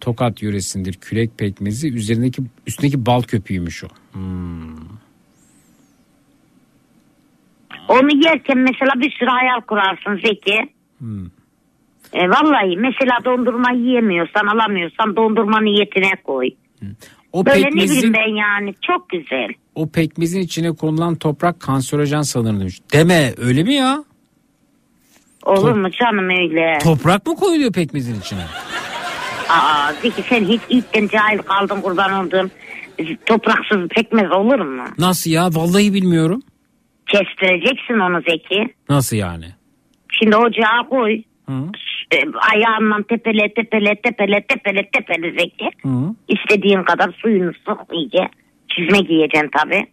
Tokat 0.00 0.42
yöresindir. 0.42 0.94
Kürek 0.94 1.38
pekmezi. 1.38 1.94
Üzerindeki 1.94 2.42
üstündeki 2.66 3.06
bal 3.06 3.22
köpüğüymüş 3.22 3.84
o. 3.84 3.88
Hmm. 4.12 4.76
Onu 7.88 8.24
yerken 8.24 8.58
mesela 8.58 8.92
bir 8.96 9.10
sürü 9.10 9.30
hayal 9.30 9.60
kurarsın 9.60 10.20
Zeki. 10.24 10.58
Hmm. 10.98 11.26
E, 12.12 12.28
vallahi 12.28 12.76
mesela 12.76 13.18
dondurma 13.24 13.72
yiyemiyorsan 13.72 14.46
alamıyorsan 14.46 15.16
dondurma 15.16 15.60
niyetine 15.60 16.12
koy. 16.24 16.50
O 17.32 17.46
Böyle 17.46 17.58
ne 17.60 17.64
pekmezin 17.64 17.96
bileyim 17.96 18.14
ben 18.14 18.36
yani 18.36 18.74
çok 18.86 19.08
güzel. 19.08 19.48
o 19.74 19.88
pekmezin 19.90 20.40
içine 20.40 20.72
konulan 20.72 21.14
toprak 21.14 21.60
kanserojen 21.60 22.22
sanırım 22.22 22.60
demiş. 22.60 22.80
Deme 22.92 23.34
öyle 23.38 23.62
mi 23.62 23.74
ya? 23.74 24.04
Olur 25.46 25.72
mu 25.72 25.88
canım 25.90 26.30
öyle? 26.30 26.78
Toprak 26.82 27.26
mı 27.26 27.34
koyuluyor 27.36 27.72
pekmezin 27.72 28.20
içine? 28.20 28.44
Aa 29.48 29.92
Zeki 30.02 30.22
sen 30.22 30.44
hiç 30.44 30.60
ilkten 30.68 31.08
cahil 31.08 31.38
kaldın 31.38 31.80
kurban 31.80 32.12
olduğum. 32.12 32.50
Topraksız 33.26 33.88
pekmez 33.88 34.32
olur 34.32 34.58
mu? 34.60 34.82
Nasıl 34.98 35.30
ya? 35.30 35.48
Vallahi 35.52 35.94
bilmiyorum. 35.94 36.42
Kestireceksin 37.06 37.98
onu 37.98 38.20
Zeki. 38.28 38.74
Nasıl 38.88 39.16
yani? 39.16 39.44
Şimdi 40.20 40.36
ocağa 40.36 40.88
koy. 40.90 41.22
Hı. 41.50 41.64
e, 42.16 42.18
ayağından 42.54 43.02
tepele 43.02 43.54
tepele 43.54 43.94
tepele 43.94 44.40
tepele 44.48 44.90
tepelecek. 44.90 45.62
İstediğin 46.28 46.82
kadar 46.82 47.12
suyunu 47.12 47.52
sık 47.54 47.78
iyice. 47.92 48.28
Çizme 48.68 48.98
giyeceksin 48.98 49.50
tabii. 49.56 49.86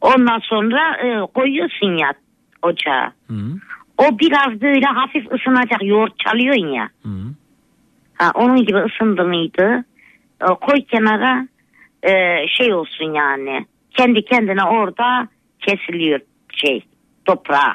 Ondan 0.00 0.38
sonra 0.38 0.96
e, 0.96 1.26
koyuyorsun 1.34 1.96
ya 1.96 2.12
ocağa. 2.62 3.12
O 3.98 4.18
biraz 4.18 4.60
böyle 4.60 4.86
hafif 4.86 5.32
ısınacak. 5.32 5.82
Yoğurt 5.82 6.18
çalıyorsun 6.18 6.66
ya. 6.66 6.88
Ha, 8.14 8.30
onun 8.34 8.66
gibi 8.66 8.78
ısındı 8.78 9.24
mıydı? 9.24 9.84
E, 10.42 10.46
koy 10.46 10.82
kenara 10.84 11.48
e, 12.02 12.12
şey 12.48 12.74
olsun 12.74 13.14
yani. 13.14 13.66
Kendi 13.90 14.24
kendine 14.24 14.64
orada 14.64 15.28
kesiliyor 15.60 16.20
şey 16.54 16.84
toprağı. 17.24 17.74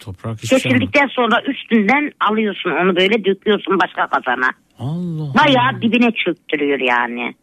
Toprak 0.00 0.24
anlamadım. 0.26 0.48
Kesildikten 0.48 1.06
sonra 1.06 1.42
üstünden 1.42 2.12
alıyorsun 2.30 2.70
onu 2.70 2.96
böyle 2.96 3.24
döküyorsun 3.24 3.78
başka 3.80 4.06
kazana. 4.06 4.50
Allah 4.78 5.34
Bayağı 5.34 5.82
dibine 5.82 6.10
çöktürüyor 6.24 6.78
yani. 6.80 7.34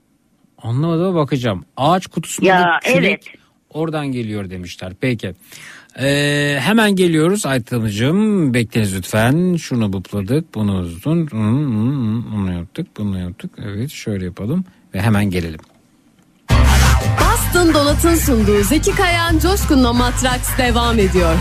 Anlamadım 0.61 1.05
ama 1.05 1.15
bakacağım. 1.19 1.65
Ağaç 1.77 2.07
kutusunda 2.07 2.49
Ya, 2.49 2.79
külek 2.83 3.03
evet. 3.05 3.39
oradan 3.69 4.07
geliyor 4.11 4.49
demişler. 4.49 4.93
Peki. 5.01 5.33
Ee, 5.99 6.57
hemen 6.59 6.95
geliyoruz 6.95 7.45
Ayten 7.45 7.77
Hanımcığım. 7.77 8.53
Bekleniz 8.53 8.97
lütfen. 8.97 9.55
Şunu 9.55 9.93
bupladık. 9.93 10.55
Bunu 10.55 10.83
hı, 10.83 11.27
Bunu 12.35 12.53
yaptık. 12.53 12.87
Bunu 12.97 13.19
yaptık. 13.19 13.51
Evet 13.65 13.89
şöyle 13.91 14.25
yapalım. 14.25 14.65
Ve 14.93 15.01
hemen 15.01 15.29
gelelim. 15.29 15.59
Boston 17.19 17.73
Dolat'ın 17.73 18.15
sunduğu 18.15 18.63
Zeki 18.63 18.91
Kayan 18.95 19.39
Coşkun'la 19.39 19.93
Matraks 19.93 20.57
devam 20.57 20.99
ediyor. 20.99 21.35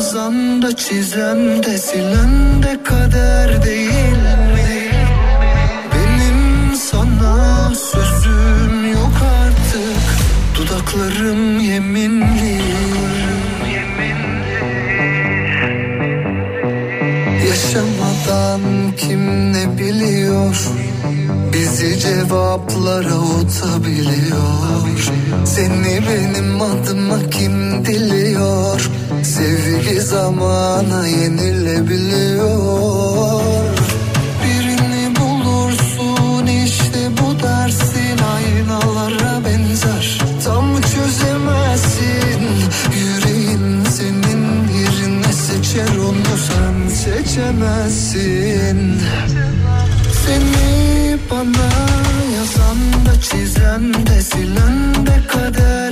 Yazan 0.00 0.62
da 0.62 0.76
çizen 0.76 1.62
de 1.62 1.78
silen 1.78 2.62
de 2.62 2.82
kader 2.84 3.62
değil 3.62 4.18
mi? 4.54 4.90
Benim 5.92 6.76
sana 6.76 7.74
sözüm 7.74 8.92
yok 8.92 9.16
artık. 9.44 10.04
Dudaklarım 10.56 11.60
yeminli. 11.60 12.60
Yaşamadan 17.48 18.60
kim 18.96 19.52
ne 19.52 19.78
biliyor 19.78 20.56
Bizi 21.60 21.98
cevaplara 22.00 23.18
utabiliyor 23.18 24.98
Seni 25.44 26.00
benim 26.08 26.60
adıma 26.60 27.30
kim 27.30 27.84
diliyor? 27.84 28.90
Sevgi 29.22 30.00
zamana 30.00 31.06
yenilebiliyor. 31.06 33.40
Birini 34.44 35.16
bulursun 35.16 36.46
işte 36.46 36.98
bu 37.18 37.42
dersin. 37.42 38.18
Aynalara 38.34 39.44
benzer. 39.44 40.18
Tam 40.44 40.80
çözemezsin. 40.80 42.42
Yüreğin 42.94 43.84
senin 43.84 44.68
yerine 44.78 45.32
seçer 45.32 45.96
onu. 45.98 46.36
Sen 46.48 46.88
seçemezsin. 46.88 49.00
Seni 50.26 50.99
bana 51.30 51.68
yazan 52.36 53.06
da 53.06 53.20
çizen 53.20 54.06
de 54.06 54.22
silen 54.22 55.06
de 55.06 55.26
kader 55.28 55.89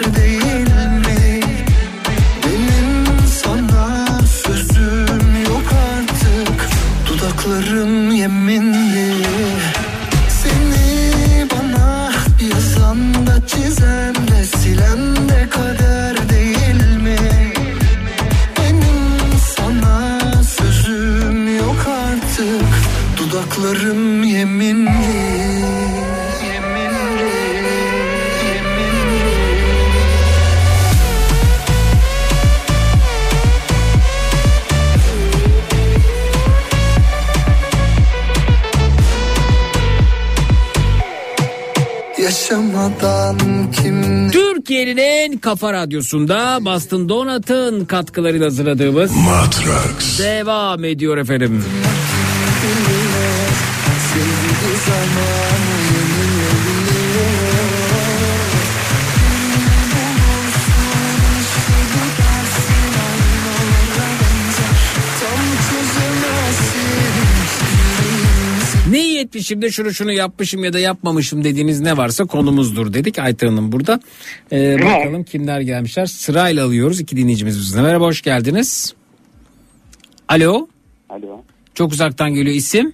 Yaşamadan 42.51 43.39
kim 43.73 44.31
Türkiye'nin 44.31 44.97
en 44.97 45.39
kafa 45.39 45.73
radyosunda 45.73 46.59
Boston 46.65 47.09
Donat'ın 47.09 47.85
katkılarıyla 47.85 48.47
hazırladığımız 48.47 49.17
Matrax 49.17 50.19
devam 50.19 50.85
ediyor 50.85 51.17
efendim. 51.17 51.65
zamanı 54.87 55.28
iyi 69.19 69.25
etmişim 69.25 69.63
de 69.63 69.71
şunu 69.71 69.95
şunu 69.95 70.13
yapmışım 70.13 70.65
ya 70.65 70.73
da 70.73 70.79
yapmamışım 70.79 71.45
dediğiniz 71.45 71.81
ne 71.81 71.97
varsa 71.97 72.25
konumuzdur 72.25 72.93
dedik 72.93 73.19
Ayten 73.19 73.49
Hanım 73.49 73.73
burada. 73.73 74.01
Ee, 74.53 74.77
bakalım 74.85 75.25
kimler 75.25 75.61
gelmişler. 75.61 76.07
Sırayla 76.07 76.67
alıyoruz 76.67 77.01
iki 77.01 77.17
dinleyicimiz 77.17 77.59
bizden. 77.59 77.83
Merhaba 77.85 78.05
hoş 78.05 78.23
geldiniz. 78.23 78.95
Alo. 80.29 80.69
Alo. 81.09 81.43
Çok 81.75 81.93
uzaktan 81.93 82.35
geliyor 82.35 82.57
isim. 82.57 82.93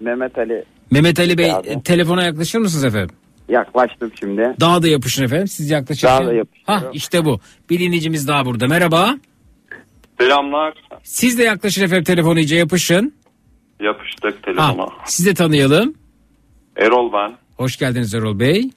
Mehmet 0.00 0.38
Ali 0.38 0.64
Mehmet 0.90 1.20
Ali 1.20 1.38
Bey 1.38 1.52
Abi. 1.52 1.68
e, 1.68 1.82
telefona 1.82 2.24
yaklaşır 2.24 2.58
mısınız 2.58 2.84
efendim? 2.84 3.16
yaklaştım 3.48 4.12
şimdi. 4.20 4.54
Daha 4.60 4.82
da 4.82 4.88
yapışın 4.88 5.24
efendim. 5.24 5.48
Siz 5.48 5.70
yaklaşırken. 5.70 6.10
Daha 6.20 6.26
da 6.26 6.32
yapışıyorum. 6.34 6.84
Hah 6.86 6.94
işte 6.94 7.24
bu. 7.24 7.40
Bir 7.70 7.80
dinleyicimiz 7.80 8.28
daha 8.28 8.46
burada. 8.46 8.66
Merhaba. 8.66 9.18
Selamlar. 10.20 10.74
Siz 11.02 11.38
de 11.38 11.42
yaklaşın 11.42 11.82
efendim 11.82 12.04
telefonu 12.04 12.38
iyice 12.38 12.56
yapışın. 12.56 13.14
Yapıştık 13.80 14.34
Ha, 14.36 14.42
telefona. 14.44 14.88
siz 15.04 15.26
de 15.26 15.34
tanıyalım. 15.34 15.94
Erol 16.76 17.12
ben. 17.12 17.32
Hoş 17.56 17.76
geldiniz 17.76 18.14
Erol 18.14 18.38
Bey. 18.40 18.70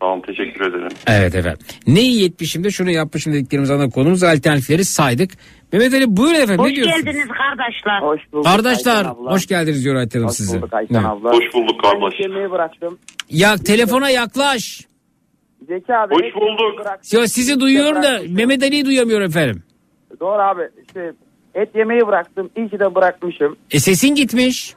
Sağ 0.00 0.06
olun 0.06 0.20
teşekkür 0.20 0.60
ederim. 0.70 0.88
Evet 1.06 1.34
efendim. 1.34 1.66
Ne 1.86 2.00
iyi 2.02 2.28
etmişim 2.28 2.64
de 2.64 2.70
şunu 2.70 2.90
yapmışım 2.90 3.32
dediklerimiz 3.32 3.70
ana 3.70 3.88
konumuz 3.90 4.22
alternatifleri 4.22 4.84
saydık. 4.84 5.30
Mehmet 5.72 5.94
Ali 5.94 6.16
buyurun 6.16 6.34
efendim 6.40 6.58
Hoş 6.64 6.70
ne 6.70 6.76
diyorsunuz? 6.76 7.04
geldiniz 7.04 7.28
kardeşler. 7.28 8.00
Hoş 8.02 8.20
bulduk. 8.32 8.44
Kardeşler 8.44 9.04
hoş 9.04 9.46
geldiniz 9.46 9.84
diyor 9.84 9.94
Ayten 9.96 10.18
Hanım 10.18 10.28
Hoş 10.28 10.36
size. 10.36 10.56
bulduk 10.62 10.74
Ayten 10.74 11.02
Ne? 11.02 11.08
abla. 11.08 11.28
Hoş 11.32 11.54
bulduk 11.54 11.80
Ben 11.84 12.00
kardeş. 12.00 12.20
yemeği 12.20 12.50
bıraktım. 12.50 12.98
Ya 13.30 13.56
telefona 13.56 14.10
yaklaş. 14.10 14.80
Zeki 15.68 15.94
abi. 15.94 16.14
Hoş 16.14 16.34
bulduk. 16.34 16.86
Ya 17.12 17.28
sizi 17.28 17.60
duyuyorum 17.60 18.02
da. 18.02 18.20
Mehmet 18.28 18.62
Ali'yi 18.62 18.84
duyamıyor 18.86 19.20
efendim. 19.20 19.62
Doğru 20.20 20.42
abi. 20.42 20.62
İşte 20.86 21.12
et 21.56 21.74
yemeği 21.74 22.06
bıraktım. 22.06 22.50
İyi 22.56 22.68
ki 22.68 22.78
de 22.78 22.94
bırakmışım. 22.94 23.56
E 23.70 23.78
sesin 23.80 24.14
gitmiş. 24.14 24.74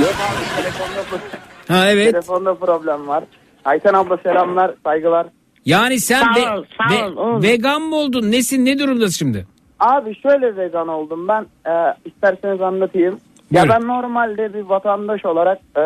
Yok 0.00 0.14
abi 0.30 0.62
telefonda, 0.62 1.24
Ha 1.68 1.90
evet. 1.90 2.10
telefonda 2.12 2.54
problem 2.54 3.08
var. 3.08 3.24
Ayten 3.64 3.94
abla 3.94 4.16
selamlar, 4.16 4.74
saygılar. 4.84 5.26
Yani 5.64 6.00
sen 6.00 6.22
Sağ 6.22 6.34
ve- 6.40 6.50
ol, 6.58 6.64
sağ 6.78 6.94
ve- 6.94 7.04
ol, 7.04 7.16
oğlum. 7.16 7.42
vegan 7.42 7.82
mı 7.82 7.96
oldun? 7.96 8.30
Nesin 8.32 8.64
ne 8.64 8.78
durumdasın 8.78 9.12
şimdi? 9.18 9.46
Abi 9.80 10.20
şöyle 10.22 10.56
vegan 10.56 10.88
oldum 10.88 11.28
ben. 11.28 11.46
E, 11.70 11.94
isterseniz 12.04 12.60
anlatayım. 12.60 13.20
Buyurun. 13.52 13.68
Ya 13.68 13.74
ben 13.80 13.88
normalde 13.88 14.54
bir 14.54 14.60
vatandaş 14.60 15.24
olarak 15.24 15.58
e, 15.76 15.80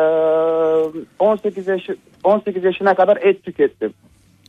18 1.19 1.69
yaşı 1.69 1.97
18 2.25 2.65
yaşına 2.65 2.95
kadar 2.95 3.17
et 3.17 3.45
tükettim. 3.45 3.93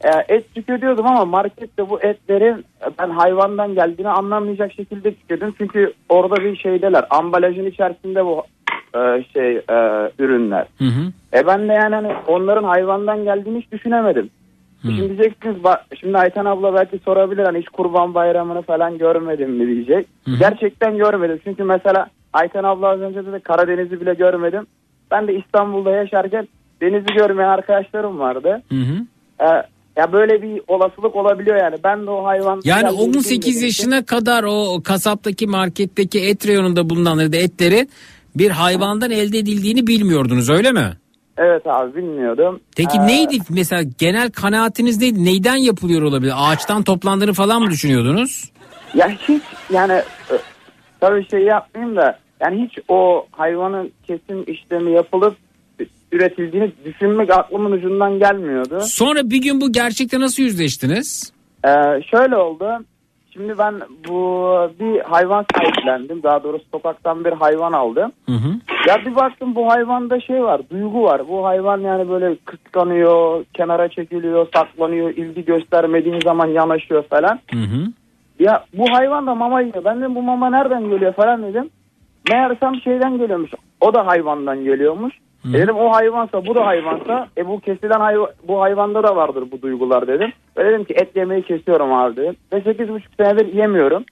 E, 0.03 0.35
et 0.35 0.55
tüketiyordum 0.55 1.07
ama 1.07 1.25
markette 1.25 1.89
bu 1.89 2.01
etlerin 2.01 2.65
ben 2.99 3.09
hayvandan 3.09 3.75
geldiğini 3.75 4.09
anlamayacak 4.09 4.73
şekilde 4.73 5.13
tükettim. 5.13 5.53
Çünkü 5.57 5.93
orada 6.09 6.35
bir 6.35 6.55
şeydeler. 6.55 7.05
Ambalajın 7.09 7.65
içerisinde 7.65 8.25
bu 8.25 8.43
e, 8.95 9.23
şey 9.33 9.57
e, 9.57 10.11
ürünler. 10.19 10.65
Hı 10.77 10.85
hı. 10.85 11.11
E 11.33 11.47
ben 11.47 11.69
de 11.69 11.73
yani 11.73 11.95
hani 11.95 12.13
onların 12.27 12.63
hayvandan 12.63 13.23
geldiğini 13.23 13.61
hiç 13.61 13.71
düşünemedim. 13.71 14.29
Şimdi 14.81 15.09
diyeceksiniz 15.09 15.55
şimdi 15.99 16.17
Ayten 16.17 16.45
abla 16.45 16.73
belki 16.73 16.99
sorabilir 17.05 17.43
hani 17.43 17.59
hiç 17.59 17.69
kurban 17.69 18.13
bayramını 18.13 18.61
falan 18.61 18.97
görmedim 18.97 19.51
mi 19.51 19.67
diyecek. 19.67 20.07
Gerçekten 20.39 20.97
görmedim. 20.97 21.39
Çünkü 21.43 21.63
mesela 21.63 22.07
Ayten 22.33 22.63
abla 22.63 22.87
az 22.87 22.99
önce 22.99 23.25
dedi 23.25 23.39
Karadeniz'i 23.39 24.01
bile 24.01 24.13
görmedim. 24.13 24.67
Ben 25.11 25.27
de 25.27 25.35
İstanbul'da 25.35 25.91
yaşarken 25.91 26.47
denizi 26.81 27.13
görmeyen 27.13 27.49
arkadaşlarım 27.49 28.19
vardı. 28.19 28.61
Hı 28.69 28.75
hı. 28.75 29.05
Ee, 29.41 29.63
ya 29.97 30.13
böyle 30.13 30.41
bir 30.41 30.61
olasılık 30.67 31.15
olabiliyor 31.15 31.57
yani. 31.57 31.75
Ben 31.83 32.05
de 32.05 32.09
o 32.09 32.25
hayvan... 32.25 32.61
Yani 32.63 32.85
Ya, 32.85 32.91
18 32.93 33.47
bildiğim 33.47 33.65
yaşına 33.65 34.05
kadar 34.05 34.43
o 34.43 34.81
kasaptaki 34.83 35.47
marketteki 35.47 36.19
et 36.19 36.47
reyonunda 36.47 36.89
bulunan 36.89 37.19
etlerin 37.19 37.89
bir 38.35 38.51
hayvandan 38.51 39.11
elde 39.11 39.37
edildiğini 39.37 39.87
bilmiyordunuz 39.87 40.49
öyle 40.49 40.71
mi? 40.71 40.97
Evet 41.37 41.67
abi 41.67 41.95
bilmiyordum. 41.95 42.59
Peki 42.77 42.97
Ee, 42.97 43.07
neydi 43.07 43.37
mesela 43.49 43.83
genel 43.97 44.31
kanaatiniz 44.31 45.01
neydi? 45.01 45.25
Neyden 45.25 45.55
yapılıyor 45.55 46.01
olabilir? 46.01 46.33
Ağaçtan 46.35 46.83
toplandığını 46.83 47.33
falan 47.33 47.61
mı 47.61 47.69
düşünüyordunuz? 47.69 48.51
Ya 48.93 49.09
hiç 49.09 49.43
yani 49.73 49.93
e, 50.31 50.35
tabii 50.99 51.27
şey 51.29 51.39
yapmayayım 51.39 51.95
da 51.95 52.19
yani 52.41 52.65
hiç 52.65 52.79
o 52.87 53.25
hayvanın 53.31 53.91
kesim 54.07 54.43
işlemi 54.47 54.91
yapılıp 54.91 55.37
üretildiğini 56.11 56.71
düşünmek 56.85 57.29
aklımın 57.29 57.71
ucundan 57.71 58.19
gelmiyordu. 58.19 58.79
Sonra 58.81 59.29
bir 59.29 59.41
gün 59.41 59.61
bu 59.61 59.71
gerçekte 59.71 60.19
nasıl 60.19 60.43
yüzleştiniz? 60.43 61.33
Ee, 61.65 61.69
şöyle 62.11 62.37
oldu. 62.37 62.65
Şimdi 63.33 63.57
ben 63.57 63.73
bu 64.07 64.51
bir 64.79 64.99
hayvan 64.99 65.45
sahiplendim. 65.55 66.23
Daha 66.23 66.43
doğrusu 66.43 66.65
sokaktan 66.71 67.25
bir 67.25 67.31
hayvan 67.31 67.73
aldım. 67.73 68.11
Hı 68.25 68.31
hı. 68.31 68.47
Ya 68.87 69.05
bir 69.05 69.15
baktım 69.15 69.55
bu 69.55 69.71
hayvanda 69.71 70.19
şey 70.19 70.43
var, 70.43 70.61
duygu 70.69 71.03
var. 71.03 71.27
Bu 71.27 71.45
hayvan 71.45 71.79
yani 71.79 72.09
böyle 72.09 72.35
kıskanıyor, 72.45 73.45
kenara 73.53 73.89
çekiliyor, 73.89 74.47
saklanıyor, 74.55 75.09
ilgi 75.09 75.45
göstermediğin 75.45 76.19
zaman 76.19 76.47
yanaşıyor 76.47 77.03
falan. 77.03 77.39
Hı 77.51 77.57
hı. 77.57 77.87
Ya 78.39 78.65
bu 78.73 78.85
hayvan 78.91 79.27
da 79.27 79.35
mama 79.35 79.61
yiyor. 79.61 79.85
Ben 79.85 80.01
de 80.01 80.15
bu 80.15 80.21
mama 80.21 80.49
nereden 80.49 80.89
geliyor 80.89 81.13
falan 81.13 81.43
dedim. 81.43 81.69
Meğersem 82.31 82.75
şeyden 82.83 83.17
geliyormuş. 83.17 83.51
O 83.81 83.93
da 83.93 84.07
hayvandan 84.07 84.63
geliyormuş. 84.63 85.13
E 85.49 85.53
dedim 85.53 85.75
o 85.75 85.93
hayvansa 85.93 86.45
bu 86.45 86.55
da 86.55 86.65
hayvansa 86.65 87.27
e 87.37 87.47
bu 87.47 87.59
kesilen 87.59 87.99
hayvan 87.99 88.27
bu 88.47 88.61
hayvanda 88.61 89.03
da 89.03 89.15
vardır 89.15 89.43
bu 89.51 89.61
duygular 89.61 90.07
dedim. 90.07 90.33
Ve 90.57 90.65
dedim 90.65 90.83
ki 90.83 90.93
et 90.93 91.15
yemeyi 91.15 91.43
kesiyorum 91.43 91.93
abi 91.93 92.15
dedim. 92.15 92.35
Ve 92.53 92.57
8,5 92.57 93.01
senedir 93.17 93.53
yemiyorum. 93.53 94.03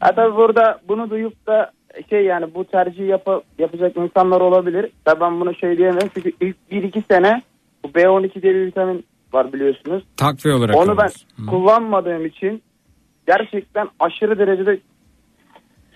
Ha 0.00 0.12
tabii 0.14 0.36
burada 0.36 0.80
bunu 0.88 1.10
duyup 1.10 1.46
da 1.46 1.70
şey 2.10 2.24
yani 2.24 2.54
bu 2.54 2.64
tercihi 2.64 3.06
yap 3.06 3.28
yapacak 3.58 3.96
insanlar 3.96 4.40
olabilir. 4.40 4.90
Tabii 5.04 5.20
ben 5.20 5.40
bunu 5.40 5.54
şey 5.54 5.78
diyemem 5.78 6.08
çünkü 6.14 6.32
ilk 6.40 6.56
1-2 6.70 7.02
sene 7.10 7.42
bu 7.84 7.88
B12 7.88 8.42
diye 8.42 8.54
bir 8.54 8.66
vitamin 8.66 9.04
var 9.32 9.52
biliyorsunuz. 9.52 10.04
Takviye 10.16 10.54
olarak. 10.54 10.76
Onu 10.76 10.88
ben 10.88 10.92
alıyoruz. 10.92 11.26
kullanmadığım 11.50 12.26
için 12.26 12.62
gerçekten 13.26 13.88
aşırı 14.00 14.38
derecede 14.38 14.78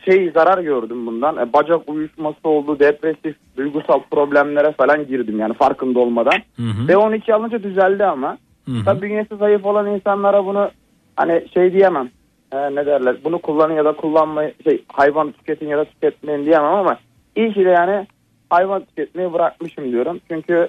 şey 0.04 0.30
zarar 0.30 0.58
gördüm 0.58 1.06
bundan. 1.06 1.36
E, 1.36 1.52
bacak 1.52 1.88
uyuşması 1.88 2.48
oldu, 2.48 2.78
depresif, 2.78 3.36
duygusal 3.56 4.00
problemlere 4.10 4.72
falan 4.72 5.06
girdim 5.06 5.38
yani 5.38 5.54
farkında 5.54 5.98
olmadan. 5.98 6.38
Hı 6.56 6.62
hı. 6.62 6.88
B12 6.88 7.32
alınca 7.32 7.62
düzeldi 7.62 8.04
ama. 8.04 8.38
Hı 8.64 8.72
hı. 8.72 8.84
Tabii 8.84 9.02
bünyesi 9.02 9.36
zayıf 9.36 9.64
olan 9.64 9.86
insanlara 9.86 10.46
bunu 10.46 10.70
hani 11.16 11.44
şey 11.54 11.72
diyemem. 11.72 12.10
E, 12.52 12.74
ne 12.74 12.86
derler? 12.86 13.16
Bunu 13.24 13.38
kullanın 13.38 13.74
ya 13.74 13.84
da 13.84 13.92
kullanmayı 13.92 14.54
şey 14.64 14.84
hayvan 14.92 15.32
tüketin 15.32 15.68
ya 15.68 15.78
da 15.78 15.84
tüketmeyin 15.84 16.46
diyemem 16.46 16.74
ama 16.74 16.98
iyi 17.36 17.52
ki 17.52 17.64
de 17.64 17.68
yani 17.70 18.06
hayvan 18.50 18.84
tüketmeyi 18.84 19.32
bırakmışım 19.32 19.92
diyorum. 19.92 20.20
Çünkü 20.28 20.68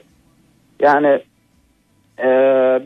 yani 0.80 1.20
e, 2.20 2.28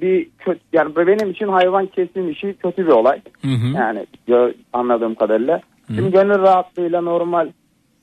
bir 0.01 0.27
kötü 0.39 0.59
yani 0.73 0.95
benim 0.95 1.31
için 1.31 1.47
hayvan 1.47 1.85
kesim 1.85 2.29
işi 2.29 2.53
kötü 2.53 2.87
bir 2.87 2.91
olay. 2.91 3.21
Hı 3.41 3.47
hı. 3.47 3.77
Yani 3.77 4.05
gö- 4.27 4.53
anladığım 4.73 5.15
kadarıyla. 5.15 5.61
Şimdi 5.95 6.11
gönül 6.11 6.39
rahatlığıyla 6.39 7.01
normal 7.01 7.47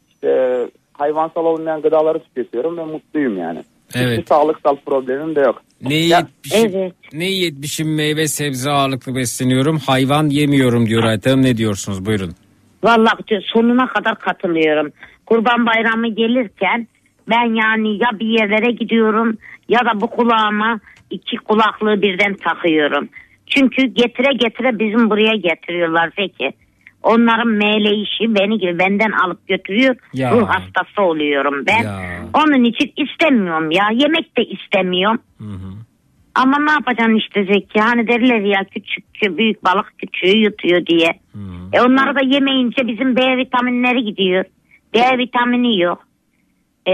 işte 0.09 0.59
hayvansal 0.93 1.45
olmayan 1.45 1.83
gıdaları 1.83 2.19
tüketiyorum 2.19 2.79
ve 2.79 2.85
mutluyum 2.85 3.39
yani. 3.39 3.63
Evet. 3.95 4.19
Hiçbir 4.19 4.27
sağlıksal 4.27 4.77
problemim 4.87 5.37
de 5.37 5.41
yok. 5.41 5.63
Ne 5.83 5.95
yetmişim, 5.95 6.93
ne 7.13 7.31
yetmişim 7.31 7.95
meyve 7.95 8.27
sebze 8.27 8.71
ağırlıklı 8.71 9.17
besleniyorum 9.17 9.79
hayvan 9.79 10.29
yemiyorum 10.29 10.87
diyor 10.87 11.05
Ayten 11.05 11.31
Hanım. 11.31 11.45
ne 11.45 11.57
diyorsunuz 11.57 12.07
buyurun. 12.07 12.35
Vallahi 12.85 13.41
sonuna 13.53 13.87
kadar 13.87 14.19
katılıyorum. 14.19 14.93
Kurban 15.27 15.67
bayramı 15.67 16.09
gelirken 16.09 16.87
ben 17.29 17.55
yani 17.55 17.89
ya 17.89 18.19
bir 18.21 18.27
yerlere 18.27 18.71
gidiyorum 18.73 19.39
ya 19.69 19.81
da 19.81 20.01
bu 20.01 20.07
kulağıma 20.07 20.81
iki 21.11 21.37
kulaklığı 21.37 22.03
birden 22.03 22.35
takıyorum. 22.35 23.09
Çünkü 23.47 23.87
getire 23.87 24.33
getire 24.33 24.79
bizim 24.79 25.11
buraya 25.11 25.37
getiriyorlar 25.37 26.11
peki. 26.17 26.53
Onların 27.07 27.49
meyleyişi 27.49 28.35
beni 28.35 28.59
gibi 28.59 28.79
benden 28.79 29.11
alıp 29.11 29.49
götürüyor. 29.49 29.97
Ya. 30.13 30.31
Ruh 30.33 30.49
hastası 30.49 31.03
oluyorum 31.03 31.67
ben. 31.67 31.83
Ya. 31.83 32.01
Onun 32.35 32.65
için 32.65 32.93
istemiyorum 32.97 33.71
ya. 33.71 33.85
Yemek 33.93 34.37
de 34.39 34.45
istemiyorum. 34.45 35.21
Ama 36.35 36.59
ne 36.59 36.71
yapacaksın 36.71 37.15
işte 37.15 37.45
Zeki? 37.45 37.81
Hani 37.81 38.09
derler 38.09 38.41
ya 38.41 38.65
küçük 38.71 39.39
büyük 39.39 39.65
balık 39.65 39.93
küçüğü 39.99 40.39
yutuyor 40.39 40.87
diye. 40.87 41.21
E 41.73 41.81
onları 41.81 42.15
da 42.15 42.21
yemeyince 42.35 42.87
bizim 42.87 43.17
B 43.17 43.37
vitaminleri 43.37 44.05
gidiyor. 44.05 44.45
D 44.95 45.19
vitamini 45.19 45.81
yok. 45.81 46.07
E, 46.89 46.93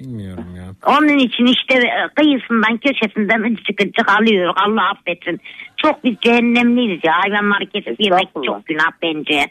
Bilmiyorum 0.00 0.44
ya. 0.68 0.96
onun 0.98 1.18
için 1.18 1.46
işte 1.46 1.74
e, 1.78 2.08
kıyısından 2.14 2.76
köşesinden 2.76 3.52
ıcık 3.52 3.80
ıcık 3.82 4.08
alıyoruz. 4.20 4.54
Allah 4.66 4.90
affetsin. 4.90 5.40
Çok 5.76 6.04
biz 6.04 6.14
cehennemliyiz 6.20 7.00
ya. 7.04 7.12
Hayvanları 7.12 7.66
kesip 7.66 8.00
yemek 8.00 8.28
çok 8.46 8.66
günah 8.66 8.90
bence. 9.02 9.44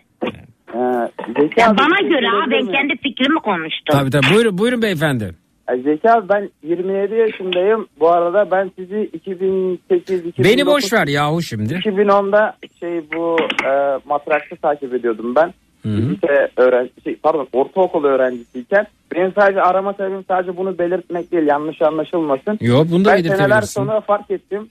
Ee, 0.74 1.12
Zeki 1.40 1.60
Ya 1.60 1.70
abi, 1.70 1.78
bana 1.78 1.98
şey 1.98 2.10
göre 2.10 2.28
ha 2.28 2.46
ben 2.52 2.72
kendi 2.72 2.98
fikrimi 2.98 3.40
konuştum. 3.40 3.92
Tabii 3.92 4.10
tabii 4.10 4.36
buyurun, 4.36 4.58
buyurun 4.58 4.82
beyefendi. 4.82 5.36
Ee, 5.72 5.78
Zeki 5.78 6.12
abi 6.12 6.30
ben 6.30 6.50
27 6.64 7.16
yaşındayım. 7.16 7.88
Bu 8.00 8.12
arada 8.12 8.52
ben 8.52 8.72
sizi 8.76 9.10
2008 9.14 10.26
2009 10.26 10.46
Beni 10.46 10.66
boş 10.66 10.94
ver 10.94 11.08
yahu 11.08 11.42
şimdi. 11.42 11.74
2010'da 11.74 12.56
şey 12.80 13.02
bu 13.16 13.38
e, 13.66 14.00
matraksı 14.06 14.56
takip 14.56 14.94
ediyordum 14.94 15.36
ben. 15.36 15.54
Lise 15.88 16.52
öğrenci, 16.58 16.92
şey, 17.04 17.16
pardon 17.16 17.48
ortaokul 17.54 18.04
öğrencisiyken. 18.04 18.88
Benim 19.16 19.34
sadece 19.34 19.62
arama 19.62 19.94
sebebim 19.94 20.26
sadece 20.28 20.58
bunu 20.58 20.78
belirtmek 20.78 21.32
değil 21.32 21.48
yanlış 21.48 21.82
anlaşılmasın. 21.82 22.58
Yo 22.62 22.86
bunu 22.92 23.06
da 23.06 23.14
ben 23.16 23.22
seneler 23.22 23.62
sonra 23.62 24.02
fark 24.02 24.32
ettim. 24.32 24.70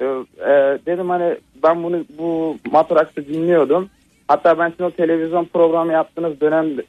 Ee, 0.00 0.04
e, 0.04 0.78
dedim 0.86 1.10
hani 1.10 1.36
ben 1.62 1.82
bunu 1.82 2.04
bu 2.18 2.58
matraksı 2.70 3.26
dinliyordum. 3.26 3.88
Hatta 4.28 4.58
ben 4.58 4.70
sizin 4.70 4.84
o 4.84 4.90
televizyon 4.90 5.44
programı 5.44 5.92
yaptığınız 5.92 6.40
dönemde 6.40 6.82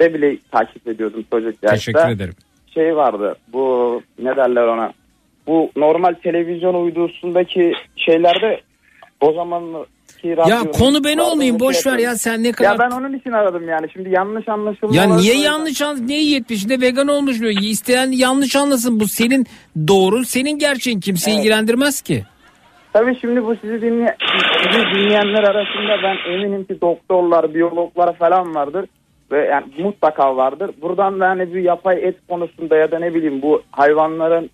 bile 0.00 0.38
takip 0.50 0.88
ediyordum 0.88 1.24
çocuk 1.30 1.62
yaşta. 1.62 1.74
Teşekkür 1.74 2.08
ederim. 2.08 2.34
Şey 2.74 2.96
vardı 2.96 3.36
bu 3.52 4.02
ne 4.18 4.36
derler 4.36 4.66
ona. 4.66 4.92
Bu 5.46 5.70
normal 5.76 6.14
televizyon 6.14 6.74
uydusundaki 6.74 7.72
şeylerde 7.96 8.60
o 9.20 9.32
zamanki 10.28 10.50
Ya 10.50 10.70
konu 10.72 11.04
ben 11.04 11.18
olmayayım 11.18 11.60
boş 11.60 11.86
ver 11.86 11.98
ya 11.98 12.16
sen 12.16 12.42
ne 12.42 12.52
kadar... 12.52 12.72
Ya 12.72 12.78
ben 12.78 12.90
onun 12.90 13.18
için 13.18 13.32
aradım 13.32 13.68
yani. 13.68 13.86
Şimdi 13.92 14.10
yanlış 14.10 14.48
anlaşılma. 14.48 14.96
Ya 14.96 15.16
niye 15.16 15.38
yanlış 15.38 15.82
an 15.82 16.06
niye 16.06 16.38
70'inde 16.38 16.80
vegan 16.80 17.08
olmuş 17.08 17.40
diyor. 17.40 17.52
İsteyen 17.60 18.10
yanlış 18.10 18.56
anlasın 18.56 19.00
bu 19.00 19.08
senin 19.08 19.46
doğrun 19.88 20.22
senin 20.22 20.58
gerçeğin 20.58 21.00
kimse 21.00 21.30
ilgilendirmez 21.30 22.02
ki. 22.02 22.24
Tabii 22.92 23.18
şimdi 23.20 23.44
bu 23.44 23.56
sizi, 23.56 23.82
dinley 23.82 24.08
sizi 24.62 24.80
dinleyenler 24.94 25.42
arasında 25.42 26.02
ben 26.02 26.32
eminim 26.32 26.64
ki 26.64 26.80
doktorlar, 26.80 27.54
biyologlar 27.54 28.16
falan 28.16 28.54
vardır. 28.54 28.86
Ve 29.30 29.46
yani 29.46 29.64
mutlaka 29.78 30.36
vardır. 30.36 30.70
Buradan 30.82 31.20
da 31.20 31.28
hani 31.28 31.54
bir 31.54 31.62
yapay 31.62 32.04
et 32.04 32.16
konusunda 32.28 32.76
ya 32.76 32.90
da 32.90 32.98
ne 32.98 33.14
bileyim 33.14 33.42
bu 33.42 33.62
hayvanların 33.70 34.50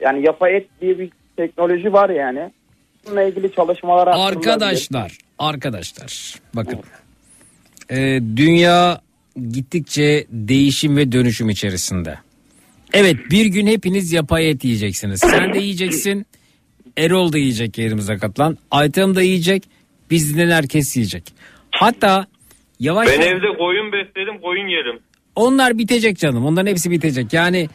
yani 0.00 0.26
yapay 0.26 0.56
et 0.56 0.66
diye 0.80 0.98
bir 0.98 1.10
teknoloji 1.36 1.92
var 1.92 2.10
yani. 2.10 2.50
Bununla 3.06 3.22
ilgili 3.22 3.52
çalışmalar. 3.52 4.06
Arkadaşlar, 4.06 5.18
arkadaşlar 5.38 6.34
bakın. 6.54 6.80
Ee, 7.90 8.20
dünya 8.36 9.00
gittikçe 9.52 10.26
değişim 10.30 10.96
ve 10.96 11.12
dönüşüm 11.12 11.48
içerisinde. 11.50 12.18
Evet 12.92 13.16
bir 13.30 13.46
gün 13.46 13.66
hepiniz 13.66 14.12
yapay 14.12 14.50
et 14.50 14.64
yiyeceksiniz. 14.64 15.20
Sen 15.20 15.54
de 15.54 15.58
yiyeceksin. 15.58 16.26
Erol 16.98 17.32
da 17.32 17.38
yiyecek 17.38 17.78
yerimize 17.78 18.16
katılan. 18.18 18.58
Aytem 18.70 19.14
da 19.14 19.22
yiyecek. 19.22 19.62
Bizden 20.10 20.50
herkes 20.50 20.96
yiyecek. 20.96 21.22
Hatta 21.70 22.26
yavaş 22.80 23.08
Ben 23.08 23.20
evde 23.20 23.58
koyun 23.58 23.92
besledim 23.92 24.40
koyun 24.42 24.66
yerim. 24.68 24.98
onlar 25.36 25.78
bitecek 25.78 26.18
canım. 26.18 26.46
Onların 26.46 26.70
hepsi 26.70 26.90
bitecek. 26.90 27.32
Yani 27.32 27.68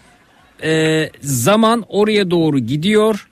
e, 0.64 1.10
zaman 1.22 1.84
oraya 1.88 2.32
doğru 2.32 2.60
gidiyor. 2.60 3.28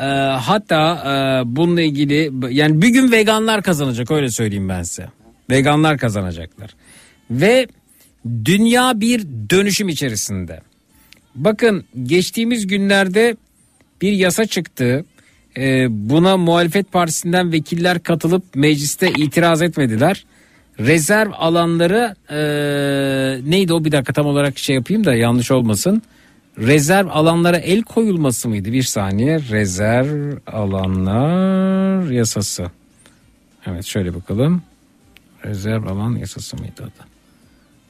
E, 0.00 0.04
hatta 0.40 1.02
e, 1.04 1.56
bununla 1.56 1.82
ilgili 1.82 2.32
yani 2.50 2.82
bir 2.82 2.88
gün 2.88 3.12
veganlar 3.12 3.62
kazanacak 3.62 4.10
öyle 4.10 4.30
söyleyeyim 4.30 4.68
ben 4.68 4.82
size. 4.82 5.08
Veganlar 5.50 5.98
kazanacaklar. 5.98 6.74
Ve 7.30 7.66
dünya 8.44 9.00
bir 9.00 9.26
dönüşüm 9.50 9.88
içerisinde. 9.88 10.60
Bakın 11.34 11.84
geçtiğimiz 12.02 12.66
günlerde 12.66 13.36
bir 14.02 14.12
yasa 14.12 14.46
çıktı. 14.46 15.04
E, 15.56 15.86
buna 15.90 16.36
muhalefet 16.36 16.92
partisinden 16.92 17.52
vekiller 17.52 18.02
katılıp 18.02 18.44
mecliste 18.54 19.10
itiraz 19.18 19.62
etmediler. 19.62 20.24
Rezerv 20.80 21.30
alanları 21.32 22.14
e, 22.30 22.38
neydi 23.50 23.72
o 23.72 23.84
bir 23.84 23.92
dakika 23.92 24.12
tam 24.12 24.26
olarak 24.26 24.58
şey 24.58 24.74
yapayım 24.74 25.04
da 25.04 25.14
yanlış 25.14 25.50
olmasın. 25.50 26.02
Rezerv 26.58 27.08
alanlara 27.08 27.56
el 27.56 27.82
koyulması 27.82 28.48
mıydı? 28.48 28.72
Bir 28.72 28.82
saniye 28.82 29.40
rezerv 29.40 30.38
alanlar 30.46 32.10
yasası. 32.10 32.70
Evet 33.66 33.84
şöyle 33.84 34.14
bakalım. 34.14 34.62
Rezerv 35.44 35.86
alan 35.86 36.16
yasası 36.16 36.56
mıydı 36.56 36.82
adı? 36.82 37.08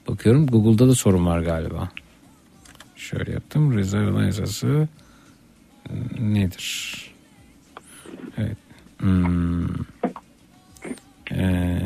Bakıyorum 0.09 0.47
Google'da 0.47 0.89
da 0.89 0.95
sorun 0.95 1.27
var 1.27 1.41
galiba. 1.41 1.91
Şöyle 2.97 3.33
yaptım. 3.33 3.77
Rezerv 3.77 4.15
alan 4.15 4.25
yasası 4.25 4.89
nedir? 6.19 6.97
Evet. 8.39 8.57
Hmm. 8.99 9.67
Ee, 11.33 11.81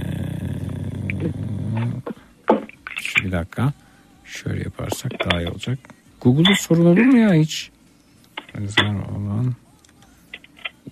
bir 3.24 3.32
dakika. 3.32 3.72
Şöyle 4.24 4.62
yaparsak 4.62 5.12
daha 5.24 5.40
iyi 5.40 5.48
olacak. 5.48 5.78
Google'da 6.20 6.54
sorun 6.58 6.86
olur 6.86 7.04
mu 7.04 7.18
ya 7.18 7.34
hiç? 7.34 7.70
Rezerv 8.56 8.96
alan 8.96 9.54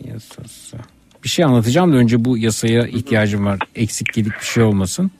yasası. 0.04 0.76
Bir 1.24 1.28
şey 1.28 1.44
anlatacağım 1.44 1.92
da 1.92 1.96
önce 1.96 2.24
bu 2.24 2.38
yasaya 2.38 2.86
ihtiyacım 2.86 3.46
var. 3.46 3.58
Eksik 3.74 4.12
gedik 4.12 4.32
bir 4.40 4.46
şey 4.46 4.62
olmasın. 4.62 5.10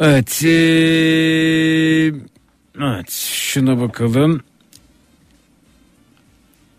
Evet. 0.00 0.42
ee, 0.44 2.12
evet. 2.80 3.10
Şuna 3.10 3.80
bakalım. 3.80 4.40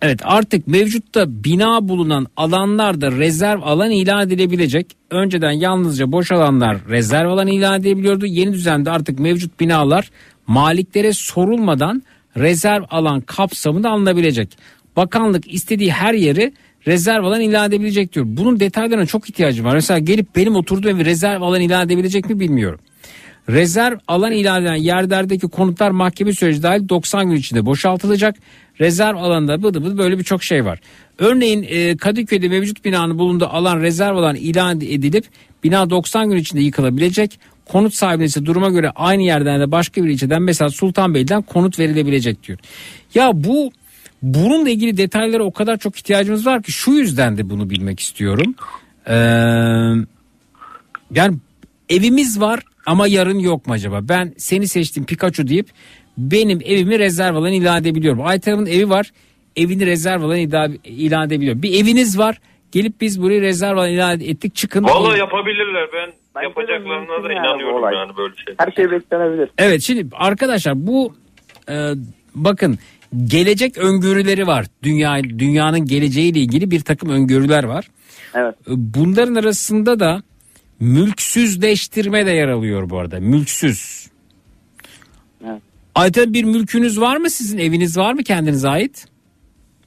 Evet 0.01 0.19
artık 0.24 0.67
mevcutta 0.67 1.43
bina 1.43 1.88
bulunan 1.88 2.27
alanlarda 2.38 3.11
rezerv 3.11 3.61
alan 3.61 3.91
ilan 3.91 4.27
edilebilecek. 4.27 4.95
Önceden 5.11 5.51
yalnızca 5.51 6.11
boş 6.11 6.32
alanlar 6.32 6.77
rezerv 6.90 7.30
alan 7.30 7.48
ilan 7.48 7.80
edilebiliyordu. 7.80 8.25
Yeni 8.25 8.53
düzende 8.53 8.91
artık 8.91 9.19
mevcut 9.19 9.59
binalar 9.59 10.11
maliklere 10.51 11.13
sorulmadan 11.13 12.03
rezerv 12.38 12.83
alan 12.89 13.21
kapsamında 13.21 13.89
alınabilecek. 13.89 14.57
Bakanlık 14.95 15.53
istediği 15.53 15.91
her 15.91 16.13
yeri 16.13 16.53
rezerv 16.88 17.23
alan 17.23 17.41
ilan 17.41 17.69
edebilecek 17.69 18.13
diyor. 18.13 18.25
Bunun 18.30 18.59
detaylarına 18.59 19.05
çok 19.05 19.30
ihtiyacım 19.30 19.65
var. 19.65 19.73
Mesela 19.73 19.99
gelip 19.99 20.35
benim 20.35 20.55
oturduğum 20.55 20.95
evi 20.95 21.05
rezerv 21.05 21.41
alan 21.41 21.61
ilan 21.61 21.85
edebilecek 21.85 22.30
mi 22.30 22.39
bilmiyorum. 22.39 22.80
Rezerv 23.49 23.97
alan 24.07 24.31
ilan 24.31 24.61
edilen 24.61 24.75
yerlerdeki 24.75 25.47
konutlar 25.47 25.91
mahkeme 25.91 26.33
süreci 26.33 26.63
dahil 26.63 26.89
90 26.89 27.30
gün 27.30 27.35
içinde 27.35 27.65
boşaltılacak. 27.65 28.35
Rezerv 28.80 29.15
alanında 29.15 29.63
bıdı 29.63 29.83
bıdı 29.83 29.97
böyle 29.97 30.19
birçok 30.19 30.43
şey 30.43 30.65
var. 30.65 30.80
Örneğin 31.19 31.65
e, 31.69 31.97
Kadıköy'de 31.97 32.47
mevcut 32.47 32.85
binanın 32.85 33.17
bulunduğu 33.17 33.45
alan 33.45 33.81
rezerv 33.81 34.15
alan 34.15 34.35
ilan 34.35 34.77
edilip 34.77 35.25
bina 35.63 35.89
90 35.89 36.30
gün 36.30 36.38
içinde 36.38 36.61
yıkılabilecek. 36.61 37.39
Konut 37.72 37.93
sahibine 37.93 38.25
ise 38.25 38.45
duruma 38.45 38.69
göre 38.69 38.91
aynı 38.95 39.22
yerden 39.22 39.61
de 39.61 39.72
başka 39.72 40.03
bir 40.03 40.09
ilçeden 40.09 40.41
mesela 40.41 40.69
Sultanbeyli'den 40.69 41.41
konut 41.41 41.80
verilebilecek 41.80 42.48
diyor. 42.48 42.59
Ya 43.16 43.32
bu 43.33 43.72
bununla 44.22 44.69
ilgili 44.69 44.98
detaylara 44.98 45.43
o 45.43 45.51
kadar 45.51 45.77
çok 45.77 45.98
ihtiyacımız 45.98 46.45
var 46.45 46.64
ki 46.64 46.72
şu 46.72 46.91
yüzden 46.91 47.38
de 47.38 47.50
bunu 47.50 47.69
bilmek 47.69 48.00
istiyorum. 48.00 48.56
Ee, 49.08 49.14
yani 51.11 51.38
evimiz 51.90 52.40
var 52.40 52.59
ama 52.85 53.08
yarın 53.08 53.40
yok 53.40 53.67
mu 53.67 53.74
acaba? 53.74 54.00
Ben 54.09 54.33
seni 54.38 54.67
seçtim 54.67 55.06
Pikachu 55.06 55.48
deyip 55.48 55.69
benim 56.17 56.61
evimi 56.66 57.00
rezerv 57.00 57.35
alan 57.35 57.53
ilan 57.53 57.82
edebiliyorum. 57.82 58.25
Aytan'ın 58.25 58.66
evi 58.66 58.90
var 58.90 59.11
evini 59.56 59.85
rezerv 59.85 60.24
alan 60.24 60.38
ilan 60.83 61.27
edebiliyor. 61.27 61.61
Bir 61.61 61.82
eviniz 61.82 62.17
var 62.17 62.41
gelip 62.72 63.01
biz 63.01 63.22
burayı 63.22 63.41
rezerv 63.41 63.88
ilan 63.88 64.19
ettik 64.19 64.56
çıkın. 64.56 64.83
Vallahi 64.83 65.19
yapabilirler 65.19 65.90
ben 65.93 66.41
yapacaklarına 66.43 67.24
da 67.24 67.33
inanıyorum 67.33 67.93
yani 67.93 68.17
böyle 68.17 68.35
şey. 68.35 68.56
Her 68.58 68.72
şey 68.72 68.91
beklenebilir. 68.91 69.50
Evet 69.58 69.82
şimdi 69.82 70.16
arkadaşlar 70.16 70.88
bu 70.88 71.14
e, 71.69 71.91
bakın 72.35 72.80
gelecek 73.25 73.77
öngörüleri 73.77 74.48
var. 74.48 74.66
Dünya 74.83 75.24
dünyanın 75.24 75.85
geleceğiyle 75.85 76.40
ilgili 76.40 76.72
bir 76.72 76.80
takım 76.80 77.09
öngörüler 77.09 77.64
var. 77.64 77.88
Evet. 78.35 78.56
Bunların 78.67 79.35
arasında 79.35 80.00
da 80.00 80.22
mülksüzleştirme 80.80 82.25
de 82.25 82.32
yer 82.32 82.48
alıyor 82.48 82.90
bu 82.90 83.00
arada. 83.00 83.19
Mülksüz. 83.19 84.08
Evet. 85.45 85.61
Ayten 85.95 86.33
bir 86.33 86.43
mülkünüz 86.43 87.01
var 87.01 87.17
mı 87.17 87.30
sizin? 87.30 87.58
Eviniz 87.58 87.98
var 87.98 88.14
mı 88.14 88.24
kendinize 88.24 88.69
ait? 88.69 89.08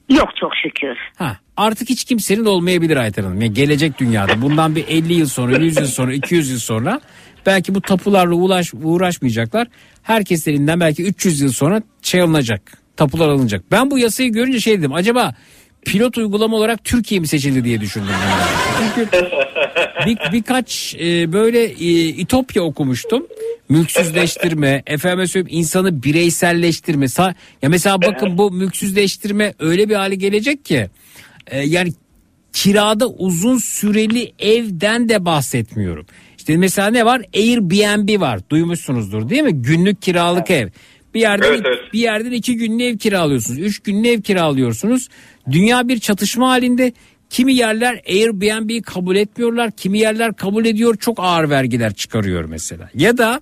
Yok 0.09 0.29
çok 0.39 0.51
şükür. 0.55 0.97
Ha, 1.17 1.37
artık 1.57 1.89
hiç 1.89 2.03
kimsenin 2.03 2.45
olmayabilir 2.45 2.97
Ayten 2.97 3.23
Hanım. 3.23 3.41
Yani 3.41 3.53
gelecek 3.53 3.99
dünyada 3.99 4.41
bundan 4.41 4.75
bir 4.75 4.87
50 4.87 5.13
yıl 5.13 5.27
sonra, 5.27 5.57
100 5.57 5.77
yıl 5.77 5.87
sonra, 5.87 6.13
200 6.13 6.49
yıl 6.49 6.59
sonra 6.59 7.01
belki 7.45 7.75
bu 7.75 7.81
tapularla 7.81 8.35
uğraş, 8.35 8.73
uğraşmayacaklar. 8.73 9.67
Herkes 10.03 10.47
elinden 10.47 10.79
belki 10.79 11.03
300 11.03 11.41
yıl 11.41 11.51
sonra 11.51 11.81
şey 12.01 12.21
alınacak. 12.21 12.77
Tapular 12.97 13.29
alınacak. 13.29 13.63
Ben 13.71 13.91
bu 13.91 13.99
yasayı 13.99 14.31
görünce 14.31 14.59
şey 14.59 14.79
dedim. 14.79 14.93
Acaba 14.93 15.35
pilot 15.85 16.17
uygulama 16.17 16.57
olarak 16.57 16.83
Türkiye 16.83 17.19
mi 17.19 17.27
seçildi 17.27 17.63
diye 17.63 17.81
düşündüm. 17.81 18.09
Yani. 18.11 18.43
Çünkü 18.95 19.09
bir, 20.05 20.31
birkaç 20.31 20.95
e, 20.99 21.33
böyle 21.33 21.63
e, 21.63 22.07
İtopya 22.07 22.63
okumuştum. 22.63 23.27
Mülksüzleştirme, 23.69 24.83
efendim 24.87 25.27
söyleyeyim 25.27 25.59
insanı 25.59 26.03
bireyselleştirme. 26.03 27.05
Sa- 27.05 27.33
ya 27.61 27.69
mesela 27.69 28.01
bakın 28.01 28.37
bu 28.37 28.51
mülksüzleştirme 28.51 29.53
öyle 29.59 29.89
bir 29.89 29.95
hale 29.95 30.15
gelecek 30.15 30.65
ki 30.65 30.89
e, 31.47 31.61
yani 31.61 31.93
kirada 32.53 33.07
uzun 33.07 33.57
süreli 33.57 34.33
evden 34.39 35.09
de 35.09 35.25
bahsetmiyorum. 35.25 36.05
İşte 36.37 36.57
mesela 36.57 36.87
ne 36.87 37.05
var? 37.05 37.21
Airbnb 37.35 38.21
var. 38.21 38.39
Duymuşsunuzdur 38.49 39.29
değil 39.29 39.43
mi? 39.43 39.53
Günlük 39.53 40.01
kiralık 40.01 40.51
ev. 40.51 40.69
Bir 41.13 41.19
yerden 41.19 41.47
Evet, 41.47 41.61
evet. 41.65 41.93
bir 41.93 41.99
yerden 41.99 42.31
iki 42.31 42.55
günlük 42.55 42.81
ev 42.81 42.97
kiralıyorsunuz. 42.97 43.59
Üç 43.59 43.79
günlük 43.79 44.05
ev 44.05 44.21
kiralıyorsunuz. 44.21 45.07
Dünya 45.51 45.87
bir 45.87 45.99
çatışma 45.99 46.49
halinde. 46.49 46.93
Kimi 47.29 47.53
yerler 47.53 48.01
Airbnb'yi 48.09 48.81
kabul 48.81 49.15
etmiyorlar. 49.15 49.71
Kimi 49.71 49.99
yerler 49.99 50.33
kabul 50.33 50.65
ediyor. 50.65 50.95
Çok 50.97 51.19
ağır 51.19 51.49
vergiler 51.49 51.93
çıkarıyor 51.93 52.45
mesela. 52.45 52.89
Ya 52.93 53.17
da 53.17 53.41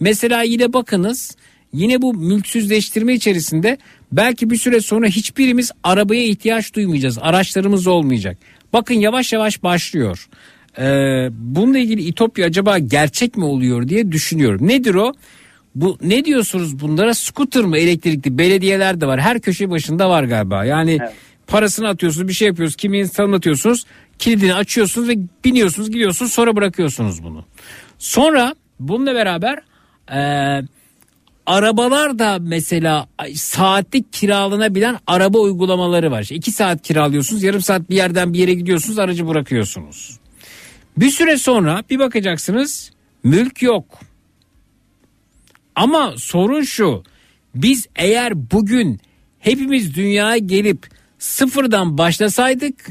mesela 0.00 0.42
yine 0.42 0.72
bakınız 0.72 1.36
yine 1.72 2.02
bu 2.02 2.14
mülksüzleştirme 2.14 3.14
içerisinde 3.14 3.78
belki 4.12 4.50
bir 4.50 4.56
süre 4.56 4.80
sonra 4.80 5.06
hiçbirimiz 5.06 5.70
arabaya 5.84 6.24
ihtiyaç 6.24 6.74
duymayacağız. 6.74 7.18
Araçlarımız 7.20 7.86
olmayacak. 7.86 8.38
Bakın 8.72 8.94
yavaş 8.94 9.32
yavaş 9.32 9.62
başlıyor. 9.62 10.28
Ee, 10.78 11.28
bununla 11.32 11.78
ilgili 11.78 12.02
İtopya 12.02 12.46
acaba 12.46 12.78
gerçek 12.78 13.36
mi 13.36 13.44
oluyor 13.44 13.88
diye 13.88 14.12
düşünüyorum. 14.12 14.68
Nedir 14.68 14.94
o? 14.94 15.12
Bu 15.74 15.98
ne 16.02 16.24
diyorsunuz 16.24 16.80
bunlara? 16.80 17.14
Scooter 17.14 17.64
mı 17.64 17.78
elektrikli? 17.78 18.38
Belediyeler 18.38 19.00
de 19.00 19.06
var. 19.06 19.20
Her 19.20 19.40
köşe 19.40 19.70
başında 19.70 20.10
var 20.10 20.24
galiba. 20.24 20.64
Yani 20.64 20.98
parasını 21.46 21.88
atıyorsunuz, 21.88 22.28
bir 22.28 22.32
şey 22.32 22.48
yapıyorsunuz, 22.48 22.76
kimliğini 22.76 23.08
tanıtıyorsunuz, 23.08 23.84
kilidini 24.18 24.54
açıyorsunuz 24.54 25.08
ve 25.08 25.16
biniyorsunuz, 25.44 25.90
gidiyorsunuz, 25.90 26.32
sonra 26.32 26.56
bırakıyorsunuz 26.56 27.22
bunu. 27.22 27.44
Sonra 27.98 28.54
bununla 28.80 29.14
beraber 29.14 29.58
eee 30.10 30.62
arabalar 31.50 32.18
da 32.18 32.38
mesela 32.40 33.08
saatlik 33.34 34.12
kiralanabilen 34.12 34.98
araba 35.06 35.38
uygulamaları 35.38 36.10
var. 36.10 36.28
İki 36.30 36.50
saat 36.50 36.82
kiralıyorsunuz, 36.82 37.42
yarım 37.42 37.60
saat 37.60 37.90
bir 37.90 37.96
yerden 37.96 38.32
bir 38.32 38.38
yere 38.38 38.54
gidiyorsunuz, 38.54 38.98
aracı 38.98 39.28
bırakıyorsunuz. 39.28 40.18
Bir 40.96 41.10
süre 41.10 41.38
sonra 41.38 41.82
bir 41.90 41.98
bakacaksınız 41.98 42.90
mülk 43.24 43.62
yok. 43.62 44.00
Ama 45.74 46.14
sorun 46.16 46.62
şu. 46.62 47.02
Biz 47.54 47.86
eğer 47.96 48.50
bugün 48.50 49.00
hepimiz 49.38 49.94
dünyaya 49.94 50.38
gelip 50.38 50.88
sıfırdan 51.18 51.98
başlasaydık 51.98 52.88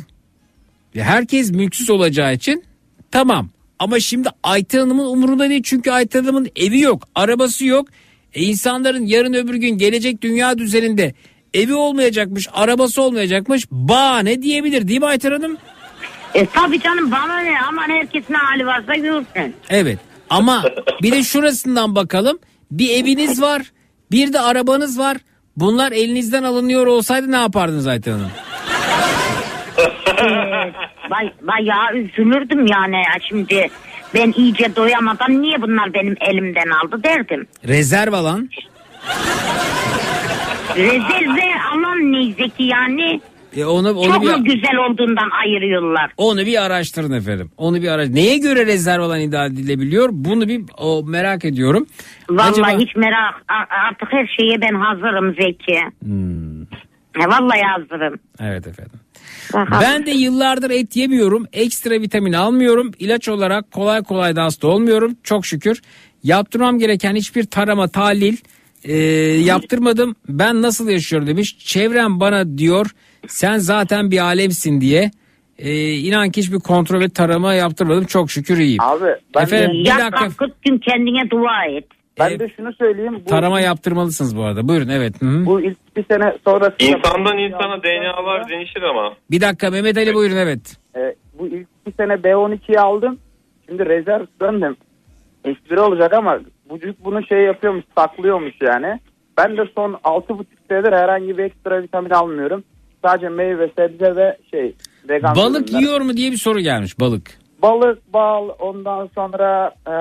ve 0.96 1.04
herkes 1.04 1.52
mülksüz 1.52 1.90
olacağı 1.90 2.34
için 2.34 2.64
tamam. 3.12 3.50
Ama 3.80 4.00
şimdi 4.00 4.30
Ayten 4.44 4.80
Hanım'ın 4.80 5.06
umurunda 5.06 5.50
değil 5.50 5.64
çünkü 5.64 5.92
Ayten 5.92 6.24
Hanım'ın 6.24 6.50
evi 6.56 6.80
yok, 6.80 7.08
arabası 7.16 7.66
yok. 7.66 7.88
E 8.34 8.42
insanların 8.42 9.06
yarın 9.06 9.34
öbür 9.34 9.56
gün 9.56 9.78
gelecek 9.78 10.22
dünya 10.22 10.58
düzeninde 10.58 11.14
evi 11.54 11.74
olmayacakmış, 11.74 12.48
arabası 12.54 13.02
olmayacakmış. 13.02 13.66
Ba 13.72 14.20
ne 14.20 14.42
diyebilir 14.42 14.88
değil 14.88 15.00
mi 15.00 15.06
Ayten 15.06 15.32
Hanım? 15.32 15.58
E 16.34 16.46
tabii 16.46 16.82
canım 16.82 17.12
bana 17.12 17.40
ne 17.40 17.62
aman 17.70 17.90
herkes 17.90 18.24
ne 18.30 18.38
hali 18.38 18.66
varsa 18.66 18.96
görsün. 18.96 19.56
Evet 19.70 20.00
ama 20.30 20.64
bir 21.02 21.12
de 21.12 21.24
şurasından 21.24 21.96
bakalım. 21.96 22.40
Bir 22.72 22.90
eviniz 22.90 23.42
var 23.42 23.62
bir 24.12 24.34
de 24.34 24.40
arabanız 24.40 25.00
var. 25.00 25.18
Bunlar 25.58 25.92
elinizden 25.92 26.44
alınıyor 26.44 26.88
olsaydı 26.88 27.32
ne 27.32 27.36
yapardınız 27.36 27.88
Ayten 27.88 28.12
Hanım? 28.12 28.32
Bay, 31.12 31.32
bayağı 31.42 31.94
üzülürdüm 31.96 32.68
yani 32.68 32.96
ya 32.96 33.20
şimdi. 33.30 33.70
Ben 34.14 34.34
iyice 34.38 34.76
doyamadan 34.76 35.42
niye 35.42 35.62
bunlar 35.62 35.94
benim 35.94 36.16
elimden 36.22 36.70
aldı 36.70 37.04
derdim. 37.04 37.48
Rezerv 37.68 38.14
alan. 38.14 38.50
Rezerve 40.78 41.44
alan 41.74 42.12
ne 42.12 42.34
zeki 42.34 42.64
yani? 42.64 43.22
E 43.58 43.66
onu, 43.66 43.92
onu 43.94 44.14
Çok 44.14 44.22
bir, 44.22 44.28
mu 44.28 44.44
güzel 44.44 44.76
olduğundan 44.90 45.30
ayırıyorlar? 45.30 46.12
onu 46.18 46.46
bir 46.46 46.66
araştırın 46.66 47.12
efendim. 47.12 47.52
Onu 47.58 47.82
bir 47.82 47.88
araş. 47.88 48.10
Neye 48.10 48.38
göre 48.38 48.66
rezerv 48.66 49.02
olan 49.02 49.20
iddia 49.22 49.46
edilebiliyor? 49.46 50.10
Bunu 50.12 50.48
bir 50.48 50.62
o, 50.78 51.04
merak 51.04 51.46
ediyorum. 51.46 51.88
Vallahi 52.30 52.50
Acaba- 52.52 52.80
hiç 52.80 52.96
merak 52.96 53.34
artık 53.90 54.14
her 54.14 54.28
şeye 54.40 54.62
ben 54.62 54.74
hazırım 54.76 55.36
Zeki. 55.42 55.80
Hmm, 56.04 56.62
E, 57.24 57.28
vallahi 57.28 57.62
hazırım. 57.62 58.20
evet 58.40 58.68
efendim. 58.68 59.00
Aha. 59.54 59.82
Ben 59.82 60.06
de 60.06 60.12
yıllardır 60.12 60.70
et 60.70 60.96
yemiyorum. 60.96 61.46
Ekstra 61.54 62.02
vitamin 62.02 62.34
almıyorum. 62.34 62.92
İlaç 63.00 63.30
olarak 63.30 63.72
kolay 63.72 64.04
kolay 64.04 64.36
da 64.36 64.44
hasta 64.44 64.68
olmuyorum. 64.68 65.16
Çok 65.24 65.46
şükür. 65.46 65.82
Yaptırmam 66.24 66.80
gereken 66.80 67.16
hiçbir 67.16 67.44
tarama, 67.44 67.88
tahlil 67.88 68.38
e, 68.84 68.94
yaptırmadım. 69.46 70.16
Ben 70.30 70.62
nasıl 70.62 70.90
yaşıyorum 70.90 71.28
demiş. 71.28 71.60
Çevrem 71.60 72.20
bana 72.20 72.58
diyor 72.58 72.92
sen 73.28 73.58
zaten 73.58 74.12
bir 74.12 74.20
alemsin 74.20 74.82
diye. 74.82 75.12
E, 75.60 75.94
inan 75.94 76.32
ki 76.32 76.42
hiçbir 76.42 76.60
kontrol 76.60 77.00
ve 77.00 77.10
tarama 77.10 77.54
yaptırmadım. 77.54 78.06
Çok 78.06 78.32
şükür 78.32 78.58
iyiyim. 78.58 78.82
Abi 78.82 79.06
ben 79.36 79.44
Efendim, 79.44 79.72
bir 79.74 79.86
dakika. 79.86 80.30
40 80.38 80.62
gün 80.62 80.78
kendine 80.78 81.30
dua 81.30 81.66
et. 81.66 81.86
Ben 82.20 82.40
de 82.40 82.50
şunu 82.58 82.74
söyleyeyim. 82.74 83.22
Bu, 83.26 83.30
Tarama 83.30 83.60
yaptırmalısınız 83.60 84.38
bu 84.38 84.44
arada. 84.44 84.68
Buyurun 84.68 84.90
evet. 84.90 85.22
Hı 85.22 85.26
hı. 85.26 85.46
bu 85.46 85.62
ilk 85.62 85.96
bir 85.98 86.06
sene 86.12 86.38
sonrasında 86.46 86.98
İnsandan 86.98 87.38
insana 87.38 87.84
DNA'lar 87.84 88.50
değişir 88.50 88.82
ama. 88.82 89.14
Bir 89.32 89.42
dakika 89.42 89.70
Mehmet 89.70 89.98
Ali 89.98 90.14
buyurun 90.14 90.36
evet. 90.36 90.78
e, 90.96 91.16
bu 91.40 91.48
ilk 91.48 91.68
bir 91.88 91.94
sene 91.94 92.14
B12'yi 92.14 92.80
aldım. 92.80 93.20
Şimdi 93.68 93.86
rezerv 93.86 94.26
döndüm. 94.42 94.76
Espri 95.46 95.80
olacak 95.80 96.14
ama 96.14 96.40
vücut 96.72 97.04
bunu 97.04 97.26
şey 97.26 97.40
yapıyormuş 97.40 97.84
saklıyormuş 97.98 98.54
yani. 98.62 99.00
Ben 99.38 99.58
de 99.58 99.62
son 99.76 99.94
6,5 99.94 100.46
senedir 100.70 100.94
herhangi 100.94 101.38
bir 101.38 101.44
ekstra 101.44 101.84
vitamin 101.84 102.10
almıyorum. 102.10 102.64
Sadece 103.06 103.30
meyve, 103.30 103.70
sebze 103.78 104.16
ve 104.16 104.38
şey 104.52 104.76
vegan 105.10 105.36
Balık 105.36 105.70
ürünler. 105.70 105.80
yiyor 105.80 106.02
mu 106.02 106.18
diye 106.18 106.32
bir 106.32 106.38
soru 106.38 106.60
gelmiş 106.60 107.00
balık. 107.00 107.39
Balık, 107.62 108.14
bal, 108.14 108.50
ondan 108.60 109.10
sonra 109.16 109.72
e, 109.88 109.94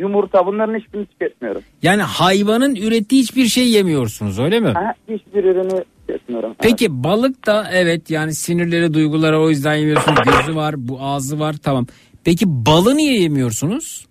yumurta 0.00 0.46
bunların 0.46 0.78
hiçbirini 0.78 1.06
tüketmiyorum. 1.06 1.62
Yani 1.82 2.02
hayvanın 2.02 2.74
ürettiği 2.74 3.22
hiçbir 3.22 3.44
şey 3.44 3.70
yemiyorsunuz 3.70 4.38
öyle 4.38 4.60
mi? 4.60 4.68
Ha, 4.68 4.94
hiçbir 5.08 5.44
ürünü 5.44 5.84
tüketmiyorum. 6.06 6.54
Peki 6.62 7.04
balık 7.04 7.46
da 7.46 7.66
evet 7.72 8.10
yani 8.10 8.34
sinirleri 8.34 8.94
duyguları 8.94 9.40
o 9.40 9.50
yüzden 9.50 9.74
yemiyorsunuz. 9.74 10.18
Gözü 10.24 10.56
var 10.56 10.74
bu 10.78 10.98
ağzı 11.00 11.40
var 11.40 11.54
tamam. 11.64 11.86
Peki 12.24 12.44
balı 12.46 12.96
niye 12.96 13.20
yemiyorsunuz? 13.20 14.06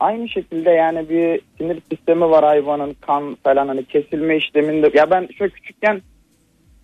Aynı 0.00 0.28
şekilde 0.28 0.70
yani 0.70 1.08
bir 1.08 1.40
sinir 1.58 1.82
sistemi 1.90 2.30
var 2.30 2.44
hayvanın 2.44 2.96
kan 3.00 3.36
falan 3.44 3.68
hani 3.68 3.84
kesilme 3.84 4.36
işleminde. 4.36 4.90
Ya 4.94 5.10
ben 5.10 5.28
şöyle 5.38 5.52
küçükken 5.52 6.02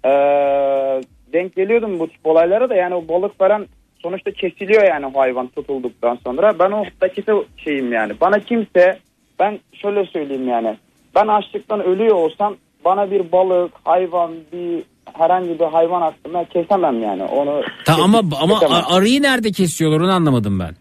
eee, 0.04 1.00
denk 1.32 1.56
geliyordum 1.56 1.98
bu 1.98 2.08
tip 2.08 2.26
olaylara 2.26 2.70
da 2.70 2.74
yani 2.74 2.94
o 2.94 3.08
balık 3.08 3.38
falan 3.38 3.66
sonuçta 4.02 4.30
kesiliyor 4.30 4.82
yani 4.88 5.06
o 5.06 5.20
hayvan 5.20 5.48
tutulduktan 5.48 6.18
sonra. 6.24 6.58
Ben 6.58 6.70
o 6.70 6.84
dakika 7.00 7.32
şeyim 7.56 7.92
yani. 7.92 8.12
Bana 8.20 8.38
kimse 8.40 8.98
ben 9.40 9.58
şöyle 9.72 10.06
söyleyeyim 10.06 10.48
yani. 10.48 10.76
Ben 11.14 11.26
açlıktan 11.26 11.84
ölüyor 11.84 12.14
olsam 12.16 12.56
bana 12.84 13.10
bir 13.10 13.32
balık, 13.32 13.72
hayvan, 13.84 14.30
bir 14.52 14.82
herhangi 15.12 15.58
bir 15.60 15.64
hayvan 15.64 16.02
hakkında 16.02 16.44
kesemem 16.44 17.02
yani. 17.02 17.24
Onu 17.24 17.62
Ta 17.84 17.94
ama 18.02 18.22
ama 18.42 18.58
kesemem. 18.58 18.82
arıyı 18.90 19.22
nerede 19.22 19.50
kesiyorlar 19.52 20.00
onu 20.00 20.12
anlamadım 20.12 20.58
ben. 20.60 20.74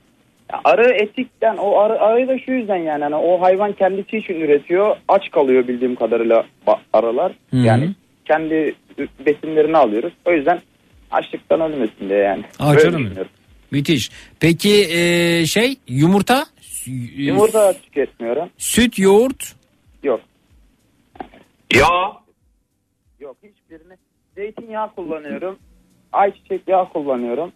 Ya 0.53 0.61
Arı 0.63 0.91
etikten 0.93 1.57
o 1.57 1.77
arı, 1.79 1.99
arı 2.01 2.27
da 2.27 2.39
şu 2.39 2.51
yüzden 2.51 2.75
yani 2.77 3.03
hani 3.03 3.15
o 3.15 3.41
hayvan 3.41 3.73
kendisi 3.73 4.17
için 4.17 4.33
üretiyor 4.35 4.95
aç 5.07 5.31
kalıyor 5.31 5.67
bildiğim 5.67 5.95
kadarıyla 5.95 6.43
arılar 6.93 7.31
Hı 7.51 7.57
hı. 7.57 7.61
yani 7.65 7.89
kendi 8.25 8.75
besinlerini 9.25 9.77
alıyoruz 9.77 10.13
o 10.25 10.31
yüzden 10.31 10.59
açlıktan 11.11 11.61
ölmesin 11.61 12.09
diye 12.09 12.19
yani. 12.19 12.43
Aa, 12.59 12.69
Böyle 12.71 12.81
canım. 12.83 12.99
düşünüyorum. 13.03 13.31
Müthiş. 13.71 14.11
Peki 14.39 14.87
e, 14.91 15.45
şey 15.45 15.75
yumurta? 15.87 16.45
Yumurta 17.15 17.73
tüketmiyorum. 17.73 18.49
Süt, 18.57 18.99
yoğurt? 18.99 19.55
Yok. 20.03 20.21
Ya 21.75 21.87
Yok 23.19 23.37
hiçbirini. 23.43 23.93
Zeytinyağı 24.35 24.95
kullanıyorum. 24.95 25.57
Ayçiçek 26.13 26.67
yağı 26.67 26.89
kullanıyorum. 26.89 27.51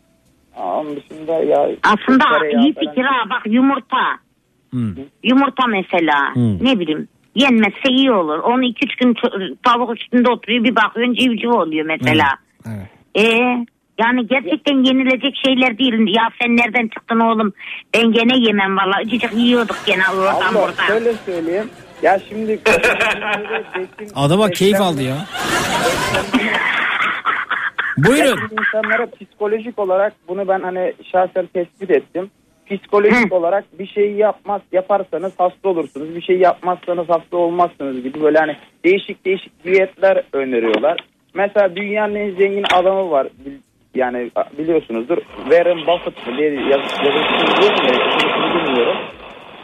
Aa, 0.56 0.80
Onun 0.80 0.95
dışında 0.95 1.34
ya 1.43 1.69
Aslında 1.84 2.24
tereyağı 2.40 2.61
iyi 2.64 2.74
falan- 2.74 2.90
fikir 2.90 3.03
ha 3.03 3.30
bak 3.30 3.42
yumurta. 3.45 3.98
Hmm. 4.69 4.95
Yumurta 5.24 5.67
mesela 5.67 6.34
Hmm. 6.35 6.66
ne 6.66 6.80
bileyim 6.80 7.08
yenmezse 7.35 7.90
iyi 7.90 8.11
olur. 8.11 8.40
Onu 8.40 8.64
2-3 8.64 8.95
gün 9.00 9.14
ç- 9.14 9.56
tavuk 9.64 9.98
üstünde 10.01 10.30
oturuyor 10.32 10.64
bir 10.64 10.75
bakıyorsun 10.75 11.14
civciv 11.14 11.50
oluyor 11.50 11.85
mesela. 11.85 12.27
Evet. 12.67 12.88
Ee, 13.15 13.21
yani 13.99 14.27
gerçekten 14.27 14.83
yenilecek 14.83 15.33
şeyler 15.45 15.77
değil. 15.77 15.93
Ya 16.15 16.23
sen 16.41 16.57
nereden 16.57 16.87
çıktın 16.87 17.19
oğlum? 17.19 17.53
Ben 17.93 18.11
gene 18.11 18.37
yemem 18.47 18.77
valla. 18.77 18.95
Acıcık 18.95 19.33
yiyorduk 19.33 19.77
gene 19.85 20.01
oradan 20.17 20.33
Allah 20.53 20.67
buradan. 20.67 20.87
şöyle 20.87 21.13
söyleyeyim. 21.13 21.69
Ya 22.01 22.19
şimdi 22.29 22.59
besin- 22.65 24.11
Adama 24.15 24.49
keyif 24.49 24.81
aldı 24.81 25.01
ya. 25.03 25.15
Buyurun. 27.97 28.39
İnsanlara 28.59 29.07
psikolojik 29.11 29.79
olarak 29.79 30.13
bunu 30.27 30.47
ben 30.47 30.59
hani 30.59 30.93
şahsen 31.11 31.45
tespit 31.53 31.91
ettim. 31.91 32.31
Psikolojik 32.65 33.33
olarak 33.33 33.79
bir 33.79 33.87
şeyi 33.87 34.17
yapmaz 34.17 34.61
yaparsanız 34.71 35.31
hasta 35.37 35.69
olursunuz. 35.69 36.15
Bir 36.15 36.21
şey 36.21 36.37
yapmazsanız 36.37 37.09
hasta 37.09 37.37
olmazsınız 37.37 38.03
gibi 38.03 38.21
böyle 38.21 38.37
hani 38.37 38.57
değişik 38.85 39.25
değişik 39.25 39.63
diyetler 39.63 40.23
öneriyorlar. 40.33 40.97
Mesela 41.35 41.75
dünyanın 41.75 42.15
en 42.15 42.31
zengin 42.31 42.65
adamı 42.73 43.11
var. 43.11 43.27
Yani 43.95 44.31
biliyorsunuzdur. 44.57 45.17
Warren 45.43 45.77
Buffett 45.77 46.38
diye 46.38 46.53
yaz, 46.53 46.81
yazısını 47.05 47.65
bilmiyorum. 48.55 48.97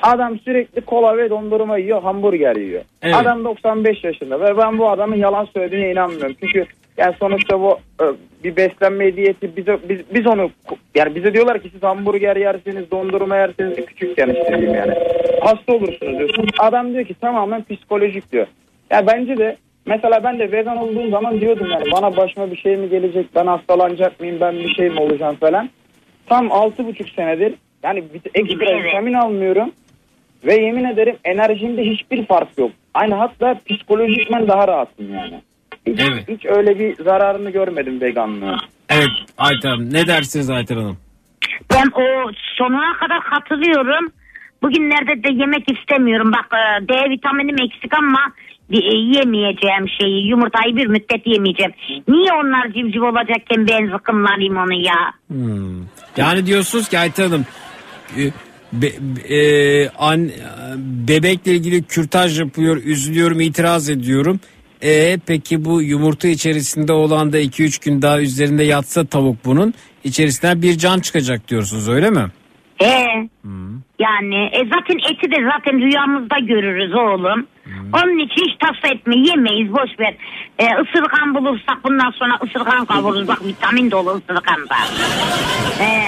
Adam 0.01 0.39
sürekli 0.39 0.81
kola 0.81 1.17
ve 1.17 1.29
dondurma 1.29 1.77
yiyor, 1.77 2.01
hamburger 2.01 2.55
yiyor. 2.55 2.83
Evet. 3.01 3.15
Adam 3.15 3.43
95 3.43 4.03
yaşında 4.03 4.39
ve 4.39 4.57
ben 4.57 4.77
bu 4.77 4.89
adamın 4.89 5.15
yalan 5.15 5.45
söylediğine 5.45 5.91
inanmıyorum. 5.91 6.35
Çünkü 6.39 6.65
yani 6.97 7.15
sonuçta 7.19 7.59
bu 7.59 7.79
e, 8.01 8.05
bir 8.43 8.55
beslenme 8.55 9.15
diyeti 9.15 9.55
bize 9.57 9.77
biz, 9.89 9.99
biz 10.13 10.27
onu 10.27 10.49
yani 10.95 11.15
bize 11.15 11.33
diyorlar 11.33 11.59
ki 11.59 11.69
siz 11.69 11.83
hamburger 11.83 12.35
yersiniz, 12.35 12.91
dondurma 12.91 13.37
yersiniz 13.37 13.85
küçükken 13.85 14.29
işte 14.29 14.47
diyeyim 14.47 14.73
yani. 14.73 14.93
Hasta 15.41 15.73
olursunuz 15.73 16.19
diyorsun. 16.19 16.47
Adam 16.59 16.93
diyor 16.93 17.05
ki 17.05 17.13
tamamen 17.13 17.63
psikolojik 17.63 18.31
diyor. 18.31 18.47
Ya 18.89 19.07
bence 19.07 19.37
de 19.37 19.57
mesela 19.85 20.23
ben 20.23 20.39
de 20.39 20.51
vegan 20.51 20.77
olduğum 20.77 21.09
zaman 21.09 21.41
diyordum 21.41 21.67
yani 21.71 21.91
bana 21.91 22.17
başıma 22.17 22.51
bir 22.51 22.57
şey 22.57 22.77
mi 22.77 22.89
gelecek, 22.89 23.35
ben 23.35 23.47
hastalanacak 23.47 24.19
mıyım, 24.19 24.37
ben 24.41 24.55
bir 24.57 24.73
şey 24.73 24.89
mi 24.89 24.99
olacağım 24.99 25.35
falan. 25.35 25.69
Tam 26.25 26.51
altı 26.51 26.85
buçuk 26.87 27.09
senedir 27.09 27.53
yani 27.83 28.03
ekstra 28.33 28.83
vitamin 28.83 29.13
almıyorum. 29.13 29.71
Ve 30.45 30.53
yemin 30.53 30.83
ederim 30.83 31.17
enerjimde 31.23 31.83
hiçbir 31.83 32.25
fark 32.25 32.57
yok. 32.57 32.71
Aynı 32.93 33.15
hatta 33.15 33.59
psikolojikmen 33.69 34.47
daha 34.47 34.67
rahatım 34.67 35.13
yani. 35.13 35.41
Hiç, 35.87 35.99
Evet. 35.99 36.27
hiç 36.27 36.45
öyle 36.45 36.79
bir 36.79 37.03
zararını 37.03 37.49
görmedim 37.49 38.01
veganlığın. 38.01 38.57
Evet 38.89 39.09
Ayten 39.37 39.69
Hanım. 39.69 39.93
Ne 39.93 40.07
dersiniz 40.07 40.49
Ayten 40.49 40.75
Hanım? 40.75 40.97
Ben 41.73 41.85
o 42.01 42.31
sonuna 42.57 42.93
kadar 42.97 43.23
katılıyorum. 43.23 44.11
Bugünlerde 44.63 45.23
de 45.23 45.33
yemek 45.33 45.71
istemiyorum. 45.71 46.31
Bak 46.31 46.47
e, 46.53 46.87
D 46.87 47.09
vitaminim 47.09 47.55
eksik 47.61 47.93
ama 47.97 48.19
bir- 48.71 48.83
e, 48.83 49.17
yemeyeceğim 49.17 49.85
şeyi 50.01 50.27
yumurtayı 50.27 50.75
bir 50.75 50.87
müddet 50.87 51.27
yemeyeceğim. 51.27 51.71
Niye 52.07 52.29
onlar 52.33 52.73
civciv 52.73 53.01
olacakken 53.03 53.67
ben 53.67 53.97
zıkkımlanayım 53.97 54.57
onu 54.57 54.73
ya? 54.73 55.13
Hmm. 55.27 55.85
Yani 56.17 56.45
diyorsunuz 56.45 56.89
ki 56.89 56.99
Ayten 56.99 57.23
Hanım 57.29 57.45
e, 58.17 58.21
be- 58.73 59.35
e, 59.35 59.89
an, 59.89 60.29
bebekle 61.07 61.51
ilgili 61.51 61.83
kürtaj 61.83 62.39
yapıyor, 62.39 62.77
üzülüyorum, 62.85 63.41
itiraz 63.41 63.89
ediyorum. 63.89 64.39
E 64.83 65.17
peki 65.27 65.65
bu 65.65 65.81
yumurta 65.81 66.27
içerisinde 66.27 66.93
olan 66.93 67.33
da 67.33 67.39
2-3 67.39 67.85
gün 67.85 68.01
daha 68.01 68.21
üzerinde 68.21 68.63
yatsa 68.63 69.05
tavuk 69.05 69.45
bunun 69.45 69.73
içerisinden 70.03 70.61
bir 70.61 70.77
can 70.77 70.99
çıkacak 70.99 71.47
diyorsunuz 71.47 71.89
öyle 71.89 72.09
mi? 72.09 72.27
He. 72.83 73.29
Yani 73.99 74.45
e, 74.53 74.59
zaten 74.65 74.97
eti 75.11 75.31
de 75.31 75.49
zaten 75.53 75.79
rüyamızda 75.81 76.39
görürüz 76.39 76.93
oğlum. 76.95 77.47
Onun 77.93 78.17
için 78.19 78.45
hiç 78.45 78.57
tavsiye 78.59 78.93
etme 78.93 79.15
yemeyiz 79.17 79.73
boş 79.73 79.99
ver. 79.99 80.15
E, 80.59 80.65
ısırgan 80.65 81.35
bulursak 81.35 81.83
bundan 81.83 82.11
sonra 82.11 82.33
ısırgan 82.45 82.85
kavururuz. 82.85 83.27
Bak 83.27 83.45
vitamin 83.45 83.91
dolu 83.91 84.09
ısırganda. 84.09 84.75
He. 85.79 86.01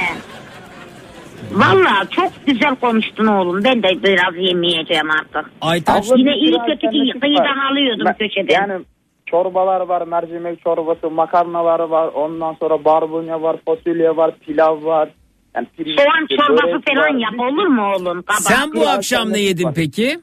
Valla 1.51 2.05
çok 2.11 2.31
güzel 2.47 2.75
konuştun 2.75 3.25
oğlum. 3.27 3.63
Ben 3.63 3.83
de 3.83 4.03
biraz 4.03 4.35
yemeyeceğim 4.37 5.09
artık. 5.11 5.51
Abla, 5.61 6.15
Yine 6.17 6.35
iyi 6.35 6.51
kötü 6.67 6.87
alternatif 6.87 7.21
kıyıdan 7.21 7.57
var. 7.57 7.71
alıyordum 7.71 8.05
Ben- 8.05 8.17
köşeden. 8.17 8.53
Yani 8.53 8.83
çorbalar 9.25 9.81
var, 9.81 10.07
mercimek 10.07 10.61
çorbası, 10.61 11.09
makarnalar 11.09 11.79
var, 11.79 12.07
ondan 12.13 12.53
sonra 12.53 12.85
barbunya 12.85 13.41
var, 13.41 13.55
fasulye 13.65 14.15
var, 14.17 14.31
pilav 14.45 14.83
var. 14.85 15.09
Yani 15.55 15.67
Soğan 15.77 16.27
çorbası 16.37 16.81
falan 16.85 17.17
yap 17.19 17.39
olur 17.39 17.67
mu 17.67 17.81
oğlum? 17.95 18.21
Kabak. 18.23 18.41
Sen 18.41 18.71
bu 18.71 18.81
bir 18.81 18.93
akşam 18.93 19.33
ne 19.33 19.39
yedin 19.39 19.63
var. 19.63 19.73
peki? 19.75 20.19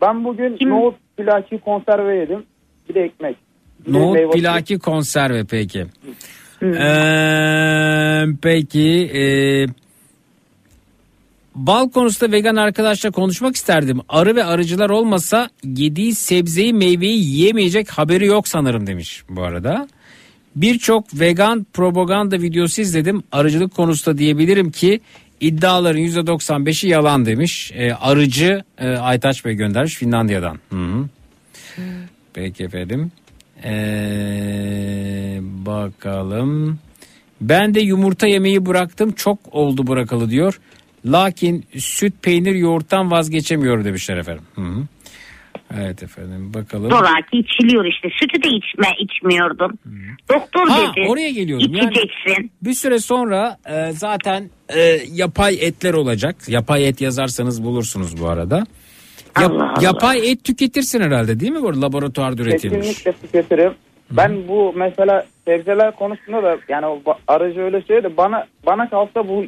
Ben 0.00 0.24
bugün 0.24 0.56
Kim- 0.56 0.70
nohut 0.70 0.94
pilaki 1.16 1.58
konserve 1.58 2.16
yedim. 2.16 2.44
Bir 2.88 2.94
de 2.94 3.00
ekmek. 3.00 3.36
Nohut 3.88 4.16
meyve- 4.16 4.30
pilaki 4.32 4.78
konserve 4.78 5.44
peki. 5.44 5.86
Ee, 6.62 8.24
peki 8.42 9.10
e, 9.14 9.22
bal 11.54 11.90
konusunda 11.90 12.32
vegan 12.32 12.56
arkadaşla 12.56 13.10
konuşmak 13.10 13.56
isterdim. 13.56 14.00
Arı 14.08 14.36
ve 14.36 14.44
arıcılar 14.44 14.90
olmasa 14.90 15.48
yediği 15.64 16.14
sebzeyi 16.14 16.72
meyveyi 16.74 17.18
yiyemeyecek 17.24 17.90
haberi 17.90 18.26
yok 18.26 18.48
sanırım 18.48 18.86
demiş 18.86 19.22
bu 19.28 19.42
arada. 19.42 19.88
Birçok 20.56 21.20
vegan 21.20 21.66
propaganda 21.72 22.42
videosu 22.42 22.82
izledim. 22.82 23.22
Arıcılık 23.32 23.74
konusunda 23.74 24.18
diyebilirim 24.18 24.70
ki 24.70 25.00
iddiaların 25.40 26.00
%95'i 26.00 26.88
yalan 26.88 27.26
demiş. 27.26 27.72
Ee, 27.74 27.92
arıcı 27.92 28.62
e, 28.78 28.88
Aytaç 28.88 29.44
Bey 29.44 29.54
göndermiş 29.54 29.94
Finlandiya'dan. 29.94 30.58
Hı 30.70 30.76
hı. 30.76 31.08
Peki 32.34 32.64
efendim. 32.64 33.12
Ee, 33.64 35.38
bakalım. 35.42 36.78
Ben 37.40 37.74
de 37.74 37.80
yumurta 37.80 38.26
yemeyi 38.26 38.66
bıraktım. 38.66 39.12
Çok 39.12 39.38
oldu 39.50 39.86
bırakalı 39.86 40.30
diyor. 40.30 40.60
Lakin 41.06 41.64
süt, 41.78 42.14
peynir, 42.22 42.54
yoğurttan 42.54 43.10
vazgeçemiyor 43.10 43.84
demişler 43.84 44.16
efendim. 44.16 44.44
Hı 44.54 44.60
hı. 44.60 44.82
Evet 45.80 46.02
efendim 46.02 46.54
bakalım. 46.54 46.90
Zoraki 46.90 47.38
içiliyor 47.38 47.84
işte. 47.84 48.08
Sütü 48.20 48.42
de 48.42 48.48
içme 48.48 48.88
içmiyordum. 49.00 49.72
Doktor 50.34 50.68
Ha, 50.68 50.92
dedi. 50.96 51.06
oraya 51.08 51.30
geliyordum. 51.30 51.74
Yani 51.74 51.90
İçeceksin. 51.92 52.50
bir 52.62 52.72
süre 52.74 52.98
sonra 52.98 53.56
e, 53.70 53.92
zaten 53.92 54.50
e, 54.76 54.80
yapay 55.12 55.54
etler 55.60 55.94
olacak. 55.94 56.36
Yapay 56.48 56.88
et 56.88 57.00
yazarsanız 57.00 57.64
bulursunuz 57.64 58.20
bu 58.20 58.28
arada. 58.28 58.56
Yap- 58.56 59.52
Allah 59.52 59.64
Allah. 59.72 59.82
Yapay 59.82 60.30
et 60.30 60.44
tüketirsin 60.44 61.00
herhalde 61.00 61.40
değil 61.40 61.52
mi? 61.52 61.62
Bu 61.62 61.82
laboratuvarda 61.82 62.42
üretilmiş. 62.42 62.86
Kesinlikle 62.86 63.12
tüketirim. 63.12 63.72
Ben 64.10 64.48
bu 64.48 64.72
mesela 64.76 65.26
sebzeler 65.44 65.96
konusunda 65.96 66.42
da 66.42 66.56
yani 66.68 66.86
aracı 67.28 67.60
öyle 67.60 67.80
söyledi. 67.82 68.16
Bana 68.16 68.46
bana 68.66 68.90
kalsa 68.90 69.28
bu 69.28 69.44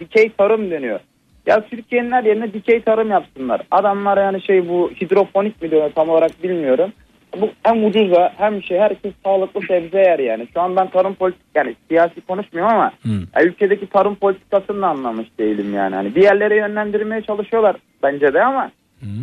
dikey 0.00 0.30
tarım 0.38 0.70
deniyor. 0.70 1.00
Ya 1.46 1.66
Türkiye'nin 1.66 2.12
her 2.12 2.24
yerine 2.24 2.52
dikey 2.52 2.80
tarım 2.80 3.10
yapsınlar. 3.10 3.62
Adamlar 3.70 4.18
yani 4.18 4.42
şey 4.42 4.68
bu 4.68 4.90
hidroponik 5.00 5.62
mi 5.62 5.70
diyor 5.70 5.90
tam 5.94 6.08
olarak 6.08 6.42
bilmiyorum. 6.42 6.92
Bu 7.40 7.50
hem 7.62 7.84
ucuza 7.84 8.32
hem 8.36 8.62
şey 8.62 8.78
herkes 8.78 9.12
sağlıklı 9.24 9.60
sebze 9.68 9.98
yer 9.98 10.18
yani. 10.18 10.48
Şu 10.54 10.60
an 10.60 10.76
ben 10.76 10.90
tarım 10.90 11.14
politik 11.14 11.42
yani 11.54 11.76
siyasi 11.88 12.20
konuşmuyorum 12.20 12.74
ama 12.74 12.92
ya 13.36 13.42
ülkedeki 13.44 13.86
tarım 13.86 14.14
politikasını 14.14 14.82
da 14.82 14.86
anlamış 14.86 15.26
değilim 15.38 15.74
yani. 15.74 15.94
Hani 15.94 16.14
bir 16.14 16.22
yerlere 16.22 16.56
yönlendirmeye 16.56 17.22
çalışıyorlar 17.22 17.76
bence 18.02 18.34
de 18.34 18.44
ama 18.44 18.70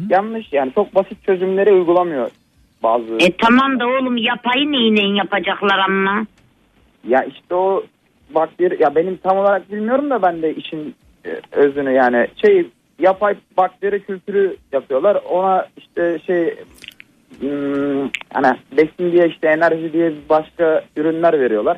yanlış 0.09 0.53
yani 0.53 0.71
çok 0.75 0.95
basit 0.95 1.23
çözümleri 1.25 1.73
uygulamıyor 1.73 2.31
bazı. 2.83 3.17
E 3.19 3.31
tamam 3.37 3.79
da 3.79 3.87
oğlum 3.87 4.17
yapayı 4.17 4.71
neyle 4.71 5.17
yapacaklar 5.17 5.79
ama? 5.79 6.25
Ya 7.07 7.23
işte 7.23 7.55
o 7.55 7.83
bakteri 8.35 8.83
ya 8.83 8.95
benim 8.95 9.17
tam 9.17 9.37
olarak 9.37 9.71
bilmiyorum 9.71 10.09
da 10.09 10.21
ben 10.21 10.41
de 10.41 10.55
işin 10.55 10.95
özünü 11.51 11.91
yani 11.91 12.27
şey 12.41 12.67
yapay 12.99 13.35
bakteri 13.57 14.03
kültürü 14.03 14.57
yapıyorlar. 14.71 15.15
Ona 15.29 15.67
işte 15.77 16.19
şey 16.27 16.55
hmm, 17.39 18.09
hani 18.33 18.57
besin 18.77 19.11
diye 19.11 19.27
işte 19.27 19.47
enerji 19.47 19.93
diye 19.93 20.13
başka 20.29 20.83
ürünler 20.95 21.39
veriyorlar. 21.39 21.77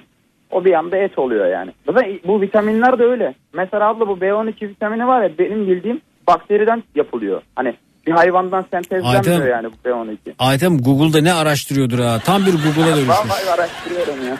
O 0.51 0.65
bir 0.65 0.73
anda 0.73 0.97
et 0.97 1.19
oluyor 1.19 1.45
yani. 1.45 1.71
Zaten 1.85 2.19
bu 2.27 2.41
vitaminler 2.41 2.99
de 2.99 3.03
öyle. 3.03 3.35
Mesela 3.53 3.87
abla 3.89 4.07
bu 4.07 4.13
B12 4.13 4.67
vitamini 4.67 5.07
var 5.07 5.23
ya 5.23 5.29
benim 5.39 5.67
bildiğim 5.67 6.01
bakteriden 6.27 6.83
yapılıyor. 6.95 7.41
Hani 7.55 7.75
bir 8.07 8.11
hayvandan 8.11 8.65
sentezlenmiyor 8.71 9.41
Ayten- 9.41 9.49
yani 9.49 9.67
bu 9.67 9.89
B12. 9.89 10.17
Aytem 10.39 10.77
Google'da 10.77 11.21
ne 11.21 11.33
araştırıyordur 11.33 11.99
ha. 11.99 12.19
Tam 12.25 12.45
bir 12.45 12.51
Google'a 12.51 12.87
dönüşmüş. 12.95 13.09
Vallahi 13.09 13.49
araştırıyorum 13.49 14.27
ya. 14.27 14.37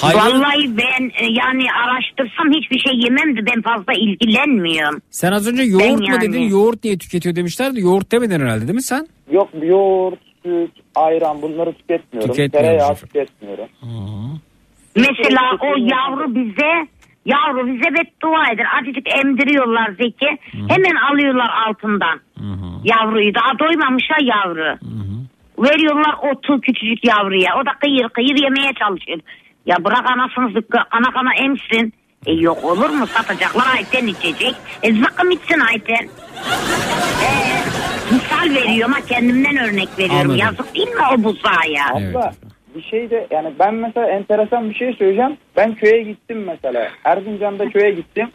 Hayvan- 0.00 0.32
Vallahi 0.40 0.76
ben 0.78 1.04
e, 1.04 1.26
yani 1.30 1.66
araştırsam 1.84 2.50
hiçbir 2.52 2.78
şey 2.78 2.92
yemem 3.04 3.36
de 3.36 3.40
ben 3.54 3.62
fazla 3.62 3.92
ilgilenmiyorum. 3.92 5.00
Sen 5.10 5.32
az 5.32 5.48
önce 5.48 5.62
yoğurt 5.62 5.84
Ben 5.84 5.98
mu 5.98 6.04
yani- 6.08 6.20
dedin? 6.20 6.40
Yoğurt 6.48 6.84
niye 6.84 6.98
tüketiyor 6.98 7.36
demişler 7.36 7.74
de 7.76 7.80
yoğurt 7.80 8.12
demedin 8.12 8.40
herhalde 8.40 8.62
değil 8.62 8.74
mi 8.74 8.82
sen? 8.82 9.06
Yok 9.32 9.48
yoğurt, 9.62 10.18
süt, 10.42 10.70
ayran 10.94 11.42
bunları 11.42 11.72
tüketmiyorum. 11.72 12.30
Tüketmiyoruz 12.34 12.52
Tereyağı 12.52 12.92
efendim. 12.92 13.08
tüketmiyorum. 13.12 13.66
Mesela 14.96 15.42
o 15.60 15.66
yavru 15.78 16.34
bize 16.34 16.72
yavru 17.26 17.66
bize 17.66 17.88
beddua 17.94 18.44
eder. 18.54 18.66
Azıcık 18.80 19.06
emdiriyorlar 19.24 19.90
Zeki. 19.90 20.38
Hemen 20.52 20.96
alıyorlar 21.12 21.50
altından. 21.68 22.20
Yavruyu 22.84 23.34
daha 23.34 23.58
doymamış 23.58 24.04
ha 24.10 24.16
yavru. 24.22 24.76
Veriyorlar 25.58 26.14
otu 26.32 26.60
küçücük 26.60 27.04
yavruya. 27.04 27.50
O 27.62 27.66
da 27.66 27.70
kıyır 27.80 28.08
kıyır 28.08 28.36
yemeye 28.42 28.72
çalışıyor. 28.80 29.18
Ya 29.66 29.84
bırak 29.84 30.10
anasını 30.10 30.52
zıkkı 30.52 30.78
ana 30.90 31.10
kana 31.12 31.34
emsin. 31.34 31.92
E 32.26 32.32
yok 32.32 32.64
olur 32.64 32.90
mu 32.90 33.06
satacaklar 33.06 33.66
Ayten 33.76 34.06
içecek. 34.06 34.54
E 34.82 34.92
zıkkım 34.92 35.30
içsin 35.30 35.60
Ayten. 35.60 36.08
E, 37.24 37.28
misal 38.14 38.54
veriyorum 38.54 38.92
ha 38.92 39.00
kendimden 39.08 39.56
örnek 39.56 39.88
veriyorum. 39.98 40.30
Anladım. 40.30 40.36
Yazık 40.36 40.74
değil 40.74 40.88
mi 40.88 41.02
o 41.14 41.24
buzağıya? 41.24 41.84
Abla 41.92 42.32
bir 42.74 42.82
şey 42.82 43.10
de 43.10 43.26
yani 43.30 43.52
ben 43.58 43.74
mesela 43.74 44.06
enteresan 44.06 44.70
bir 44.70 44.74
şey 44.74 44.92
söyleyeceğim. 44.92 45.36
Ben 45.56 45.74
köye 45.74 46.02
gittim 46.02 46.44
mesela. 46.44 46.88
Erzincan'da 47.04 47.68
köye 47.68 47.90
gittim. 47.90 48.28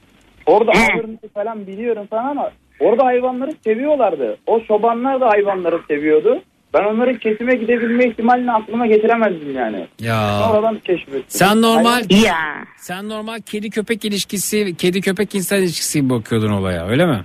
Orada 0.45 0.71
ahırını 0.71 1.17
falan 1.33 1.67
biliyorum 1.67 2.07
falan 2.09 2.25
ama 2.25 2.51
orada 2.79 3.05
hayvanları 3.05 3.51
seviyorlardı. 3.63 4.37
O 4.47 4.59
çobanlar 4.59 5.21
da 5.21 5.29
hayvanları 5.29 5.79
seviyordu. 5.87 6.41
Ben 6.73 6.83
onların 6.83 7.17
kesime 7.17 7.55
gidebilme 7.55 8.05
ihtimalini 8.05 8.51
aklıma 8.51 8.87
getiremezdim 8.87 9.55
yani. 9.55 9.87
Ya. 9.99 10.39
Sonradan 10.43 10.79
keşfettim. 10.79 11.23
Sen 11.27 11.61
normal 11.61 12.01
Hayvan- 12.03 12.65
sen 12.77 13.09
normal 13.09 13.39
kedi 13.39 13.69
köpek 13.69 14.05
ilişkisi, 14.05 14.77
kedi 14.77 15.01
köpek 15.01 15.35
insan 15.35 15.59
ilişkisi 15.59 16.01
gibi 16.01 16.09
bakıyordun 16.09 16.51
olaya 16.51 16.87
öyle 16.87 17.05
mi? 17.05 17.19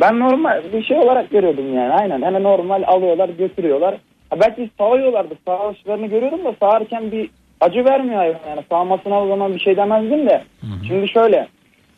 Ben 0.00 0.18
normal 0.18 0.62
bir 0.72 0.84
şey 0.84 0.96
olarak 0.98 1.30
görüyordum 1.30 1.74
yani 1.74 1.92
aynen. 1.92 2.22
Hani 2.22 2.42
normal 2.42 2.82
alıyorlar 2.86 3.28
götürüyorlar. 3.28 3.96
Ha 4.30 4.40
belki 4.40 4.70
sağıyorlardı. 4.78 5.34
Sağışlarını 5.46 6.06
görüyordum 6.06 6.44
da 6.44 6.54
sağarken 6.60 7.12
bir 7.12 7.30
acı 7.60 7.84
vermiyor 7.84 8.16
hayvan 8.16 8.40
yani. 8.48 8.60
Sağmasına 8.70 9.22
o 9.22 9.28
zaman 9.28 9.54
bir 9.54 9.60
şey 9.60 9.76
demezdim 9.76 10.26
de. 10.28 10.42
Şimdi 10.88 11.08
şöyle. 11.08 11.48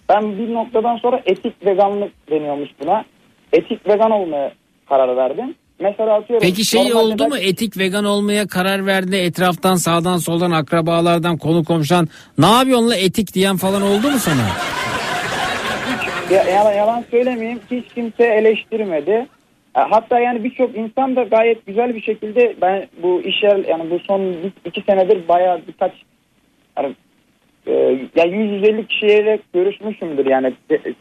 Ben 0.08 0.38
bir 0.38 0.54
noktadan 0.54 0.96
sonra 0.96 1.20
etik 1.26 1.66
veganlık 1.66 2.30
deniyormuş 2.30 2.68
buna. 2.80 3.04
Etik 3.52 3.88
vegan 3.88 4.10
olmaya 4.10 4.52
karar 4.88 5.16
verdim. 5.16 5.54
Mesela 5.80 6.14
atıyorum. 6.14 6.46
Peki 6.46 6.64
şey 6.64 6.94
oldu 6.94 7.22
ben- 7.22 7.28
mu 7.28 7.36
etik 7.36 7.78
vegan 7.78 8.04
olmaya 8.04 8.46
karar 8.46 8.86
verdi 8.86 9.16
etraftan 9.16 9.76
sağdan 9.76 10.16
soldan 10.16 10.50
akrabalardan 10.50 11.36
konu 11.36 11.64
komşudan 11.64 12.08
ne 12.38 12.46
yapıyorsun 12.46 12.90
la 12.90 12.96
etik 12.96 13.34
diyen 13.34 13.56
falan 13.56 13.82
oldu 13.82 14.10
mu 14.10 14.18
sana? 14.18 14.46
Ya, 16.30 16.42
yalan, 16.44 16.72
yalan 16.72 17.04
söylemeyeyim 17.10 17.60
hiç 17.70 17.84
kimse 17.94 18.24
eleştirmedi. 18.24 19.26
E, 19.76 19.80
Hatta 19.80 20.20
yani 20.20 20.44
birçok 20.44 20.76
insan 20.76 21.16
da 21.16 21.22
gayet 21.22 21.66
güzel 21.66 21.94
bir 21.94 22.02
şekilde 22.02 22.56
ben 22.62 22.86
bu 23.02 23.22
iş 23.22 23.42
yer 23.42 23.56
yani 23.56 23.90
bu 23.90 23.98
son 23.98 24.36
iki 24.64 24.82
senedir 24.82 25.28
bayağı 25.28 25.60
birkaç 25.68 25.92
yani, 26.78 26.94
e, 27.66 27.72
ya 28.16 28.24
150 28.24 28.86
kişiyle 28.86 29.38
görüşmüşümdür 29.54 30.26
yani 30.26 30.54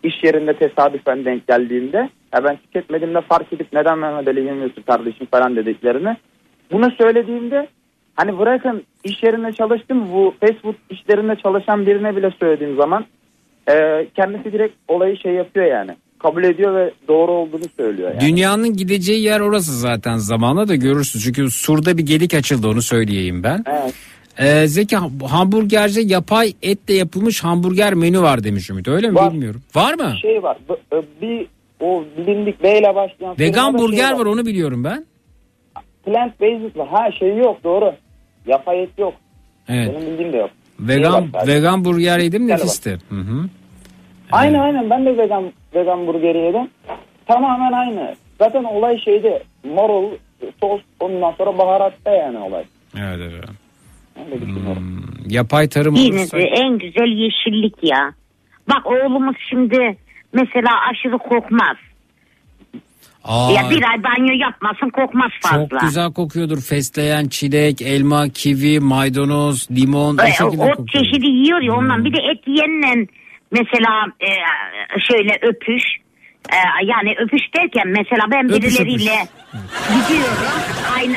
iş 0.03 0.23
yerinde 0.23 0.53
tesadüfen 0.53 1.25
denk 1.25 1.47
geldiğimde. 1.47 2.09
Ya 2.33 2.43
ben 2.43 2.57
tüketmediğimde 2.57 3.21
fark 3.21 3.53
edip 3.53 3.67
neden 3.73 3.99
Mehmet 3.99 4.27
Ali 4.27 4.45
yemiyorsun 4.45 4.81
kardeşim 4.81 5.27
falan 5.31 5.55
dediklerini. 5.55 6.17
Bunu 6.71 6.91
söylediğimde 6.91 7.67
hani 8.15 8.39
bırakın 8.39 8.83
iş 9.03 9.23
yerinde 9.23 9.51
çalıştım 9.51 10.11
bu 10.13 10.33
fast 10.39 10.61
food 10.61 10.75
işlerinde 10.89 11.35
çalışan 11.35 11.85
birine 11.85 12.15
bile 12.15 12.31
söylediğim 12.39 12.75
zaman 12.75 13.05
e, 13.69 14.07
kendisi 14.15 14.53
direkt 14.53 14.75
olayı 14.87 15.17
şey 15.17 15.33
yapıyor 15.33 15.65
yani. 15.65 15.91
Kabul 16.19 16.43
ediyor 16.43 16.75
ve 16.75 16.91
doğru 17.07 17.31
olduğunu 17.31 17.65
söylüyor 17.77 18.09
yani. 18.09 18.21
Dünyanın 18.21 18.77
gideceği 18.77 19.23
yer 19.23 19.39
orası 19.39 19.79
zaten 19.79 20.17
zamanla 20.17 20.67
da 20.67 20.75
görürsün. 20.75 21.19
Çünkü 21.19 21.51
Sur'da 21.51 21.97
bir 21.97 22.05
gedik 22.05 22.33
açıldı 22.33 22.67
onu 22.67 22.81
söyleyeyim 22.81 23.43
ben. 23.43 23.63
Evet. 23.67 23.93
Ee, 24.39 24.67
Zeki 24.67 24.95
hamburgerce 25.29 26.01
yapay 26.01 26.53
etle 26.61 26.93
yapılmış 26.93 27.43
hamburger 27.43 27.93
menü 27.93 28.21
var 28.21 28.43
demiş 28.43 28.69
Ümit 28.69 28.87
öyle 28.87 29.09
mi 29.09 29.15
Var. 29.15 29.33
bilmiyorum. 29.33 29.61
Var 29.75 29.93
mı? 29.93 30.13
Şey 30.21 30.43
var. 30.43 30.57
E, 30.93 30.95
Bir 31.21 31.47
o 31.79 32.03
bilindik 32.17 32.63
B 32.63 32.79
ile 32.79 32.95
başlayan 32.95 33.39
Vegan 33.39 33.65
firmada 33.65 33.83
burger 33.83 34.07
şey 34.09 34.17
var 34.19 34.25
onu 34.25 34.45
biliyorum 34.45 34.83
ben. 34.83 35.05
Plant 36.05 36.41
based 36.41 36.75
var. 36.77 36.87
Ha 36.87 37.11
şey 37.11 37.37
yok 37.37 37.63
doğru. 37.63 37.93
Yapay 38.47 38.83
et 38.83 38.89
yok. 38.97 39.13
Evet. 39.69 39.89
Benim 39.95 40.07
bildiğim 40.11 40.33
de 40.33 40.37
yok. 40.37 40.49
Vegan 40.79 41.21
Şey 41.21 41.33
var 41.33 41.47
vegan 41.47 41.85
burger 41.85 42.19
yedim 42.19 42.47
nefisti. 42.47 42.97
Hı 43.09 43.15
hı. 43.15 43.45
Aynen 44.31 44.59
aynen 44.59 44.89
ben 44.89 45.05
de 45.05 45.17
vegan 45.17 45.51
vegan 45.75 46.07
burgeri 46.07 46.37
yedim. 46.37 46.67
Tamamen 47.27 47.71
aynı. 47.71 48.15
Zaten 48.39 48.63
olay 48.63 48.99
şeyde 48.99 49.43
marul, 49.75 50.11
sos 50.61 50.81
ondan 50.99 51.31
sonra 51.37 51.57
baharatta 51.57 52.11
yani 52.11 52.37
olay. 52.37 52.63
Evet 52.97 53.19
evet. 53.21 53.43
Öyle 54.25 54.41
düşünüyorum. 54.41 55.05
Yapay 55.27 55.69
tarım 55.69 55.95
Yine 55.95 56.19
olursa 56.19 56.37
en 56.37 56.77
güzel 56.77 57.07
yeşillik 57.07 57.75
ya. 57.83 58.13
Bak 58.69 58.85
oğlumuz 58.85 59.35
şimdi 59.49 59.97
mesela 60.33 60.69
aşırı 60.91 61.17
kokmaz. 61.17 61.77
Aa. 63.23 63.51
Ya 63.51 63.69
bir 63.69 63.83
ay 63.89 64.03
banyo 64.03 64.33
yapmasın 64.39 64.89
kokmaz 64.89 65.31
fazla. 65.41 65.67
Çok 65.69 65.79
güzel 65.81 66.13
kokuyordur. 66.13 66.61
Fesleğen, 66.61 67.27
çilek, 67.27 67.81
elma, 67.81 68.29
kivi, 68.29 68.79
maydanoz, 68.79 69.71
limon. 69.71 70.17
E, 70.17 70.21
O 70.21 70.25
şekilde 70.25 70.63
o 70.63 70.67
kokuyor. 70.69 70.87
çeşidi 70.87 71.27
yiyor 71.27 71.61
ya 71.61 71.73
ondan 71.73 72.05
bir 72.05 72.13
de 72.13 72.17
et 72.17 72.47
yiyenle 72.47 73.07
mesela 73.51 74.05
e, 74.21 74.29
şöyle 75.07 75.39
öpüş 75.41 75.83
e, 76.53 76.57
yani 76.85 77.15
öpüş 77.23 77.41
derken 77.57 77.87
mesela 77.87 78.23
ben 78.31 78.45
Öpüş, 78.51 78.79
birileriyle 78.79 79.15
gidiyorum 79.87 80.37
aynı 80.97 81.15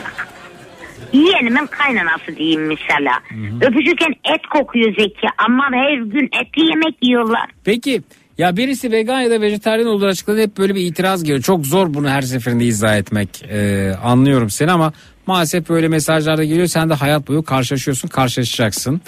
yeğenimin 1.13 1.67
kaynanası 1.67 2.37
diyeyim 2.37 2.67
mesela. 2.67 3.13
Öpüşürken 3.61 4.15
et 4.35 4.47
kokuyor 4.53 4.95
Zeki 4.99 5.27
ama 5.39 5.65
her 5.73 5.99
gün 5.99 6.31
etli 6.43 6.63
yemek 6.71 6.95
yiyorlar. 7.03 7.51
Peki 7.65 8.03
ya 8.39 8.57
birisi 8.57 8.93
vegan 8.93 9.21
ya 9.21 9.31
da 9.31 9.41
vejetaryen 9.41 9.87
olduğu 9.87 10.07
açıkladı 10.07 10.43
hep 10.43 10.59
böyle 10.59 10.75
bir 10.75 10.81
itiraz 10.81 11.25
geliyor. 11.25 11.43
Çok 11.43 11.67
zor 11.67 11.95
bunu 11.95 12.09
her 12.09 12.23
seferinde 12.23 12.65
izah 12.65 12.97
etmek. 12.97 13.43
Ee, 13.43 13.93
anlıyorum 14.05 14.51
seni 14.51 14.73
ama 14.73 14.93
maalesef 15.27 15.69
böyle 15.69 15.89
mesajlar 15.89 16.37
da 16.39 16.45
geliyor. 16.45 16.67
Sen 16.67 16.91
de 16.91 16.95
hayat 16.95 17.29
boyu 17.29 17.43
karşılaşıyorsun, 17.43 18.09
karşılaşacaksın. 18.09 19.01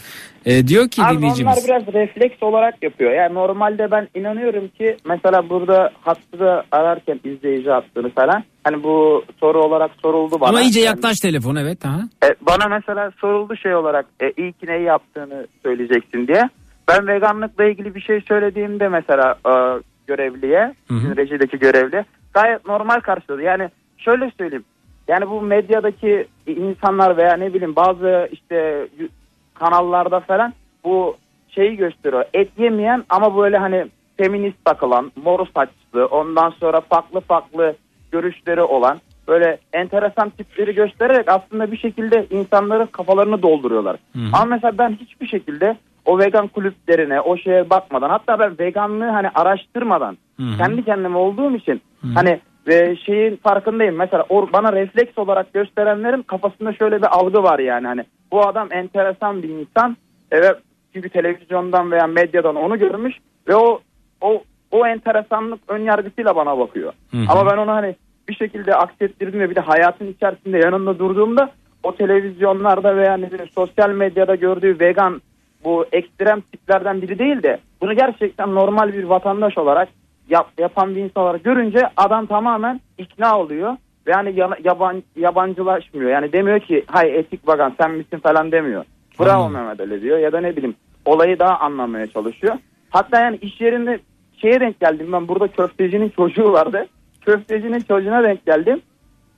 Ee, 0.46 0.66
diyor 0.68 0.88
ki 0.88 1.02
Abi 1.02 1.08
onlar 1.10 1.18
dinleyicimiz. 1.18 1.64
biraz 1.68 1.86
refleks 1.94 2.42
olarak 2.42 2.82
yapıyor. 2.82 3.12
Yani 3.12 3.34
normalde 3.34 3.90
ben 3.90 4.08
inanıyorum 4.14 4.68
ki 4.68 4.96
mesela 5.04 5.48
burada 5.48 5.90
hattı 6.00 6.38
da 6.38 6.64
ararken 6.72 7.20
izleyici 7.24 7.70
hattını 7.70 8.10
falan. 8.10 8.44
Hani 8.64 8.82
bu 8.82 9.24
soru 9.40 9.62
olarak 9.62 9.90
soruldu 10.02 10.40
bana. 10.40 10.48
Ama 10.50 10.60
iyice 10.62 10.80
Yani, 10.80 10.96
yaklaş 10.96 11.20
telefon 11.20 11.56
evet. 11.56 11.86
Aha. 11.86 12.00
e, 12.24 12.28
bana 12.40 12.68
mesela 12.68 13.10
soruldu 13.20 13.56
şey 13.56 13.74
olarak 13.74 14.06
e, 14.20 14.30
ilk 14.30 14.62
neyi 14.62 14.82
yaptığını 14.82 15.46
söyleyeceksin 15.62 16.26
diye. 16.26 16.42
Ben 16.88 17.06
veganlıkla 17.06 17.64
ilgili 17.64 17.94
bir 17.94 18.00
şey 18.00 18.20
söylediğimde 18.28 18.88
mesela 18.88 19.34
e, 19.46 19.52
görevliye, 20.06 20.74
bizim 20.90 21.16
rejideki 21.16 21.58
görevli 21.58 22.04
gayet 22.34 22.66
normal 22.66 23.00
karşıladı. 23.00 23.42
Yani 23.42 23.68
şöyle 23.98 24.30
söyleyeyim. 24.38 24.64
Yani 25.08 25.30
bu 25.30 25.40
medyadaki 25.42 26.26
insanlar 26.46 27.16
veya 27.16 27.36
ne 27.36 27.54
bileyim 27.54 27.76
bazı 27.76 28.28
işte 28.32 28.88
kanallarda 29.54 30.20
falan 30.20 30.52
bu 30.84 31.16
şeyi 31.48 31.76
gösteriyor. 31.76 32.24
Et 32.34 32.48
yemeyen 32.58 33.04
ama 33.08 33.36
böyle 33.36 33.58
hani 33.58 33.86
feminist 34.16 34.64
takılan, 34.64 35.12
mor 35.24 35.46
saçlı, 35.54 36.06
ondan 36.06 36.50
sonra 36.50 36.80
farklı 36.80 37.20
farklı 37.20 37.74
görüşleri 38.12 38.62
olan 38.62 38.98
böyle 39.28 39.58
enteresan 39.72 40.30
tipleri 40.30 40.74
göstererek 40.74 41.28
aslında 41.28 41.72
bir 41.72 41.76
şekilde 41.76 42.26
insanların 42.30 42.86
kafalarını 42.86 43.42
dolduruyorlar. 43.42 43.96
Ama 44.32 44.44
mesela 44.44 44.78
ben 44.78 44.90
hiçbir 45.00 45.26
şekilde 45.26 45.76
o 46.04 46.18
vegan 46.18 46.46
kulüplerine, 46.48 47.20
o 47.20 47.36
şeye 47.36 47.70
bakmadan 47.70 48.10
hatta 48.10 48.38
ben 48.38 48.58
veganlığı 48.58 49.08
hani 49.08 49.28
araştırmadan 49.34 50.18
kendi 50.58 50.84
kendime 50.84 51.16
olduğum 51.16 51.56
için 51.56 51.80
hani 52.14 52.40
ve 52.68 52.96
şeyin 52.96 53.36
farkındayım. 53.36 53.96
Mesela 53.96 54.26
or, 54.28 54.52
bana 54.52 54.72
refleks 54.72 55.18
olarak 55.18 55.52
gösterenlerin 55.52 56.22
kafasında 56.22 56.72
şöyle 56.72 56.98
bir 56.98 57.18
algı 57.18 57.42
var 57.42 57.58
yani 57.58 57.86
hani 57.86 58.04
bu 58.32 58.46
adam 58.46 58.68
enteresan 58.72 59.42
bir 59.42 59.48
insan 59.48 59.96
evet 60.30 60.56
çünkü 60.92 61.08
televizyondan 61.08 61.90
veya 61.90 62.06
medyadan 62.06 62.56
onu 62.56 62.78
görmüş 62.78 63.14
ve 63.48 63.56
o 63.56 63.80
o 64.20 64.42
o 64.70 64.86
enteresanlık 64.86 65.60
ön 65.68 65.82
yargısıyla 65.82 66.36
bana 66.36 66.58
bakıyor. 66.58 66.92
Hı 67.10 67.16
hı. 67.16 67.24
Ama 67.28 67.50
ben 67.50 67.56
onu 67.56 67.70
hani 67.70 67.96
bir 68.28 68.34
şekilde 68.34 68.74
aksettirdim 68.74 69.40
ve 69.40 69.50
bir 69.50 69.54
de 69.54 69.60
hayatın 69.60 70.06
içerisinde 70.06 70.58
yanında 70.58 70.98
durduğumda 70.98 71.50
o 71.82 71.96
televizyonlarda 71.96 72.96
veya 72.96 73.16
ne 73.16 73.32
bileyim 73.32 73.50
sosyal 73.54 73.90
medyada 73.90 74.34
gördüğü 74.34 74.80
vegan 74.80 75.22
bu 75.64 75.86
ekstrem 75.92 76.40
tiplerden 76.40 77.02
biri 77.02 77.18
değil 77.18 77.42
de 77.42 77.58
bunu 77.80 77.96
gerçekten 77.96 78.54
normal 78.54 78.92
bir 78.92 79.04
vatandaş 79.04 79.58
olarak 79.58 79.88
yap, 80.28 80.46
yapan 80.58 80.94
bir 80.94 81.00
insan 81.00 81.22
olarak 81.22 81.44
görünce 81.44 81.90
adam 81.96 82.26
tamamen 82.26 82.80
ikna 82.98 83.38
oluyor. 83.38 83.76
Ve 84.06 84.10
yani 84.10 84.34
yaban, 84.64 85.02
yabancılaşmıyor. 85.16 86.10
Yani 86.10 86.32
demiyor 86.32 86.60
ki 86.60 86.84
hay 86.86 87.18
etik 87.18 87.48
vegan 87.48 87.74
sen 87.78 87.90
misin 87.90 88.18
falan 88.18 88.52
demiyor. 88.52 88.84
Bravo 89.20 89.48
Mehmet 89.48 89.80
Ali 89.80 90.02
diyor 90.02 90.18
ya 90.18 90.32
da 90.32 90.40
ne 90.40 90.56
bileyim 90.56 90.76
olayı 91.04 91.38
daha 91.38 91.58
anlamaya 91.58 92.06
çalışıyor. 92.06 92.54
Hatta 92.90 93.20
yani 93.20 93.36
iş 93.36 93.60
yerinde 93.60 94.00
şeye 94.36 94.60
denk 94.60 94.80
geldim 94.80 95.12
ben 95.12 95.28
burada 95.28 95.48
köftecinin 95.48 96.08
çocuğu 96.08 96.52
vardı. 96.52 96.86
Köftecinin 97.20 97.80
çocuğuna 97.80 98.22
denk 98.22 98.46
geldim. 98.46 98.80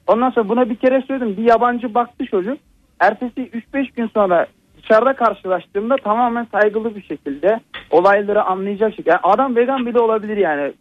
Ondan 0.06 0.30
sonra 0.30 0.48
buna 0.48 0.70
bir 0.70 0.76
kere 0.76 1.02
söyledim. 1.02 1.36
Bir 1.36 1.42
yabancı 1.42 1.94
baktı 1.94 2.26
çocuk. 2.26 2.58
Ertesi 3.00 3.50
3-5 3.74 3.94
gün 3.96 4.06
sonra 4.06 4.46
dışarıda 4.86 5.12
karşılaştığımda 5.12 5.96
tamamen 5.96 6.46
saygılı 6.52 6.96
bir 6.96 7.02
şekilde 7.02 7.60
olayları 7.90 8.42
anlayacak 8.42 8.90
şekilde. 8.90 9.10
Yani 9.10 9.20
adam 9.22 9.56
vegan 9.56 9.86
bile 9.86 10.00
olabilir 10.00 10.36
yani. 10.36 10.72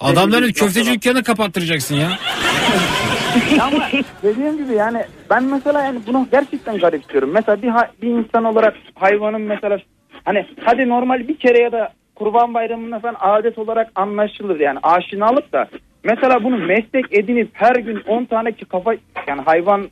Adamların 0.00 0.52
köfteci 0.52 0.94
dükkanı 0.94 1.22
kapattıracaksın 1.22 1.96
ya. 1.96 2.08
Ama 3.60 3.88
dediğim 4.22 4.56
gibi 4.56 4.72
yani 4.72 5.04
ben 5.30 5.44
mesela 5.44 5.82
yani 5.82 6.00
bunu 6.06 6.26
gerçekten 6.32 6.78
garipsiyorum. 6.78 7.30
Mesela 7.30 7.62
bir, 7.62 7.68
ha- 7.68 7.90
bir 8.02 8.08
insan 8.08 8.44
olarak 8.44 8.74
hayvanın 8.94 9.40
mesela 9.40 9.78
hani 10.24 10.46
hadi 10.64 10.88
normal 10.88 11.28
bir 11.28 11.36
kere 11.36 11.62
ya 11.62 11.72
da 11.72 11.92
kurban 12.14 12.54
bayramında 12.54 12.98
falan 12.98 13.16
adet 13.20 13.58
olarak 13.58 13.90
anlaşılır 13.94 14.60
yani 14.60 14.78
aşinalık 14.82 15.52
da 15.52 15.68
mesela 16.04 16.44
bunu 16.44 16.56
meslek 16.56 17.04
edinip 17.10 17.48
her 17.52 17.76
gün 17.76 18.02
10 18.06 18.24
tane 18.24 18.52
ki 18.52 18.64
kafa 18.64 18.94
yani 19.26 19.42
hayvan 19.42 19.88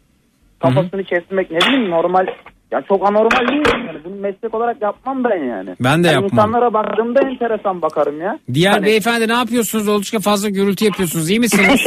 kafasını 0.60 1.04
kesmek 1.04 1.50
ne 1.50 1.58
bileyim 1.58 1.90
normal 1.90 2.26
ya 2.72 2.82
çok 2.88 3.08
anormal 3.08 3.48
değil 3.48 3.60
mi? 3.60 3.86
yani 3.86 3.98
bunu 4.04 4.14
meslek 4.14 4.54
olarak 4.54 4.82
yapmam 4.82 5.24
ben 5.24 5.44
yani. 5.44 5.70
Ben 5.80 6.04
de 6.04 6.06
Yani 6.08 6.14
yapmam. 6.22 6.30
İnsanlara 6.32 6.72
baktığımda 6.74 7.20
enteresan 7.28 7.82
bakarım 7.82 8.20
ya. 8.20 8.38
Diğer 8.54 8.72
Hani- 8.72 8.86
beyefendi 8.86 9.28
ne 9.28 9.32
yapıyorsunuz? 9.32 9.88
Oldukça 9.88 10.20
fazla 10.20 10.48
gürültü 10.48 10.84
yapıyorsunuz. 10.84 11.30
İyi 11.30 11.40
misiniz? 11.40 11.80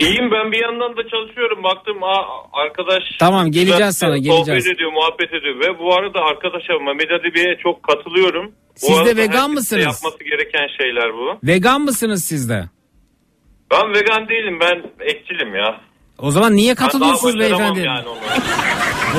İyiyim 0.00 0.30
ben 0.30 0.52
bir 0.52 0.62
yandan 0.62 0.96
da 0.96 1.02
çalışıyorum. 1.08 1.62
Baktım 1.64 2.02
aa, 2.02 2.24
arkadaş... 2.52 3.02
Tamam, 3.18 3.50
geleceğiz 3.50 3.96
sana, 3.98 4.16
geleceğiz. 4.18 4.64
Sohbet 4.64 4.76
ediyor, 4.76 4.92
muhabbet 4.92 5.34
ediyor. 5.34 5.54
Ve 5.60 5.78
bu 5.78 5.94
arada 5.94 6.20
arkadaşa 6.20 6.72
Mehmet 6.84 7.10
Ali 7.10 7.34
Bey'e 7.34 7.56
çok 7.62 7.82
katılıyorum. 7.82 8.46
Bu 8.82 8.86
Siz 8.86 9.06
de 9.06 9.16
vegan 9.16 9.50
mısınız? 9.50 9.84
Yapması 9.84 10.24
gereken 10.24 10.68
şeyler 10.78 11.14
bu. 11.14 11.38
Vegan 11.46 11.80
mısınız 11.80 12.24
siz 12.24 12.48
de? 12.48 12.64
Ben 13.72 13.88
vegan 13.94 14.28
değilim 14.28 14.58
ben 14.60 15.06
etçilim 15.06 15.54
ya. 15.54 15.80
O 16.22 16.30
zaman 16.30 16.56
niye 16.56 16.74
katılıyorsunuz 16.74 17.38
beyefendi? 17.38 17.80
Yani. 17.80 18.04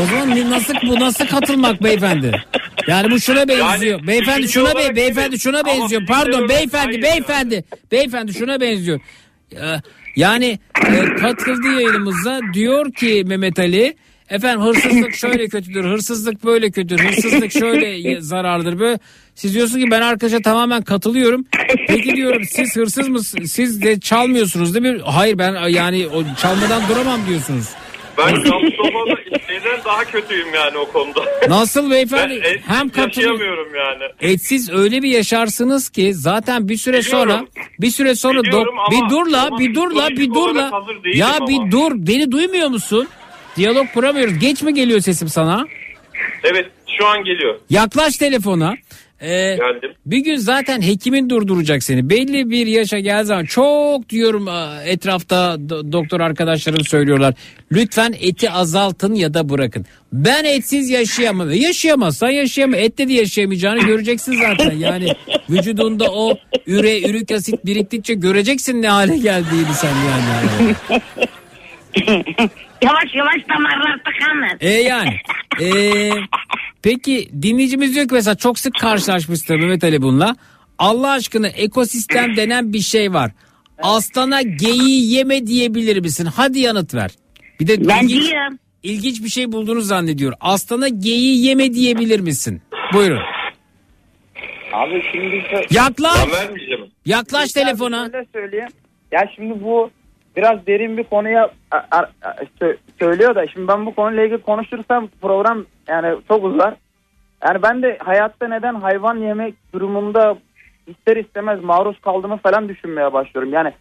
O 0.03 0.05
zaman 0.05 0.51
nasıl 0.51 0.73
bu 0.87 0.99
nasıl 0.99 1.27
katılmak 1.27 1.83
beyefendi? 1.83 2.43
Yani 2.87 3.11
bu 3.11 3.19
şuna 3.19 3.47
benziyor. 3.47 3.99
Yani 3.99 4.07
beyefendi 4.07 4.43
düşünce 4.43 4.59
şuna 4.59 4.75
be 4.75 4.79
olarak 4.79 4.95
beyefendi 4.95 5.39
şuna 5.39 5.65
benziyor. 5.65 6.05
Pardon 6.05 6.31
olarak 6.31 6.49
beyefendi 6.49 6.87
hayır 6.87 7.01
beyefendi. 7.01 7.63
Beyefendi 7.91 8.33
şuna 8.33 8.61
benziyor. 8.61 8.99
Yani 10.15 10.59
e, 10.87 11.15
katıldı 11.15 11.67
yayınımıza 11.67 12.39
diyor 12.53 12.93
ki 12.93 13.23
Mehmet 13.25 13.59
Ali 13.59 13.95
efendim 14.31 14.61
hırsızlık 14.65 15.15
şöyle 15.15 15.47
kötüdür, 15.47 15.83
hırsızlık 15.83 16.45
böyle 16.45 16.71
kötüdür, 16.71 16.99
hırsızlık 16.99 17.51
şöyle 17.51 18.21
zarardır 18.21 18.79
böyle. 18.79 18.99
Siz 19.35 19.55
diyorsun 19.55 19.79
ki 19.79 19.91
ben 19.91 20.01
arkadaşa 20.01 20.39
tamamen 20.41 20.81
katılıyorum. 20.81 21.45
Peki 21.87 22.15
diyorum 22.15 22.41
siz 22.49 22.75
hırsız 22.75 23.07
mısınız? 23.07 23.51
Siz 23.51 23.81
de 23.81 23.99
çalmıyorsunuz 23.99 24.73
değil 24.73 24.95
mi? 24.95 25.01
Hayır 25.05 25.37
ben 25.37 25.67
yani 25.69 26.07
o 26.07 26.23
çalmadan 26.41 26.81
duramam 26.89 27.19
diyorsunuz. 27.29 27.65
Ben 28.17 28.27
Samsun'da 28.27 29.15
şeyden 29.47 29.79
daha 29.85 30.03
kötüyüm 30.03 30.53
yani 30.53 30.77
o 30.77 30.91
konuda. 30.91 31.21
Nasıl 31.49 31.91
beyefendi? 31.91 32.41
Ben 32.43 32.49
et 32.53 32.61
Hem 32.67 32.91
yaşayamıyorum 32.97 33.67
yani. 33.75 34.31
Etsiz 34.33 34.69
öyle 34.69 35.01
bir 35.01 35.09
yaşarsınız 35.09 35.89
ki 35.89 36.13
zaten 36.13 36.69
bir 36.69 36.77
süre 36.77 36.99
Biliyorum. 36.99 37.29
sonra 37.29 37.45
bir 37.79 37.91
süre 37.91 38.15
sonra 38.15 38.39
ama- 38.39 38.91
bir 38.91 39.09
dur 39.09 39.27
la 39.27 39.45
ama 39.47 39.59
bir 39.59 39.75
dur 39.75 39.91
la 39.91 40.09
bir 40.09 40.15
psikolojik 40.15 40.33
dur 40.35 40.49
olarak 40.55 40.73
la. 40.73 40.77
hazır 40.81 41.03
değilim 41.03 41.19
Ya 41.19 41.35
ama. 41.35 41.47
bir 41.47 41.71
dur 41.71 41.91
beni 41.95 42.31
duymuyor 42.31 42.67
musun? 42.69 43.07
Diyalog 43.57 43.87
kuramıyoruz. 43.93 44.39
Geç 44.39 44.61
mi 44.63 44.73
geliyor 44.73 44.99
sesim 44.99 45.27
sana? 45.27 45.67
Evet 46.43 46.65
şu 46.97 47.07
an 47.07 47.23
geliyor. 47.23 47.59
Yaklaş 47.69 48.17
telefona. 48.17 48.75
Ee, 49.21 49.27
Geldim. 49.55 49.91
bir 50.05 50.17
gün 50.17 50.35
zaten 50.35 50.81
hekimin 50.81 51.29
durduracak 51.29 51.83
seni. 51.83 52.09
Belli 52.09 52.49
bir 52.49 52.67
yaşa 52.67 52.99
gel 52.99 53.23
zaman 53.23 53.45
çok 53.45 54.09
diyorum 54.09 54.47
aa, 54.47 54.83
etrafta 54.85 55.35
do- 55.55 55.91
doktor 55.91 56.19
arkadaşlarım 56.19 56.85
söylüyorlar. 56.85 57.33
Lütfen 57.71 58.15
eti 58.21 58.49
azaltın 58.51 59.13
ya 59.13 59.33
da 59.33 59.49
bırakın. 59.49 59.85
Ben 60.13 60.43
etsiz 60.43 60.89
yaşayamam. 60.89 61.51
Yaşayamazsan 61.51 62.29
yaşayamam. 62.29 62.79
Ette 62.79 63.07
de 63.07 63.13
yaşayamayacağını 63.13 63.79
göreceksin 63.79 64.33
zaten. 64.41 64.77
Yani 64.77 65.07
vücudunda 65.49 66.11
o 66.11 66.37
üre, 66.67 67.01
ürik 67.09 67.31
asit 67.31 67.65
biriktikçe 67.65 68.13
göreceksin 68.13 68.81
ne 68.81 68.87
hale 68.89 69.17
geldiğini 69.17 69.73
sen 69.73 69.93
yani. 70.09 70.75
Yavaş 72.83 73.15
yavaş 73.15 73.49
damarlar 73.49 73.97
tıkanır. 73.97 74.57
E 74.59 74.69
yani. 74.69 75.17
E, 75.61 75.69
peki 76.83 77.29
dinleyicimiz 77.41 77.95
diyor 77.95 78.07
ki 78.07 78.13
mesela 78.13 78.35
çok 78.35 78.59
sık 78.59 78.75
karşılaşmıştır 78.79 79.55
Mehmet 79.55 79.83
Ali 79.83 80.01
bununla. 80.01 80.35
Allah 80.77 81.11
aşkına 81.11 81.47
ekosistem 81.47 82.35
denen 82.37 82.73
bir 82.73 82.79
şey 82.79 83.13
var. 83.13 83.31
Aslana 83.83 84.41
geyiği 84.41 85.13
yeme 85.13 85.47
diyebilir 85.47 85.99
misin? 85.99 86.25
Hadi 86.35 86.59
yanıt 86.59 86.93
ver. 86.95 87.11
Bir 87.59 87.67
de 87.67 87.87
Ben 87.87 88.03
ilginç, 88.03 88.29
diyorum. 88.31 88.59
ilginç 88.83 89.23
bir 89.23 89.29
şey 89.29 89.51
bulduğunu 89.51 89.81
zannediyor. 89.81 90.33
Aslana 90.41 90.87
geyiği 90.87 91.45
yeme 91.45 91.73
diyebilir 91.73 92.19
misin? 92.19 92.61
Buyurun. 92.93 93.21
Abi 94.73 95.03
şimdi 95.11 95.43
Yaklaş. 95.71 96.17
Ben 96.25 96.31
vermeyeceğim. 96.31 96.85
Yaklaş 97.05 97.51
telefona. 97.51 98.09
Şöyle 98.11 98.25
söyleyeyim. 98.33 98.69
Ya 99.11 99.29
şimdi 99.35 99.63
bu 99.63 99.91
biraz 100.35 100.67
derin 100.67 100.97
bir 100.97 101.03
konuya 101.03 101.49
a- 101.71 101.77
a- 101.91 102.09
a- 102.21 102.35
sö- 102.61 102.77
söylüyor 102.99 103.35
da 103.35 103.47
şimdi 103.47 103.67
ben 103.67 103.85
bu 103.85 103.95
konuyla 103.95 104.23
ilgili 104.23 104.41
konuşursam 104.41 105.07
program 105.21 105.65
yani 105.87 106.17
çok 106.27 106.43
uzar. 106.45 106.73
Yani 107.47 107.63
ben 107.63 107.81
de 107.81 107.97
hayatta 107.99 108.47
neden 108.47 108.75
hayvan 108.75 109.15
yemek 109.15 109.53
durumunda 109.73 110.37
ister 110.87 111.17
istemez 111.17 111.63
maruz 111.63 111.99
kaldığımı 112.01 112.37
falan 112.37 112.69
düşünmeye 112.69 113.13
başlıyorum. 113.13 113.53
Yani 113.53 113.73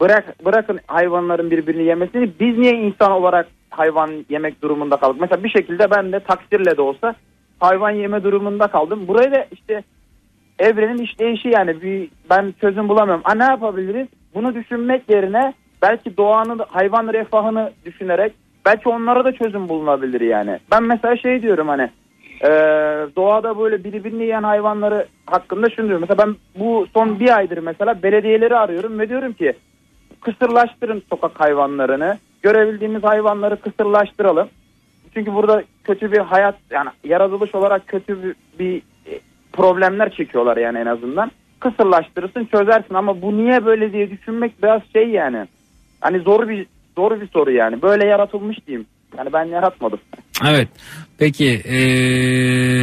bırak 0.00 0.44
bırakın 0.44 0.80
hayvanların 0.86 1.50
birbirini 1.50 1.82
yemesini 1.82 2.30
biz 2.40 2.58
niye 2.58 2.72
insan 2.72 3.12
olarak 3.12 3.46
hayvan 3.70 4.24
yemek 4.28 4.62
durumunda 4.62 4.96
kaldık? 4.96 5.20
Mesela 5.20 5.44
bir 5.44 5.50
şekilde 5.50 5.90
ben 5.90 6.12
de 6.12 6.20
taksirle 6.20 6.76
de 6.76 6.82
olsa 6.82 7.14
hayvan 7.60 7.90
yeme 7.90 8.24
durumunda 8.24 8.66
kaldım. 8.66 9.08
Burayı 9.08 9.32
da 9.32 9.46
işte 9.52 9.82
evrenin 10.58 10.98
işleyişi 10.98 11.48
yani 11.48 11.82
bir 11.82 12.08
ben 12.30 12.54
çözüm 12.60 12.88
bulamıyorum. 12.88 13.22
Ha 13.24 13.34
ne 13.34 13.44
yapabiliriz? 13.44 14.08
Bunu 14.34 14.54
düşünmek 14.54 15.10
yerine 15.10 15.54
belki 15.82 16.16
doğanın 16.16 16.60
hayvan 16.68 17.12
refahını 17.12 17.72
düşünerek 17.84 18.32
belki 18.64 18.88
onlara 18.88 19.24
da 19.24 19.32
çözüm 19.32 19.68
bulunabilir 19.68 20.20
yani. 20.20 20.58
Ben 20.70 20.82
mesela 20.82 21.16
şey 21.16 21.42
diyorum 21.42 21.68
hani 21.68 21.90
e, 22.44 22.50
doğada 23.16 23.58
böyle 23.58 23.84
birbirini 23.84 24.22
yiyen 24.22 24.42
hayvanları 24.42 25.06
hakkında 25.26 25.70
şunu 25.70 25.86
diyorum. 25.86 26.06
Mesela 26.08 26.26
ben 26.26 26.36
bu 26.58 26.86
son 26.94 27.20
bir 27.20 27.36
aydır 27.36 27.58
mesela 27.58 28.02
belediyeleri 28.02 28.56
arıyorum 28.56 28.98
ve 28.98 29.08
diyorum 29.08 29.32
ki 29.32 29.52
kısırlaştırın 30.20 31.02
sokak 31.10 31.40
hayvanlarını. 31.40 32.18
Görebildiğimiz 32.42 33.02
hayvanları 33.02 33.56
kısırlaştıralım. 33.56 34.48
Çünkü 35.14 35.34
burada 35.34 35.62
kötü 35.84 36.12
bir 36.12 36.18
hayat 36.18 36.54
yani 36.70 36.90
yaratılış 37.04 37.54
olarak 37.54 37.86
kötü 37.86 38.22
bir, 38.22 38.34
bir 38.58 38.76
e, 39.06 39.20
problemler 39.52 40.10
çekiyorlar 40.10 40.56
yani 40.56 40.78
en 40.78 40.86
azından. 40.86 41.30
Kısırlaştırırsın 41.60 42.44
çözersin 42.44 42.94
ama 42.94 43.22
bu 43.22 43.36
niye 43.36 43.64
böyle 43.64 43.92
diye 43.92 44.10
düşünmek 44.10 44.62
biraz 44.62 44.82
şey 44.92 45.08
yani. 45.10 45.46
Hani 46.02 46.18
zor 46.18 46.48
bir 46.48 46.66
zor 46.96 47.20
bir 47.20 47.28
soru 47.28 47.52
yani. 47.52 47.82
Böyle 47.82 48.06
yaratılmış 48.06 48.58
diyeyim. 48.66 48.86
Yani 49.18 49.32
ben 49.32 49.44
yaratmadım. 49.44 50.00
Evet. 50.48 50.68
Peki. 51.18 51.44
eee, 51.44 52.82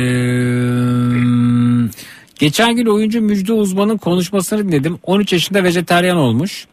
geçen 2.39 2.75
gün 2.75 2.85
oyuncu 2.85 3.21
Müjde 3.21 3.53
Uzman'ın 3.53 3.97
konuşmasını 3.97 4.67
dinledim. 4.67 4.99
13 5.03 5.33
yaşında 5.33 5.63
vejeteryan 5.63 6.17
olmuş. 6.17 6.67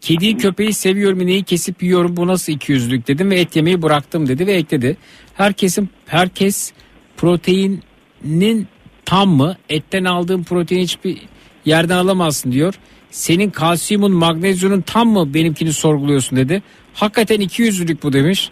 Kediyi 0.00 0.36
köpeği 0.36 0.72
seviyorum 0.72 1.20
ineği 1.20 1.42
kesip 1.42 1.82
yiyorum 1.82 2.16
bu 2.16 2.26
nasıl 2.26 2.52
ikiyüzlülük 2.52 3.08
dedim 3.08 3.30
ve 3.30 3.40
et 3.40 3.56
yemeyi 3.56 3.82
bıraktım 3.82 4.28
dedi 4.28 4.46
ve 4.46 4.52
ekledi. 4.52 4.96
Herkesin 5.34 5.88
herkes 6.06 6.72
proteinin 7.16 8.66
tam 9.04 9.28
mı 9.28 9.56
etten 9.68 10.04
aldığın 10.04 10.42
protein 10.42 10.82
hiçbir 10.82 11.18
yerden 11.64 11.96
alamazsın 11.96 12.52
diyor. 12.52 12.74
Senin 13.12 13.50
kalsiyumun 13.50 14.12
magnezyumun 14.12 14.80
tam 14.80 15.08
mı 15.08 15.34
benimkini 15.34 15.72
sorguluyorsun 15.72 16.38
dedi. 16.38 16.62
Hakikaten 16.94 17.40
ikiyüzlülük 17.40 18.02
bu 18.02 18.12
demiş. 18.12 18.50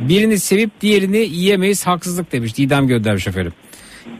Birini 0.00 0.38
sevip 0.38 0.80
diğerini 0.80 1.16
yiyemeyiz 1.18 1.86
haksızlık 1.86 2.32
demiş 2.32 2.56
Didem 2.58 2.86
göndermiş 2.86 3.26
efendim. 3.26 3.52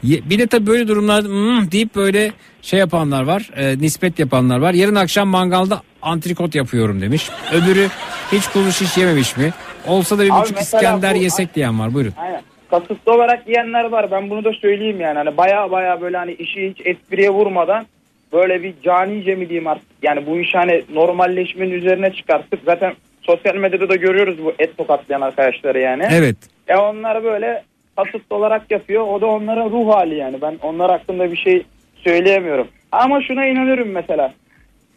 Bir 0.02 0.38
de 0.38 0.46
tabii 0.46 0.66
böyle 0.66 0.88
durumlarda 0.88 1.28
"Hmm" 1.28 1.70
deyip 1.72 1.94
böyle 1.94 2.32
şey 2.62 2.78
yapanlar 2.78 3.22
var 3.22 3.50
e, 3.56 3.78
nispet 3.78 4.18
yapanlar 4.18 4.58
var. 4.58 4.74
Yarın 4.74 4.94
akşam 4.94 5.28
mangalda 5.28 5.82
antrikot 6.02 6.54
yapıyorum 6.54 7.00
demiş. 7.00 7.30
Öbürü 7.52 7.88
hiç 8.32 8.46
kuzu 8.46 8.72
şiş 8.72 8.96
yememiş 8.96 9.36
mi? 9.36 9.52
Olsa 9.86 10.18
da 10.18 10.22
bir 10.24 10.30
Abi 10.30 10.42
buçuk 10.42 10.58
İskender 10.58 11.14
bu- 11.14 11.18
yesek 11.22 11.54
diyen 11.54 11.80
var 11.80 11.94
buyurun. 11.94 12.12
Aynen. 12.18 12.42
Kasıtlı 12.70 13.12
olarak 13.12 13.48
yiyenler 13.48 13.84
var. 13.84 14.10
Ben 14.10 14.30
bunu 14.30 14.44
da 14.44 14.52
söyleyeyim 14.52 15.00
yani. 15.00 15.18
Hani 15.18 15.36
baya 15.36 15.70
baya 15.70 16.00
böyle 16.00 16.16
hani 16.16 16.32
işi 16.32 16.70
hiç 16.70 16.86
espriye 16.86 17.30
vurmadan 17.30 17.86
böyle 18.32 18.62
bir 18.62 18.74
canice 18.82 19.34
mi 19.34 19.48
diyeyim 19.48 19.66
artık. 19.66 19.86
Yani 20.02 20.26
bu 20.26 20.38
iş 20.38 20.54
hani 20.54 20.82
normalleşmenin 20.94 21.70
üzerine 21.70 22.12
çıkartıp 22.12 22.60
zaten 22.64 22.92
sosyal 23.22 23.54
medyada 23.54 23.88
da 23.88 23.96
görüyoruz 23.96 24.44
bu 24.44 24.52
et 24.58 24.78
tokatlayan 24.78 25.20
arkadaşları 25.20 25.80
yani. 25.80 26.06
Evet. 26.10 26.36
E 26.68 26.76
onlar 26.76 27.24
böyle 27.24 27.62
kasıtlı 27.96 28.36
olarak 28.36 28.70
yapıyor. 28.70 29.06
O 29.08 29.20
da 29.20 29.26
onların 29.26 29.70
ruh 29.70 29.94
hali 29.94 30.14
yani. 30.14 30.42
Ben 30.42 30.58
onlar 30.62 30.90
hakkında 30.90 31.32
bir 31.32 31.36
şey 31.36 31.62
söyleyemiyorum. 31.96 32.68
Ama 32.92 33.22
şuna 33.22 33.46
inanıyorum 33.46 33.88
mesela. 33.88 34.34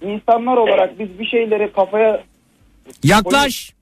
İnsanlar 0.01 0.57
olarak 0.57 0.99
biz 0.99 1.19
bir 1.19 1.25
şeyleri 1.25 1.71
kafaya 1.71 2.23
Yaklaş. 3.03 3.73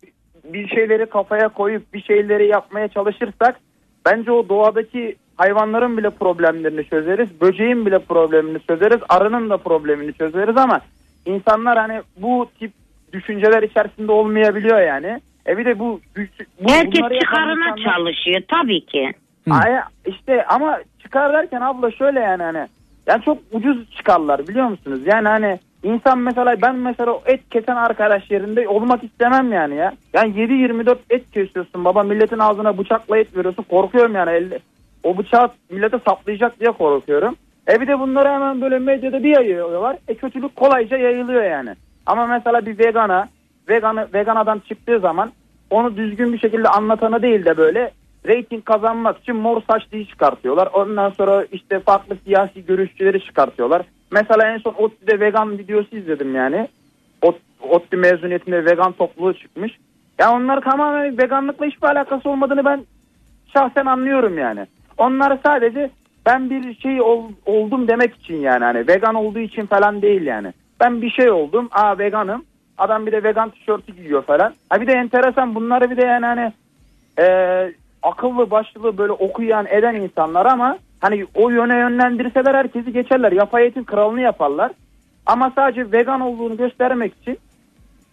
bir 0.44 0.68
şeyleri 0.68 1.06
kafaya 1.06 1.50
koyup 1.50 1.94
bir 1.94 2.02
şeyleri 2.02 2.48
yapmaya 2.48 2.88
çalışırsak 2.88 3.60
bence 4.06 4.32
o 4.32 4.50
doğadaki 4.50 5.16
hayvanların 5.38 5.98
bile 5.98 6.10
problemlerini 6.10 6.86
çözeriz. 6.86 7.42
Böceğin 7.42 7.86
bile 7.86 8.00
problemini 8.00 8.60
çözeriz. 8.60 9.00
Arının 9.10 9.50
da 9.50 9.58
problemini 9.58 10.14
çözeriz 10.14 10.58
ama 10.58 10.80
insanlar 11.26 11.78
hani 11.78 12.02
bu 12.18 12.50
tip 12.60 12.72
düşünceler 13.14 13.64
içerisinde 13.64 14.12
olmayabiliyor 14.12 14.82
yani. 14.82 15.22
E 15.48 15.58
bir 15.58 15.66
de 15.66 15.80
bu, 15.80 16.00
bu 16.60 16.72
Herkes 16.72 17.20
çıkarına 17.20 17.70
insanlar- 17.70 17.96
çalışıyor 17.96 18.42
tabii 18.48 18.86
ki. 18.86 19.14
Ay, 19.52 19.80
işte 20.06 20.46
ama 20.46 20.80
çıkar 21.02 21.34
derken 21.34 21.62
abla 21.62 21.92
şöyle 21.92 22.20
yani 22.20 22.44
hani 22.44 22.68
yani 23.08 23.22
çok 23.24 23.38
ucuz 23.52 23.92
çıkarlar 23.98 24.48
biliyor 24.48 24.68
musunuz? 24.68 25.00
Yani 25.06 25.28
hani 25.28 25.60
insan 25.84 26.18
mesela 26.20 26.62
ben 26.62 26.76
mesela 26.76 27.20
et 27.26 27.50
kesen 27.52 27.76
arkadaş 27.76 28.32
yerinde 28.32 28.68
olmak 28.68 29.04
istemem 29.04 29.52
yani 29.52 29.76
ya. 29.76 29.94
Yani 30.14 30.34
7-24 30.34 30.98
et 31.10 31.32
kesiyorsun 31.32 31.86
baba 31.86 32.04
milletin 32.04 32.40
ağzına 32.40 32.78
bıçakla 32.78 33.18
et 33.18 33.38
veriyorsun 33.38 33.64
korkuyorum 33.64 34.16
yani 34.16 34.32
elde. 34.32 34.60
O 35.04 35.18
bıçağı 35.18 35.50
millete 35.70 36.00
saplayacak 36.08 36.60
diye 36.60 36.72
korkuyorum. 36.72 37.36
E 37.72 37.82
bir 37.82 37.88
de 37.88 38.00
bunları 38.00 38.30
hemen 38.30 38.62
böyle 38.62 38.80
medyada 38.80 39.24
bir 39.24 39.36
yayıyorlar. 39.36 39.98
E 40.08 40.16
kötülük 40.16 40.56
kolayca 40.56 40.98
yayılıyor 40.98 41.44
yani. 41.44 41.76
Ama 42.06 42.28
mesela 42.28 42.66
bir 42.66 42.80
vegana, 42.80 43.30
veganı, 43.70 44.08
vegan 44.14 44.36
adam 44.36 44.60
çıktığı 44.60 45.00
zaman 45.00 45.32
onu 45.70 45.98
düzgün 45.98 46.34
bir 46.34 46.40
şekilde 46.40 46.68
anlatana 46.68 47.22
değil 47.22 47.46
de 47.46 47.58
böyle 47.58 47.92
reyting 48.28 48.66
kazanmak 48.66 49.20
için 49.20 49.36
mor 49.36 49.62
saçlıyı 49.72 50.06
çıkartıyorlar. 50.06 50.70
Ondan 50.74 51.10
sonra 51.10 51.46
işte 51.52 51.80
farklı 51.80 52.18
siyasi 52.26 52.66
görüşçüleri 52.66 53.24
çıkartıyorlar. 53.24 53.82
Mesela 54.12 54.48
en 54.54 54.58
son 54.58 54.74
ODTÜ'de 54.74 55.20
vegan 55.20 55.58
videosu 55.58 55.98
izledim 55.98 56.36
yani. 56.36 56.68
ODTÜ 57.62 57.98
mezuniyetinde 57.98 58.66
vegan 58.66 58.92
topluluğu 58.92 59.34
çıkmış. 59.34 59.78
Ya 60.20 60.32
onlar 60.32 60.62
tamamen 60.62 61.18
veganlıkla 61.18 61.66
hiçbir 61.66 61.88
alakası 61.88 62.30
olmadığını 62.30 62.66
ben 62.66 62.86
şahsen 63.54 63.86
anlıyorum 63.86 64.38
yani. 64.38 64.68
Onlar 64.98 65.40
sadece 65.46 65.90
ben 66.26 66.50
bir 66.50 66.76
şey 66.76 67.02
ol- 67.02 67.32
oldum 67.46 67.88
demek 67.88 68.16
için 68.16 68.36
yani 68.36 68.64
hani 68.64 68.88
vegan 68.88 69.16
olduğu 69.16 69.40
için 69.40 69.66
falan 69.66 70.02
değil 70.02 70.22
yani. 70.22 70.54
Ben 70.80 71.02
bir 71.02 71.10
şey 71.10 71.32
oldum. 71.32 71.70
Aa 71.72 71.98
veganım. 71.98 72.44
Adam 72.78 73.06
bir 73.06 73.12
de 73.12 73.24
vegan 73.24 73.50
tişörtü 73.50 73.96
giyiyor 73.96 74.24
falan. 74.24 74.54
Ha 74.70 74.82
bir 74.82 74.88
de 74.88 74.92
enteresan 74.94 75.56
bunları 75.56 75.92
bir 75.92 75.98
de 75.98 76.06
yani 76.06 76.26
hani 76.26 76.54
e, 77.20 77.26
akıllı 78.04 78.52
başlı 78.52 78.98
böyle 78.98 79.12
okuyan 79.12 79.66
eden 79.70 79.96
insanlar 79.96 80.46
ama 80.46 80.78
hani 81.02 81.26
o 81.36 81.50
yöne 81.50 81.78
yönlendirseler 81.78 82.56
herkesi 82.56 82.94
geçerler. 82.94 83.32
Yapay 83.32 83.66
etin 83.66 83.84
kralını 83.84 84.22
yaparlar. 84.22 84.72
Ama 85.26 85.52
sadece 85.56 85.92
vegan 85.92 86.22
olduğunu 86.22 86.58
göstermek 86.58 87.14
için 87.22 87.38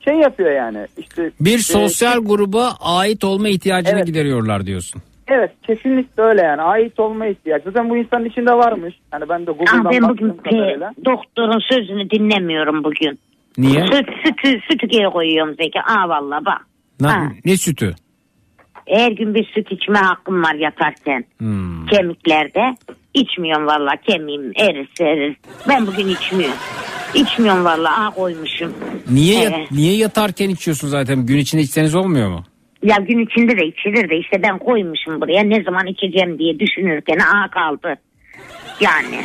şey 0.04 0.14
yapıyor 0.14 0.50
yani. 0.50 0.86
İşte 0.98 1.30
Bir 1.40 1.58
e, 1.58 1.62
sosyal 1.62 2.18
gruba 2.24 2.72
ait 2.80 3.24
olma 3.24 3.48
ihtiyacını 3.48 3.96
Evet. 3.96 4.06
gideriyorlar 4.06 4.66
diyorsun. 4.66 5.02
Evet 5.30 5.50
kesinlikle 5.66 6.22
öyle 6.22 6.42
yani 6.42 6.62
ait 6.62 7.00
olma 7.00 7.26
ihtiyacı. 7.26 7.64
Zaten 7.64 7.90
bu 7.90 7.96
insanın 7.96 8.24
içinde 8.24 8.52
varmış. 8.52 8.94
Hani 9.10 9.28
ben 9.28 9.40
de 9.46 9.50
Google'dan 9.52 9.84
ben 9.84 10.02
baktığım 10.02 10.08
bugün 10.08 10.36
kadarıyla. 10.36 10.88
pe- 10.90 11.04
doktorun 11.04 11.60
sözünü 11.70 12.10
dinlemiyorum 12.10 12.84
bugün. 12.84 13.18
Niye? 13.58 13.80
Süt, 13.86 14.06
sütü, 14.24 14.60
sütü 14.70 14.86
geri 14.86 15.10
koyuyorum 15.10 15.54
Zeki. 15.54 15.80
Aa 15.80 16.08
valla 16.08 16.40
bak. 16.44 16.66
Ha. 17.02 17.32
ne 17.44 17.56
sütü? 17.56 17.94
Her 18.88 19.12
gün 19.12 19.34
bir 19.34 19.44
süt 19.54 19.72
içme 19.72 19.98
hakkım 19.98 20.42
var 20.42 20.54
yatarken. 20.54 21.24
Hmm. 21.38 21.86
Kemiklerde. 21.86 22.76
İçmiyorum 23.14 23.66
valla 23.66 23.90
kemiğim 24.08 24.52
erir 24.56 24.88
erir. 25.00 25.36
Ben 25.68 25.86
bugün 25.86 26.08
içmiyorum. 26.08 26.56
İçmiyorum 27.14 27.64
valla. 27.64 28.06
Aa 28.06 28.10
koymuşum. 28.10 28.72
Niye 29.10 29.42
Evet. 29.42 29.52
yat- 29.58 29.70
niye 29.72 29.96
yatarken 29.96 30.48
içiyorsun 30.48 30.88
zaten? 30.88 31.26
Gün 31.26 31.36
içinde 31.38 31.62
içseniz 31.62 31.94
olmuyor 31.94 32.28
mu? 32.30 32.44
Ya 32.82 32.96
gün 32.96 33.18
içinde 33.18 33.58
de 33.58 33.66
içilir 33.66 34.10
de 34.10 34.16
işte 34.16 34.42
ben 34.42 34.58
koymuşum 34.58 35.20
buraya 35.20 35.42
ne 35.42 35.62
zaman 35.62 35.86
içeceğim 35.86 36.38
diye 36.38 36.60
düşünürken 36.60 37.18
aa 37.18 37.48
kaldı. 37.50 37.96
Yani. 38.80 39.24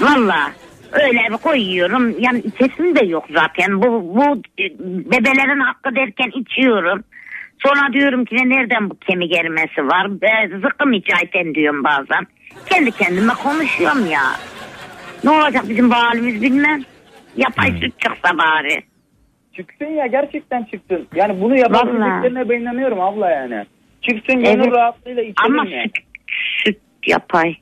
Valla 0.00 0.52
öyle 0.92 1.20
bir 1.30 1.36
koyuyorum. 1.36 2.20
Yani 2.20 2.38
içesim 2.38 2.96
de 2.96 3.04
yok 3.06 3.24
zaten. 3.34 3.82
Bu, 3.82 4.16
bu 4.16 4.24
e, 4.58 4.64
bebelerin 5.12 5.60
hakkı 5.60 5.96
derken 5.96 6.30
içiyorum. 6.40 7.04
Sonra 7.58 7.92
diyorum 7.92 8.24
ki 8.24 8.36
nereden 8.36 8.90
bu 8.90 8.98
kemik 8.98 9.36
erimesi 9.36 9.86
var? 9.86 10.20
Be, 10.20 10.58
zıkkım 10.62 10.92
içayten 10.92 11.54
diyorum 11.54 11.84
bazen. 11.84 12.26
Kendi 12.66 12.90
kendime 12.90 13.32
konuşuyorum 13.34 14.10
ya. 14.10 14.22
Ne 15.24 15.30
olacak 15.30 15.68
bizim 15.68 15.90
bu 15.90 15.94
halimiz 15.94 16.42
bilmem. 16.42 16.82
Yapay 17.36 17.72
süt 17.80 18.00
çıksa 18.00 18.38
bari. 18.38 18.82
Çıksın 19.56 19.86
ya 19.86 20.06
gerçekten 20.06 20.64
çıksın. 20.64 21.08
Yani 21.14 21.40
bunu 21.40 21.58
yapabileceklerine 21.58 22.48
ben 22.48 22.60
inanıyorum 22.60 23.00
abla 23.00 23.30
yani. 23.30 23.64
Çıksın 24.02 24.44
gönül 24.44 24.64
Evet. 24.64 24.72
rahatlığıyla 24.72 25.22
içelim 25.22 25.58
Ama 25.60 25.70
ya. 25.70 25.82
süt, 25.82 25.96
süt 26.64 26.78
yapay. 27.06 27.54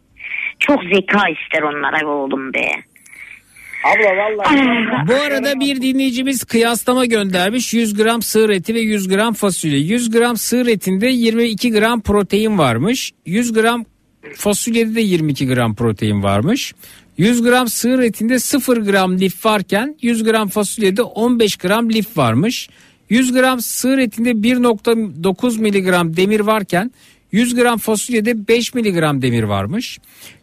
Çok 0.59 0.83
zeka 0.83 1.29
ister 1.29 1.63
onlara 1.63 2.09
oğlum 2.09 2.55
be. 2.55 2.67
Abla 3.85 4.17
vallahi. 4.17 5.09
Bu 5.09 5.15
arada 5.15 5.61
bir 5.61 5.83
dinleyicimiz 5.83 6.45
kıyaslama 6.45 7.05
göndermiş. 7.07 7.75
100 7.75 7.95
gram 7.95 8.23
sığır 8.23 8.51
eti 8.51 8.75
ve 8.75 8.81
100 8.81 9.09
gram 9.09 9.35
fasulye. 9.35 9.79
100 9.79 10.11
gram 10.11 10.37
sığır 10.37 10.67
etinde 10.67 11.07
22 11.07 11.73
gram 11.73 12.01
protein 12.01 12.59
varmış. 12.59 13.13
100 13.27 13.53
gram 13.53 13.85
fasulyede 14.37 14.95
de 14.95 15.01
22 15.01 15.47
gram 15.47 15.75
protein 15.75 16.23
varmış. 16.23 16.75
100 17.19 17.43
gram 17.43 17.69
sığır 17.69 17.99
etinde 17.99 18.39
0 18.39 18.77
gram 18.77 19.19
lif 19.19 19.45
varken 19.45 19.97
100 20.03 20.25
gram 20.25 20.49
fasulyede 20.49 21.03
15 21.03 21.57
gram 21.57 21.91
lif 21.91 22.17
varmış. 22.17 22.69
100 23.11 23.33
gram 23.33 23.61
sığır 23.61 23.99
etinde 23.99 24.31
1.9 24.31 25.61
miligram 25.61 26.17
demir 26.17 26.41
varken 26.41 26.91
100 27.33 27.55
gram 27.55 27.79
fasulyede 27.79 28.49
5 28.49 28.75
miligram 28.75 29.23
demir 29.23 29.43
varmış. 29.43 29.99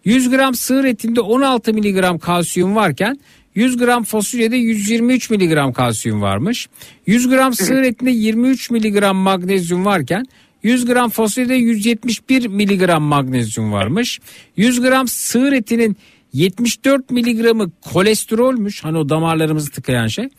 100 0.06 0.30
gram 0.30 0.56
sığır 0.56 0.86
etinde 0.86 1.22
16 1.22 1.74
miligram 1.74 2.20
kalsiyum 2.20 2.76
varken 2.76 3.20
100 3.56 3.78
gram 3.78 4.04
fasulyede 4.04 4.58
123 4.58 5.30
miligram 5.30 5.74
kalsiyum 5.74 6.22
varmış. 6.22 6.68
100 7.08 7.30
gram 7.30 7.54
sığır 7.54 7.84
etinde 7.84 8.12
23 8.12 8.72
miligram 8.72 9.16
magnezyum 9.16 9.86
varken 9.86 10.26
100 10.64 10.86
gram 10.86 11.10
fasulyede 11.10 11.56
171 11.56 12.48
miligram 12.48 13.04
magnezyum 13.04 13.72
varmış. 13.72 14.20
100 14.58 14.82
gram 14.82 15.08
sığır 15.08 15.54
etinin 15.54 15.98
74 16.34 17.12
miligramı 17.12 17.72
kolesterolmüş. 17.94 18.84
Hani 18.84 18.98
o 18.98 19.10
damarlarımızı 19.10 19.72
tıkayan 19.72 20.08
şey. 20.08 20.30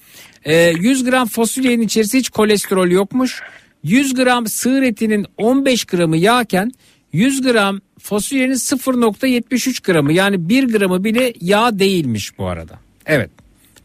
Ee, 0.44 0.54
100 0.54 1.04
gram 1.04 1.28
fasulyenin 1.28 1.82
içerisinde 1.82 2.18
hiç 2.18 2.30
kolesterol 2.30 2.88
yokmuş. 2.88 3.42
100 3.82 4.14
gram 4.14 4.46
sığır 4.46 4.82
etinin 4.82 5.26
15 5.36 5.84
gramı 5.84 6.16
yağken 6.16 6.72
100 7.12 7.42
gram 7.42 7.80
fasulyenin 7.98 8.54
0.73 8.54 9.92
gramı 9.92 10.12
yani 10.12 10.48
1 10.48 10.78
gramı 10.78 11.04
bile 11.04 11.32
yağ 11.40 11.78
değilmiş 11.78 12.38
bu 12.38 12.46
arada. 12.46 12.78
Evet 13.06 13.30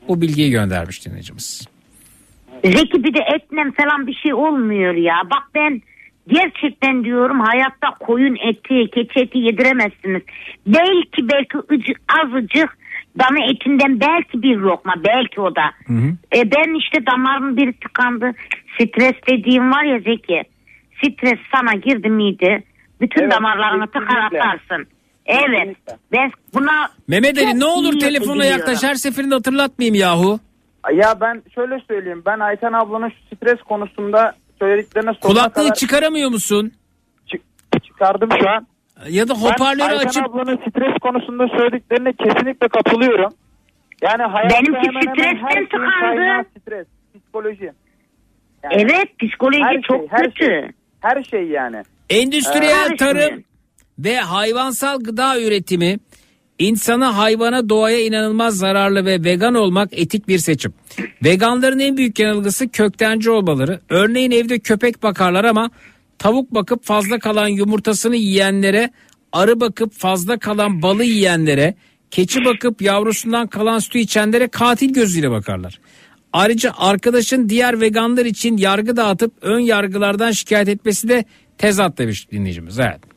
bu 0.07 0.21
bilgiyi 0.21 0.51
göndermiş 0.51 1.05
dinleyicimiz. 1.05 1.67
Zeki 2.65 3.03
bir 3.03 3.13
de 3.13 3.19
etle 3.35 3.71
falan 3.77 4.07
bir 4.07 4.13
şey 4.13 4.33
olmuyor 4.33 4.93
ya. 4.93 5.15
Bak 5.25 5.43
ben 5.55 5.81
gerçekten 6.27 7.03
diyorum 7.03 7.39
hayatta 7.39 7.89
koyun 7.99 8.37
eti, 8.49 8.91
keçi 8.91 9.19
eti 9.19 9.37
yediremezsiniz. 9.37 10.21
Belki 10.67 11.29
belki 11.33 11.57
ıcı- 11.57 12.01
azıcık 12.23 12.77
dana 13.19 13.51
etinden 13.51 13.99
belki 13.99 14.41
bir 14.41 14.57
lokma 14.57 14.93
belki 15.07 15.41
o 15.41 15.55
da. 15.55 15.71
E 16.35 16.51
ben 16.51 16.79
işte 16.79 17.05
damarım 17.05 17.57
bir 17.57 17.73
tıkandı. 17.73 18.31
Stres 18.75 19.13
dediğim 19.29 19.71
var 19.71 19.83
ya 19.83 19.99
Zeki. 19.99 20.43
Stres 20.97 21.39
sana 21.55 21.73
girdi 21.73 22.09
miydi? 22.09 22.63
Bütün 23.01 23.21
Evet, 23.21 23.31
damarlarını 23.31 23.87
tıkar 23.87 24.17
atarsın. 24.17 24.87
Evet. 25.25 25.75
Ben 26.11 26.31
buna 26.53 26.89
Mehmet 27.07 27.37
Ali 27.37 27.59
ne 27.59 27.65
olur 27.65 27.99
telefona 27.99 28.45
yaklaş 28.45 28.83
her 28.83 28.95
seferinde 28.95 29.35
hatırlatmayayım 29.35 29.95
yahu. 29.95 30.39
Ya 30.93 31.15
ben 31.21 31.41
şöyle 31.55 31.79
söyleyeyim. 31.87 32.23
Ben 32.25 32.39
Ayten 32.39 32.73
ablanın 32.73 33.09
şu 33.09 33.35
stres 33.35 33.61
konusunda 33.61 34.35
söylediklerine 34.59 35.11
sonuna 35.21 35.33
Kulaklığı 35.39 35.63
kadar 35.63 35.75
çıkaramıyor 35.75 36.29
musun? 36.29 36.71
çıkardım 37.87 38.29
şu 38.41 38.49
an. 38.49 38.67
Ya 39.09 39.27
da 39.27 39.33
hoparlörü 39.33 39.91
ben 39.91 39.97
açıp 40.07 40.25
ablanın 40.25 40.57
stres 40.69 40.93
konusunda 41.01 41.47
söylediklerine 41.47 42.13
kesinlikle 42.13 42.67
katılıyorum. 42.67 43.33
Yani 44.01 44.23
hayatta 44.23 44.55
Benimki 44.55 44.87
hemen 44.87 45.01
hemen 45.01 45.13
stresten 45.13 45.37
her 45.47 45.51
şeyin 45.53 45.65
tıkandı. 45.65 45.99
kaynağı 45.99 46.45
stres, 46.61 46.87
psikoloji. 47.15 47.71
Yani 48.63 48.73
Evet 48.81 49.19
psikoloji 49.19 49.63
her 49.63 49.73
şey, 49.73 49.81
çok 49.81 50.11
her 50.11 50.23
kötü. 50.25 50.45
Şey, 50.45 50.71
her 51.01 51.23
şey 51.23 51.47
yani. 51.47 51.83
Endüstriyel 52.09 52.91
Ee, 52.91 52.95
tarım 52.95 53.43
ve 53.99 54.17
hayvansal 54.19 54.99
gıda 54.99 55.41
üretimi 55.41 55.97
insana 56.59 57.17
hayvana 57.17 57.69
doğaya 57.69 58.05
inanılmaz 58.05 58.57
zararlı 58.57 59.05
ve 59.05 59.23
vegan 59.23 59.53
olmak 59.53 59.89
etik 59.91 60.27
bir 60.27 60.39
seçim. 60.39 60.73
Veganların 61.23 61.79
en 61.79 61.97
büyük 61.97 62.19
yanılgısı 62.19 62.69
köktenci 62.69 63.29
olmaları. 63.29 63.79
Örneğin 63.89 64.31
evde 64.31 64.59
köpek 64.59 65.03
bakarlar 65.03 65.45
ama 65.45 65.69
tavuk 66.19 66.53
bakıp 66.53 66.83
fazla 66.83 67.19
kalan 67.19 67.47
yumurtasını 67.47 68.15
yiyenlere, 68.15 68.89
arı 69.31 69.59
bakıp 69.59 69.93
fazla 69.93 70.39
kalan 70.39 70.81
balı 70.81 71.03
yiyenlere, 71.03 71.75
keçi 72.11 72.45
bakıp 72.45 72.81
yavrusundan 72.81 73.47
kalan 73.47 73.79
sütü 73.79 73.99
içenlere 73.99 74.47
katil 74.47 74.93
gözüyle 74.93 75.31
bakarlar. 75.31 75.79
Ayrıca 76.33 76.73
arkadaşın 76.77 77.49
diğer 77.49 77.81
veganlar 77.81 78.25
için 78.25 78.57
yargı 78.57 78.97
dağıtıp 78.97 79.33
ön 79.41 79.59
yargılardan 79.59 80.31
şikayet 80.31 80.69
etmesi 80.69 81.09
de 81.09 81.25
tezat 81.57 81.97
demiş 81.97 82.31
dinleyicimiz. 82.31 82.79
Evet. 82.79 83.16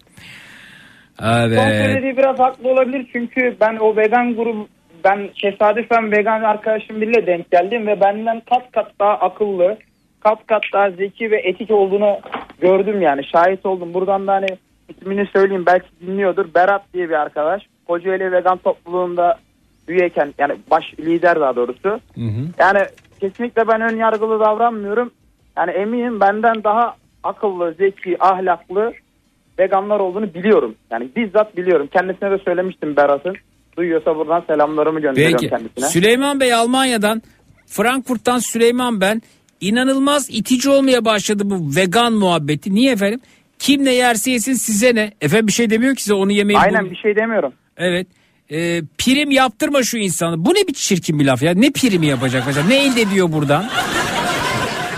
Son 1.20 1.48
Evet. 1.48 1.84
söylediği 1.84 2.16
biraz 2.16 2.38
haklı 2.38 2.68
olabilir 2.68 3.06
çünkü 3.12 3.56
ben 3.60 3.76
o 3.76 3.96
vegan 3.96 4.36
grubu 4.36 4.68
ben 5.04 5.28
tesadüfen 5.42 6.12
vegan 6.12 6.42
arkadaşım 6.42 7.00
biriyle 7.00 7.26
denk 7.26 7.50
geldim 7.50 7.86
ve 7.86 8.00
benden 8.00 8.42
kat 8.50 8.72
kat 8.72 8.92
daha 9.00 9.12
akıllı, 9.12 9.78
kat 10.20 10.46
kat 10.46 10.62
daha 10.72 10.90
zeki 10.90 11.30
ve 11.30 11.36
etik 11.40 11.70
olduğunu 11.70 12.18
gördüm 12.60 13.02
yani 13.02 13.24
şahit 13.24 13.66
oldum. 13.66 13.94
Buradan 13.94 14.26
da 14.26 14.32
hani 14.32 14.46
ismini 14.88 15.26
söyleyeyim 15.26 15.66
belki 15.66 15.86
dinliyordur. 16.00 16.54
Berat 16.54 16.82
diye 16.94 17.08
bir 17.08 17.14
arkadaş. 17.14 17.62
Kocaeli 17.86 18.32
vegan 18.32 18.58
topluluğunda 18.58 19.38
üyeyken 19.88 20.34
yani 20.38 20.52
baş 20.70 20.84
lider 21.00 21.40
daha 21.40 21.56
doğrusu. 21.56 22.00
Yani 22.58 22.80
kesinlikle 23.20 23.68
ben 23.68 23.80
ön 23.80 23.96
yargılı 23.96 24.40
davranmıyorum. 24.40 25.10
Yani 25.56 25.70
eminim 25.70 26.20
benden 26.20 26.64
daha 26.64 26.94
akıllı, 27.22 27.74
zeki, 27.78 28.16
ahlaklı 28.24 28.92
veganlar 29.60 30.00
olduğunu 30.00 30.34
biliyorum. 30.34 30.74
Yani 30.90 31.08
bizzat 31.16 31.56
biliyorum. 31.56 31.88
Kendisine 31.92 32.30
de 32.30 32.38
söylemiştim 32.44 32.96
Berat'ın. 32.96 33.36
Duyuyorsa 33.76 34.16
buradan 34.16 34.44
selamlarımı 34.46 35.00
gönderiyorum 35.00 35.38
Peki. 35.40 35.50
kendisine. 35.50 35.86
Süleyman 35.88 36.40
Bey 36.40 36.54
Almanya'dan 36.54 37.22
Frankfurt'tan 37.66 38.38
Süleyman 38.38 39.00
ben 39.00 39.22
inanılmaz 39.60 40.30
itici 40.30 40.70
olmaya 40.74 41.04
başladı 41.04 41.42
bu 41.46 41.76
vegan 41.76 42.12
muhabbeti. 42.12 42.74
Niye 42.74 42.92
efendim? 42.92 43.20
Kim 43.58 43.84
ne 43.84 43.92
yerse 43.94 44.30
yesin 44.30 44.52
size 44.52 44.94
ne? 44.94 45.12
Efendim 45.20 45.46
bir 45.46 45.52
şey 45.52 45.70
demiyor 45.70 45.94
ki 45.94 46.02
size 46.02 46.14
onu 46.14 46.32
yemeyin. 46.32 46.60
Aynen 46.60 46.82
bunu- 46.84 46.90
bir 46.90 46.96
şey 46.96 47.16
demiyorum. 47.16 47.52
Evet. 47.76 48.06
Ee, 48.52 48.82
prim 48.98 49.30
yaptırma 49.30 49.82
şu 49.82 49.98
insanı. 49.98 50.44
Bu 50.44 50.50
ne 50.54 50.68
bir 50.68 50.72
çirkin 50.74 51.18
bir 51.18 51.24
laf 51.24 51.42
ya. 51.42 51.54
Ne 51.54 51.70
primi 51.70 52.06
yapacak 52.06 52.42
mesela? 52.46 52.66
Ne 52.66 52.84
elde 52.84 53.00
ediyor 53.00 53.32
buradan? 53.32 53.64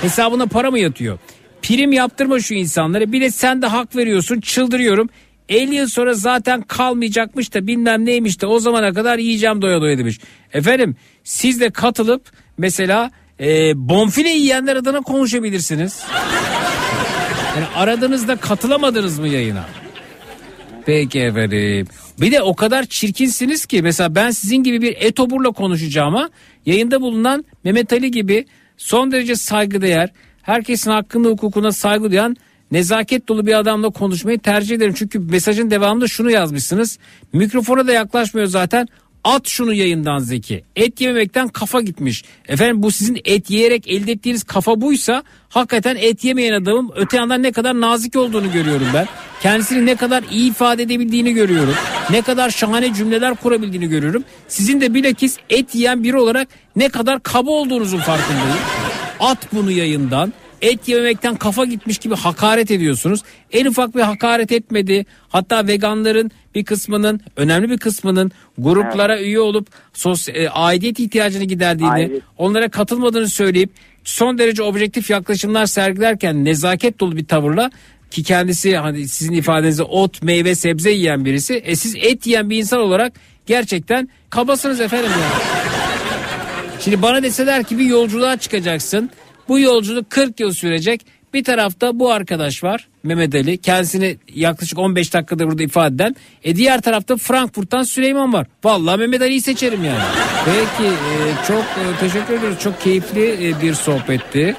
Hesabına 0.02 0.46
para 0.46 0.70
mı 0.70 0.78
yatıyor? 0.78 1.18
Prim 1.62 1.92
yaptırma 1.92 2.40
şu 2.40 2.54
insanlara. 2.54 3.12
Bir 3.12 3.20
de 3.20 3.30
sen 3.30 3.62
de 3.62 3.66
hak 3.66 3.96
veriyorsun. 3.96 4.40
Çıldırıyorum. 4.40 5.08
50 5.48 5.74
yıl 5.74 5.86
sonra 5.86 6.14
zaten 6.14 6.62
kalmayacakmış 6.62 7.54
da 7.54 7.66
bilmem 7.66 8.06
neymiş 8.06 8.40
de 8.40 8.46
o 8.46 8.58
zamana 8.58 8.92
kadar 8.92 9.18
yiyeceğim 9.18 9.62
doya 9.62 9.80
doya 9.80 9.98
demiş. 9.98 10.20
Efendim 10.52 10.96
siz 11.24 11.60
de 11.60 11.70
katılıp 11.70 12.22
mesela 12.58 13.10
e, 13.40 13.72
bonfile 13.88 14.28
yiyenler 14.28 14.76
adına 14.76 15.00
konuşabilirsiniz. 15.00 16.00
Yani 17.56 17.66
aradığınızda 17.76 18.36
katılamadınız 18.36 19.18
mı 19.18 19.28
yayına? 19.28 19.64
Peki 20.86 21.20
efendim. 21.20 21.86
Bir 22.20 22.32
de 22.32 22.42
o 22.42 22.54
kadar 22.54 22.84
çirkinsiniz 22.84 23.66
ki 23.66 23.82
mesela 23.82 24.14
ben 24.14 24.30
sizin 24.30 24.56
gibi 24.56 24.82
bir 24.82 24.96
etoburla 25.00 25.50
konuşacağıma 25.50 26.30
yayında 26.66 27.00
bulunan 27.00 27.44
Mehmet 27.64 27.92
Ali 27.92 28.10
gibi 28.10 28.46
son 28.76 29.12
derece 29.12 29.36
saygıdeğer, 29.36 30.10
herkesin 30.42 30.90
hakkında 30.90 31.28
hukukuna 31.28 31.72
saygı 31.72 32.10
duyan 32.10 32.36
nezaket 32.72 33.28
dolu 33.28 33.46
bir 33.46 33.58
adamla 33.58 33.90
konuşmayı 33.90 34.38
tercih 34.38 34.76
ederim. 34.76 34.94
Çünkü 34.96 35.18
mesajın 35.18 35.70
devamında 35.70 36.08
şunu 36.08 36.30
yazmışsınız. 36.30 36.98
Mikrofona 37.32 37.86
da 37.86 37.92
yaklaşmıyor 37.92 38.46
zaten. 38.46 38.88
At 39.24 39.48
şunu 39.48 39.74
yayından 39.74 40.18
Zeki. 40.18 40.64
Et 40.76 41.00
yememekten 41.00 41.48
kafa 41.48 41.80
gitmiş. 41.80 42.24
Efendim 42.48 42.82
bu 42.82 42.90
sizin 42.90 43.20
et 43.24 43.50
yiyerek 43.50 43.88
elde 43.88 44.12
ettiğiniz 44.12 44.44
kafa 44.44 44.80
buysa 44.80 45.22
hakikaten 45.48 45.96
et 45.96 46.24
yemeyen 46.24 46.52
adamın 46.52 46.92
öte 46.96 47.16
yandan 47.16 47.42
ne 47.42 47.52
kadar 47.52 47.80
nazik 47.80 48.16
olduğunu 48.16 48.52
görüyorum 48.52 48.86
ben. 48.94 49.06
Kendisini 49.42 49.86
ne 49.86 49.96
kadar 49.96 50.24
iyi 50.30 50.50
ifade 50.50 50.82
edebildiğini 50.82 51.32
görüyorum. 51.32 51.74
Ne 52.10 52.22
kadar 52.22 52.50
şahane 52.50 52.94
cümleler 52.94 53.34
kurabildiğini 53.34 53.88
görüyorum. 53.88 54.24
Sizin 54.48 54.80
de 54.80 54.94
bilakis 54.94 55.36
et 55.50 55.74
yiyen 55.74 56.04
biri 56.04 56.16
olarak 56.16 56.48
ne 56.76 56.88
kadar 56.88 57.22
kaba 57.22 57.50
olduğunuzun 57.50 57.98
farkındayım. 57.98 58.58
At 59.22 59.52
bunu 59.52 59.70
yayından. 59.70 60.32
Et 60.62 60.88
yememekten 60.88 61.36
kafa 61.36 61.64
gitmiş 61.64 61.98
gibi 61.98 62.14
hakaret 62.14 62.70
ediyorsunuz. 62.70 63.20
En 63.52 63.66
ufak 63.66 63.96
bir 63.96 64.00
hakaret 64.00 64.52
etmedi. 64.52 65.06
Hatta 65.28 65.66
veganların 65.66 66.30
bir 66.54 66.64
kısmının, 66.64 67.20
önemli 67.36 67.70
bir 67.70 67.78
kısmının 67.78 68.32
gruplara 68.58 69.20
üye 69.20 69.40
olup 69.40 69.68
sos, 69.92 70.28
e, 70.28 70.48
aidiyet 70.48 71.00
ihtiyacını 71.00 71.44
giderdiğini, 71.44 71.92
Aidiyet. 71.92 72.22
onlara 72.38 72.68
katılmadığını 72.68 73.28
söyleyip 73.28 73.70
son 74.04 74.38
derece 74.38 74.62
objektif 74.62 75.10
yaklaşımlar 75.10 75.66
sergilerken 75.66 76.44
nezaket 76.44 77.00
dolu 77.00 77.16
bir 77.16 77.26
tavırla 77.26 77.70
ki 78.10 78.22
kendisi 78.22 78.76
hani 78.76 79.08
sizin 79.08 79.32
ifadenize 79.32 79.82
ot, 79.82 80.22
meyve, 80.22 80.54
sebze 80.54 80.90
yiyen 80.90 81.24
birisi. 81.24 81.54
E 81.54 81.76
siz 81.76 81.94
et 81.96 82.26
yiyen 82.26 82.50
bir 82.50 82.58
insan 82.58 82.80
olarak 82.80 83.12
gerçekten 83.46 84.08
kabasınız 84.30 84.80
efendim 84.80 85.10
yani. 85.10 85.81
Şimdi 86.84 87.02
bana 87.02 87.22
deseler 87.22 87.64
ki 87.64 87.78
bir 87.78 87.84
yolculuğa 87.84 88.36
çıkacaksın. 88.36 89.10
Bu 89.48 89.58
yolculuk 89.58 90.10
40 90.10 90.40
yıl 90.40 90.52
sürecek. 90.52 91.06
Bir 91.34 91.44
tarafta 91.44 91.98
bu 91.98 92.12
arkadaş 92.12 92.64
var 92.64 92.88
Mehmet 93.02 93.34
Ali. 93.34 93.58
Kendisini 93.58 94.16
yaklaşık 94.34 94.78
15 94.78 95.14
dakikadır 95.14 95.46
burada 95.46 95.62
ifade 95.62 95.94
eden. 95.94 96.16
E 96.44 96.56
diğer 96.56 96.80
tarafta 96.80 97.16
Frankfurt'tan 97.16 97.82
Süleyman 97.82 98.32
var. 98.32 98.46
Vallahi 98.64 98.96
Mehmet 98.96 99.22
Ali'yi 99.22 99.40
seçerim 99.40 99.84
yani. 99.84 100.02
Peki 100.44 100.88
e, 100.88 101.14
çok 101.48 101.62
e, 101.62 101.84
teşekkür 102.00 102.34
ederiz. 102.34 102.56
Çok 102.60 102.80
keyifli 102.80 103.48
e, 103.48 103.62
bir 103.62 103.74
sohbetti. 103.74 104.56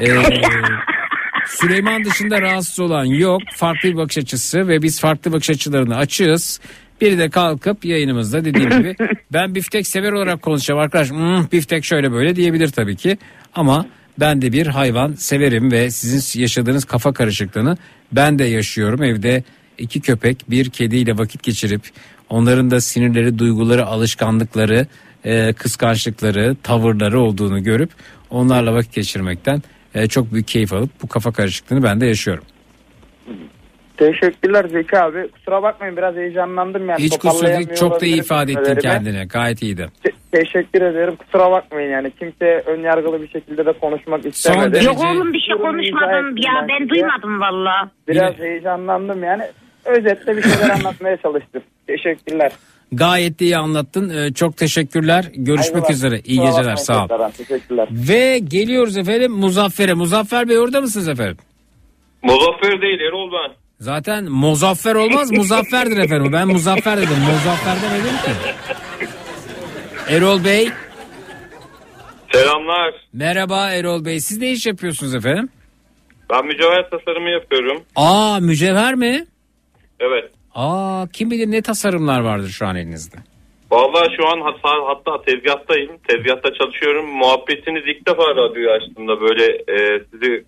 E, 0.00 0.06
Süleyman 1.46 2.04
dışında 2.04 2.42
rahatsız 2.42 2.80
olan 2.80 3.04
yok. 3.04 3.42
Farklı 3.56 3.88
bir 3.88 3.96
bakış 3.96 4.18
açısı 4.18 4.68
ve 4.68 4.82
biz 4.82 5.00
farklı 5.00 5.32
bakış 5.32 5.50
açılarını 5.50 5.96
açığız. 5.96 6.60
Biri 7.02 7.18
de 7.18 7.30
kalkıp 7.30 7.84
yayınımızda 7.84 8.44
dediğim 8.44 8.70
gibi 8.70 8.96
ben 9.32 9.54
biftek 9.54 9.86
sever 9.86 10.12
olarak 10.12 10.42
konuşacağım 10.42 10.80
arkadaş. 10.80 11.10
"Hmm, 11.10 11.50
biftek 11.52 11.84
şöyle 11.84 12.12
böyle 12.12 12.36
diyebilir 12.36 12.68
tabii 12.68 12.96
ki. 12.96 13.18
Ama 13.54 13.86
ben 14.20 14.42
de 14.42 14.52
bir 14.52 14.66
hayvan 14.66 15.12
severim 15.12 15.72
ve 15.72 15.90
sizin 15.90 16.40
yaşadığınız 16.40 16.84
kafa 16.84 17.12
karışıklığını 17.12 17.76
ben 18.12 18.38
de 18.38 18.44
yaşıyorum. 18.44 19.02
Evde 19.02 19.44
iki 19.78 20.00
köpek 20.00 20.50
bir 20.50 20.70
kediyle 20.70 21.18
vakit 21.18 21.42
geçirip 21.42 21.82
onların 22.28 22.70
da 22.70 22.80
sinirleri, 22.80 23.38
duyguları, 23.38 23.86
alışkanlıkları, 23.86 24.86
e, 25.24 25.52
kıskançlıkları, 25.52 26.56
tavırları 26.62 27.20
olduğunu 27.20 27.62
görüp 27.62 27.90
onlarla 28.30 28.74
vakit 28.74 28.94
geçirmekten 28.94 29.62
e, 29.94 30.06
çok 30.08 30.32
büyük 30.32 30.48
keyif 30.48 30.72
alıp 30.72 30.90
bu 31.02 31.06
kafa 31.08 31.32
karışıklığını 31.32 31.82
ben 31.82 32.00
de 32.00 32.06
yaşıyorum. 32.06 32.44
Teşekkürler 33.96 34.64
Zeki 34.68 34.98
abi. 34.98 35.28
Kusura 35.28 35.62
bakmayın 35.62 35.96
biraz 35.96 36.16
heyecanlandım 36.16 36.88
yani. 36.88 37.02
Hiç 37.02 37.18
kusur 37.18 37.46
değil, 37.46 37.74
çok 37.74 38.00
da 38.00 38.06
iyi 38.06 38.16
ifade 38.18 38.52
ettin 38.52 38.74
kendine. 38.74 39.24
Gayet 39.24 39.62
iyiydi. 39.62 39.88
Te- 40.04 40.12
teşekkür 40.32 40.82
ederim. 40.82 41.16
Kusura 41.16 41.50
bakmayın 41.50 41.90
yani. 41.90 42.10
Kimse 42.18 42.62
ön 42.66 42.80
yargılı 42.80 43.22
bir 43.22 43.28
şekilde 43.28 43.66
de 43.66 43.72
konuşmak 43.72 44.26
istemedi. 44.26 44.72
derece- 44.72 44.86
Yok 44.86 44.96
oğlum 45.04 45.32
bir 45.32 45.40
şey 45.40 45.56
konuşmadım 45.56 46.36
ya 46.36 46.52
ben 46.58 46.68
ben 46.68 46.78
size. 46.78 46.88
duymadım 46.90 47.40
valla. 47.40 47.90
Biraz 48.08 48.38
heyecanlandım 48.38 49.24
yani. 49.24 49.42
Özetle 49.84 50.36
bir 50.36 50.42
şeyler 50.42 50.70
anlatmaya 50.70 51.16
çalıştım. 51.16 51.62
Teşekkürler. 51.86 52.52
Gayet 52.92 53.40
iyi 53.40 53.56
anlattın. 53.56 54.08
Ee, 54.10 54.32
çok 54.32 54.56
teşekkürler. 54.56 55.24
Görüşmek 55.34 55.76
Eyvallah. 55.76 55.90
üzere. 55.90 56.18
İyi 56.24 56.40
geceler. 56.40 56.76
Sağ 56.76 57.04
ol. 57.04 57.08
Teşekkürler. 57.38 57.88
Ve 57.90 58.38
geliyoruz 58.38 58.96
efendim 58.96 59.32
Muzaffer'e. 59.32 59.94
Muzaffer 59.94 60.48
Bey 60.48 60.58
orada 60.58 60.80
mısınız 60.80 61.08
efendim? 61.08 61.36
Muzaffer 62.22 62.82
değil 62.82 63.00
Erol 63.00 63.30
ben. 63.32 63.61
Zaten 63.82 64.24
Muzaffer 64.24 64.94
olmaz 64.94 65.32
Muzaffer'dir 65.32 65.96
efendim. 65.96 66.32
Ben 66.32 66.48
Muzaffer 66.48 66.96
dedim. 66.96 67.16
Muzaffer 67.32 67.76
demedim 67.82 68.16
ki. 68.24 68.30
Erol 70.08 70.44
Bey. 70.44 70.68
Selamlar. 72.32 72.94
Merhaba 73.12 73.70
Erol 73.70 74.04
Bey. 74.04 74.20
Siz 74.20 74.38
ne 74.38 74.50
iş 74.50 74.66
yapıyorsunuz 74.66 75.14
efendim? 75.14 75.48
Ben 76.30 76.46
mücevher 76.46 76.90
tasarımı 76.90 77.30
yapıyorum. 77.30 77.82
Aa 77.96 78.38
mücevher 78.40 78.94
mi? 78.94 79.26
Evet. 80.00 80.30
Aa 80.54 81.06
kim 81.12 81.30
bilir 81.30 81.50
ne 81.50 81.62
tasarımlar 81.62 82.20
vardır 82.20 82.48
şu 82.48 82.66
an 82.66 82.76
elinizde. 82.76 83.16
Vallahi 83.70 84.16
şu 84.16 84.28
an 84.28 84.40
hatta, 84.40 84.70
hatta 84.86 85.22
tezgahtayım. 85.24 85.90
Tezgahta 86.08 86.48
çalışıyorum. 86.54 87.06
Muhabbetiniz 87.06 87.82
ilk 87.86 88.08
defa 88.08 88.22
radyoyu 88.36 88.70
açtığımda 88.70 89.20
böyle 89.20 89.44
e, 89.44 90.02
sizi 90.10 90.44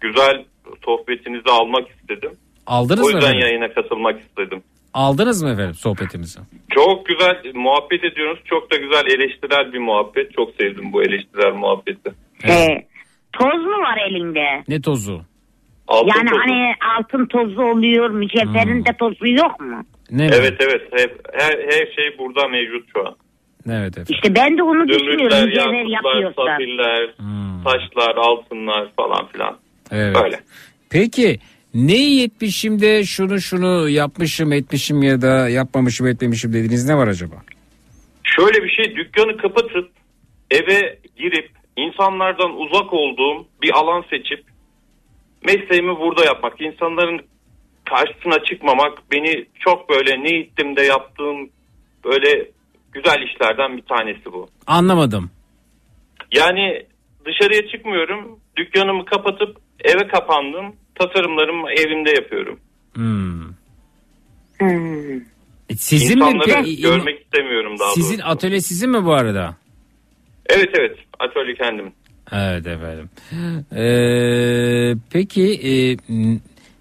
güzel 0.00 0.44
sohbetinizi 0.84 1.50
almak 1.50 1.88
istedim. 1.90 2.30
Aldınız 2.66 3.00
o 3.00 3.02
mı 3.02 3.08
yüzden 3.08 3.20
efendim? 3.28 3.40
yayına 3.40 3.74
katılmak 3.74 4.20
istedim. 4.20 4.62
Aldınız 4.94 5.42
mı 5.42 5.50
efendim 5.50 5.74
sohbetimizi? 5.74 6.40
Çok 6.74 7.06
güzel 7.06 7.42
muhabbet 7.54 8.04
ediyorsunuz. 8.04 8.40
Çok 8.44 8.72
da 8.72 8.76
güzel 8.76 9.06
eleştirel 9.06 9.72
bir 9.72 9.78
muhabbet. 9.78 10.32
Çok 10.32 10.50
sevdim 10.60 10.92
bu 10.92 11.02
eleştirel 11.02 11.52
muhabbeti. 11.54 12.10
Ee, 12.44 12.66
toz 13.32 13.64
mu 13.64 13.78
var 13.82 13.98
elinde? 14.10 14.64
Ne 14.68 14.80
tozu? 14.80 15.22
Altın 15.88 16.08
yani 16.18 16.28
tozu. 16.30 16.40
hani 16.40 16.72
altın 16.98 17.26
tozu 17.26 17.62
oluyor, 17.62 18.10
mücevherin 18.10 18.84
de 18.84 18.90
tozu 18.98 19.26
yok 19.26 19.60
mu? 19.60 19.84
Ne 20.10 20.24
Evet 20.26 20.54
evet. 20.60 20.82
Hep, 20.92 21.20
her, 21.32 21.52
her 21.58 21.86
şey 21.96 22.18
burada 22.18 22.48
mevcut 22.48 22.88
şu 22.92 23.06
an. 23.08 23.14
Evet 23.70 23.88
efendim. 23.98 24.14
İşte 24.14 24.34
ben 24.34 24.58
de 24.58 24.62
onu 24.62 24.88
düşünüyorum 24.88 25.30
Zümrütler, 25.30 25.44
mücevher 25.46 25.84
yakutlar, 25.84 26.14
yapıyorsa. 26.16 26.42
safirler, 26.46 27.14
taşlar, 27.64 28.16
altınlar 28.16 28.88
falan 28.96 29.26
filan. 29.26 29.56
Evet. 29.92 30.16
Böyle. 30.22 30.40
Peki 30.90 31.38
ne 31.76 31.96
iyi 31.96 32.24
etmişim 32.24 32.80
de 32.80 33.04
şunu 33.04 33.40
şunu 33.40 33.88
yapmışım 33.88 34.52
etmişim 34.52 35.02
ya 35.02 35.22
da 35.22 35.48
yapmamışım 35.48 36.06
etmemişim 36.06 36.52
dediğiniz 36.52 36.88
ne 36.88 36.96
var 36.96 37.08
acaba? 37.08 37.36
Şöyle 38.24 38.64
bir 38.64 38.70
şey 38.70 38.96
dükkanı 38.96 39.36
kapatıp 39.36 39.90
eve 40.50 40.98
girip 41.16 41.50
insanlardan 41.76 42.56
uzak 42.56 42.92
olduğum 42.92 43.46
bir 43.62 43.70
alan 43.74 44.04
seçip 44.10 44.44
mesleğimi 45.44 45.98
burada 45.98 46.24
yapmak, 46.24 46.60
insanların 46.60 47.20
karşısına 47.84 48.44
çıkmamak 48.44 48.98
beni 49.12 49.46
çok 49.58 49.88
böyle 49.88 50.22
ne 50.22 50.40
ittim 50.40 50.76
de 50.76 50.82
yaptığım 50.82 51.50
böyle 52.04 52.50
güzel 52.92 53.22
işlerden 53.22 53.76
bir 53.76 53.82
tanesi 53.82 54.32
bu. 54.32 54.48
Anlamadım. 54.66 55.30
Yani 56.32 56.86
dışarıya 57.24 57.68
çıkmıyorum, 57.68 58.40
dükkanımı 58.56 59.04
kapatıp 59.04 59.56
eve 59.84 60.08
kapandım, 60.08 60.76
tasarımlarımı 60.98 61.70
evimde 61.72 62.10
yapıyorum. 62.10 62.60
Hmm. 62.94 63.42
E, 65.70 65.74
Sizin 65.76 66.18
mi? 66.18 66.24
İnsanları 66.24 66.50
pe- 66.50 66.82
görmek 66.82 67.20
istemiyorum 67.22 67.78
daha 67.78 67.90
Sizin 67.90 68.18
doğrusu. 68.18 68.28
atölye 68.28 68.60
sizin 68.60 68.90
mi 68.90 69.04
bu 69.04 69.12
arada? 69.14 69.56
Evet 70.48 70.68
evet, 70.78 70.96
atölye 71.18 71.54
kendim. 71.54 71.92
Evet 72.32 72.66
efendim. 72.66 73.10
Ee, 73.76 74.94
peki 75.12 75.42
e, 75.52 75.72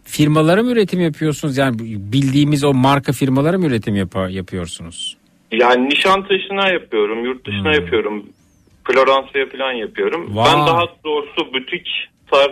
firmalara 0.03 0.63
mı 0.63 0.71
üretim 0.71 1.01
yapıyorsunuz? 1.01 1.57
Yani 1.57 1.75
bildiğimiz 1.81 2.63
o 2.63 2.73
marka 2.73 3.11
firmalara 3.11 3.57
mı 3.57 3.65
üretim 3.67 3.95
yapa- 3.95 4.29
yapıyorsunuz? 4.31 5.17
Yani 5.51 5.89
Nişantaşı'na 5.89 6.67
yapıyorum, 6.69 7.25
yurt 7.25 7.47
dışına 7.47 7.73
yapıyorum. 7.73 8.25
Floransa'ya 8.83 9.49
falan 9.49 9.71
yapıyorum. 9.73 10.35
Vay. 10.35 10.45
Ben 10.53 10.59
daha 10.67 10.81
doğrusu 11.05 11.53
butik 11.53 11.87
tarz 12.31 12.51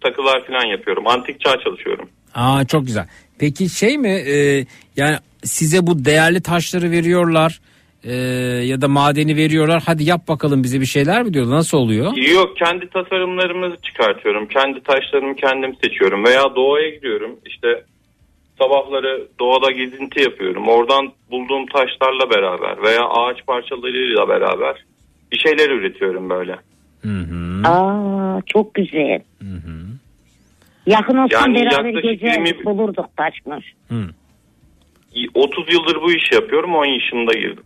takılar 0.00 0.46
falan 0.46 0.64
yapıyorum. 0.64 1.06
Antik 1.06 1.40
çağ 1.40 1.60
çalışıyorum. 1.64 2.08
Aa 2.34 2.64
çok 2.64 2.86
güzel. 2.86 3.06
Peki 3.38 3.68
şey 3.68 3.98
mi 3.98 4.08
e, 4.08 4.64
yani 4.96 5.16
size 5.44 5.86
bu 5.86 6.04
değerli 6.04 6.42
taşları 6.42 6.90
veriyorlar 6.90 7.60
e, 8.04 8.14
ya 8.64 8.80
da 8.80 8.88
madeni 8.88 9.36
veriyorlar 9.36 9.82
hadi 9.86 10.04
yap 10.04 10.28
bakalım 10.28 10.62
bize 10.62 10.80
bir 10.80 10.86
şeyler 10.86 11.22
mi 11.22 11.34
diyorlar 11.34 11.56
nasıl 11.56 11.78
oluyor? 11.78 12.16
Yok 12.16 12.56
kendi 12.56 12.88
tasarımlarımı 12.88 13.76
çıkartıyorum. 13.82 14.46
Kendi 14.48 14.82
taşlarımı 14.82 15.36
kendim 15.36 15.74
seçiyorum. 15.84 16.24
Veya 16.24 16.54
doğaya 16.56 16.90
gidiyorum. 16.90 17.36
İşte 17.46 17.84
sabahları 18.58 19.28
doğada 19.40 19.70
gezinti 19.70 20.22
yapıyorum. 20.22 20.68
Oradan 20.68 21.12
bulduğum 21.30 21.66
taşlarla 21.66 22.30
beraber 22.30 22.82
veya 22.82 23.08
ağaç 23.08 23.46
parçalarıyla 23.46 24.28
beraber 24.28 24.84
bir 25.32 25.38
şeyler 25.38 25.70
üretiyorum 25.70 26.30
böyle. 26.30 26.56
Aa 27.64 28.40
çok 28.46 28.74
güzel. 28.74 29.20
Yakın 30.90 31.16
olsan 31.16 31.40
Yani 31.40 31.54
beraber 31.54 32.02
gece 32.02 32.26
20 32.26 32.64
bulurduk 32.64 33.06
taşmış. 33.16 33.66
30 35.34 35.72
yıldır 35.74 36.02
bu 36.02 36.12
işi 36.12 36.34
yapıyorum. 36.34 36.74
10 36.74 36.84
yaşında 36.84 37.32
girdim. 37.32 37.64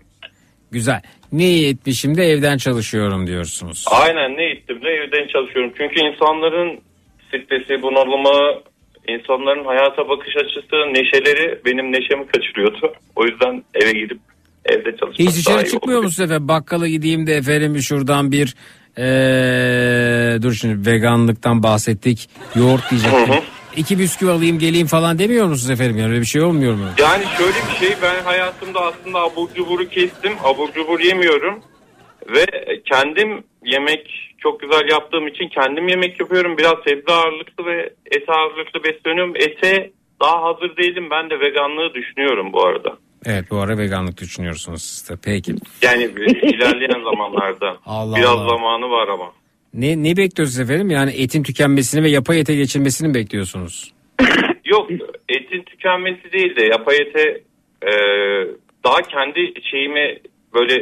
Güzel. 0.70 1.02
Ne 1.32 1.44
iyi 1.44 1.68
etmişim 1.72 2.16
de 2.16 2.22
evden 2.24 2.56
çalışıyorum 2.56 3.26
diyorsunuz. 3.26 3.84
Aynen 3.90 4.36
ne 4.36 4.44
ettim 4.44 4.82
de 4.82 4.88
evden 4.88 5.28
çalışıyorum. 5.28 5.72
Çünkü 5.78 6.00
insanların 6.00 6.80
stresi, 7.28 7.82
bunalımı, 7.82 8.60
insanların 9.08 9.64
hayata 9.64 10.08
bakış 10.08 10.36
açısı, 10.36 10.76
neşeleri 10.76 11.60
benim 11.64 11.92
neşemi 11.92 12.26
kaçırıyordu. 12.26 12.92
O 13.16 13.24
yüzden 13.24 13.62
eve 13.74 13.92
gidip 13.92 14.18
evde 14.64 14.96
çalışmak 14.96 15.18
Hiç 15.18 15.26
daha 15.26 15.34
dışarı 15.34 15.66
iyi 15.66 15.70
çıkmıyor 15.70 15.98
oldu. 15.98 16.06
musun 16.06 16.24
efendim? 16.24 16.48
Bakkala 16.48 16.88
gideyim 16.88 17.26
de 17.26 17.34
efendim 17.34 17.78
şuradan 17.78 18.32
bir 18.32 18.54
eee, 18.98 20.42
dur 20.42 20.52
şimdi 20.52 20.90
veganlıktan 20.90 21.62
bahsettik. 21.62 22.28
Yoğurt 22.56 22.90
diyecektim. 22.90 23.34
İki 23.76 23.98
bisküvi 23.98 24.30
alayım 24.30 24.58
geleyim 24.58 24.86
falan 24.86 25.18
demiyor 25.18 25.46
musunuz 25.46 25.70
efendim? 25.70 25.98
Yani 25.98 26.10
öyle 26.10 26.20
bir 26.20 26.26
şey 26.26 26.42
olmuyor 26.42 26.74
mu? 26.74 26.84
Yani 26.98 27.24
şöyle 27.38 27.58
bir 27.70 27.86
şey 27.86 27.96
ben 28.02 28.22
hayatımda 28.24 28.80
aslında 28.80 29.18
abur 29.20 29.48
cuburu 29.54 29.88
kestim. 29.88 30.32
Abur 30.44 30.72
cubur 30.72 31.00
yemiyorum. 31.00 31.60
Ve 32.34 32.46
kendim 32.92 33.44
yemek 33.64 34.34
çok 34.38 34.60
güzel 34.60 34.88
yaptığım 34.90 35.26
için 35.28 35.48
kendim 35.48 35.88
yemek 35.88 36.20
yapıyorum. 36.20 36.58
Biraz 36.58 36.74
sebze 36.86 37.12
ağırlıklı 37.12 37.66
ve 37.66 37.90
et 38.10 38.28
ağırlıklı 38.28 38.84
besleniyorum. 38.84 39.36
Ete 39.36 39.90
daha 40.22 40.42
hazır 40.42 40.76
değilim. 40.76 41.08
Ben 41.10 41.30
de 41.30 41.40
veganlığı 41.40 41.94
düşünüyorum 41.94 42.52
bu 42.52 42.66
arada. 42.66 42.98
Evet 43.26 43.44
bu 43.50 43.58
ara 43.58 43.78
veganlık 43.78 44.20
düşünüyorsunuz 44.20 44.82
siz 44.82 45.08
de. 45.10 45.14
Peki. 45.24 45.54
Yani 45.82 46.04
ilerleyen 46.42 47.04
zamanlarda. 47.04 47.78
Allah 47.86 48.16
Biraz 48.16 48.30
Allah. 48.30 48.48
zamanı 48.48 48.90
var 48.90 49.08
ama. 49.08 49.32
Ne, 49.74 50.02
ne 50.02 50.16
bekliyorsunuz 50.16 50.70
efendim? 50.70 50.90
Yani 50.90 51.10
etin 51.10 51.42
tükenmesini 51.42 52.02
ve 52.02 52.10
yapay 52.10 52.40
ete 52.40 52.54
geçilmesini 52.54 53.08
mi 53.08 53.14
bekliyorsunuz? 53.14 53.92
Yok 54.64 54.90
etin 55.28 55.62
tükenmesi 55.62 56.32
değil 56.32 56.56
de 56.56 56.62
yapay 56.64 56.96
ete 56.96 57.40
e, 57.82 57.92
daha 58.84 59.02
kendi 59.02 59.52
şeyimi 59.70 60.18
böyle 60.54 60.74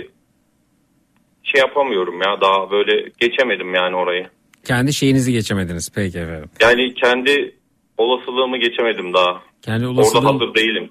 şey 1.43 1.61
yapamıyorum 1.61 2.21
ya 2.23 2.41
daha 2.41 2.71
böyle 2.71 3.09
geçemedim 3.21 3.75
yani 3.75 3.97
orayı. 3.97 4.27
Kendi 4.65 4.93
şeyinizi 4.93 5.33
geçemediniz 5.33 5.93
peki 5.95 6.19
efendim. 6.19 6.51
Yani 6.61 6.95
kendi 6.95 7.55
olasılığımı 7.99 8.57
geçemedim 8.59 9.15
daha. 9.15 9.43
Kendi 9.63 9.87
Orada 9.87 10.01
olasılığın 10.01 10.25
hazır 10.25 10.55
değilim. 10.55 10.91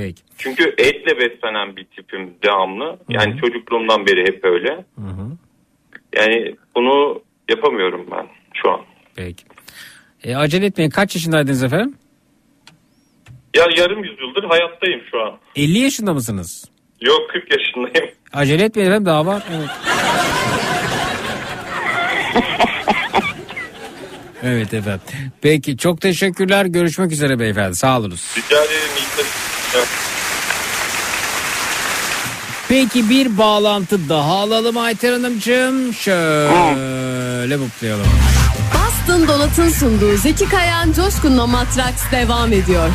Peki. 0.00 0.22
Çünkü 0.38 0.74
etle 0.78 1.18
beslenen 1.18 1.76
bir 1.76 1.84
tipim 1.84 2.34
devamlı. 2.44 2.98
Yani 3.08 3.40
çocukluğumdan 3.40 4.06
beri 4.06 4.20
hep 4.26 4.44
öyle. 4.44 4.84
Yani 6.16 6.56
bunu 6.76 7.22
yapamıyorum 7.50 8.06
ben 8.10 8.26
şu 8.54 8.70
an. 8.70 8.80
Peki. 9.16 9.44
E, 10.24 10.36
acele 10.36 10.66
etmeyin 10.66 10.90
kaç 10.90 11.14
yaşındaydınız 11.14 11.62
efendim? 11.62 11.94
Ya 13.56 13.64
yarım 13.76 14.04
yüzyıldır 14.04 14.44
hayattayım 14.44 15.00
şu 15.10 15.20
an. 15.20 15.38
50 15.56 15.78
yaşında 15.78 16.14
mısınız? 16.14 16.64
Yok 17.00 17.30
40 17.30 17.50
yaşındayım. 17.58 18.14
Acele 18.32 18.64
etmeyin 18.64 18.88
efendim 18.88 19.06
daha 19.06 19.26
var. 19.26 19.42
Evet. 19.52 19.68
evet 24.42 24.74
efendim. 24.74 25.00
Peki 25.42 25.76
çok 25.76 26.00
teşekkürler. 26.00 26.66
Görüşmek 26.66 27.12
üzere 27.12 27.38
beyefendi. 27.38 27.74
Sağ 27.76 27.98
olunuz. 27.98 28.34
Rica 28.36 28.64
ederim. 28.64 28.80
Peki 32.68 33.10
bir 33.10 33.38
bağlantı 33.38 34.08
daha 34.08 34.32
alalım 34.32 34.78
Ayten 34.78 35.12
Hanımcığım. 35.12 35.94
Şöyle 35.94 37.56
mutlayalım. 37.56 38.06
Boston 38.74 39.28
Donat'ın 39.28 39.68
sunduğu 39.68 40.16
Zeki 40.16 40.48
Kayan 40.48 40.92
Coşkun'la 40.92 41.46
Matraks 41.46 42.02
devam 42.12 42.52
ediyor. 42.52 42.88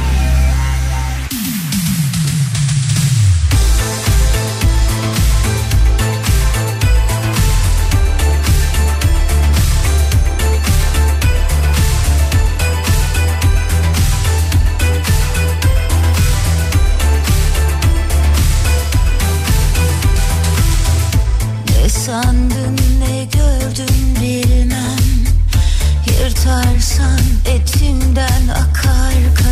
Yırtarsan 26.95 27.19
etimden 27.45 28.47
akar 28.47 29.44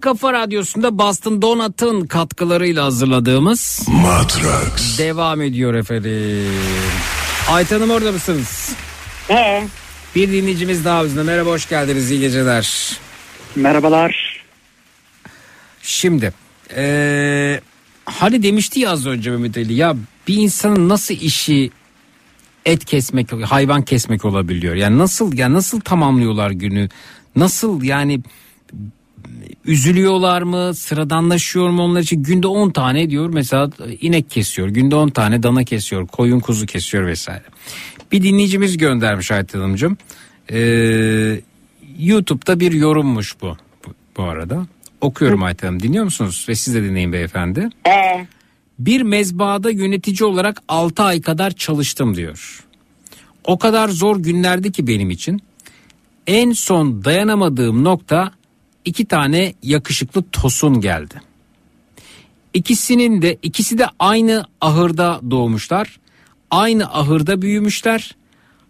kafa 0.00 0.32
radyosunda 0.32 0.98
Boston 0.98 1.42
Donat'ın 1.42 2.06
katkılarıyla 2.06 2.84
hazırladığımız 2.84 3.86
Matrax 3.88 4.98
devam 4.98 5.40
ediyor 5.42 5.74
efendim. 5.74 6.52
Ayten 7.50 7.76
Hanım 7.80 7.90
orada 7.90 8.12
mısınız? 8.12 8.72
Ee, 9.30 9.64
Bir 10.16 10.32
dinleyicimiz 10.32 10.84
daha 10.84 11.04
bizde. 11.04 11.22
Merhaba 11.22 11.50
hoş 11.50 11.68
geldiniz 11.68 12.10
iyi 12.10 12.20
geceler. 12.20 12.96
Merhabalar. 13.56 14.40
Şimdi 15.82 16.32
eee 16.76 17.60
hani 18.04 18.42
demişti 18.42 18.80
ya 18.80 18.90
az 18.90 19.06
önce 19.06 19.30
Mehmet 19.30 19.56
Ali 19.56 19.72
ya 19.74 19.96
bir 20.28 20.34
insanın 20.34 20.88
nasıl 20.88 21.14
işi 21.14 21.70
et 22.66 22.84
kesmek 22.84 23.32
hayvan 23.32 23.82
kesmek 23.82 24.24
olabiliyor. 24.24 24.74
Yani 24.74 24.98
nasıl 24.98 25.36
yani 25.36 25.54
nasıl 25.54 25.80
tamamlıyorlar 25.80 26.50
günü? 26.50 26.88
Nasıl 27.36 27.82
yani 27.82 28.20
üzülüyorlar 29.64 30.42
mı? 30.42 30.74
Sıradanlaşıyor 30.74 31.70
mu 31.70 31.82
onlar 31.82 32.00
için? 32.00 32.22
Günde 32.22 32.46
10 32.46 32.70
tane 32.70 33.10
diyor 33.10 33.30
mesela 33.32 33.70
inek 34.00 34.30
kesiyor. 34.30 34.68
Günde 34.68 34.94
10 34.96 35.08
tane 35.08 35.42
dana 35.42 35.64
kesiyor. 35.64 36.06
Koyun 36.06 36.40
kuzu 36.40 36.66
kesiyor 36.66 37.06
vesaire. 37.06 37.44
Bir 38.12 38.22
dinleyicimiz 38.22 38.76
göndermiş 38.76 39.30
Ayten 39.30 39.58
Hanımcığım. 39.60 39.96
Ee, 40.52 41.40
YouTube'da 41.98 42.60
bir 42.60 42.72
yorummuş 42.72 43.36
bu, 43.42 43.56
bu, 43.86 43.90
bu 44.16 44.22
arada. 44.22 44.66
Okuyorum 45.00 45.42
Ayten 45.42 45.66
Hanım 45.66 45.82
dinliyor 45.82 46.04
musunuz? 46.04 46.46
Ve 46.48 46.54
siz 46.54 46.74
de 46.74 46.82
dinleyin 46.82 47.12
beyefendi. 47.12 47.68
ee, 47.86 48.26
Bir 48.78 49.02
mezbahada 49.02 49.70
yönetici 49.70 50.28
olarak 50.28 50.62
6 50.68 51.02
ay 51.02 51.20
kadar 51.20 51.50
çalıştım 51.50 52.16
diyor. 52.16 52.64
O 53.44 53.58
kadar 53.58 53.88
zor 53.88 54.16
günlerdi 54.16 54.72
ki 54.72 54.86
benim 54.86 55.10
için. 55.10 55.40
En 56.26 56.52
son 56.52 57.04
dayanamadığım 57.04 57.84
nokta 57.84 58.32
iki 58.84 59.04
tane 59.04 59.54
yakışıklı 59.62 60.24
tosun 60.32 60.80
geldi. 60.80 61.22
İkisinin 62.54 63.22
de 63.22 63.38
ikisi 63.42 63.78
de 63.78 63.86
aynı 63.98 64.44
ahırda 64.60 65.20
doğmuşlar. 65.30 66.00
Aynı 66.50 66.86
ahırda 66.86 67.42
büyümüşler. 67.42 68.16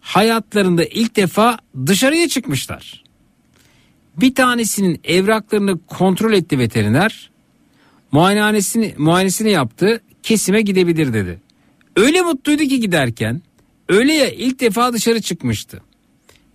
Hayatlarında 0.00 0.84
ilk 0.84 1.16
defa 1.16 1.58
dışarıya 1.86 2.28
çıkmışlar. 2.28 3.05
Bir 4.16 4.34
tanesinin 4.34 5.00
evraklarını 5.05 5.78
kontrol 5.86 6.32
etti 6.32 6.58
veteriner. 6.58 7.30
Muayenehanesini, 8.12 8.94
muayenesini 8.98 9.50
yaptı. 9.50 10.00
Kesime 10.22 10.60
gidebilir 10.62 11.12
dedi. 11.12 11.40
Öyle 11.97 12.22
mutluydu 12.22 12.62
ki 12.62 12.80
giderken. 12.80 13.42
Öyle 13.89 14.12
ya 14.12 14.30
ilk 14.30 14.60
defa 14.60 14.92
dışarı 14.92 15.20
çıkmıştı. 15.20 15.82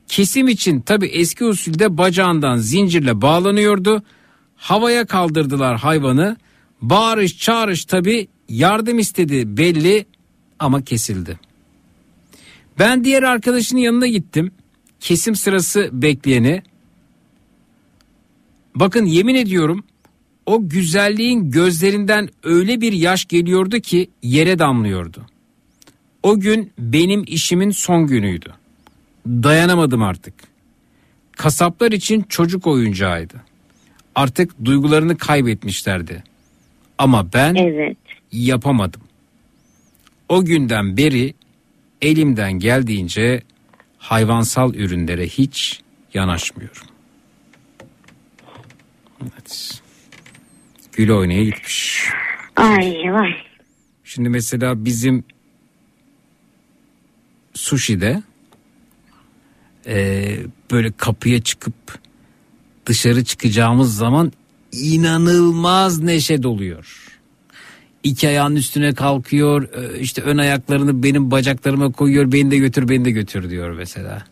Kesim 0.07 0.47
için 0.47 0.81
tabi 0.81 1.05
eski 1.05 1.45
usulde 1.45 1.97
bacağından 1.97 2.57
zincirle 2.57 3.21
bağlanıyordu. 3.21 4.03
Havaya 4.55 5.05
kaldırdılar 5.05 5.77
hayvanı. 5.77 6.37
Bağırış 6.81 7.37
çağırış 7.37 7.85
tabi 7.85 8.27
yardım 8.49 8.99
istedi 8.99 9.57
belli 9.57 10.05
ama 10.59 10.83
kesildi. 10.83 11.39
Ben 12.79 13.03
diğer 13.03 13.23
arkadaşının 13.23 13.81
yanına 13.81 14.07
gittim. 14.07 14.51
Kesim 14.99 15.35
sırası 15.35 15.89
bekleyeni. 15.93 16.63
Bakın 18.75 19.05
yemin 19.05 19.35
ediyorum 19.35 19.83
o 20.45 20.69
güzelliğin 20.69 21.51
gözlerinden 21.51 22.29
öyle 22.43 22.81
bir 22.81 22.93
yaş 22.93 23.25
geliyordu 23.25 23.79
ki 23.79 24.09
yere 24.23 24.59
damlıyordu. 24.59 25.25
O 26.23 26.39
gün 26.39 26.71
benim 26.79 27.23
işimin 27.27 27.71
son 27.71 28.07
günüydü. 28.07 28.53
Dayanamadım 29.27 30.03
artık. 30.03 30.33
Kasaplar 31.31 31.91
için 31.91 32.21
çocuk 32.21 32.67
oyuncağıydı. 32.67 33.41
Artık 34.15 34.65
duygularını 34.65 35.17
kaybetmişlerdi. 35.17 36.23
Ama 36.97 37.33
ben 37.33 37.55
evet. 37.55 37.97
yapamadım. 38.31 39.01
O 40.29 40.45
günden 40.45 40.97
beri 40.97 41.33
elimden 42.01 42.53
geldiğince 42.53 43.41
hayvansal 43.97 44.73
ürünlere 44.75 45.27
hiç 45.27 45.81
yanaşmıyorum. 46.13 46.87
Evet. 49.21 49.81
Gül 50.93 51.09
oynaya 51.09 51.43
gitmiş. 51.43 52.09
Ay 52.55 53.13
vay. 53.13 53.29
Şimdi 54.03 54.29
mesela 54.29 54.85
bizim 54.85 55.23
sushi'de 57.53 58.23
e, 59.87 60.25
böyle 60.71 60.91
kapıya 60.97 61.41
çıkıp 61.41 61.73
dışarı 62.85 63.23
çıkacağımız 63.23 63.95
zaman 63.97 64.31
inanılmaz 64.71 65.99
neşe 66.01 66.43
doluyor. 66.43 67.11
İki 68.03 68.27
ayağının 68.27 68.55
üstüne 68.55 68.93
kalkıyor 68.93 69.63
e, 69.73 69.99
işte 69.99 70.21
ön 70.21 70.37
ayaklarını 70.37 71.03
benim 71.03 71.31
bacaklarıma 71.31 71.91
koyuyor 71.91 72.31
beni 72.31 72.51
de 72.51 72.57
götür 72.57 72.89
beni 72.89 73.05
de 73.05 73.11
götür 73.11 73.49
diyor 73.49 73.69
mesela. 73.71 74.25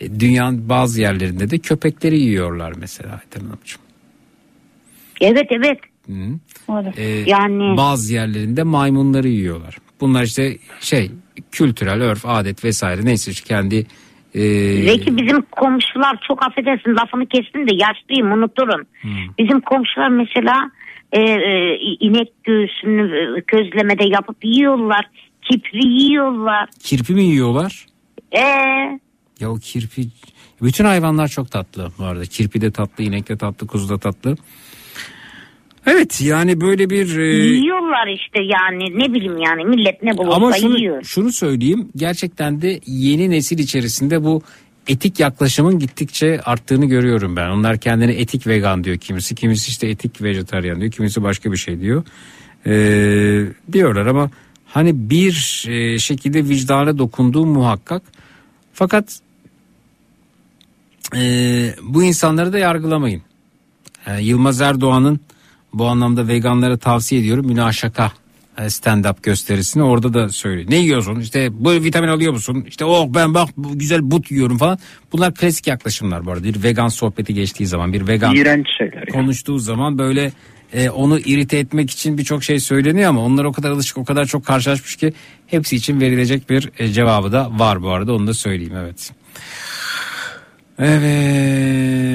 E, 0.00 0.20
Dünyanın 0.20 0.68
bazı 0.68 1.00
yerlerinde 1.00 1.50
de 1.50 1.58
köpekleri 1.58 2.18
yiyorlar 2.20 2.72
mesela 2.76 3.12
Ayten 3.12 3.40
Hanımcığım. 3.40 3.80
Evet 5.20 5.46
evet. 5.50 5.78
Ee, 6.96 7.02
Yani- 7.26 7.76
bazı 7.76 8.12
yerlerinde 8.14 8.62
maymunları 8.62 9.28
yiyorlar. 9.28 9.78
Bunlar 10.00 10.22
işte 10.22 10.58
şey 10.80 11.10
kültürel 11.50 12.02
örf 12.02 12.26
adet 12.26 12.64
vesaire 12.64 13.04
neyse 13.04 13.30
işte 13.30 13.44
kendi 13.48 13.86
e, 14.38 14.82
Zeki 14.82 15.16
bizim 15.16 15.42
komşular 15.42 16.18
çok 16.28 16.46
affedersin 16.46 16.96
lafını 16.96 17.26
kestim 17.26 17.68
de 17.68 17.74
yaşlıyım 17.74 18.32
unuturum. 18.32 18.86
Bizim 19.38 19.60
komşular 19.60 20.08
mesela 20.08 20.70
e, 21.12 21.20
e, 21.20 21.76
inek 22.00 22.28
göğsünü 22.44 23.36
e, 23.38 23.40
közlemede 23.40 24.04
yapıp 24.04 24.44
yiyorlar. 24.44 25.04
Kipri 25.42 25.86
yiyorlar. 25.88 26.68
kirpi 26.82 27.14
mi 27.14 27.24
yiyorlar? 27.24 27.86
Ee, 28.32 29.00
Ya 29.40 29.50
o 29.50 29.54
kirpi 29.56 30.02
bütün 30.62 30.84
hayvanlar 30.84 31.28
çok 31.28 31.50
tatlı 31.50 31.88
bu 31.98 32.04
arada. 32.04 32.24
Kirpi 32.24 32.60
de 32.60 32.70
tatlı, 32.70 33.04
inek 33.04 33.28
de 33.28 33.36
tatlı, 33.36 33.66
kuzu 33.66 33.88
da 33.88 33.98
tatlı. 33.98 34.36
Evet 35.90 36.20
yani 36.20 36.60
böyle 36.60 36.90
bir 36.90 37.18
e, 37.18 37.36
yiyorlar 37.36 38.06
işte 38.06 38.38
yani 38.42 38.98
ne 38.98 39.14
bileyim 39.14 39.38
yani 39.38 39.64
millet 39.64 40.02
ne 40.02 40.16
bulursa 40.16 40.36
ama 40.36 40.52
şunu, 40.52 40.78
yiyor. 40.78 41.02
şunu 41.04 41.32
söyleyeyim 41.32 41.88
gerçekten 41.96 42.62
de 42.62 42.80
yeni 42.86 43.30
nesil 43.30 43.58
içerisinde 43.58 44.24
bu 44.24 44.42
etik 44.88 45.20
yaklaşımın 45.20 45.78
gittikçe 45.78 46.40
arttığını 46.40 46.86
görüyorum 46.86 47.36
ben. 47.36 47.48
Onlar 47.48 47.78
kendine 47.78 48.12
etik 48.12 48.46
vegan 48.46 48.84
diyor 48.84 48.96
kimisi, 48.96 49.34
kimisi 49.34 49.68
işte 49.68 49.88
etik 49.88 50.22
vejetaryen 50.22 50.80
diyor, 50.80 50.92
kimisi 50.92 51.22
başka 51.22 51.52
bir 51.52 51.56
şey 51.56 51.80
diyor. 51.80 52.04
Ee, 52.66 53.46
diyorlar 53.72 54.06
ama 54.06 54.30
hani 54.66 55.10
bir 55.10 55.64
e, 55.68 55.98
şekilde 55.98 56.48
vicdana 56.48 56.98
dokunduğu 56.98 57.46
muhakkak. 57.46 58.02
Fakat 58.72 59.20
e, 61.16 61.20
bu 61.82 62.04
insanları 62.04 62.52
da 62.52 62.58
yargılamayın. 62.58 63.22
E, 64.06 64.20
Yılmaz 64.20 64.60
Erdoğan'ın 64.60 65.20
bu 65.72 65.86
anlamda 65.86 66.28
veganlara 66.28 66.76
tavsiye 66.76 67.20
ediyorum 67.20 67.46
münaşaka 67.46 68.12
e, 68.58 68.62
stand-up 68.62 69.16
gösterisini 69.22 69.82
orada 69.82 70.14
da 70.14 70.28
söylüyor. 70.28 70.70
Ne 70.70 70.76
yiyorsun? 70.76 71.20
İşte 71.20 71.48
bu 71.52 71.72
vitamin 71.72 72.08
alıyor 72.08 72.32
musun? 72.32 72.64
İşte 72.68 72.84
oh 72.84 73.06
ben 73.14 73.34
bak 73.34 73.48
bu 73.56 73.78
güzel 73.78 74.10
but 74.10 74.30
yiyorum 74.30 74.58
falan. 74.58 74.78
Bunlar 75.12 75.34
klasik 75.34 75.66
yaklaşımlar 75.66 76.26
bu 76.26 76.32
arada. 76.32 76.44
Bir 76.44 76.62
vegan 76.62 76.88
sohbeti 76.88 77.34
geçtiği 77.34 77.66
zaman 77.66 77.92
bir 77.92 78.08
vegan 78.08 78.34
İğrenç 78.34 78.66
şeyler. 78.78 79.06
konuştuğu 79.06 79.58
zaman 79.58 79.98
böyle 79.98 80.32
e, 80.72 80.90
onu 80.90 81.18
irite 81.18 81.58
etmek 81.58 81.90
için 81.90 82.18
birçok 82.18 82.44
şey 82.44 82.60
söyleniyor 82.60 83.08
ama 83.08 83.24
onlar 83.24 83.44
o 83.44 83.52
kadar 83.52 83.70
alışık 83.70 83.98
o 83.98 84.04
kadar 84.04 84.26
çok 84.26 84.46
karşılaşmış 84.46 84.96
ki 84.96 85.12
hepsi 85.46 85.76
için 85.76 86.00
verilecek 86.00 86.50
bir 86.50 86.70
e, 86.78 86.88
cevabı 86.88 87.32
da 87.32 87.50
var 87.58 87.82
bu 87.82 87.90
arada 87.90 88.14
onu 88.14 88.26
da 88.26 88.34
söyleyeyim 88.34 88.76
evet. 88.76 89.12
Evet. 90.78 92.08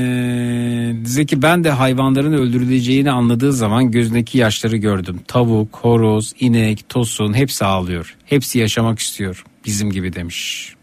Zeki 1.08 1.42
ben 1.42 1.64
de 1.64 1.70
hayvanların 1.72 2.34
öldürüleceğini 2.34 3.12
anladığı 3.12 3.54
zaman 3.54 3.92
gözündeki 3.92 4.38
yaşları 4.38 4.78
gördüm. 4.78 5.20
Tavuk, 5.28 5.76
horoz, 5.76 6.34
inek, 6.40 6.90
tosun 6.90 7.34
hepsi 7.34 7.66
ağlıyor. 7.66 8.16
Hepsi 8.26 8.60
yaşamak 8.60 9.00
istiyor. 9.00 9.46
Bizim 9.66 9.92
gibi 9.92 10.14
demiş. 10.14 10.74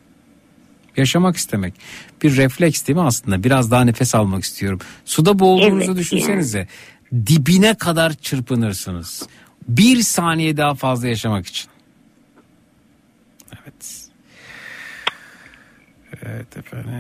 Yaşamak 0.97 1.37
istemek. 1.37 1.75
Bir 2.23 2.37
refleks 2.37 2.87
değil 2.87 2.97
mi 2.97 3.03
aslında? 3.05 3.45
Biraz 3.45 3.71
daha 3.71 3.85
nefes 3.85 4.15
almak 4.15 4.45
istiyorum. 4.45 4.81
Suda 5.05 5.39
boğulduğunuzu 5.39 5.91
Evet, 5.91 5.97
düşünsenize. 6.01 6.69
Dibine 7.13 7.75
kadar 7.75 8.13
çırpınırsınız. 8.13 9.23
Bir 9.69 10.03
saniye 10.03 10.57
daha 10.57 10.75
fazla 10.75 11.09
yaşamak 11.09 11.47
için. 11.47 11.71
Evet. 13.63 14.11
Evet 16.27 16.57
efendim. 16.57 16.91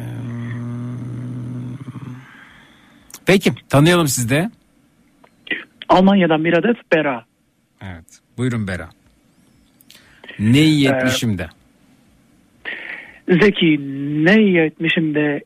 Peki 3.27 3.53
tanıyalım 3.69 4.09
sizi 4.09 4.29
de. 4.29 4.51
Almanya'dan 5.89 6.45
bir 6.45 6.53
adet 6.53 6.93
Bera. 6.93 7.25
Evet. 7.83 8.05
Buyurun 8.39 8.69
Bera. 8.69 8.91
Ne 10.39 10.61
iyi 10.63 10.89
etmişim 10.89 11.39
de. 11.39 11.49
Zeki 13.29 13.77
ne 14.25 14.43
iyi 14.43 14.59
etmişim 14.59 15.15
de 15.15 15.45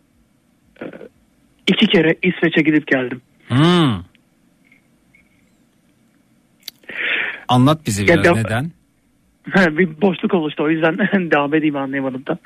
e, 0.81 0.85
iki 1.67 1.86
kere 1.86 2.17
İsveç'e 2.23 2.62
gidip 2.62 2.86
geldim. 2.86 3.23
Hmm. 3.49 4.05
Anlat 7.49 7.86
bize 7.86 8.03
Ya 8.03 8.09
biraz 8.09 8.25
da- 8.36 8.41
neden. 8.43 8.73
Bir 9.47 10.01
boşluk 10.01 10.35
oluştu 10.35 10.63
o 10.63 10.71
yüzden 10.71 10.99
devam 11.31 11.55
edeyim 11.55 11.77
anlayamadım 11.77 12.27
da. 12.27 12.39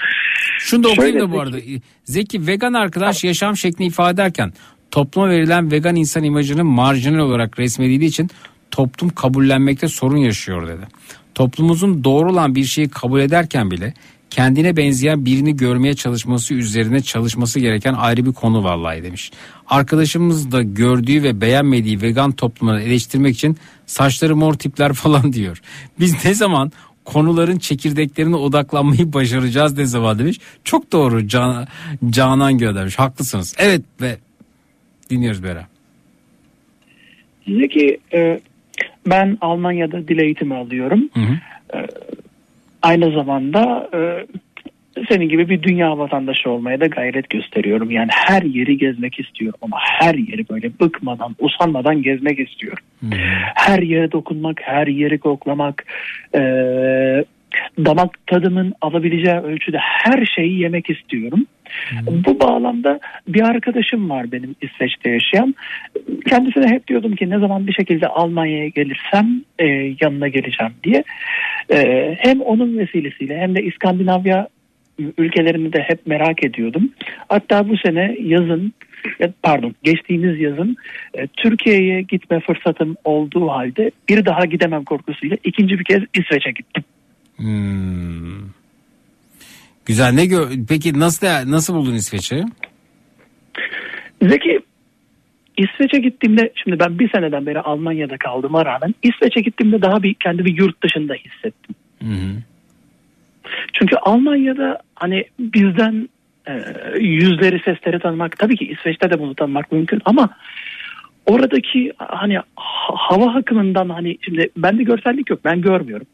Şunu 0.58 0.84
da 0.84 0.88
okuyayım 0.88 1.20
da 1.20 1.32
bu 1.32 1.40
arada. 1.40 1.56
Zeki 2.04 2.46
vegan 2.46 2.72
arkadaş 2.72 3.24
yaşam 3.24 3.56
şeklini 3.56 3.88
ifade 3.88 4.14
ederken 4.14 4.52
topluma 4.90 5.28
verilen 5.28 5.70
vegan 5.70 5.96
insan 5.96 6.24
imajını 6.24 6.64
marjinal 6.64 7.18
olarak 7.18 7.58
resmedildiği 7.58 8.10
için 8.10 8.30
toplum 8.70 9.10
kabullenmekte 9.10 9.88
sorun 9.88 10.16
yaşıyor 10.16 10.68
dedi. 10.68 10.86
Toplumumuzun 11.34 12.04
doğru 12.04 12.30
olan 12.30 12.54
bir 12.54 12.64
şeyi 12.64 12.88
kabul 12.88 13.20
ederken 13.20 13.70
bile 13.70 13.94
kendine 14.30 14.76
benzeyen 14.76 15.24
birini 15.24 15.56
görmeye 15.56 15.94
çalışması 15.94 16.54
üzerine 16.54 17.00
çalışması 17.00 17.60
gereken 17.60 17.94
ayrı 17.94 18.26
bir 18.26 18.32
konu 18.32 18.64
vallahi 18.64 19.02
demiş. 19.02 19.32
Arkadaşımız 19.66 20.52
da 20.52 20.62
gördüğü 20.62 21.22
ve 21.22 21.40
beğenmediği 21.40 22.02
vegan 22.02 22.32
toplumunu 22.32 22.80
eleştirmek 22.80 23.34
için 23.34 23.56
saçları 23.86 24.36
mor 24.36 24.54
tipler 24.54 24.92
falan 24.92 25.32
diyor. 25.32 25.60
Biz 26.00 26.24
ne 26.24 26.34
zaman 26.34 26.72
konuların 27.12 27.58
çekirdeklerine 27.58 28.36
odaklanmayı 28.36 29.12
başaracağız 29.12 29.78
ne 29.78 29.84
zaman 29.86 30.18
demiş. 30.18 30.38
Çok 30.64 30.92
doğru 30.92 31.28
Can, 31.28 31.66
Canan 32.10 32.58
göndermiş. 32.58 32.98
Haklısınız. 32.98 33.54
Evet 33.58 33.82
ve 34.00 34.16
dinliyoruz 35.10 35.42
Bera. 35.44 35.66
Zeki 37.48 37.98
e, 38.12 38.40
ben 39.06 39.38
Almanya'da 39.40 40.08
dil 40.08 40.18
eğitimi 40.18 40.54
alıyorum. 40.54 41.10
Hı 41.14 41.20
hı. 41.20 41.32
E, 41.78 41.86
aynı 42.82 43.12
zamanda 43.12 43.90
e, 43.94 44.26
senin 45.08 45.28
gibi 45.28 45.48
bir 45.48 45.62
dünya 45.62 45.98
vatandaşı 45.98 46.50
olmaya 46.50 46.80
da 46.80 46.86
gayret 46.86 47.30
gösteriyorum. 47.30 47.90
Yani 47.90 48.08
her 48.12 48.42
yeri 48.42 48.78
gezmek 48.78 49.20
istiyorum 49.20 49.58
ama 49.62 49.76
her 49.80 50.14
yeri 50.14 50.48
böyle 50.48 50.70
bıkmadan, 50.80 51.36
usanmadan 51.38 52.02
gezmek 52.02 52.40
istiyorum. 52.40 52.84
Her 53.54 53.82
yere 53.82 54.12
dokunmak, 54.12 54.60
her 54.62 54.86
yeri 54.86 55.18
koklamak, 55.18 55.84
e, 56.34 56.40
damak 57.84 58.26
tadımın 58.26 58.74
alabileceği 58.80 59.36
ölçüde 59.36 59.78
her 59.78 60.26
şeyi 60.26 60.60
yemek 60.60 60.90
istiyorum. 60.90 61.46
Bu 62.06 62.40
bağlamda 62.40 63.00
bir 63.28 63.42
arkadaşım 63.42 64.10
var 64.10 64.32
benim 64.32 64.54
İsveç'te 64.62 65.10
yaşayan. 65.10 65.54
Kendisine 66.28 66.68
hep 66.68 66.88
diyordum 66.88 67.16
ki 67.16 67.30
ne 67.30 67.38
zaman 67.38 67.66
bir 67.66 67.72
şekilde 67.72 68.06
Almanya'ya 68.06 68.68
gelirsem 68.68 69.42
e, 69.58 69.66
yanına 70.00 70.28
geleceğim 70.28 70.72
diye. 70.84 71.04
E, 71.72 72.14
hem 72.18 72.40
onun 72.40 72.78
vesilesiyle 72.78 73.38
hem 73.38 73.54
de 73.54 73.62
İskandinavya 73.62 74.48
ülkelerini 75.18 75.72
de 75.72 75.84
hep 75.88 76.06
merak 76.06 76.44
ediyordum. 76.44 76.90
Hatta 77.28 77.68
bu 77.68 77.76
sene 77.76 78.16
yazın 78.20 78.72
e, 79.20 79.32
pardon 79.42 79.74
geçtiğimiz 79.82 80.40
yazın 80.40 80.76
e, 81.14 81.26
Türkiye'ye 81.26 82.02
gitme 82.02 82.40
fırsatım 82.40 82.96
olduğu 83.04 83.48
halde 83.48 83.90
bir 84.08 84.24
daha 84.24 84.44
gidemem 84.44 84.84
korkusuyla 84.84 85.36
ikinci 85.44 85.78
bir 85.78 85.84
kez 85.84 86.02
İsveç'e 86.14 86.50
gittim. 86.50 86.84
Hmm. 87.36 88.48
Güzel 89.86 90.12
ne 90.12 90.26
gör 90.26 90.50
peki 90.68 90.98
nasıl 90.98 91.26
nasıl 91.26 91.74
buldun 91.74 91.94
İsveç'i? 91.94 92.44
Zeki 94.22 94.60
İsveç'e 95.56 95.98
gittiğimde 95.98 96.52
şimdi 96.64 96.78
ben 96.78 96.98
bir 96.98 97.10
seneden 97.10 97.46
beri 97.46 97.60
Almanya'da 97.60 98.16
kaldığıma 98.18 98.64
rağmen 98.64 98.94
İsveç'e 99.02 99.40
gittiğimde 99.40 99.82
daha 99.82 100.02
bir 100.02 100.14
kendi 100.14 100.44
bir 100.44 100.58
yurt 100.58 100.82
dışında 100.82 101.14
hissettim. 101.14 101.74
Çünkü 103.72 103.96
Almanya'da 103.96 104.78
hani 104.94 105.24
bizden 105.38 106.08
e, 106.48 106.52
yüzleri 107.00 107.60
sesleri 107.64 108.00
tanımak 108.00 108.38
tabii 108.38 108.56
ki 108.56 108.64
İsveç'te 108.64 109.10
de 109.10 109.18
bunu 109.18 109.34
tanımak 109.34 109.72
mümkün 109.72 110.00
ama 110.04 110.28
oradaki 111.26 111.92
hani 111.98 112.36
ha- 112.36 112.94
hava 112.96 113.34
akımından 113.34 113.88
hani 113.88 114.18
şimdi 114.22 114.50
bende 114.56 114.82
görsellik 114.82 115.30
yok 115.30 115.40
ben 115.44 115.60
görmüyorum. 115.60 116.06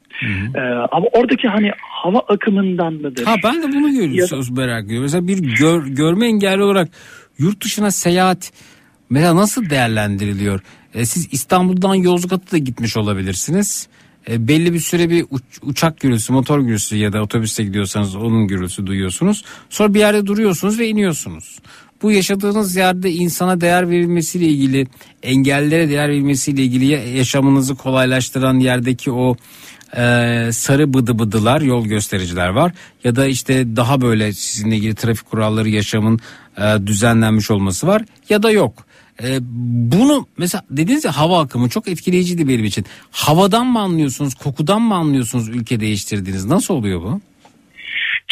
E, 0.55 0.61
ama 0.93 1.07
oradaki 1.13 1.49
hani 1.49 1.71
hava 1.79 2.19
akımından 2.19 2.93
mıdır? 2.93 3.25
Ha 3.25 3.35
ben 3.45 3.63
de 3.63 3.67
bunu 3.73 3.93
görüyoruz 3.93 4.51
merak 4.51 4.85
ediyorum. 4.85 5.03
Mesela 5.03 5.29
bir 5.29 5.39
gör, 5.39 5.87
görme 5.87 6.27
engelli 6.27 6.63
olarak 6.63 6.89
yurt 7.39 7.65
dışına 7.65 7.91
seyahat 7.91 8.53
mesela 9.11 9.37
nasıl 9.37 9.71
değerlendiriliyor? 9.71 10.61
E, 10.95 11.05
siz 11.05 11.33
İstanbul'dan 11.33 11.95
Yozgat'a 11.95 12.53
da 12.53 12.59
gitmiş 12.59 12.97
olabilirsiniz. 12.97 13.89
E, 14.29 14.49
belli 14.49 14.73
bir 14.75 14.81
süre 14.81 15.11
bir 15.11 15.25
uç- 15.31 15.59
uçak 15.63 16.01
gürültüsü, 16.01 16.33
motor 16.33 16.61
gürültüsü 16.61 16.97
ya 16.97 17.13
da 17.13 17.23
otobüste 17.23 17.65
gidiyorsanız 17.65 18.17
onun 18.17 18.47
gürültüsü 18.47 18.87
duyuyorsunuz. 18.87 19.45
Sonra 19.71 19.95
bir 19.95 19.99
yerde 19.99 20.27
duruyorsunuz 20.27 20.79
ve 20.79 20.89
iniyorsunuz. 20.89 21.59
Bu 22.03 22.13
yaşadığınız 22.13 22.77
yerde 22.77 23.13
insana 23.13 23.61
değer 23.61 23.91
verilmesiyle 23.91 24.47
ilgili, 24.47 24.87
engellere 25.23 25.89
değer 25.89 26.09
verilmesiyle 26.09 26.63
ilgili 26.63 26.85
ya- 26.85 27.15
yaşamınızı 27.17 27.75
kolaylaştıran 27.75 28.59
yerdeki 28.59 29.13
o 29.13 29.37
e, 29.97 30.49
sarı 30.53 30.95
bıdı 30.95 31.19
bıdılar 31.19 31.61
yol 31.61 31.85
göstericiler 31.87 32.49
var 32.49 32.73
ya 33.05 33.17
da 33.17 33.27
işte 33.27 33.77
daha 33.77 34.01
böyle 34.01 34.33
sizinle 34.33 34.77
ilgili 34.77 34.95
trafik 34.95 35.31
kuralları 35.31 35.69
yaşamın 35.69 36.21
e, 36.59 36.87
düzenlenmiş 36.87 37.51
olması 37.51 37.87
var 37.87 38.03
ya 38.29 38.43
da 38.43 38.51
yok. 38.51 38.87
E, 39.23 39.39
bunu 40.03 40.27
mesela 40.39 40.63
dediniz 40.71 41.05
ya 41.05 41.17
hava 41.17 41.41
akımı 41.41 41.69
çok 41.69 41.89
etkileyiciydi 41.89 42.49
benim 42.49 42.65
için. 42.65 42.85
Havadan 43.11 43.67
mı 43.67 43.81
anlıyorsunuz, 43.81 44.35
kokudan 44.35 44.83
mı 44.83 44.95
anlıyorsunuz 44.95 45.49
ülke 45.49 45.81
değiştirdiğiniz? 45.81 46.45
Nasıl 46.45 46.75
oluyor 46.75 47.03
bu? 47.03 47.21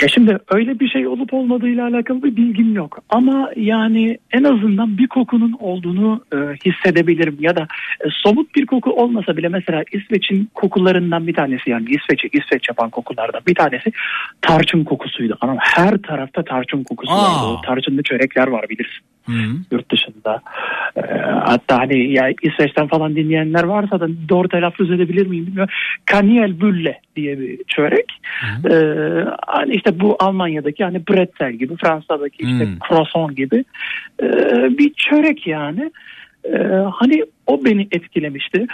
Ya 0.02 0.08
şimdi 0.08 0.38
öyle 0.50 0.80
bir 0.80 0.88
şey 0.88 1.06
olup 1.06 1.34
olmadığıyla 1.34 1.86
alakalı 1.86 2.22
bir 2.22 2.36
bilgim 2.36 2.74
yok. 2.74 2.98
Ama 3.08 3.50
yani 3.56 4.18
en 4.32 4.44
azından 4.44 4.98
bir 4.98 5.06
kokunun 5.06 5.52
olduğunu 5.52 6.24
e, 6.32 6.36
hissedebilirim. 6.36 7.36
Ya 7.40 7.56
da 7.56 7.62
e, 8.00 8.08
somut 8.10 8.54
bir 8.54 8.66
koku 8.66 8.90
olmasa 8.90 9.36
bile 9.36 9.48
mesela 9.48 9.84
İsveç'in 9.92 10.50
kokularından 10.54 11.26
bir 11.26 11.34
tanesi 11.34 11.70
yani 11.70 11.84
İsveç'i 11.84 12.28
İsveç 12.32 12.68
yapan 12.68 12.90
kokulardan 12.90 13.42
bir 13.46 13.54
tanesi 13.54 13.92
tarçın 14.40 14.84
kokusuydu. 14.84 15.38
Ama 15.40 15.56
her 15.58 15.98
tarafta 15.98 16.44
tarçın 16.44 16.84
kokusu 16.84 17.12
Aa. 17.12 17.50
vardı. 17.52 17.60
Tarçınlı 17.66 18.02
çörekler 18.02 18.46
var 18.46 18.66
bilirsin 18.68 19.11
yurt 19.70 19.90
dışında. 19.90 20.40
Ee, 20.96 21.00
hatta 21.44 21.78
hani 21.78 22.12
ya 22.12 22.32
İsveç'ten 22.42 22.86
falan 22.86 23.16
dinleyenler 23.16 23.64
varsa 23.64 24.00
da 24.00 24.08
doğru 24.28 24.48
telaffuz 24.48 24.90
edebilir 24.90 25.26
miyim 25.26 25.46
bilmiyorum. 25.46 25.74
Kaniel 26.06 26.60
Bülle 26.60 27.00
diye 27.16 27.40
bir 27.40 27.64
çörek. 27.68 28.06
Ee, 28.70 29.24
hani 29.46 29.74
işte 29.74 30.00
bu 30.00 30.16
Almanya'daki 30.20 30.84
hani 30.84 31.04
pretzel 31.04 31.52
gibi 31.52 31.76
Fransa'daki 31.76 32.42
işte 32.42 32.64
Hmm. 32.64 32.78
croissant 32.88 33.36
gibi 33.36 33.64
ee, 34.22 34.28
bir 34.78 34.92
çörek 34.94 35.46
yani. 35.46 35.92
Ee, 36.44 36.58
hani 36.92 37.24
o 37.46 37.64
beni 37.64 37.88
etkilemişti. 37.92 38.66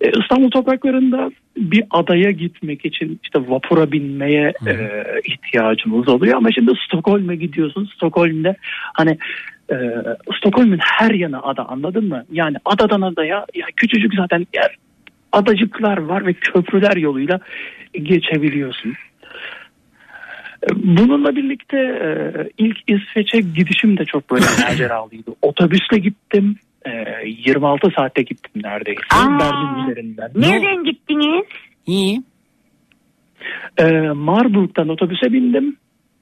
Ee, 0.00 0.10
İstanbul 0.20 0.50
topraklarında 0.50 1.30
bir 1.56 1.84
adaya 1.90 2.30
gitmek 2.30 2.84
için 2.84 3.20
işte 3.22 3.38
vapura 3.48 3.92
binmeye 3.92 4.52
e, 4.66 4.74
ihtiyacımız 5.24 6.08
oluyor 6.08 6.36
ama 6.36 6.52
şimdi 6.52 6.72
Stockholm'e 6.86 7.36
gidiyorsun. 7.36 7.90
Stockholm'de 7.94 8.56
hani 8.94 9.18
e, 9.70 9.76
Stockholm'un 10.38 10.78
her 10.82 11.10
yanı 11.10 11.42
ada 11.42 11.68
anladın 11.68 12.08
mı? 12.08 12.24
Yani 12.32 12.56
adadan 12.64 13.00
adaya 13.00 13.46
ya 13.54 13.66
küçücük 13.76 14.14
zaten 14.14 14.46
yer 14.54 14.76
adacıklar 15.32 15.98
var 15.98 16.26
ve 16.26 16.32
köprüler 16.32 16.96
yoluyla 16.96 17.40
geçebiliyorsun. 17.92 18.94
Bununla 20.74 21.36
birlikte 21.36 21.76
e, 21.78 22.08
ilk 22.58 22.76
İsveç'e 22.86 23.40
gidişim 23.40 23.98
de 23.98 24.04
çok 24.04 24.30
böyle 24.30 24.44
maceralıydı. 24.70 25.30
Otobüsle 25.42 25.98
gittim. 25.98 26.56
E, 26.86 26.90
26 27.26 27.88
saatte 27.96 28.22
gittim 28.22 28.62
neredeyse. 28.64 29.00
Berlin 29.40 29.90
üzerinden. 29.90 30.30
Nereden 30.34 30.84
gittiniz? 30.84 31.46
İyi. 31.86 32.22
E, 33.78 33.84
Marburg'dan 34.14 34.88
otobüse 34.88 35.32
bindim. 35.32 35.76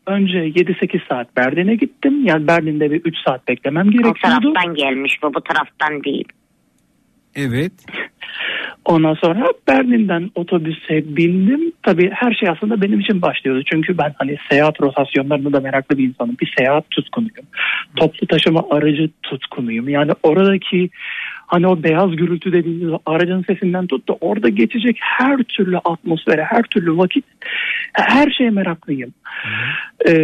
Önce 0.08 0.38
7-8 0.38 1.08
saat 1.08 1.36
Berlin'e 1.36 1.74
gittim. 1.74 2.24
Yani 2.26 2.46
Berlin'de 2.46 2.90
bir 2.90 3.00
3 3.04 3.14
saat 3.26 3.48
beklemem 3.48 3.88
O 3.88 3.90
gerekiyordu. 3.90 4.18
taraftan 4.22 4.74
gelmiş 4.74 5.18
bu 5.22 5.34
bu 5.34 5.40
taraftan 5.40 6.04
değil. 6.04 6.28
Evet. 7.34 7.72
Ondan 8.88 9.14
sonra 9.14 9.46
Berlin'den 9.68 10.30
otobüse 10.34 11.16
bindim. 11.16 11.72
Tabii 11.82 12.10
her 12.14 12.34
şey 12.34 12.48
aslında 12.48 12.82
benim 12.82 13.00
için 13.00 13.22
başlıyordu. 13.22 13.62
Çünkü 13.72 13.98
ben 13.98 14.14
hani 14.18 14.36
seyahat 14.50 14.80
rotasyonlarına 14.80 15.52
da 15.52 15.60
meraklı 15.60 15.98
bir 15.98 16.08
insanım. 16.08 16.36
Bir 16.40 16.54
seyahat 16.58 16.90
tutkunuyum. 16.90 17.46
Toplu 17.96 18.26
taşıma 18.26 18.64
aracı 18.70 19.10
tutkunuyum. 19.22 19.88
Yani 19.88 20.12
oradaki 20.22 20.90
hani 21.46 21.66
o 21.66 21.82
beyaz 21.82 22.16
gürültü 22.16 22.52
dediğimiz 22.52 22.98
aracın 23.06 23.42
sesinden 23.42 23.86
tut 23.86 24.08
da 24.08 24.12
orada 24.20 24.48
geçecek 24.48 24.96
her 25.00 25.36
türlü 25.36 25.78
atmosfere, 25.78 26.44
her 26.44 26.62
türlü 26.62 26.96
vakit 26.96 27.24
her 27.92 28.30
şeye 28.30 28.50
meraklıyım. 28.50 29.10
Ee, 30.08 30.14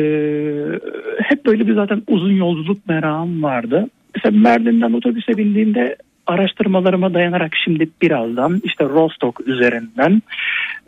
hep 1.23 1.47
böyle 1.47 1.67
bir 1.67 1.75
zaten 1.75 2.03
uzun 2.09 2.33
yolculuk 2.33 2.89
merakım 2.89 3.43
vardı. 3.43 3.89
Mesela 4.17 4.45
Berlin'den 4.45 4.93
otobüse 4.93 5.37
bindiğimde 5.37 5.97
araştırmalarıma 6.27 7.15
dayanarak 7.15 7.53
şimdi 7.65 7.89
birazdan 8.03 8.61
işte 8.65 8.85
Rostock 8.85 9.49
üzerinden 9.49 10.23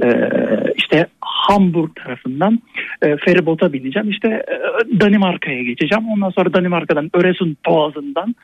e, 0.05 0.31
işte 0.77 1.07
Hamburg 1.21 1.91
tarafından 1.95 2.59
e, 3.03 3.17
feribota 3.17 3.73
bineceğim. 3.73 4.11
İşte 4.11 4.29
e, 4.29 5.01
Danimarka'ya 5.01 5.63
geçeceğim. 5.63 6.09
Ondan 6.09 6.31
sonra 6.31 6.53
Danimarka'dan 6.53 7.11
Öresund 7.15 7.57
Boğazı'ndan 7.67 8.35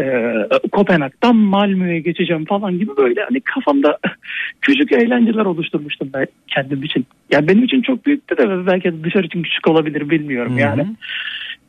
e, 0.00 0.34
Kopenhag'dan 0.72 1.36
Malmö'ye 1.36 2.00
geçeceğim 2.00 2.44
falan 2.44 2.78
gibi 2.78 2.96
böyle 2.96 3.22
hani 3.22 3.40
kafamda 3.40 3.98
küçük 4.60 4.92
eğlenceler 4.92 5.44
oluşturmuştum 5.44 6.10
ben 6.14 6.26
kendim 6.48 6.82
için. 6.82 7.06
Yani 7.30 7.48
benim 7.48 7.64
için 7.64 7.82
çok 7.82 8.06
büyüktü 8.06 8.36
de 8.36 8.66
belki 8.66 9.04
dışarı 9.04 9.26
için 9.26 9.42
küçük 9.42 9.68
olabilir 9.68 10.10
bilmiyorum 10.10 10.58
yani. 10.58 10.86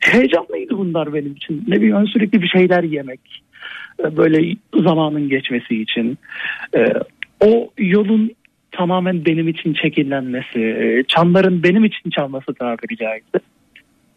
Heyecanlıydı 0.00 0.78
bunlar 0.78 1.14
benim 1.14 1.32
için. 1.32 1.64
Ne 1.68 1.76
bileyim 1.76 2.06
sürekli 2.06 2.42
bir 2.42 2.48
şeyler 2.48 2.82
yemek. 2.82 3.20
E, 4.04 4.16
Böyle 4.16 4.56
zamanın 4.74 5.28
geçmesi 5.28 5.82
için. 5.82 6.18
E, 6.76 6.86
o 7.40 7.70
yolun 7.78 8.30
tamamen 8.72 9.24
benim 9.24 9.48
için 9.48 9.74
şekillenmesi, 9.74 10.60
e, 10.60 11.02
çanların 11.08 11.62
benim 11.62 11.84
için 11.84 12.10
çalması 12.10 12.54
tabiri 12.54 12.96
caizse. 12.96 13.38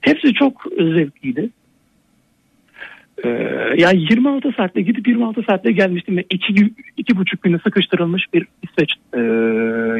Hepsi 0.01 0.33
çok 0.33 0.65
zevkliydi. 0.77 1.49
Yani 3.77 4.01
26 4.01 4.51
saatte 4.57 4.81
gidip 4.81 5.07
26 5.07 5.43
saatte 5.43 5.71
gelmiştim 5.71 6.17
ve 6.17 6.23
iki, 6.29 6.71
iki 6.97 7.17
buçuk 7.17 7.41
günü 7.41 7.59
sıkıştırılmış 7.59 8.33
bir 8.33 8.47
İsveç 8.63 8.93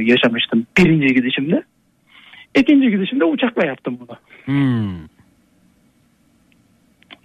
yaşamıştım 0.10 0.68
birinci 0.78 1.08
gidişimde. 1.08 1.64
İkinci 2.56 2.92
gidişimde 2.92 3.26
uçakla 3.26 3.66
yaptım 3.66 4.00
bunu. 4.00 4.18
Hmm. 4.46 5.13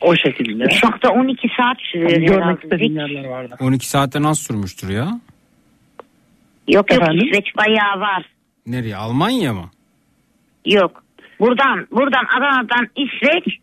O 0.00 0.16
şekilde. 0.16 0.64
Uçakta 0.64 1.10
12 1.10 1.48
saat 1.56 1.76
sürüyor 1.92 2.10
Yani 2.10 2.24
görmek 2.26 2.42
herhalde. 2.44 2.60
istediğim 2.64 2.96
yerler 2.96 3.24
vardı. 3.28 3.54
12 3.60 3.88
saatte 3.88 4.22
nasıl 4.22 4.42
sürmüştür 4.42 4.88
ya? 4.88 5.20
Yok 6.68 6.92
yok 6.92 7.02
Efendim? 7.02 7.26
İsveç 7.28 7.46
bayağı 7.56 8.00
var. 8.00 8.24
Nereye? 8.66 8.96
Almanya 8.96 9.52
mı? 9.54 9.70
Yok. 10.66 11.02
Buradan 11.40 11.86
buradan 11.90 12.24
Adana'dan 12.38 12.88
İsveç 12.96 13.58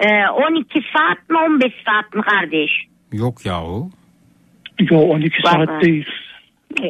e, 0.00 0.28
12 0.28 0.80
saat 0.96 1.30
mi 1.30 1.38
15 1.38 1.72
saat 1.86 2.14
mi 2.14 2.22
kardeş? 2.22 2.70
Yok 3.12 3.46
yahu. 3.46 3.90
Yo 4.90 4.98
12 4.98 5.42
Var 5.44 5.66
saat 5.66 5.82
değil. 5.84 6.06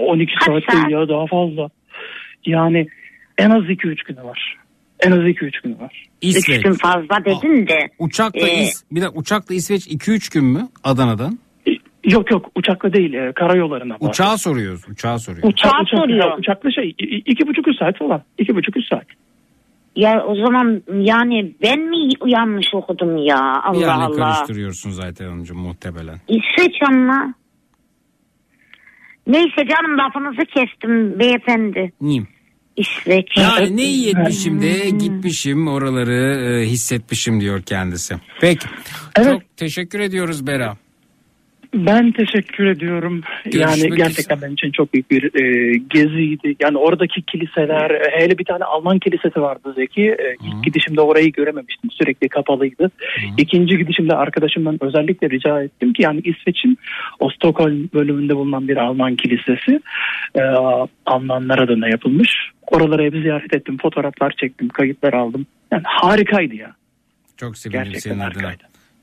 12 0.00 0.34
Kaç 0.34 0.44
saat, 0.46 0.62
saat? 0.64 0.74
değil 0.84 0.88
ya 1.00 1.08
daha 1.08 1.26
fazla. 1.26 1.68
Yani 2.46 2.86
en 3.38 3.50
az 3.50 3.62
2-3 3.64 4.04
günü 4.06 4.24
var. 4.24 4.56
En 5.00 5.10
az 5.10 5.18
2-3 5.18 5.62
günü 5.62 5.78
var. 5.78 6.04
İsveç. 6.20 6.58
Üç 6.58 6.62
gün 6.64 6.72
fazla 6.72 7.24
dedin 7.24 7.66
de. 7.66 7.88
Uçakla 7.98 8.40
e, 8.48 8.62
İs- 8.64 8.84
bir 8.92 9.00
de 9.00 9.08
uçakla 9.08 9.54
İsveç 9.54 9.86
2-3 9.86 10.34
gün 10.34 10.44
mü 10.44 10.68
Adana'dan? 10.84 11.38
Yok 12.04 12.30
yok 12.30 12.50
uçakla 12.54 12.92
değil 12.92 13.12
e, 13.14 13.32
karayollarına. 13.32 13.94
var. 13.94 14.08
Uçağa 14.10 14.38
soruyoruz. 14.38 14.88
Uçağa 14.88 15.18
soruyoruz. 15.18 15.50
Uçak, 15.50 15.70
Saat 15.72 15.82
uçak, 15.82 15.98
soruyor. 16.00 16.38
uçakla 16.38 16.70
şey 16.70 16.94
iki 17.26 17.46
buçuk 17.46 17.68
üç 17.68 17.78
saat 17.78 17.98
falan. 17.98 18.22
İki 18.38 18.54
buçuk 18.56 18.76
üç 18.76 18.88
saat. 18.88 19.04
Ya 19.96 20.24
o 20.26 20.34
zaman 20.46 20.82
yani 21.00 21.52
ben 21.62 21.80
mi 21.80 21.96
yanlış 22.26 22.66
okudum 22.74 23.16
ya 23.16 23.38
Allah 23.64 23.80
yani 23.80 24.02
Allah. 24.04 24.16
karıştırıyorsun 24.16 24.90
zaten 24.90 25.24
Hanımcığım 25.26 25.58
muhtemelen. 25.58 26.16
İsveç 26.28 26.74
ama. 26.88 27.34
Neyse 29.26 29.56
canım 29.56 29.98
lafınızı 29.98 30.44
kestim 30.54 31.18
beyefendi. 31.18 31.92
Neyim? 32.00 32.28
İsveç. 32.76 33.26
Yani 33.36 33.76
ne 33.76 33.84
iyi 33.84 34.08
etmişim 34.08 34.62
de 34.62 34.90
gitmişim 34.90 35.68
oraları 35.68 36.44
e, 36.44 36.68
hissetmişim 36.68 37.40
diyor 37.40 37.62
kendisi. 37.62 38.14
Peki. 38.40 38.66
Çok 39.16 39.56
teşekkür 39.56 40.00
ediyoruz 40.00 40.46
Bera. 40.46 40.76
Ben 41.74 42.12
teşekkür 42.12 42.66
ediyorum. 42.66 43.20
Görüşmek 43.44 43.78
yani 43.78 43.96
gerçekten 43.96 44.42
benim 44.42 44.52
için 44.52 44.70
çok 44.70 44.94
büyük 44.94 45.10
bir 45.10 45.24
e, 45.24 45.76
geziydi. 45.90 46.56
Yani 46.60 46.78
oradaki 46.78 47.22
kiliseler, 47.22 47.90
e, 47.90 48.20
hele 48.20 48.38
bir 48.38 48.44
tane 48.44 48.64
Alman 48.64 48.98
kilisesi 48.98 49.40
vardı 49.40 49.74
Zeki. 49.76 50.02
E, 50.02 50.36
ilk 50.46 50.64
gidişimde 50.64 51.00
orayı 51.00 51.32
görememiştim. 51.32 51.90
Sürekli 51.90 52.28
kapalıydı. 52.28 52.90
İkinci 53.38 53.78
gidişimde 53.78 54.16
arkadaşımdan 54.16 54.78
özellikle 54.80 55.30
rica 55.30 55.62
ettim 55.62 55.92
ki 55.92 56.02
yani 56.02 56.20
İsveç'in 56.24 56.78
o 57.20 57.30
Stockholm 57.30 57.88
bölümünde 57.94 58.36
bulunan 58.36 58.68
bir 58.68 58.76
Alman 58.76 59.16
kilisesi 59.16 59.80
e, 60.34 60.40
Almanlar 61.06 61.58
adına 61.58 61.88
yapılmış. 61.88 62.30
Oralara 62.66 63.02
hep 63.02 63.14
ziyaret 63.14 63.54
ettim. 63.54 63.76
Fotoğraflar 63.82 64.30
çektim, 64.30 64.68
kayıtlar 64.68 65.12
aldım. 65.12 65.46
Yani 65.72 65.82
harikaydı 65.86 66.54
ya. 66.54 66.74
Çok 67.36 67.58
sevindim 67.58 67.84
Gerçekten 67.84 68.10
senin 68.10 68.20
adına. 68.20 68.52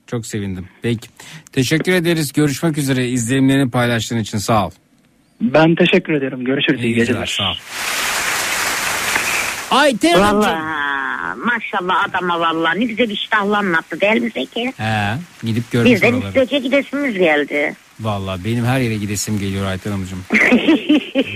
Çok 0.07 0.25
sevindim. 0.25 0.67
Peki. 0.82 1.07
Teşekkür 1.51 1.91
ederiz. 1.91 2.33
Görüşmek 2.33 2.77
üzere. 2.77 3.09
İzlenimlerini 3.09 3.72
paylaştığın 3.72 4.17
için 4.17 4.38
sağ 4.38 4.67
ol. 4.67 4.72
Ben 5.41 5.75
teşekkür 5.75 6.14
ederim. 6.14 6.45
Görüşürüz. 6.45 6.83
İyi, 6.83 6.93
geceler. 6.95 7.25
Sağ 7.25 7.51
ol. 7.51 7.56
Ayten 9.72 10.19
Valla 10.22 10.61
maşallah 11.45 12.03
adama 12.09 12.40
vallahi 12.40 12.80
ne 12.80 12.85
güzel 12.85 13.09
iştahla 13.09 13.57
anlattı 13.57 14.01
değil 14.01 14.22
mi 14.22 14.30
Zeki? 14.33 14.73
He, 14.77 15.14
gidip 15.43 15.72
görmüş 15.72 15.91
Bizden 15.91 16.14
oraları. 16.14 16.30
İsveç'e 16.30 16.59
gidesimiz 16.59 17.17
geldi. 17.17 17.75
Vallahi 17.99 18.45
benim 18.45 18.65
her 18.65 18.80
yere 18.80 18.95
gidesim 18.95 19.40
geliyor 19.40 19.65
Ayten 19.65 19.91
Hanımcığım. 19.91 20.23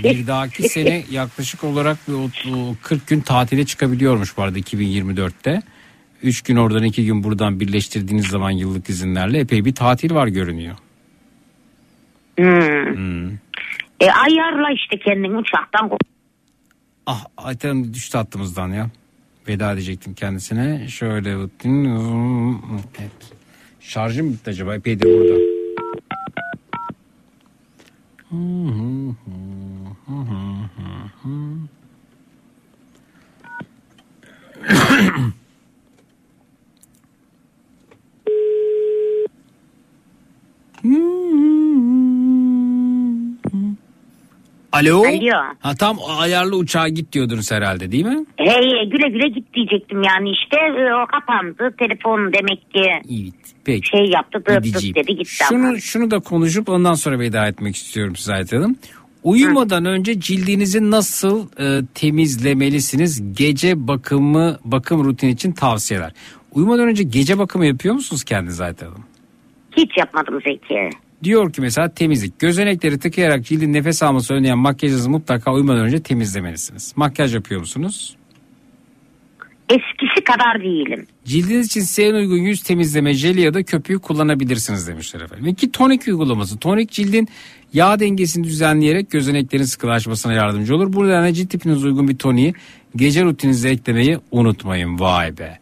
bir 0.04 0.26
dahaki 0.26 0.68
sene 0.68 1.04
yaklaşık 1.10 1.64
olarak 1.64 1.96
bir 2.08 2.12
o- 2.12 2.56
o 2.58 2.74
40 2.82 3.06
gün 3.06 3.20
tatile 3.20 3.66
çıkabiliyormuş 3.66 4.36
bu 4.36 4.42
arada 4.42 4.58
2024'te. 4.58 5.62
3 6.22 6.42
gün 6.42 6.56
oradan 6.56 6.84
2 6.84 7.06
gün 7.06 7.24
buradan 7.24 7.60
birleştirdiğiniz 7.60 8.26
zaman 8.26 8.50
yıllık 8.50 8.90
izinlerle 8.90 9.38
epey 9.38 9.64
bir 9.64 9.74
tatil 9.74 10.14
var 10.14 10.26
görünüyor. 10.26 10.76
Hmm. 12.36 13.28
E 14.00 14.10
ayarla 14.10 14.70
işte 14.74 14.98
kendini 14.98 15.36
uçaktan. 15.36 15.90
Ah 17.06 17.24
Ayten 17.36 17.94
düştü 17.94 18.18
hattımızdan 18.18 18.68
ya. 18.68 18.90
Veda 19.48 19.72
edecektim 19.72 20.14
kendisine. 20.14 20.88
Şöyle 20.88 21.38
bakayım. 21.38 22.62
Evet. 23.00 23.32
Şarjım 23.80 24.32
bitti 24.32 24.50
acaba 24.50 24.74
epeydir 24.74 25.04
burada. 25.04 25.38
Alo. 44.72 45.02
Alo. 45.04 45.34
Ha 45.60 45.74
tam 45.74 45.96
ayarlı 46.18 46.56
uçağa 46.56 46.88
git 46.88 47.12
diyordunuz 47.12 47.50
herhalde 47.50 47.92
değil 47.92 48.04
mi? 48.04 48.24
Hey 48.36 48.88
güle 48.90 49.08
güle 49.08 49.28
git 49.28 49.54
diyecektim 49.54 50.02
yani 50.02 50.30
işte 50.30 50.56
e, 50.56 50.94
o 51.04 51.06
kapandı 51.06 51.74
telefon 51.78 52.32
demek 52.32 52.70
ki 52.74 53.10
Peki. 53.64 53.88
şey 53.88 54.06
yaptı 54.06 54.38
Gideceğim. 54.62 54.94
dedi 54.94 55.16
gitti 55.16 55.44
ama. 55.50 55.58
Şunu, 55.58 55.80
şunu 55.80 56.10
da 56.10 56.18
konuşup 56.20 56.68
ondan 56.68 56.94
sonra 56.94 57.18
veda 57.18 57.46
etmek 57.46 57.76
istiyorum 57.76 58.16
size 58.16 58.56
Hanım. 58.56 58.76
Uyumadan 59.22 59.84
önce 59.84 60.20
cildinizi 60.20 60.90
nasıl 60.90 61.46
e, 61.60 61.86
temizlemelisiniz? 61.94 63.36
Gece 63.36 63.88
bakımı 63.88 64.58
bakım 64.64 65.04
rutini 65.04 65.30
için 65.30 65.52
tavsiyeler. 65.52 66.12
Uyumadan 66.52 66.88
önce 66.88 67.02
gece 67.02 67.38
bakımı 67.38 67.66
yapıyor 67.66 67.94
musunuz 67.94 68.24
kendiniz 68.24 68.60
Ayten 68.60 68.86
Hanım? 68.86 69.04
Hiç 69.76 69.96
yapmadım 69.96 70.40
Zeki. 70.46 70.90
Diyor 71.24 71.52
ki 71.52 71.60
mesela 71.60 71.94
temizlik. 71.94 72.38
Gözenekleri 72.38 72.98
tıkayarak 72.98 73.44
cildin 73.44 73.72
nefes 73.72 74.02
alması 74.02 74.34
önleyen 74.34 74.58
makyajınızı 74.58 75.10
mutlaka 75.10 75.52
uyumadan 75.52 75.84
önce 75.84 76.02
temizlemelisiniz. 76.02 76.92
Makyaj 76.96 77.34
yapıyor 77.34 77.60
musunuz? 77.60 78.16
Eskisi 79.68 80.24
kadar 80.24 80.62
değilim. 80.62 81.06
Cildiniz 81.24 81.66
için 81.66 81.80
size 81.80 82.02
en 82.02 82.14
uygun 82.14 82.36
yüz 82.36 82.62
temizleme 82.62 83.14
jeli 83.14 83.40
ya 83.40 83.54
da 83.54 83.62
köpüğü 83.62 83.98
kullanabilirsiniz 83.98 84.88
demişler 84.88 85.20
efendim. 85.20 85.46
İki 85.46 85.72
tonik 85.72 86.08
uygulaması. 86.08 86.58
Tonik 86.58 86.90
cildin 86.90 87.28
yağ 87.72 88.00
dengesini 88.00 88.44
düzenleyerek 88.44 89.10
gözeneklerin 89.10 89.64
sıkılaşmasına 89.64 90.32
yardımcı 90.32 90.76
olur. 90.76 90.92
Bu 90.92 91.06
nedenle 91.06 91.34
cilt 91.34 91.50
tipinize 91.50 91.86
uygun 91.86 92.08
bir 92.08 92.18
toniği 92.18 92.54
gece 92.96 93.24
rutininize 93.24 93.70
eklemeyi 93.70 94.18
unutmayın. 94.30 94.98
Vay 94.98 95.38
be. 95.38 95.58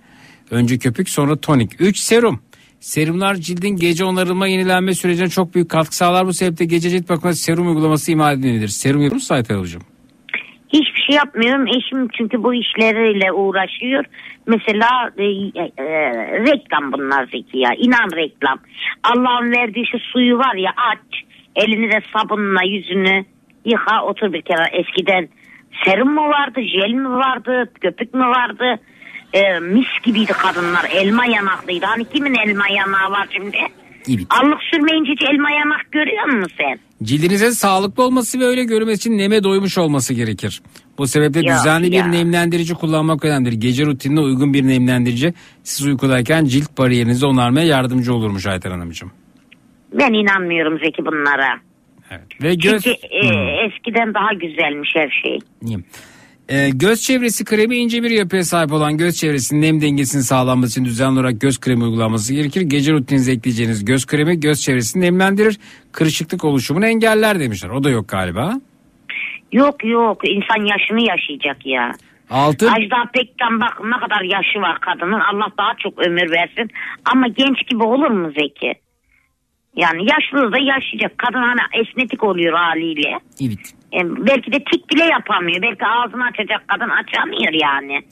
Önce 0.51 0.79
köpük 0.79 1.09
sonra 1.09 1.37
tonik. 1.37 1.81
3 1.81 1.99
serum. 1.99 2.41
Serumlar 2.81 3.35
cildin 3.35 3.77
gece 3.77 4.05
onarılma 4.05 4.47
yenilenme 4.47 4.95
sürecine 4.95 5.29
çok 5.29 5.55
büyük 5.55 5.71
katkı 5.71 5.97
sağlar. 5.97 6.27
Bu 6.27 6.33
sebeple 6.33 6.65
gece 6.65 6.91
cilt 6.91 7.09
bakımı 7.09 7.35
serum 7.35 7.69
uygulaması 7.69 8.13
imal 8.13 8.39
edilmelidir. 8.39 8.69
Serum 8.69 9.01
yapıyor 9.01 9.15
musun 9.15 9.35
Ayten 9.35 9.59
Hocam? 9.59 9.83
Hiçbir 10.69 11.03
şey 11.07 11.17
yapmıyorum. 11.17 11.67
Eşim 11.67 12.09
çünkü 12.09 12.43
bu 12.43 12.55
işleriyle 12.55 13.33
uğraşıyor. 13.33 14.05
Mesela 14.47 15.11
e, 15.19 15.25
e, 15.25 15.85
reklam 16.47 16.93
bunlar 16.93 17.25
Zeki 17.25 17.59
ya. 17.59 17.71
İnan 17.79 18.17
reklam. 18.17 18.59
Allah'ın 19.03 19.53
verdiği 19.53 19.87
şu 19.93 19.99
suyu 19.99 20.39
var 20.39 20.55
ya 20.55 20.71
aç. 20.77 21.23
Elini 21.57 21.93
de 21.93 22.01
sabunla 22.17 22.63
yüzünü 22.65 23.25
yıka 23.65 24.03
otur 24.05 24.33
bir 24.33 24.43
kere. 24.43 24.65
Eskiden 24.73 25.29
serum 25.85 26.15
mu 26.15 26.29
vardı, 26.29 26.61
jel 26.61 26.91
mi 26.91 27.09
vardı, 27.09 27.73
köpük 27.81 28.15
mü 28.15 28.25
vardı? 28.25 28.81
E, 29.33 29.59
mis 29.61 29.87
gibiydi 30.05 30.33
kadınlar. 30.33 30.85
Elma 30.91 31.27
yanaklıydı. 31.27 31.87
Hani 31.87 32.05
kimin 32.05 32.35
elma 32.35 32.69
yanağı 32.69 33.11
var 33.11 33.29
şimdi? 33.37 33.57
Evet. 34.09 34.27
Allık 34.31 34.59
sürmeyince 34.71 35.13
hiç 35.13 35.23
elma 35.23 35.51
yanak 35.51 35.93
görüyor 35.93 36.25
musun 36.25 36.53
sen? 36.59 36.79
Cildinizin 37.03 37.51
sağlıklı 37.51 38.03
olması 38.05 38.41
ve 38.41 38.45
öyle 38.45 38.65
görünmesi 38.65 38.97
için 39.09 39.19
neme 39.19 39.43
doymuş 39.45 39.79
olması 39.79 40.15
gerekir. 40.15 40.63
Bu 40.99 41.07
sebeple 41.07 41.41
Ya, 41.45 41.57
düzenli 41.59 41.87
bir 41.93 41.97
ya. 41.97 42.07
nemlendirici 42.07 42.75
kullanmak 42.75 43.25
önemlidir. 43.25 43.53
Gece 43.53 43.87
rutinine 43.87 44.21
uygun 44.21 44.55
bir 44.55 44.69
nemlendirici 44.69 45.35
siz 45.65 45.87
uykudayken 45.87 46.45
cilt 46.45 46.79
bariyerinizi 46.79 47.27
onarmaya 47.27 47.67
yardımcı 47.67 48.15
olurmuş 48.15 48.47
Ayten 48.47 48.71
Hanımcığım. 48.71 49.13
Ben 49.93 50.13
inanmıyorum 50.13 50.79
Zeki 50.79 51.07
bunlara. 51.07 51.59
Ve 52.43 52.55
göz, 52.55 52.83
Çünkü 52.83 53.07
e, 53.11 53.27
eskiden 53.67 54.15
daha 54.15 54.33
güzelmiş 54.33 54.91
her 54.95 55.11
şey. 55.23 55.39
Ee, 56.49 56.71
göz 56.71 57.03
çevresi 57.03 57.45
kremi 57.45 57.77
ince 57.77 58.03
bir 58.03 58.11
yapıya 58.11 58.45
sahip 58.45 58.73
olan 58.73 58.97
göz 58.97 59.17
çevresinin 59.17 59.63
nem 59.63 59.81
dengesini 59.81 60.23
sağlanması 60.23 60.71
için 60.71 60.85
düzenli 60.85 61.21
olarak 61.21 61.41
göz 61.41 61.61
kremi 61.61 61.85
uygulanması 61.85 62.35
gerekir. 62.35 62.61
Gece 62.61 62.93
rutininize 62.93 63.33
ekleyeceğiniz 63.33 63.85
göz 63.85 64.07
kremi 64.07 64.41
göz 64.41 64.61
çevresini 64.61 65.03
nemlendirir. 65.03 65.59
Kırışıklık 65.93 66.45
oluşumunu 66.45 66.87
engeller 66.87 67.41
demişler. 67.41 67.71
O 67.71 67.85
da 67.85 67.91
yok 67.91 68.09
galiba. 68.09 68.53
Yok 69.53 69.85
yok 69.85 70.21
insan 70.29 70.65
yaşını 70.67 71.09
yaşayacak 71.09 71.67
ya. 71.67 71.93
Altı 72.31 72.71
Ajda 72.71 73.11
Pekkan 73.13 73.61
bak 73.61 73.81
ne 73.85 74.01
kadar 74.01 74.23
yaşı 74.23 74.61
var 74.61 74.81
kadının. 74.81 75.21
Allah 75.21 75.49
daha 75.59 75.75
çok 75.79 76.07
ömür 76.07 76.31
versin. 76.31 76.71
Ama 77.05 77.29
genç 77.29 77.69
gibi 77.71 77.83
olur 77.83 78.11
mu 78.11 78.33
Zeki? 78.39 78.73
Yani 79.77 80.11
yaşlı 80.11 80.53
da 80.53 80.59
yaşayacak. 80.59 81.19
Kadın 81.19 81.43
hani 81.43 81.61
esnetik 81.73 82.25
oluyor 82.25 82.55
haliyle. 82.55 83.19
Evet. 83.41 83.76
E, 83.93 83.99
belki 84.27 84.53
de 84.53 84.59
tik 84.73 84.91
bile 84.91 85.05
yapamıyor. 85.05 85.63
Belki 85.63 85.87
ağzını 85.87 86.25
açacak 86.25 86.69
kadın 86.69 86.91
açamıyor 86.91 87.53
yani. 87.53 88.03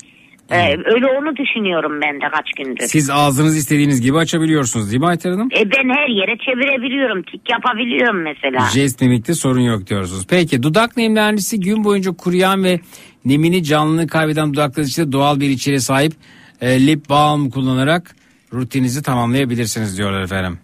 E, 0.50 0.70
öyle 0.70 1.06
onu 1.06 1.36
düşünüyorum 1.36 2.00
ben 2.02 2.14
de 2.14 2.24
kaç 2.34 2.52
gündür. 2.56 2.86
Siz 2.86 3.10
ağzınız 3.10 3.56
istediğiniz 3.56 4.00
gibi 4.00 4.18
açabiliyorsunuz 4.18 4.90
değil 4.90 5.00
mi 5.00 5.06
Ayten 5.06 5.30
Hanım? 5.30 5.48
E, 5.58 5.70
ben 5.70 5.88
her 5.88 6.08
yere 6.08 6.38
çevirebiliyorum. 6.38 7.22
Tik 7.22 7.50
yapabiliyorum 7.50 8.22
mesela. 8.22 8.68
Jest 8.74 9.00
mimikte 9.00 9.34
sorun 9.34 9.60
yok 9.60 9.86
diyorsunuz. 9.86 10.26
Peki 10.30 10.62
dudak 10.62 10.96
nemlendiricisi 10.96 11.60
gün 11.60 11.84
boyunca 11.84 12.12
kuruyan 12.12 12.64
ve 12.64 12.80
nemini 13.24 13.64
canlılığını 13.64 14.06
kaybeden 14.06 14.52
dudaklar 14.52 14.82
için 14.82 15.12
doğal 15.12 15.40
bir 15.40 15.50
içeriğe 15.50 15.80
sahip 15.80 16.12
e, 16.60 16.86
lip 16.86 17.08
balm 17.08 17.50
kullanarak 17.50 18.16
rutininizi 18.52 19.02
tamamlayabilirsiniz 19.02 19.98
diyorlar 19.98 20.22
efendim. 20.22 20.58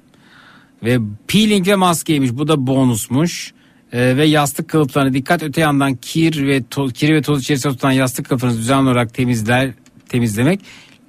Ve 0.83 0.99
peeling 1.29 1.69
ve 1.69 1.75
maskeymiş 1.75 2.31
bu 2.33 2.49
da 2.49 2.67
bonusmuş. 2.67 3.53
E, 3.93 4.17
ve 4.17 4.25
yastık 4.25 4.69
kılıflarına 4.69 5.15
dikkat 5.15 5.43
öte 5.43 5.61
yandan 5.61 5.95
kir 5.95 6.47
ve 6.47 6.63
toz, 6.71 6.93
kiri 6.93 7.15
ve 7.15 7.23
toz 7.23 7.43
içerisinde 7.43 7.73
tutan 7.73 7.93
yastık 7.93 8.29
kılıfınızı 8.29 8.59
düzenli 8.59 8.89
olarak 8.89 9.15
temizler 9.15 9.71
temizlemek 10.09 10.61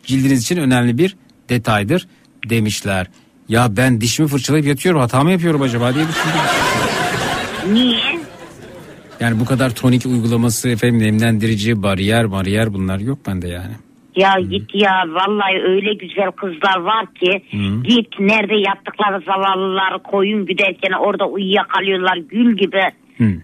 cildiniz 0.04 0.42
için 0.42 0.58
önemli 0.58 0.98
bir 0.98 1.16
detaydır 1.50 2.08
demişler. 2.50 3.08
Ya 3.50 3.78
ben 3.78 4.02
dişimi 4.02 4.28
fırçalayıp 4.28 4.68
yatıyorum 4.68 5.02
hata 5.02 5.24
mı 5.24 5.32
yapıyorum 5.32 5.62
acaba 5.62 5.94
diye 5.94 6.06
düşündüm. 6.08 6.32
Niye? 7.74 8.22
Yani 9.20 9.40
bu 9.40 9.46
kadar 9.46 9.76
tonik 9.76 10.06
uygulaması 10.06 10.70
efendim 10.70 11.00
nemlendirici 11.00 11.84
bariyer 11.84 12.32
bariyer 12.32 12.74
bunlar 12.74 13.00
yok 13.00 13.20
bende 13.28 13.48
yani. 13.48 13.74
Ya 14.16 14.34
git 14.50 14.76
ya 14.76 15.06
vallahi 15.08 15.62
öyle 15.64 15.94
güzel 15.94 16.32
kızlar 16.32 16.80
var 16.82 17.06
ki 17.14 17.42
Hı. 17.52 17.84
git 17.84 18.20
nerede 18.20 18.56
yattıkları 18.56 19.22
zavallıları 19.26 20.04
koyun 20.04 20.46
güderken 20.46 20.92
orada 20.92 21.26
uyuyakalıyorlar 21.26 22.18
gül 22.18 22.56
gibi 22.58 22.82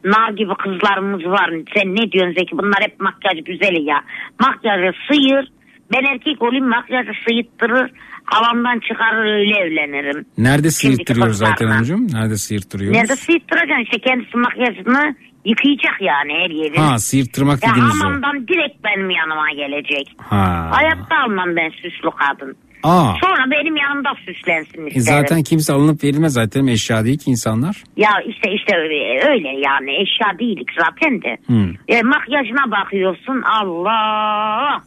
nar 0.04 0.32
gibi 0.32 0.54
kızlarımız 0.54 1.26
var. 1.26 1.50
Sen 1.76 1.96
ne 1.96 2.12
diyorsun 2.12 2.34
Zeki 2.34 2.58
bunlar 2.58 2.82
hep 2.82 3.00
makyaj 3.00 3.44
güzeli 3.46 3.82
ya. 3.84 4.04
Makyajı 4.40 4.92
sıyır 5.12 5.52
ben 5.94 6.04
erkek 6.14 6.42
olayım 6.42 6.68
makyajı 6.70 7.12
sıyıttırır 7.28 7.92
havamdan 8.26 8.80
çıkarır 8.80 9.26
öyle 9.40 9.56
evlenirim. 9.60 10.26
Nerede 10.38 10.72
Şimdiki 10.72 10.74
sıyırttırıyoruz 10.74 11.38
zaten 11.38 11.68
hanımcığım? 11.68 12.08
Nerede 12.14 12.38
sıyırttırıyoruz? 12.38 12.98
Nerede 12.98 13.16
sıyırttıracaksın 13.16 13.84
işte 13.84 14.00
kendisi 14.00 14.38
makyajını 14.38 15.16
yıkayacak 15.50 15.98
yani 16.02 16.34
her 16.44 16.50
yeri. 16.50 16.78
Ha 16.78 17.00
sıyırttırmak 17.00 17.64
Ya 17.64 17.70
dediğiniz 17.72 18.02
o. 18.02 18.06
hamamdan 18.06 18.48
direkt 18.48 18.84
benim 18.84 19.10
yanıma 19.10 19.52
gelecek. 19.52 20.08
Ha. 20.18 20.70
Hayatta 20.72 21.16
almam 21.26 21.56
ben 21.56 21.70
süslü 21.70 22.10
kadın. 22.20 22.56
Aa. 22.84 23.14
Sonra 23.24 23.52
benim 23.52 23.76
yanımda 23.76 24.10
süslensin 24.26 24.86
E 24.86 24.88
isterim. 24.88 25.04
zaten 25.22 25.44
kimse 25.44 25.74
alınıp 25.74 26.04
verilmez 26.04 26.34
zaten 26.34 26.68
eşya 26.68 27.06
değil 27.06 27.18
ki 27.18 27.30
insanlar. 27.30 27.84
Ya 27.98 28.10
işte 28.28 28.52
işte 28.56 28.78
öyle, 28.78 29.48
yani 29.68 29.92
eşya 30.02 30.40
değilik 30.40 30.68
zaten 30.80 31.22
de. 31.22 31.38
Hı. 31.48 31.74
E, 31.88 32.02
makyajına 32.02 32.72
bakıyorsun 32.72 33.42
Allah. 33.42 34.82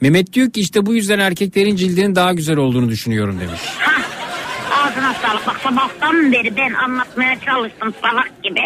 Mehmet 0.00 0.32
diyor 0.32 0.50
ki 0.50 0.60
işte 0.60 0.86
bu 0.86 0.94
yüzden 0.94 1.18
erkeklerin 1.18 1.76
cildinin 1.76 2.14
daha 2.14 2.32
güzel 2.32 2.56
olduğunu 2.56 2.88
düşünüyorum 2.88 3.40
demiş. 3.40 3.60
Ağzına 4.94 5.14
sağlık. 5.14 5.46
Bak 5.46 5.56
sabahtan 5.56 6.32
beri 6.32 6.56
ben 6.56 6.72
anlatmaya 6.74 7.40
çalıştım 7.40 7.94
salak 8.02 8.42
gibi. 8.42 8.60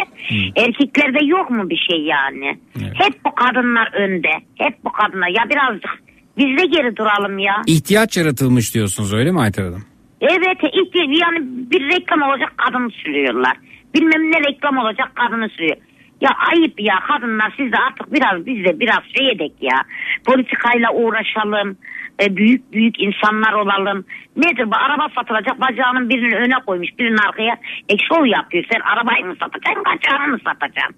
Erkeklerde 0.56 1.24
yok 1.24 1.50
mu 1.50 1.70
bir 1.70 1.86
şey 1.90 2.00
yani? 2.00 2.58
Hep 2.94 3.24
bu 3.24 3.34
kadınlar 3.34 3.92
önde. 3.92 4.30
Hep 4.54 4.84
bu 4.84 4.92
kadınlar. 4.92 5.28
Ya 5.28 5.50
birazcık 5.50 5.90
Biz 6.38 6.58
de 6.58 6.66
geri 6.66 6.96
duralım 6.96 7.38
ya. 7.38 7.62
İhtiyaç 7.66 8.16
yaratılmış 8.16 8.74
diyorsunuz 8.74 9.14
öyle 9.14 9.32
mi 9.32 9.40
Ayten 9.40 9.62
Hanım? 9.62 9.84
Evet 10.20 10.58
ihtiyaç 10.72 11.22
yani 11.22 11.38
bir 11.42 11.88
reklam 11.88 12.22
olacak 12.22 12.52
kadını 12.58 12.90
sürüyorlar. 12.90 13.56
Bilmem 13.94 14.32
ne 14.32 14.50
reklam 14.50 14.78
olacak 14.78 15.12
kadını 15.14 15.48
sürüyor. 15.48 15.76
Ya 16.20 16.30
ayıp 16.52 16.80
ya 16.80 16.94
kadınlar 17.08 17.54
siz 17.56 17.72
de 17.72 17.76
artık 17.88 18.12
biraz 18.12 18.46
biz 18.46 18.64
de 18.64 18.80
biraz 18.80 19.02
şey 19.16 19.30
edek 19.30 19.52
ya. 19.60 19.82
Politikayla 20.26 20.92
uğraşalım. 20.92 21.76
E, 22.22 22.36
büyük 22.36 22.72
büyük 22.72 23.00
insanlar 23.00 23.52
olalım. 23.52 24.04
Nedir 24.36 24.66
bu 24.70 24.76
araba 24.76 25.08
satılacak 25.14 25.60
bacağının 25.60 26.08
birini 26.08 26.36
öne 26.36 26.54
koymuş 26.66 26.88
birini 26.98 27.20
arkaya. 27.28 27.54
E 27.88 27.94
şov 28.08 28.24
yapıyor 28.26 28.64
sen 28.72 28.80
arabayı 28.80 29.24
mı 29.26 29.34
satacaksın 29.40 29.84
bacağını 29.84 30.26
mı 30.32 30.38
satacaksın? 30.44 30.96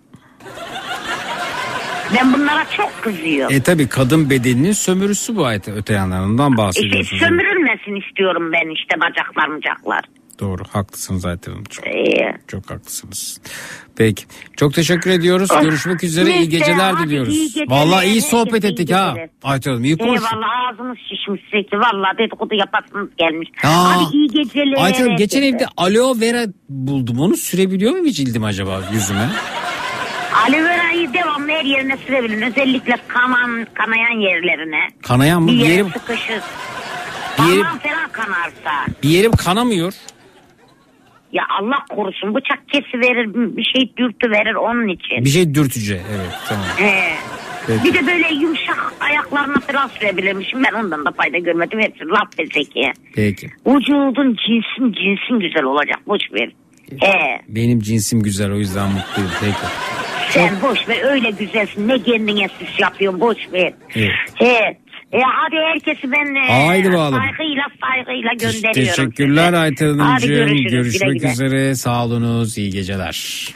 Ben 2.17 2.33
bunlara 2.33 2.65
çok 2.77 3.03
kızıyorum. 3.03 3.55
E 3.57 3.63
tabi 3.63 3.89
kadın 3.89 4.31
bedeninin 4.31 4.73
sömürüsü 4.73 5.37
bu 5.37 5.47
Ayten 5.47 5.75
öte 5.77 5.95
yandan 5.95 6.23
ondan 6.25 6.57
bahsediyorsunuz. 6.57 7.23
sömürülmesin 7.23 7.95
istiyorum 8.09 8.53
ben 8.53 8.75
işte 8.75 9.01
bacaklar 9.01 9.49
mıcaklar. 9.49 10.05
Doğru 10.41 10.63
haklısınız 10.73 11.25
Ayten 11.27 11.53
Hanım. 11.53 11.65
Çok, 11.65 11.87
Ee, 11.87 12.37
çok 12.49 12.71
haklısınız. 12.71 13.41
Peki 13.97 14.25
çok 14.57 14.75
teşekkür 14.75 15.11
ediyoruz. 15.11 15.49
Ah, 15.53 15.63
Görüşmek 15.63 16.05
üzere 16.05 16.31
iyi 16.31 16.35
neyse, 16.37 16.47
geceler 16.51 16.93
hadi 16.93 17.07
diliyoruz. 17.07 17.35
iyi 17.35 17.47
geceler, 17.49 17.67
Vallahi 17.71 18.07
iyi 18.07 18.23
sohbet 18.23 18.65
iyi 18.65 18.73
ettik 18.73 18.93
ha. 18.93 19.09
geceler. 19.09 19.29
Ayten 19.43 19.71
Hanım 19.71 19.85
iyi 19.85 19.99
konuştuk. 19.99 20.29
Eyvallah 20.33 20.71
ağzımız 20.73 20.99
şişmiş 20.99 21.41
sürekli. 21.51 21.79
Vallahi 21.79 22.19
dedikodu 22.19 22.55
yapasınız 22.55 23.09
gelmiş. 23.19 23.49
Aa, 23.65 23.97
Hadi 23.97 24.17
iyi 24.17 24.29
geceler. 24.29 24.75
Ayten 24.85 25.05
Hanım 25.05 25.17
geçen 25.17 25.43
evde 25.43 25.67
aloe 25.77 26.21
vera 26.21 26.47
buldum. 26.69 27.19
Onu 27.21 27.37
sürebiliyor 27.37 27.91
muyum 27.93 28.07
cildim 28.11 28.45
acaba 28.45 28.81
yüzüme? 28.93 29.29
Aloe 30.49 30.65
verayı 30.65 31.15
devamlı 31.15 31.49
her 31.49 31.65
yerine 31.65 31.97
sürebilin. 32.07 32.43
Özellikle 32.43 32.97
kanan, 33.09 33.67
kanayan 33.75 34.21
yerlerine. 34.21 34.81
Kanayan 35.03 35.43
mı? 35.43 35.49
Bir 35.49 35.53
yere 35.57 35.73
yerim, 35.73 35.89
sıkışır. 35.93 36.41
Bir 37.39 37.45
yerim- 37.45 37.65
falan 37.79 38.09
kanarsa. 38.13 38.87
bir 39.03 39.09
yerim 39.09 39.33
kanamıyor. 39.33 39.93
Ya 41.33 41.43
Allah 41.61 41.85
korusun 41.91 42.35
bıçak 42.35 42.69
kesiverir 42.69 43.35
bir 43.57 43.65
şey 43.65 43.93
dürtü 43.97 44.31
verir 44.31 44.55
onun 44.55 44.89
için. 44.89 45.25
Bir 45.25 45.31
şey 45.31 45.55
dürtücü. 45.55 45.95
Evet 45.95 46.31
tamam. 46.49 46.65
He. 46.77 47.15
Peki. 47.67 47.85
Bir 47.85 47.95
de 47.95 48.07
böyle 48.07 48.35
yumuşak 48.35 48.93
ayaklarına 49.01 49.61
falan 49.61 49.89
sürebilirmişim. 49.89 50.65
Ben 50.65 50.73
ondan 50.85 51.05
da 51.07 51.11
fayda 51.11 51.39
görmedim. 51.39 51.81
Hepsi 51.81 52.09
laf 52.09 52.39
ve 52.39 52.47
zeki. 52.47 52.93
Peki. 53.15 53.47
Vücudun 53.67 54.37
cinsin 54.47 54.93
cinsin 54.93 55.41
güzel 55.41 55.63
olacak. 55.63 55.99
Boş 56.07 56.23
ver. 56.33 56.51
He. 57.01 57.41
Benim 57.49 57.81
cinsim 57.81 58.23
güzel 58.23 58.53
o 58.53 58.57
yüzden 58.57 58.89
mutluyum. 58.91 59.31
Peki. 59.41 59.67
Sen 60.31 60.63
boş 60.63 60.89
ver 60.89 61.11
öyle 61.13 61.31
güzelsin. 61.31 61.89
Ne 61.89 62.03
kendine 62.03 62.49
süs 62.49 62.81
yapıyorsun 62.81 63.21
boş 63.21 63.39
ver. 63.53 63.73
Evet. 63.95 64.11
He. 64.35 64.79
E 65.13 65.19
hadi 65.23 65.57
herkesi 65.57 66.13
ben 66.13 66.35
e, 66.35 66.63
Haydi 66.67 66.89
bakalım. 66.89 67.21
saygıyla 67.21 67.63
saygıyla 67.81 68.31
gönderiyorum. 68.33 68.73
Teşekkürler. 69.05 69.53
Ayten 69.53 69.99
Hanımcığım. 69.99 70.29
görüşürüz. 70.31 70.63
Güle 70.63 70.77
Görüşmek 70.77 71.21
güle. 71.21 71.31
üzere. 71.33 71.75
Sağ 71.75 72.05
olunuz. 72.05 72.59
İyi 72.59 72.71
geceler. 72.71 73.47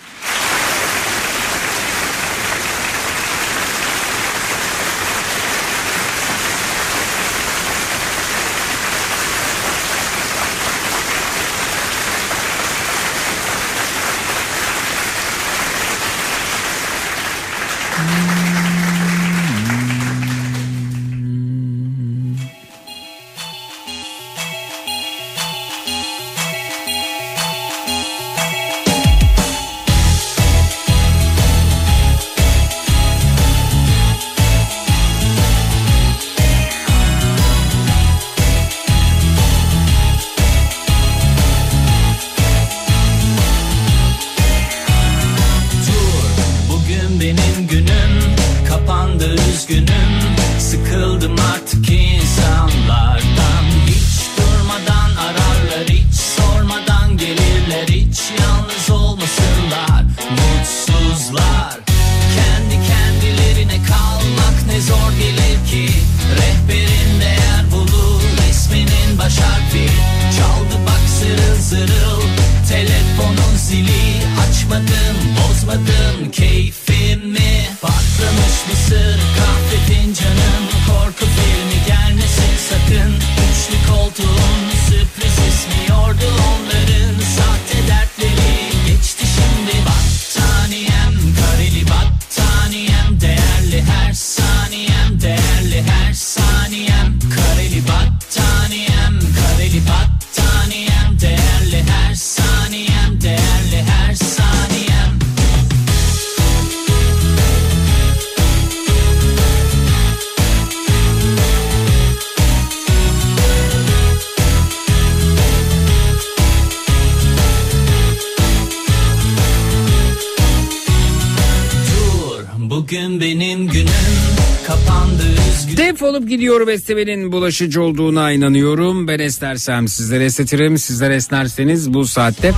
Gidiyor 126.55 126.69
beslemenin 126.69 127.33
bulaşıcı 127.33 127.83
olduğuna 127.83 128.33
inanıyorum. 128.33 129.09
Ben 129.09 129.19
esnersem 129.19 129.89
sizler 129.89 130.21
estetirim. 130.21 130.79
Sizler 130.79 131.11
esnerseniz 131.11 131.95
bu 131.95 132.07
saatte 132.07 132.53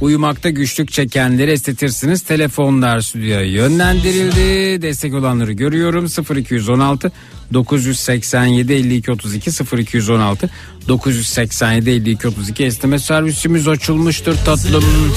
uyumakta 0.00 0.50
güçlük 0.50 0.92
çekenleri 0.92 1.50
estetirsiniz. 1.50 2.22
Telefonlar 2.22 3.00
stüdyoya 3.00 3.42
yönlendirildi. 3.42 4.82
Destek 4.82 5.14
olanları 5.14 5.52
görüyorum. 5.52 6.06
0216 6.36 7.12
987 7.52 8.72
52 8.72 9.12
32 9.12 9.50
0216 9.76 10.50
987 10.88 11.90
52 11.90 12.28
32 12.28 12.64
esneme 12.64 12.98
servisimiz 12.98 13.68
açılmıştır 13.68 14.36
tatlım. 14.44 14.84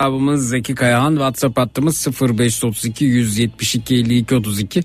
Abimiz 0.00 0.48
Zeki 0.48 0.74
Kayahan. 0.74 1.12
WhatsApp 1.12 1.58
hattımız 1.58 2.06
0532 2.20 3.04
172 3.04 3.94
52 3.94 4.34
32 4.34 4.82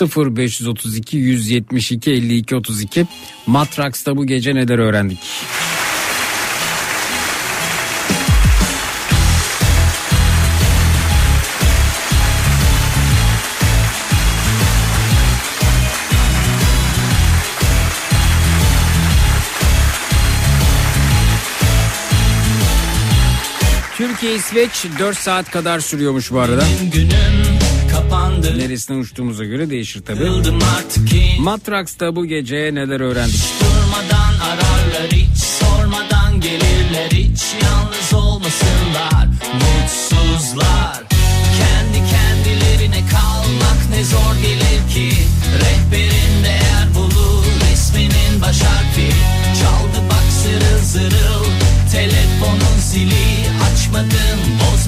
0532 0.00 1.16
172 1.16 2.10
52 2.10 2.56
32 2.56 3.06
Matraks'ta 3.46 4.16
bu 4.16 4.26
gece 4.26 4.54
neler 4.54 4.78
öğrendik? 4.78 5.18
İsveç 24.50 24.86
4 24.98 25.16
saat 25.18 25.50
kadar 25.50 25.80
sürüyormuş 25.80 26.32
bu 26.32 26.40
arada. 26.40 26.64
Günüm 26.92 27.58
kapandı. 27.92 28.58
Neresinden 28.58 29.00
uçtuğumuza 29.00 29.44
göre 29.44 29.70
değişir 29.70 30.02
tabi. 30.02 30.20
Matraks'ta 31.38 32.16
bu 32.16 32.26
gece 32.26 32.56
neler 32.74 33.00
öğrendik? 33.00 33.40
durmadan 33.60 34.34
ararlar 34.44 35.10
hiç 35.12 35.38
sormadan 35.38 36.40
gelirler 36.40 37.10
hiç 37.10 37.42
yalnız 37.62 38.14
olmasınlar 38.24 39.26
mutsuzlar 39.52 41.02
kendi 41.58 42.10
kendilerine 42.10 43.06
kalmak 43.10 43.78
ne 43.90 44.04
zor 44.04 44.34
gelir 44.42 44.94
ki 44.94 45.12
rehberin 45.60 46.44
değer 46.44 46.94
bulur 46.94 47.44
resminin 47.70 48.40
baş 48.42 48.60
harfi 48.62 49.10
çaldı 49.60 50.06
bak 50.10 50.24
zırıl 50.42 50.84
zırıl 50.84 51.44
telefonun 51.92 52.80
zili 52.80 53.30
açmadım 53.72 54.39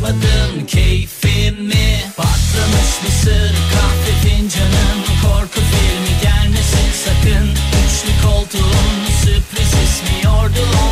bozmadım 0.03 0.67
keyfimi. 0.67 2.01
Patlamış 2.17 3.03
mısır 3.05 3.55
kahve 3.73 4.29
fincanım. 4.29 4.99
Korku 5.23 5.61
filmi 5.61 6.21
gelmesin 6.23 6.93
sakın. 7.05 7.49
Üçlü 7.85 8.29
koltuğun 8.29 9.07
sürpriz 9.23 9.73
ismiyordu 9.85 10.61
onların 10.61 10.92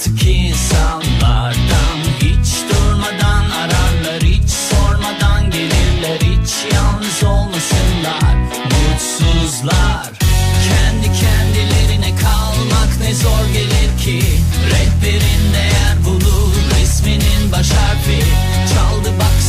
artık 0.00 0.26
insanlardan 0.26 1.98
hiç 2.20 2.48
durmadan 2.70 3.50
ararlar 3.50 4.22
hiç 4.22 4.50
sormadan 4.50 5.50
gelirler 5.50 6.20
hiç 6.20 6.74
yalnız 6.74 7.24
olmasınlar. 7.24 8.34
Mutsuzlar 8.64 10.10
kendi 10.68 11.06
kendilerine 11.20 12.16
kalmak 12.16 13.00
ne 13.00 13.14
zor 13.14 13.46
gelir 13.52 13.98
ki. 14.04 14.22
Rehberin 14.70 15.54
değer 15.54 16.04
bulur 16.04 16.54
resminin 16.80 17.52
baş 17.52 17.68
çaldı 18.74 19.08
bak 19.18 19.42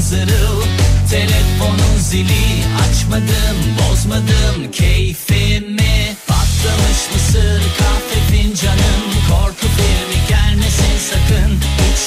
zırıl 0.00 0.62
telefonun 1.10 1.98
zili. 1.98 2.64
Açmadım 2.90 3.56
bozmadım 3.78 4.70
keyfimi. 4.72 6.16
Patlamış 6.26 7.00
mısır 7.14 7.62
kahve 7.78 7.87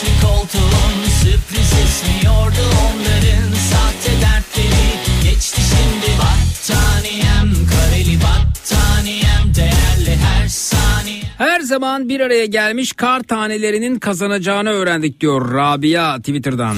üçlü 0.02 0.28
koltuğun 0.28 1.10
sürpriz 1.22 1.72
ismiyordu 1.86 2.62
onların 2.86 3.54
sahte 3.54 4.12
dertleri. 4.22 5.24
Geçti 5.24 5.62
şimdi 5.62 6.18
battaniyem 6.20 7.68
kareli 7.70 8.18
battaniyem 8.18 9.56
değerli 9.56 10.18
her 10.18 10.48
saniye. 10.48 11.24
Her 11.38 11.60
zaman 11.60 12.10
bir 12.10 12.20
araya 12.20 12.46
gelmiş 12.46 12.94
kar 12.94 13.24
tanelerinin 13.24 14.00
kazanacağını 14.00 14.70
öğrendik 14.70 15.22
diyor 15.22 15.54
Rabia 15.54 16.18
Twitter'dan. 16.18 16.78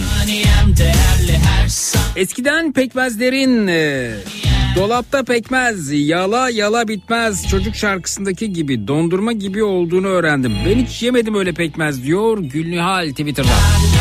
Eskiden 2.16 2.74
pekmezlerin 2.74 3.68
e, 3.68 4.12
dolapta 4.76 5.24
pekmez 5.24 5.92
yala 5.92 6.50
yala 6.50 6.88
bitmez 6.88 7.48
çocuk 7.48 7.76
şarkısındaki 7.76 8.54
gibi 8.54 8.88
dondurma 8.88 9.32
gibi 9.32 9.64
olduğunu 9.64 10.08
öğrendim. 10.08 10.54
Ben 10.66 10.76
hiç 10.86 11.04
yemedim 11.04 11.36
öyle 11.36 11.54
pekmez 11.54 12.04
diyor 12.04 12.38
Gülnihal 12.38 13.10
Twitter'dan. 13.10 13.93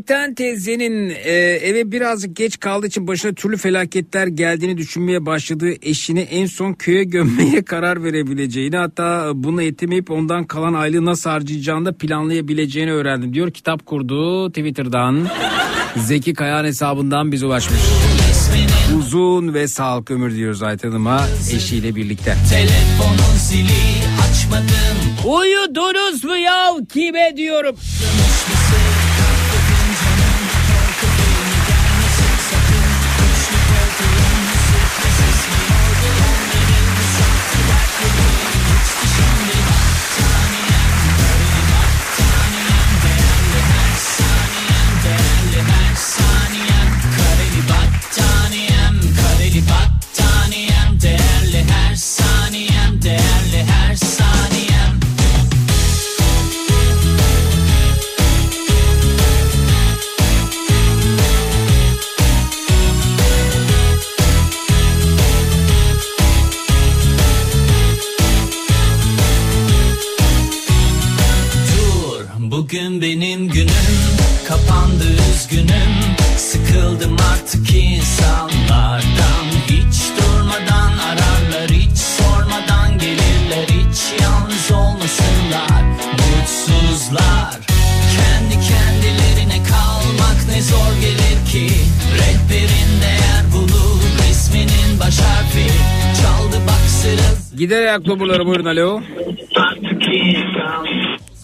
Ayten 0.00 0.34
teyzenin 0.34 1.10
e, 1.10 1.32
eve 1.62 1.92
birazcık 1.92 2.36
geç 2.36 2.60
kaldığı 2.60 2.86
için 2.86 3.06
başına 3.06 3.32
türlü 3.32 3.56
felaketler 3.56 4.26
geldiğini 4.26 4.76
düşünmeye 4.76 5.26
başladığı 5.26 5.72
eşini 5.82 6.20
en 6.20 6.46
son 6.46 6.72
köye 6.72 7.04
gömmeye 7.04 7.62
karar 7.64 8.04
verebileceğini 8.04 8.76
hatta 8.76 9.32
bunu 9.34 9.62
yetemeyip 9.62 10.10
ondan 10.10 10.44
kalan 10.44 10.74
aylığı 10.74 11.04
nasıl 11.04 11.30
harcayacağını 11.30 11.86
da 11.86 11.92
planlayabileceğini 11.92 12.92
öğrendim 12.92 13.34
diyor. 13.34 13.50
Kitap 13.50 13.86
kurdu 13.86 14.48
Twitter'dan 14.48 15.28
Zeki 15.96 16.34
Kayan 16.34 16.64
hesabından 16.64 17.32
biz 17.32 17.42
ulaşmış. 17.42 17.80
Uzun 18.98 19.54
ve 19.54 19.68
sağlıklı 19.68 20.14
ömür 20.14 20.36
diyoruz 20.36 20.62
Ayten 20.62 20.88
Hanım'a 20.88 21.26
eşiyle 21.56 21.94
birlikte. 21.94 22.36
telefonun 22.50 23.36
zili 23.38 24.02
açmadım 24.22 25.34
Uyudunuz 25.34 26.24
mu 26.24 26.36
ya 26.36 26.72
kime 26.92 27.32
diyorum. 27.36 27.76
Sırıl 97.90 97.98
Gider 97.98 97.98
ayak 97.98 98.06
doburları 98.06 98.46
buyurun 98.46 98.64
alo. 98.64 99.00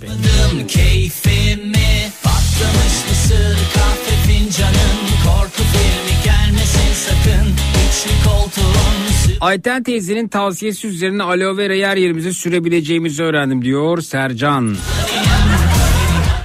Bozmadım 0.03 0.67
keyfimi 0.69 2.11
Patlamış 2.25 2.97
mısır 3.09 3.57
kahve 3.75 4.17
fincanım 4.27 4.99
Korku 5.25 5.63
filmi 5.63 6.25
gelmesin 6.25 6.93
sakın 6.95 7.49
Üçlü 7.89 8.31
koltuğun 8.31 9.41
Ayten 9.41 9.83
teyzenin 9.83 10.29
tavsiyesi 10.29 10.87
üzerine 10.89 11.23
aloe 11.23 11.57
vera 11.57 11.75
yer 11.75 11.97
yerimize 11.97 12.33
sürebileceğimizi 12.33 13.23
öğrendim 13.23 13.65
diyor 13.65 14.01
Sercan. 14.01 14.77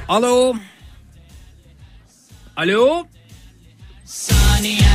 Alo. 0.07 0.55
Alo. 2.57 3.05
Saniyem 4.05 4.90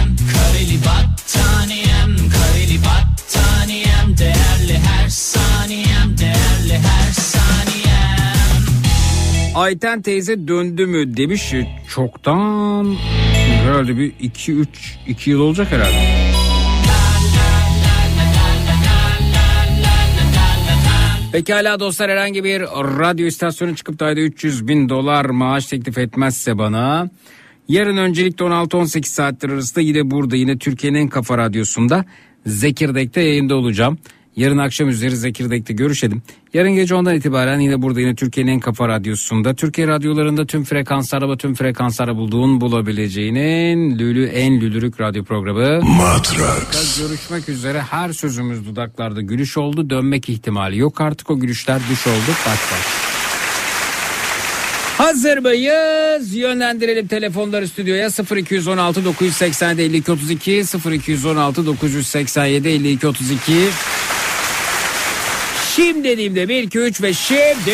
Ayten 9.57 10.03
teyze 10.03 10.49
döndü 10.49 10.87
mü 10.87 11.17
demiş. 11.17 11.55
Çoktan 11.89 12.97
herhalde 13.35 13.99
bir 13.99 14.13
2-3 14.13 14.67
2 15.07 15.31
yıl 15.31 15.41
olacak 15.41 15.73
herhalde. 15.73 16.27
Pekala 21.33 21.81
dostlar 21.81 22.11
herhangi 22.11 22.45
bir 22.45 22.61
radyo 23.01 23.27
istasyonu 23.27 23.77
çıkıp 23.77 23.99
da 23.99 24.13
300 24.13 24.69
bin 24.69 24.89
dolar 24.89 25.25
maaş 25.25 25.67
teklif 25.67 25.99
etmezse 25.99 26.59
bana 26.59 27.11
yarın 27.69 27.97
öncelikle 27.97 28.45
16-18 28.45 29.05
saatler 29.05 29.51
arasında 29.51 29.81
yine 29.81 30.11
burada 30.11 30.37
yine 30.37 30.59
Türkiye'nin 30.59 31.09
Kafa 31.09 31.39
Radyosu'nda 31.39 32.05
Zekirdek'te 32.47 33.21
yayında 33.21 33.55
olacağım. 33.55 33.99
Yarın 34.37 34.59
akşam 34.59 34.89
üzeri 34.89 35.17
Zekirdek'te 35.17 35.75
görüşelim. 35.75 36.23
Yarın 36.55 36.75
gece 36.75 36.95
ondan 36.95 37.15
itibaren 37.15 37.61
yine 37.61 37.83
burada 37.83 38.01
yine 38.01 38.15
Türkiye'nin 38.15 38.53
en 38.53 38.61
kafa 38.61 38.89
radyosunda. 38.89 39.55
Türkiye 39.55 39.87
radyolarında 39.87 40.47
tüm 40.47 40.65
frekanslarda 40.65 41.31
ve 41.31 41.37
tüm 41.37 41.55
frekanslarda 41.55 42.17
bulduğun 42.17 42.61
bulabileceğinin 42.61 43.99
lülü 43.99 44.27
en 44.27 44.61
lülürük 44.61 45.01
radyo 45.01 45.25
programı. 45.25 45.85
Matrax. 45.85 46.99
Görüşmek 46.99 47.49
üzere 47.49 47.81
her 47.81 48.13
sözümüz 48.13 48.67
dudaklarda 48.67 49.21
gülüş 49.21 49.57
oldu. 49.57 49.91
Dönmek 49.91 50.29
ihtimali 50.29 50.79
yok 50.79 51.01
artık 51.01 51.31
o 51.31 51.39
gülüşler 51.39 51.81
düş 51.91 52.07
oldu. 52.07 52.31
Bak 52.47 52.59
bak. 52.73 52.81
Hazır 54.99 55.39
mıyız? 55.39 56.35
Yönlendirelim 56.35 57.07
telefonları 57.07 57.69
stüdyoya 57.69 58.09
0216 58.37 59.05
987 59.05 59.83
52 59.83 60.13
32 60.13 60.65
0216 60.91 61.67
987 61.67 62.69
52 62.69 63.07
32 63.07 63.53
Şimdi 65.77 66.05
dediğimde 66.05 66.49
1 66.49 66.63
2 66.63 66.79
3 66.79 67.03
ve 67.03 67.15
şimdi 67.15 67.71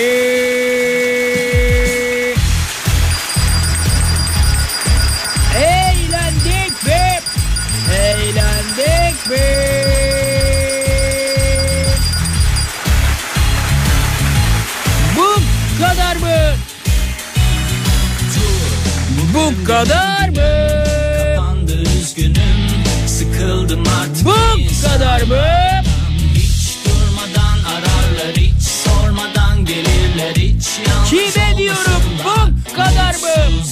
Eğlendik 5.56 6.86
mi? 6.86 7.18
Eğlendik 7.94 9.31
mi? 9.31 9.39
Bu 15.16 15.34
kadar 15.82 16.16
mı? 16.16 16.55
Bu 19.34 19.64
kadar 19.64 20.28
mı? 20.28 20.84
Kapandı 21.36 21.82
üzgünüm 21.82 22.36
Sıkıldım 23.06 23.84
artık 24.00 24.26
Bu 24.26 24.89
kadar 24.89 25.22
mı? 25.22 25.72
Kime 30.62 31.58
diyorum 31.58 32.02
bu 32.24 32.74
kadar 32.76 33.15
mı? 33.15 33.62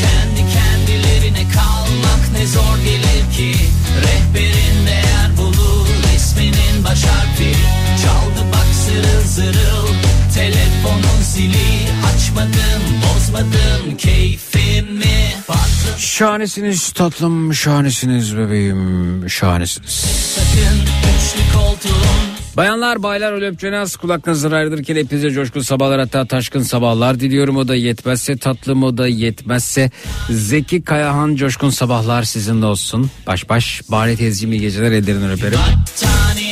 Kendi 0.00 0.52
kendilerine 0.52 1.48
kalmak 1.52 2.32
ne 2.32 2.46
zor 2.46 2.78
gelir 2.84 3.36
ki. 3.36 3.54
Rehberin 4.02 4.86
değer 4.86 5.36
bulur 5.36 5.86
resminin 6.14 6.84
baş 6.84 7.04
harfi. 7.04 7.54
Çaldı 8.02 8.46
bak 8.52 8.66
zırıl 8.84 9.24
zırıl 9.26 9.88
telefonun 10.34 11.22
zili 11.22 11.88
Açmadım 12.30 12.82
bozmadım 13.02 13.96
keyfimi 13.98 15.34
Patron 15.46 15.96
Şahanesiniz 15.98 16.92
tatlım, 16.92 17.54
şahanesiniz 17.54 18.36
bebeğim, 18.36 19.30
şahanesiniz. 19.30 19.90
sakın 19.90 20.78
üçlü 20.80 21.58
koltuğun 21.58 22.30
Bayanlar, 22.56 23.02
baylar, 23.02 23.32
ölepçenaz 23.32 23.96
kulaklarınızı 23.96 24.56
ayrılırken 24.56 24.96
hepinize 24.96 25.30
coşkun 25.30 25.60
sabahlar 25.60 26.00
hatta 26.00 26.26
taşkın 26.26 26.62
sabahlar 26.62 27.20
diliyorum. 27.20 27.56
O 27.56 27.68
da 27.68 27.74
yetmezse 27.74 28.36
tatlım 28.36 28.82
o 28.82 28.98
da 28.98 29.08
yetmezse 29.08 29.90
Zeki 30.30 30.82
Kayahan 30.82 31.36
coşkun 31.36 31.70
sabahlar 31.70 32.22
sizinle 32.22 32.66
olsun. 32.66 33.10
Baş 33.26 33.48
baş, 33.48 33.82
bari 33.88 34.16
teyzeciğim 34.16 34.52
iyi 34.52 34.60
geceler 34.60 34.92
ellerinden 34.92 35.30
öperim. 35.30 35.58
Battaniyem 35.58 36.49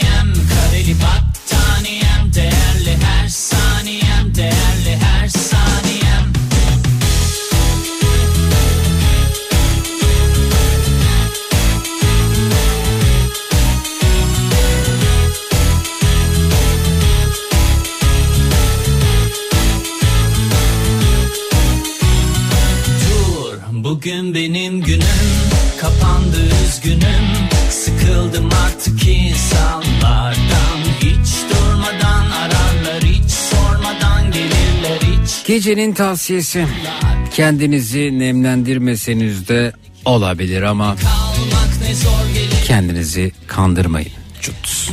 bugün 23.89 24.35
benim 24.35 24.81
günüm 24.81 25.03
kapandı 25.81 26.37
üzgünüm 26.65 27.49
sıkıldım 27.71 28.49
artık 28.65 29.09
insanlardan 29.09 30.79
hiç 31.01 31.29
durmadan 31.51 32.31
ararlar 32.31 33.03
hiç 33.03 33.31
sormadan 33.31 34.33
gelirler 34.33 35.01
hiç 35.01 35.47
Gecenin 35.47 35.93
tavsiyesi 35.93 36.67
kendinizi 37.35 38.19
nemlendirmeseniz 38.19 39.49
de 39.49 39.73
olabilir 40.05 40.63
ama 40.63 40.97
kendinizi 42.67 43.33
kandırmayın. 43.47 44.13
Cut. 44.43 44.93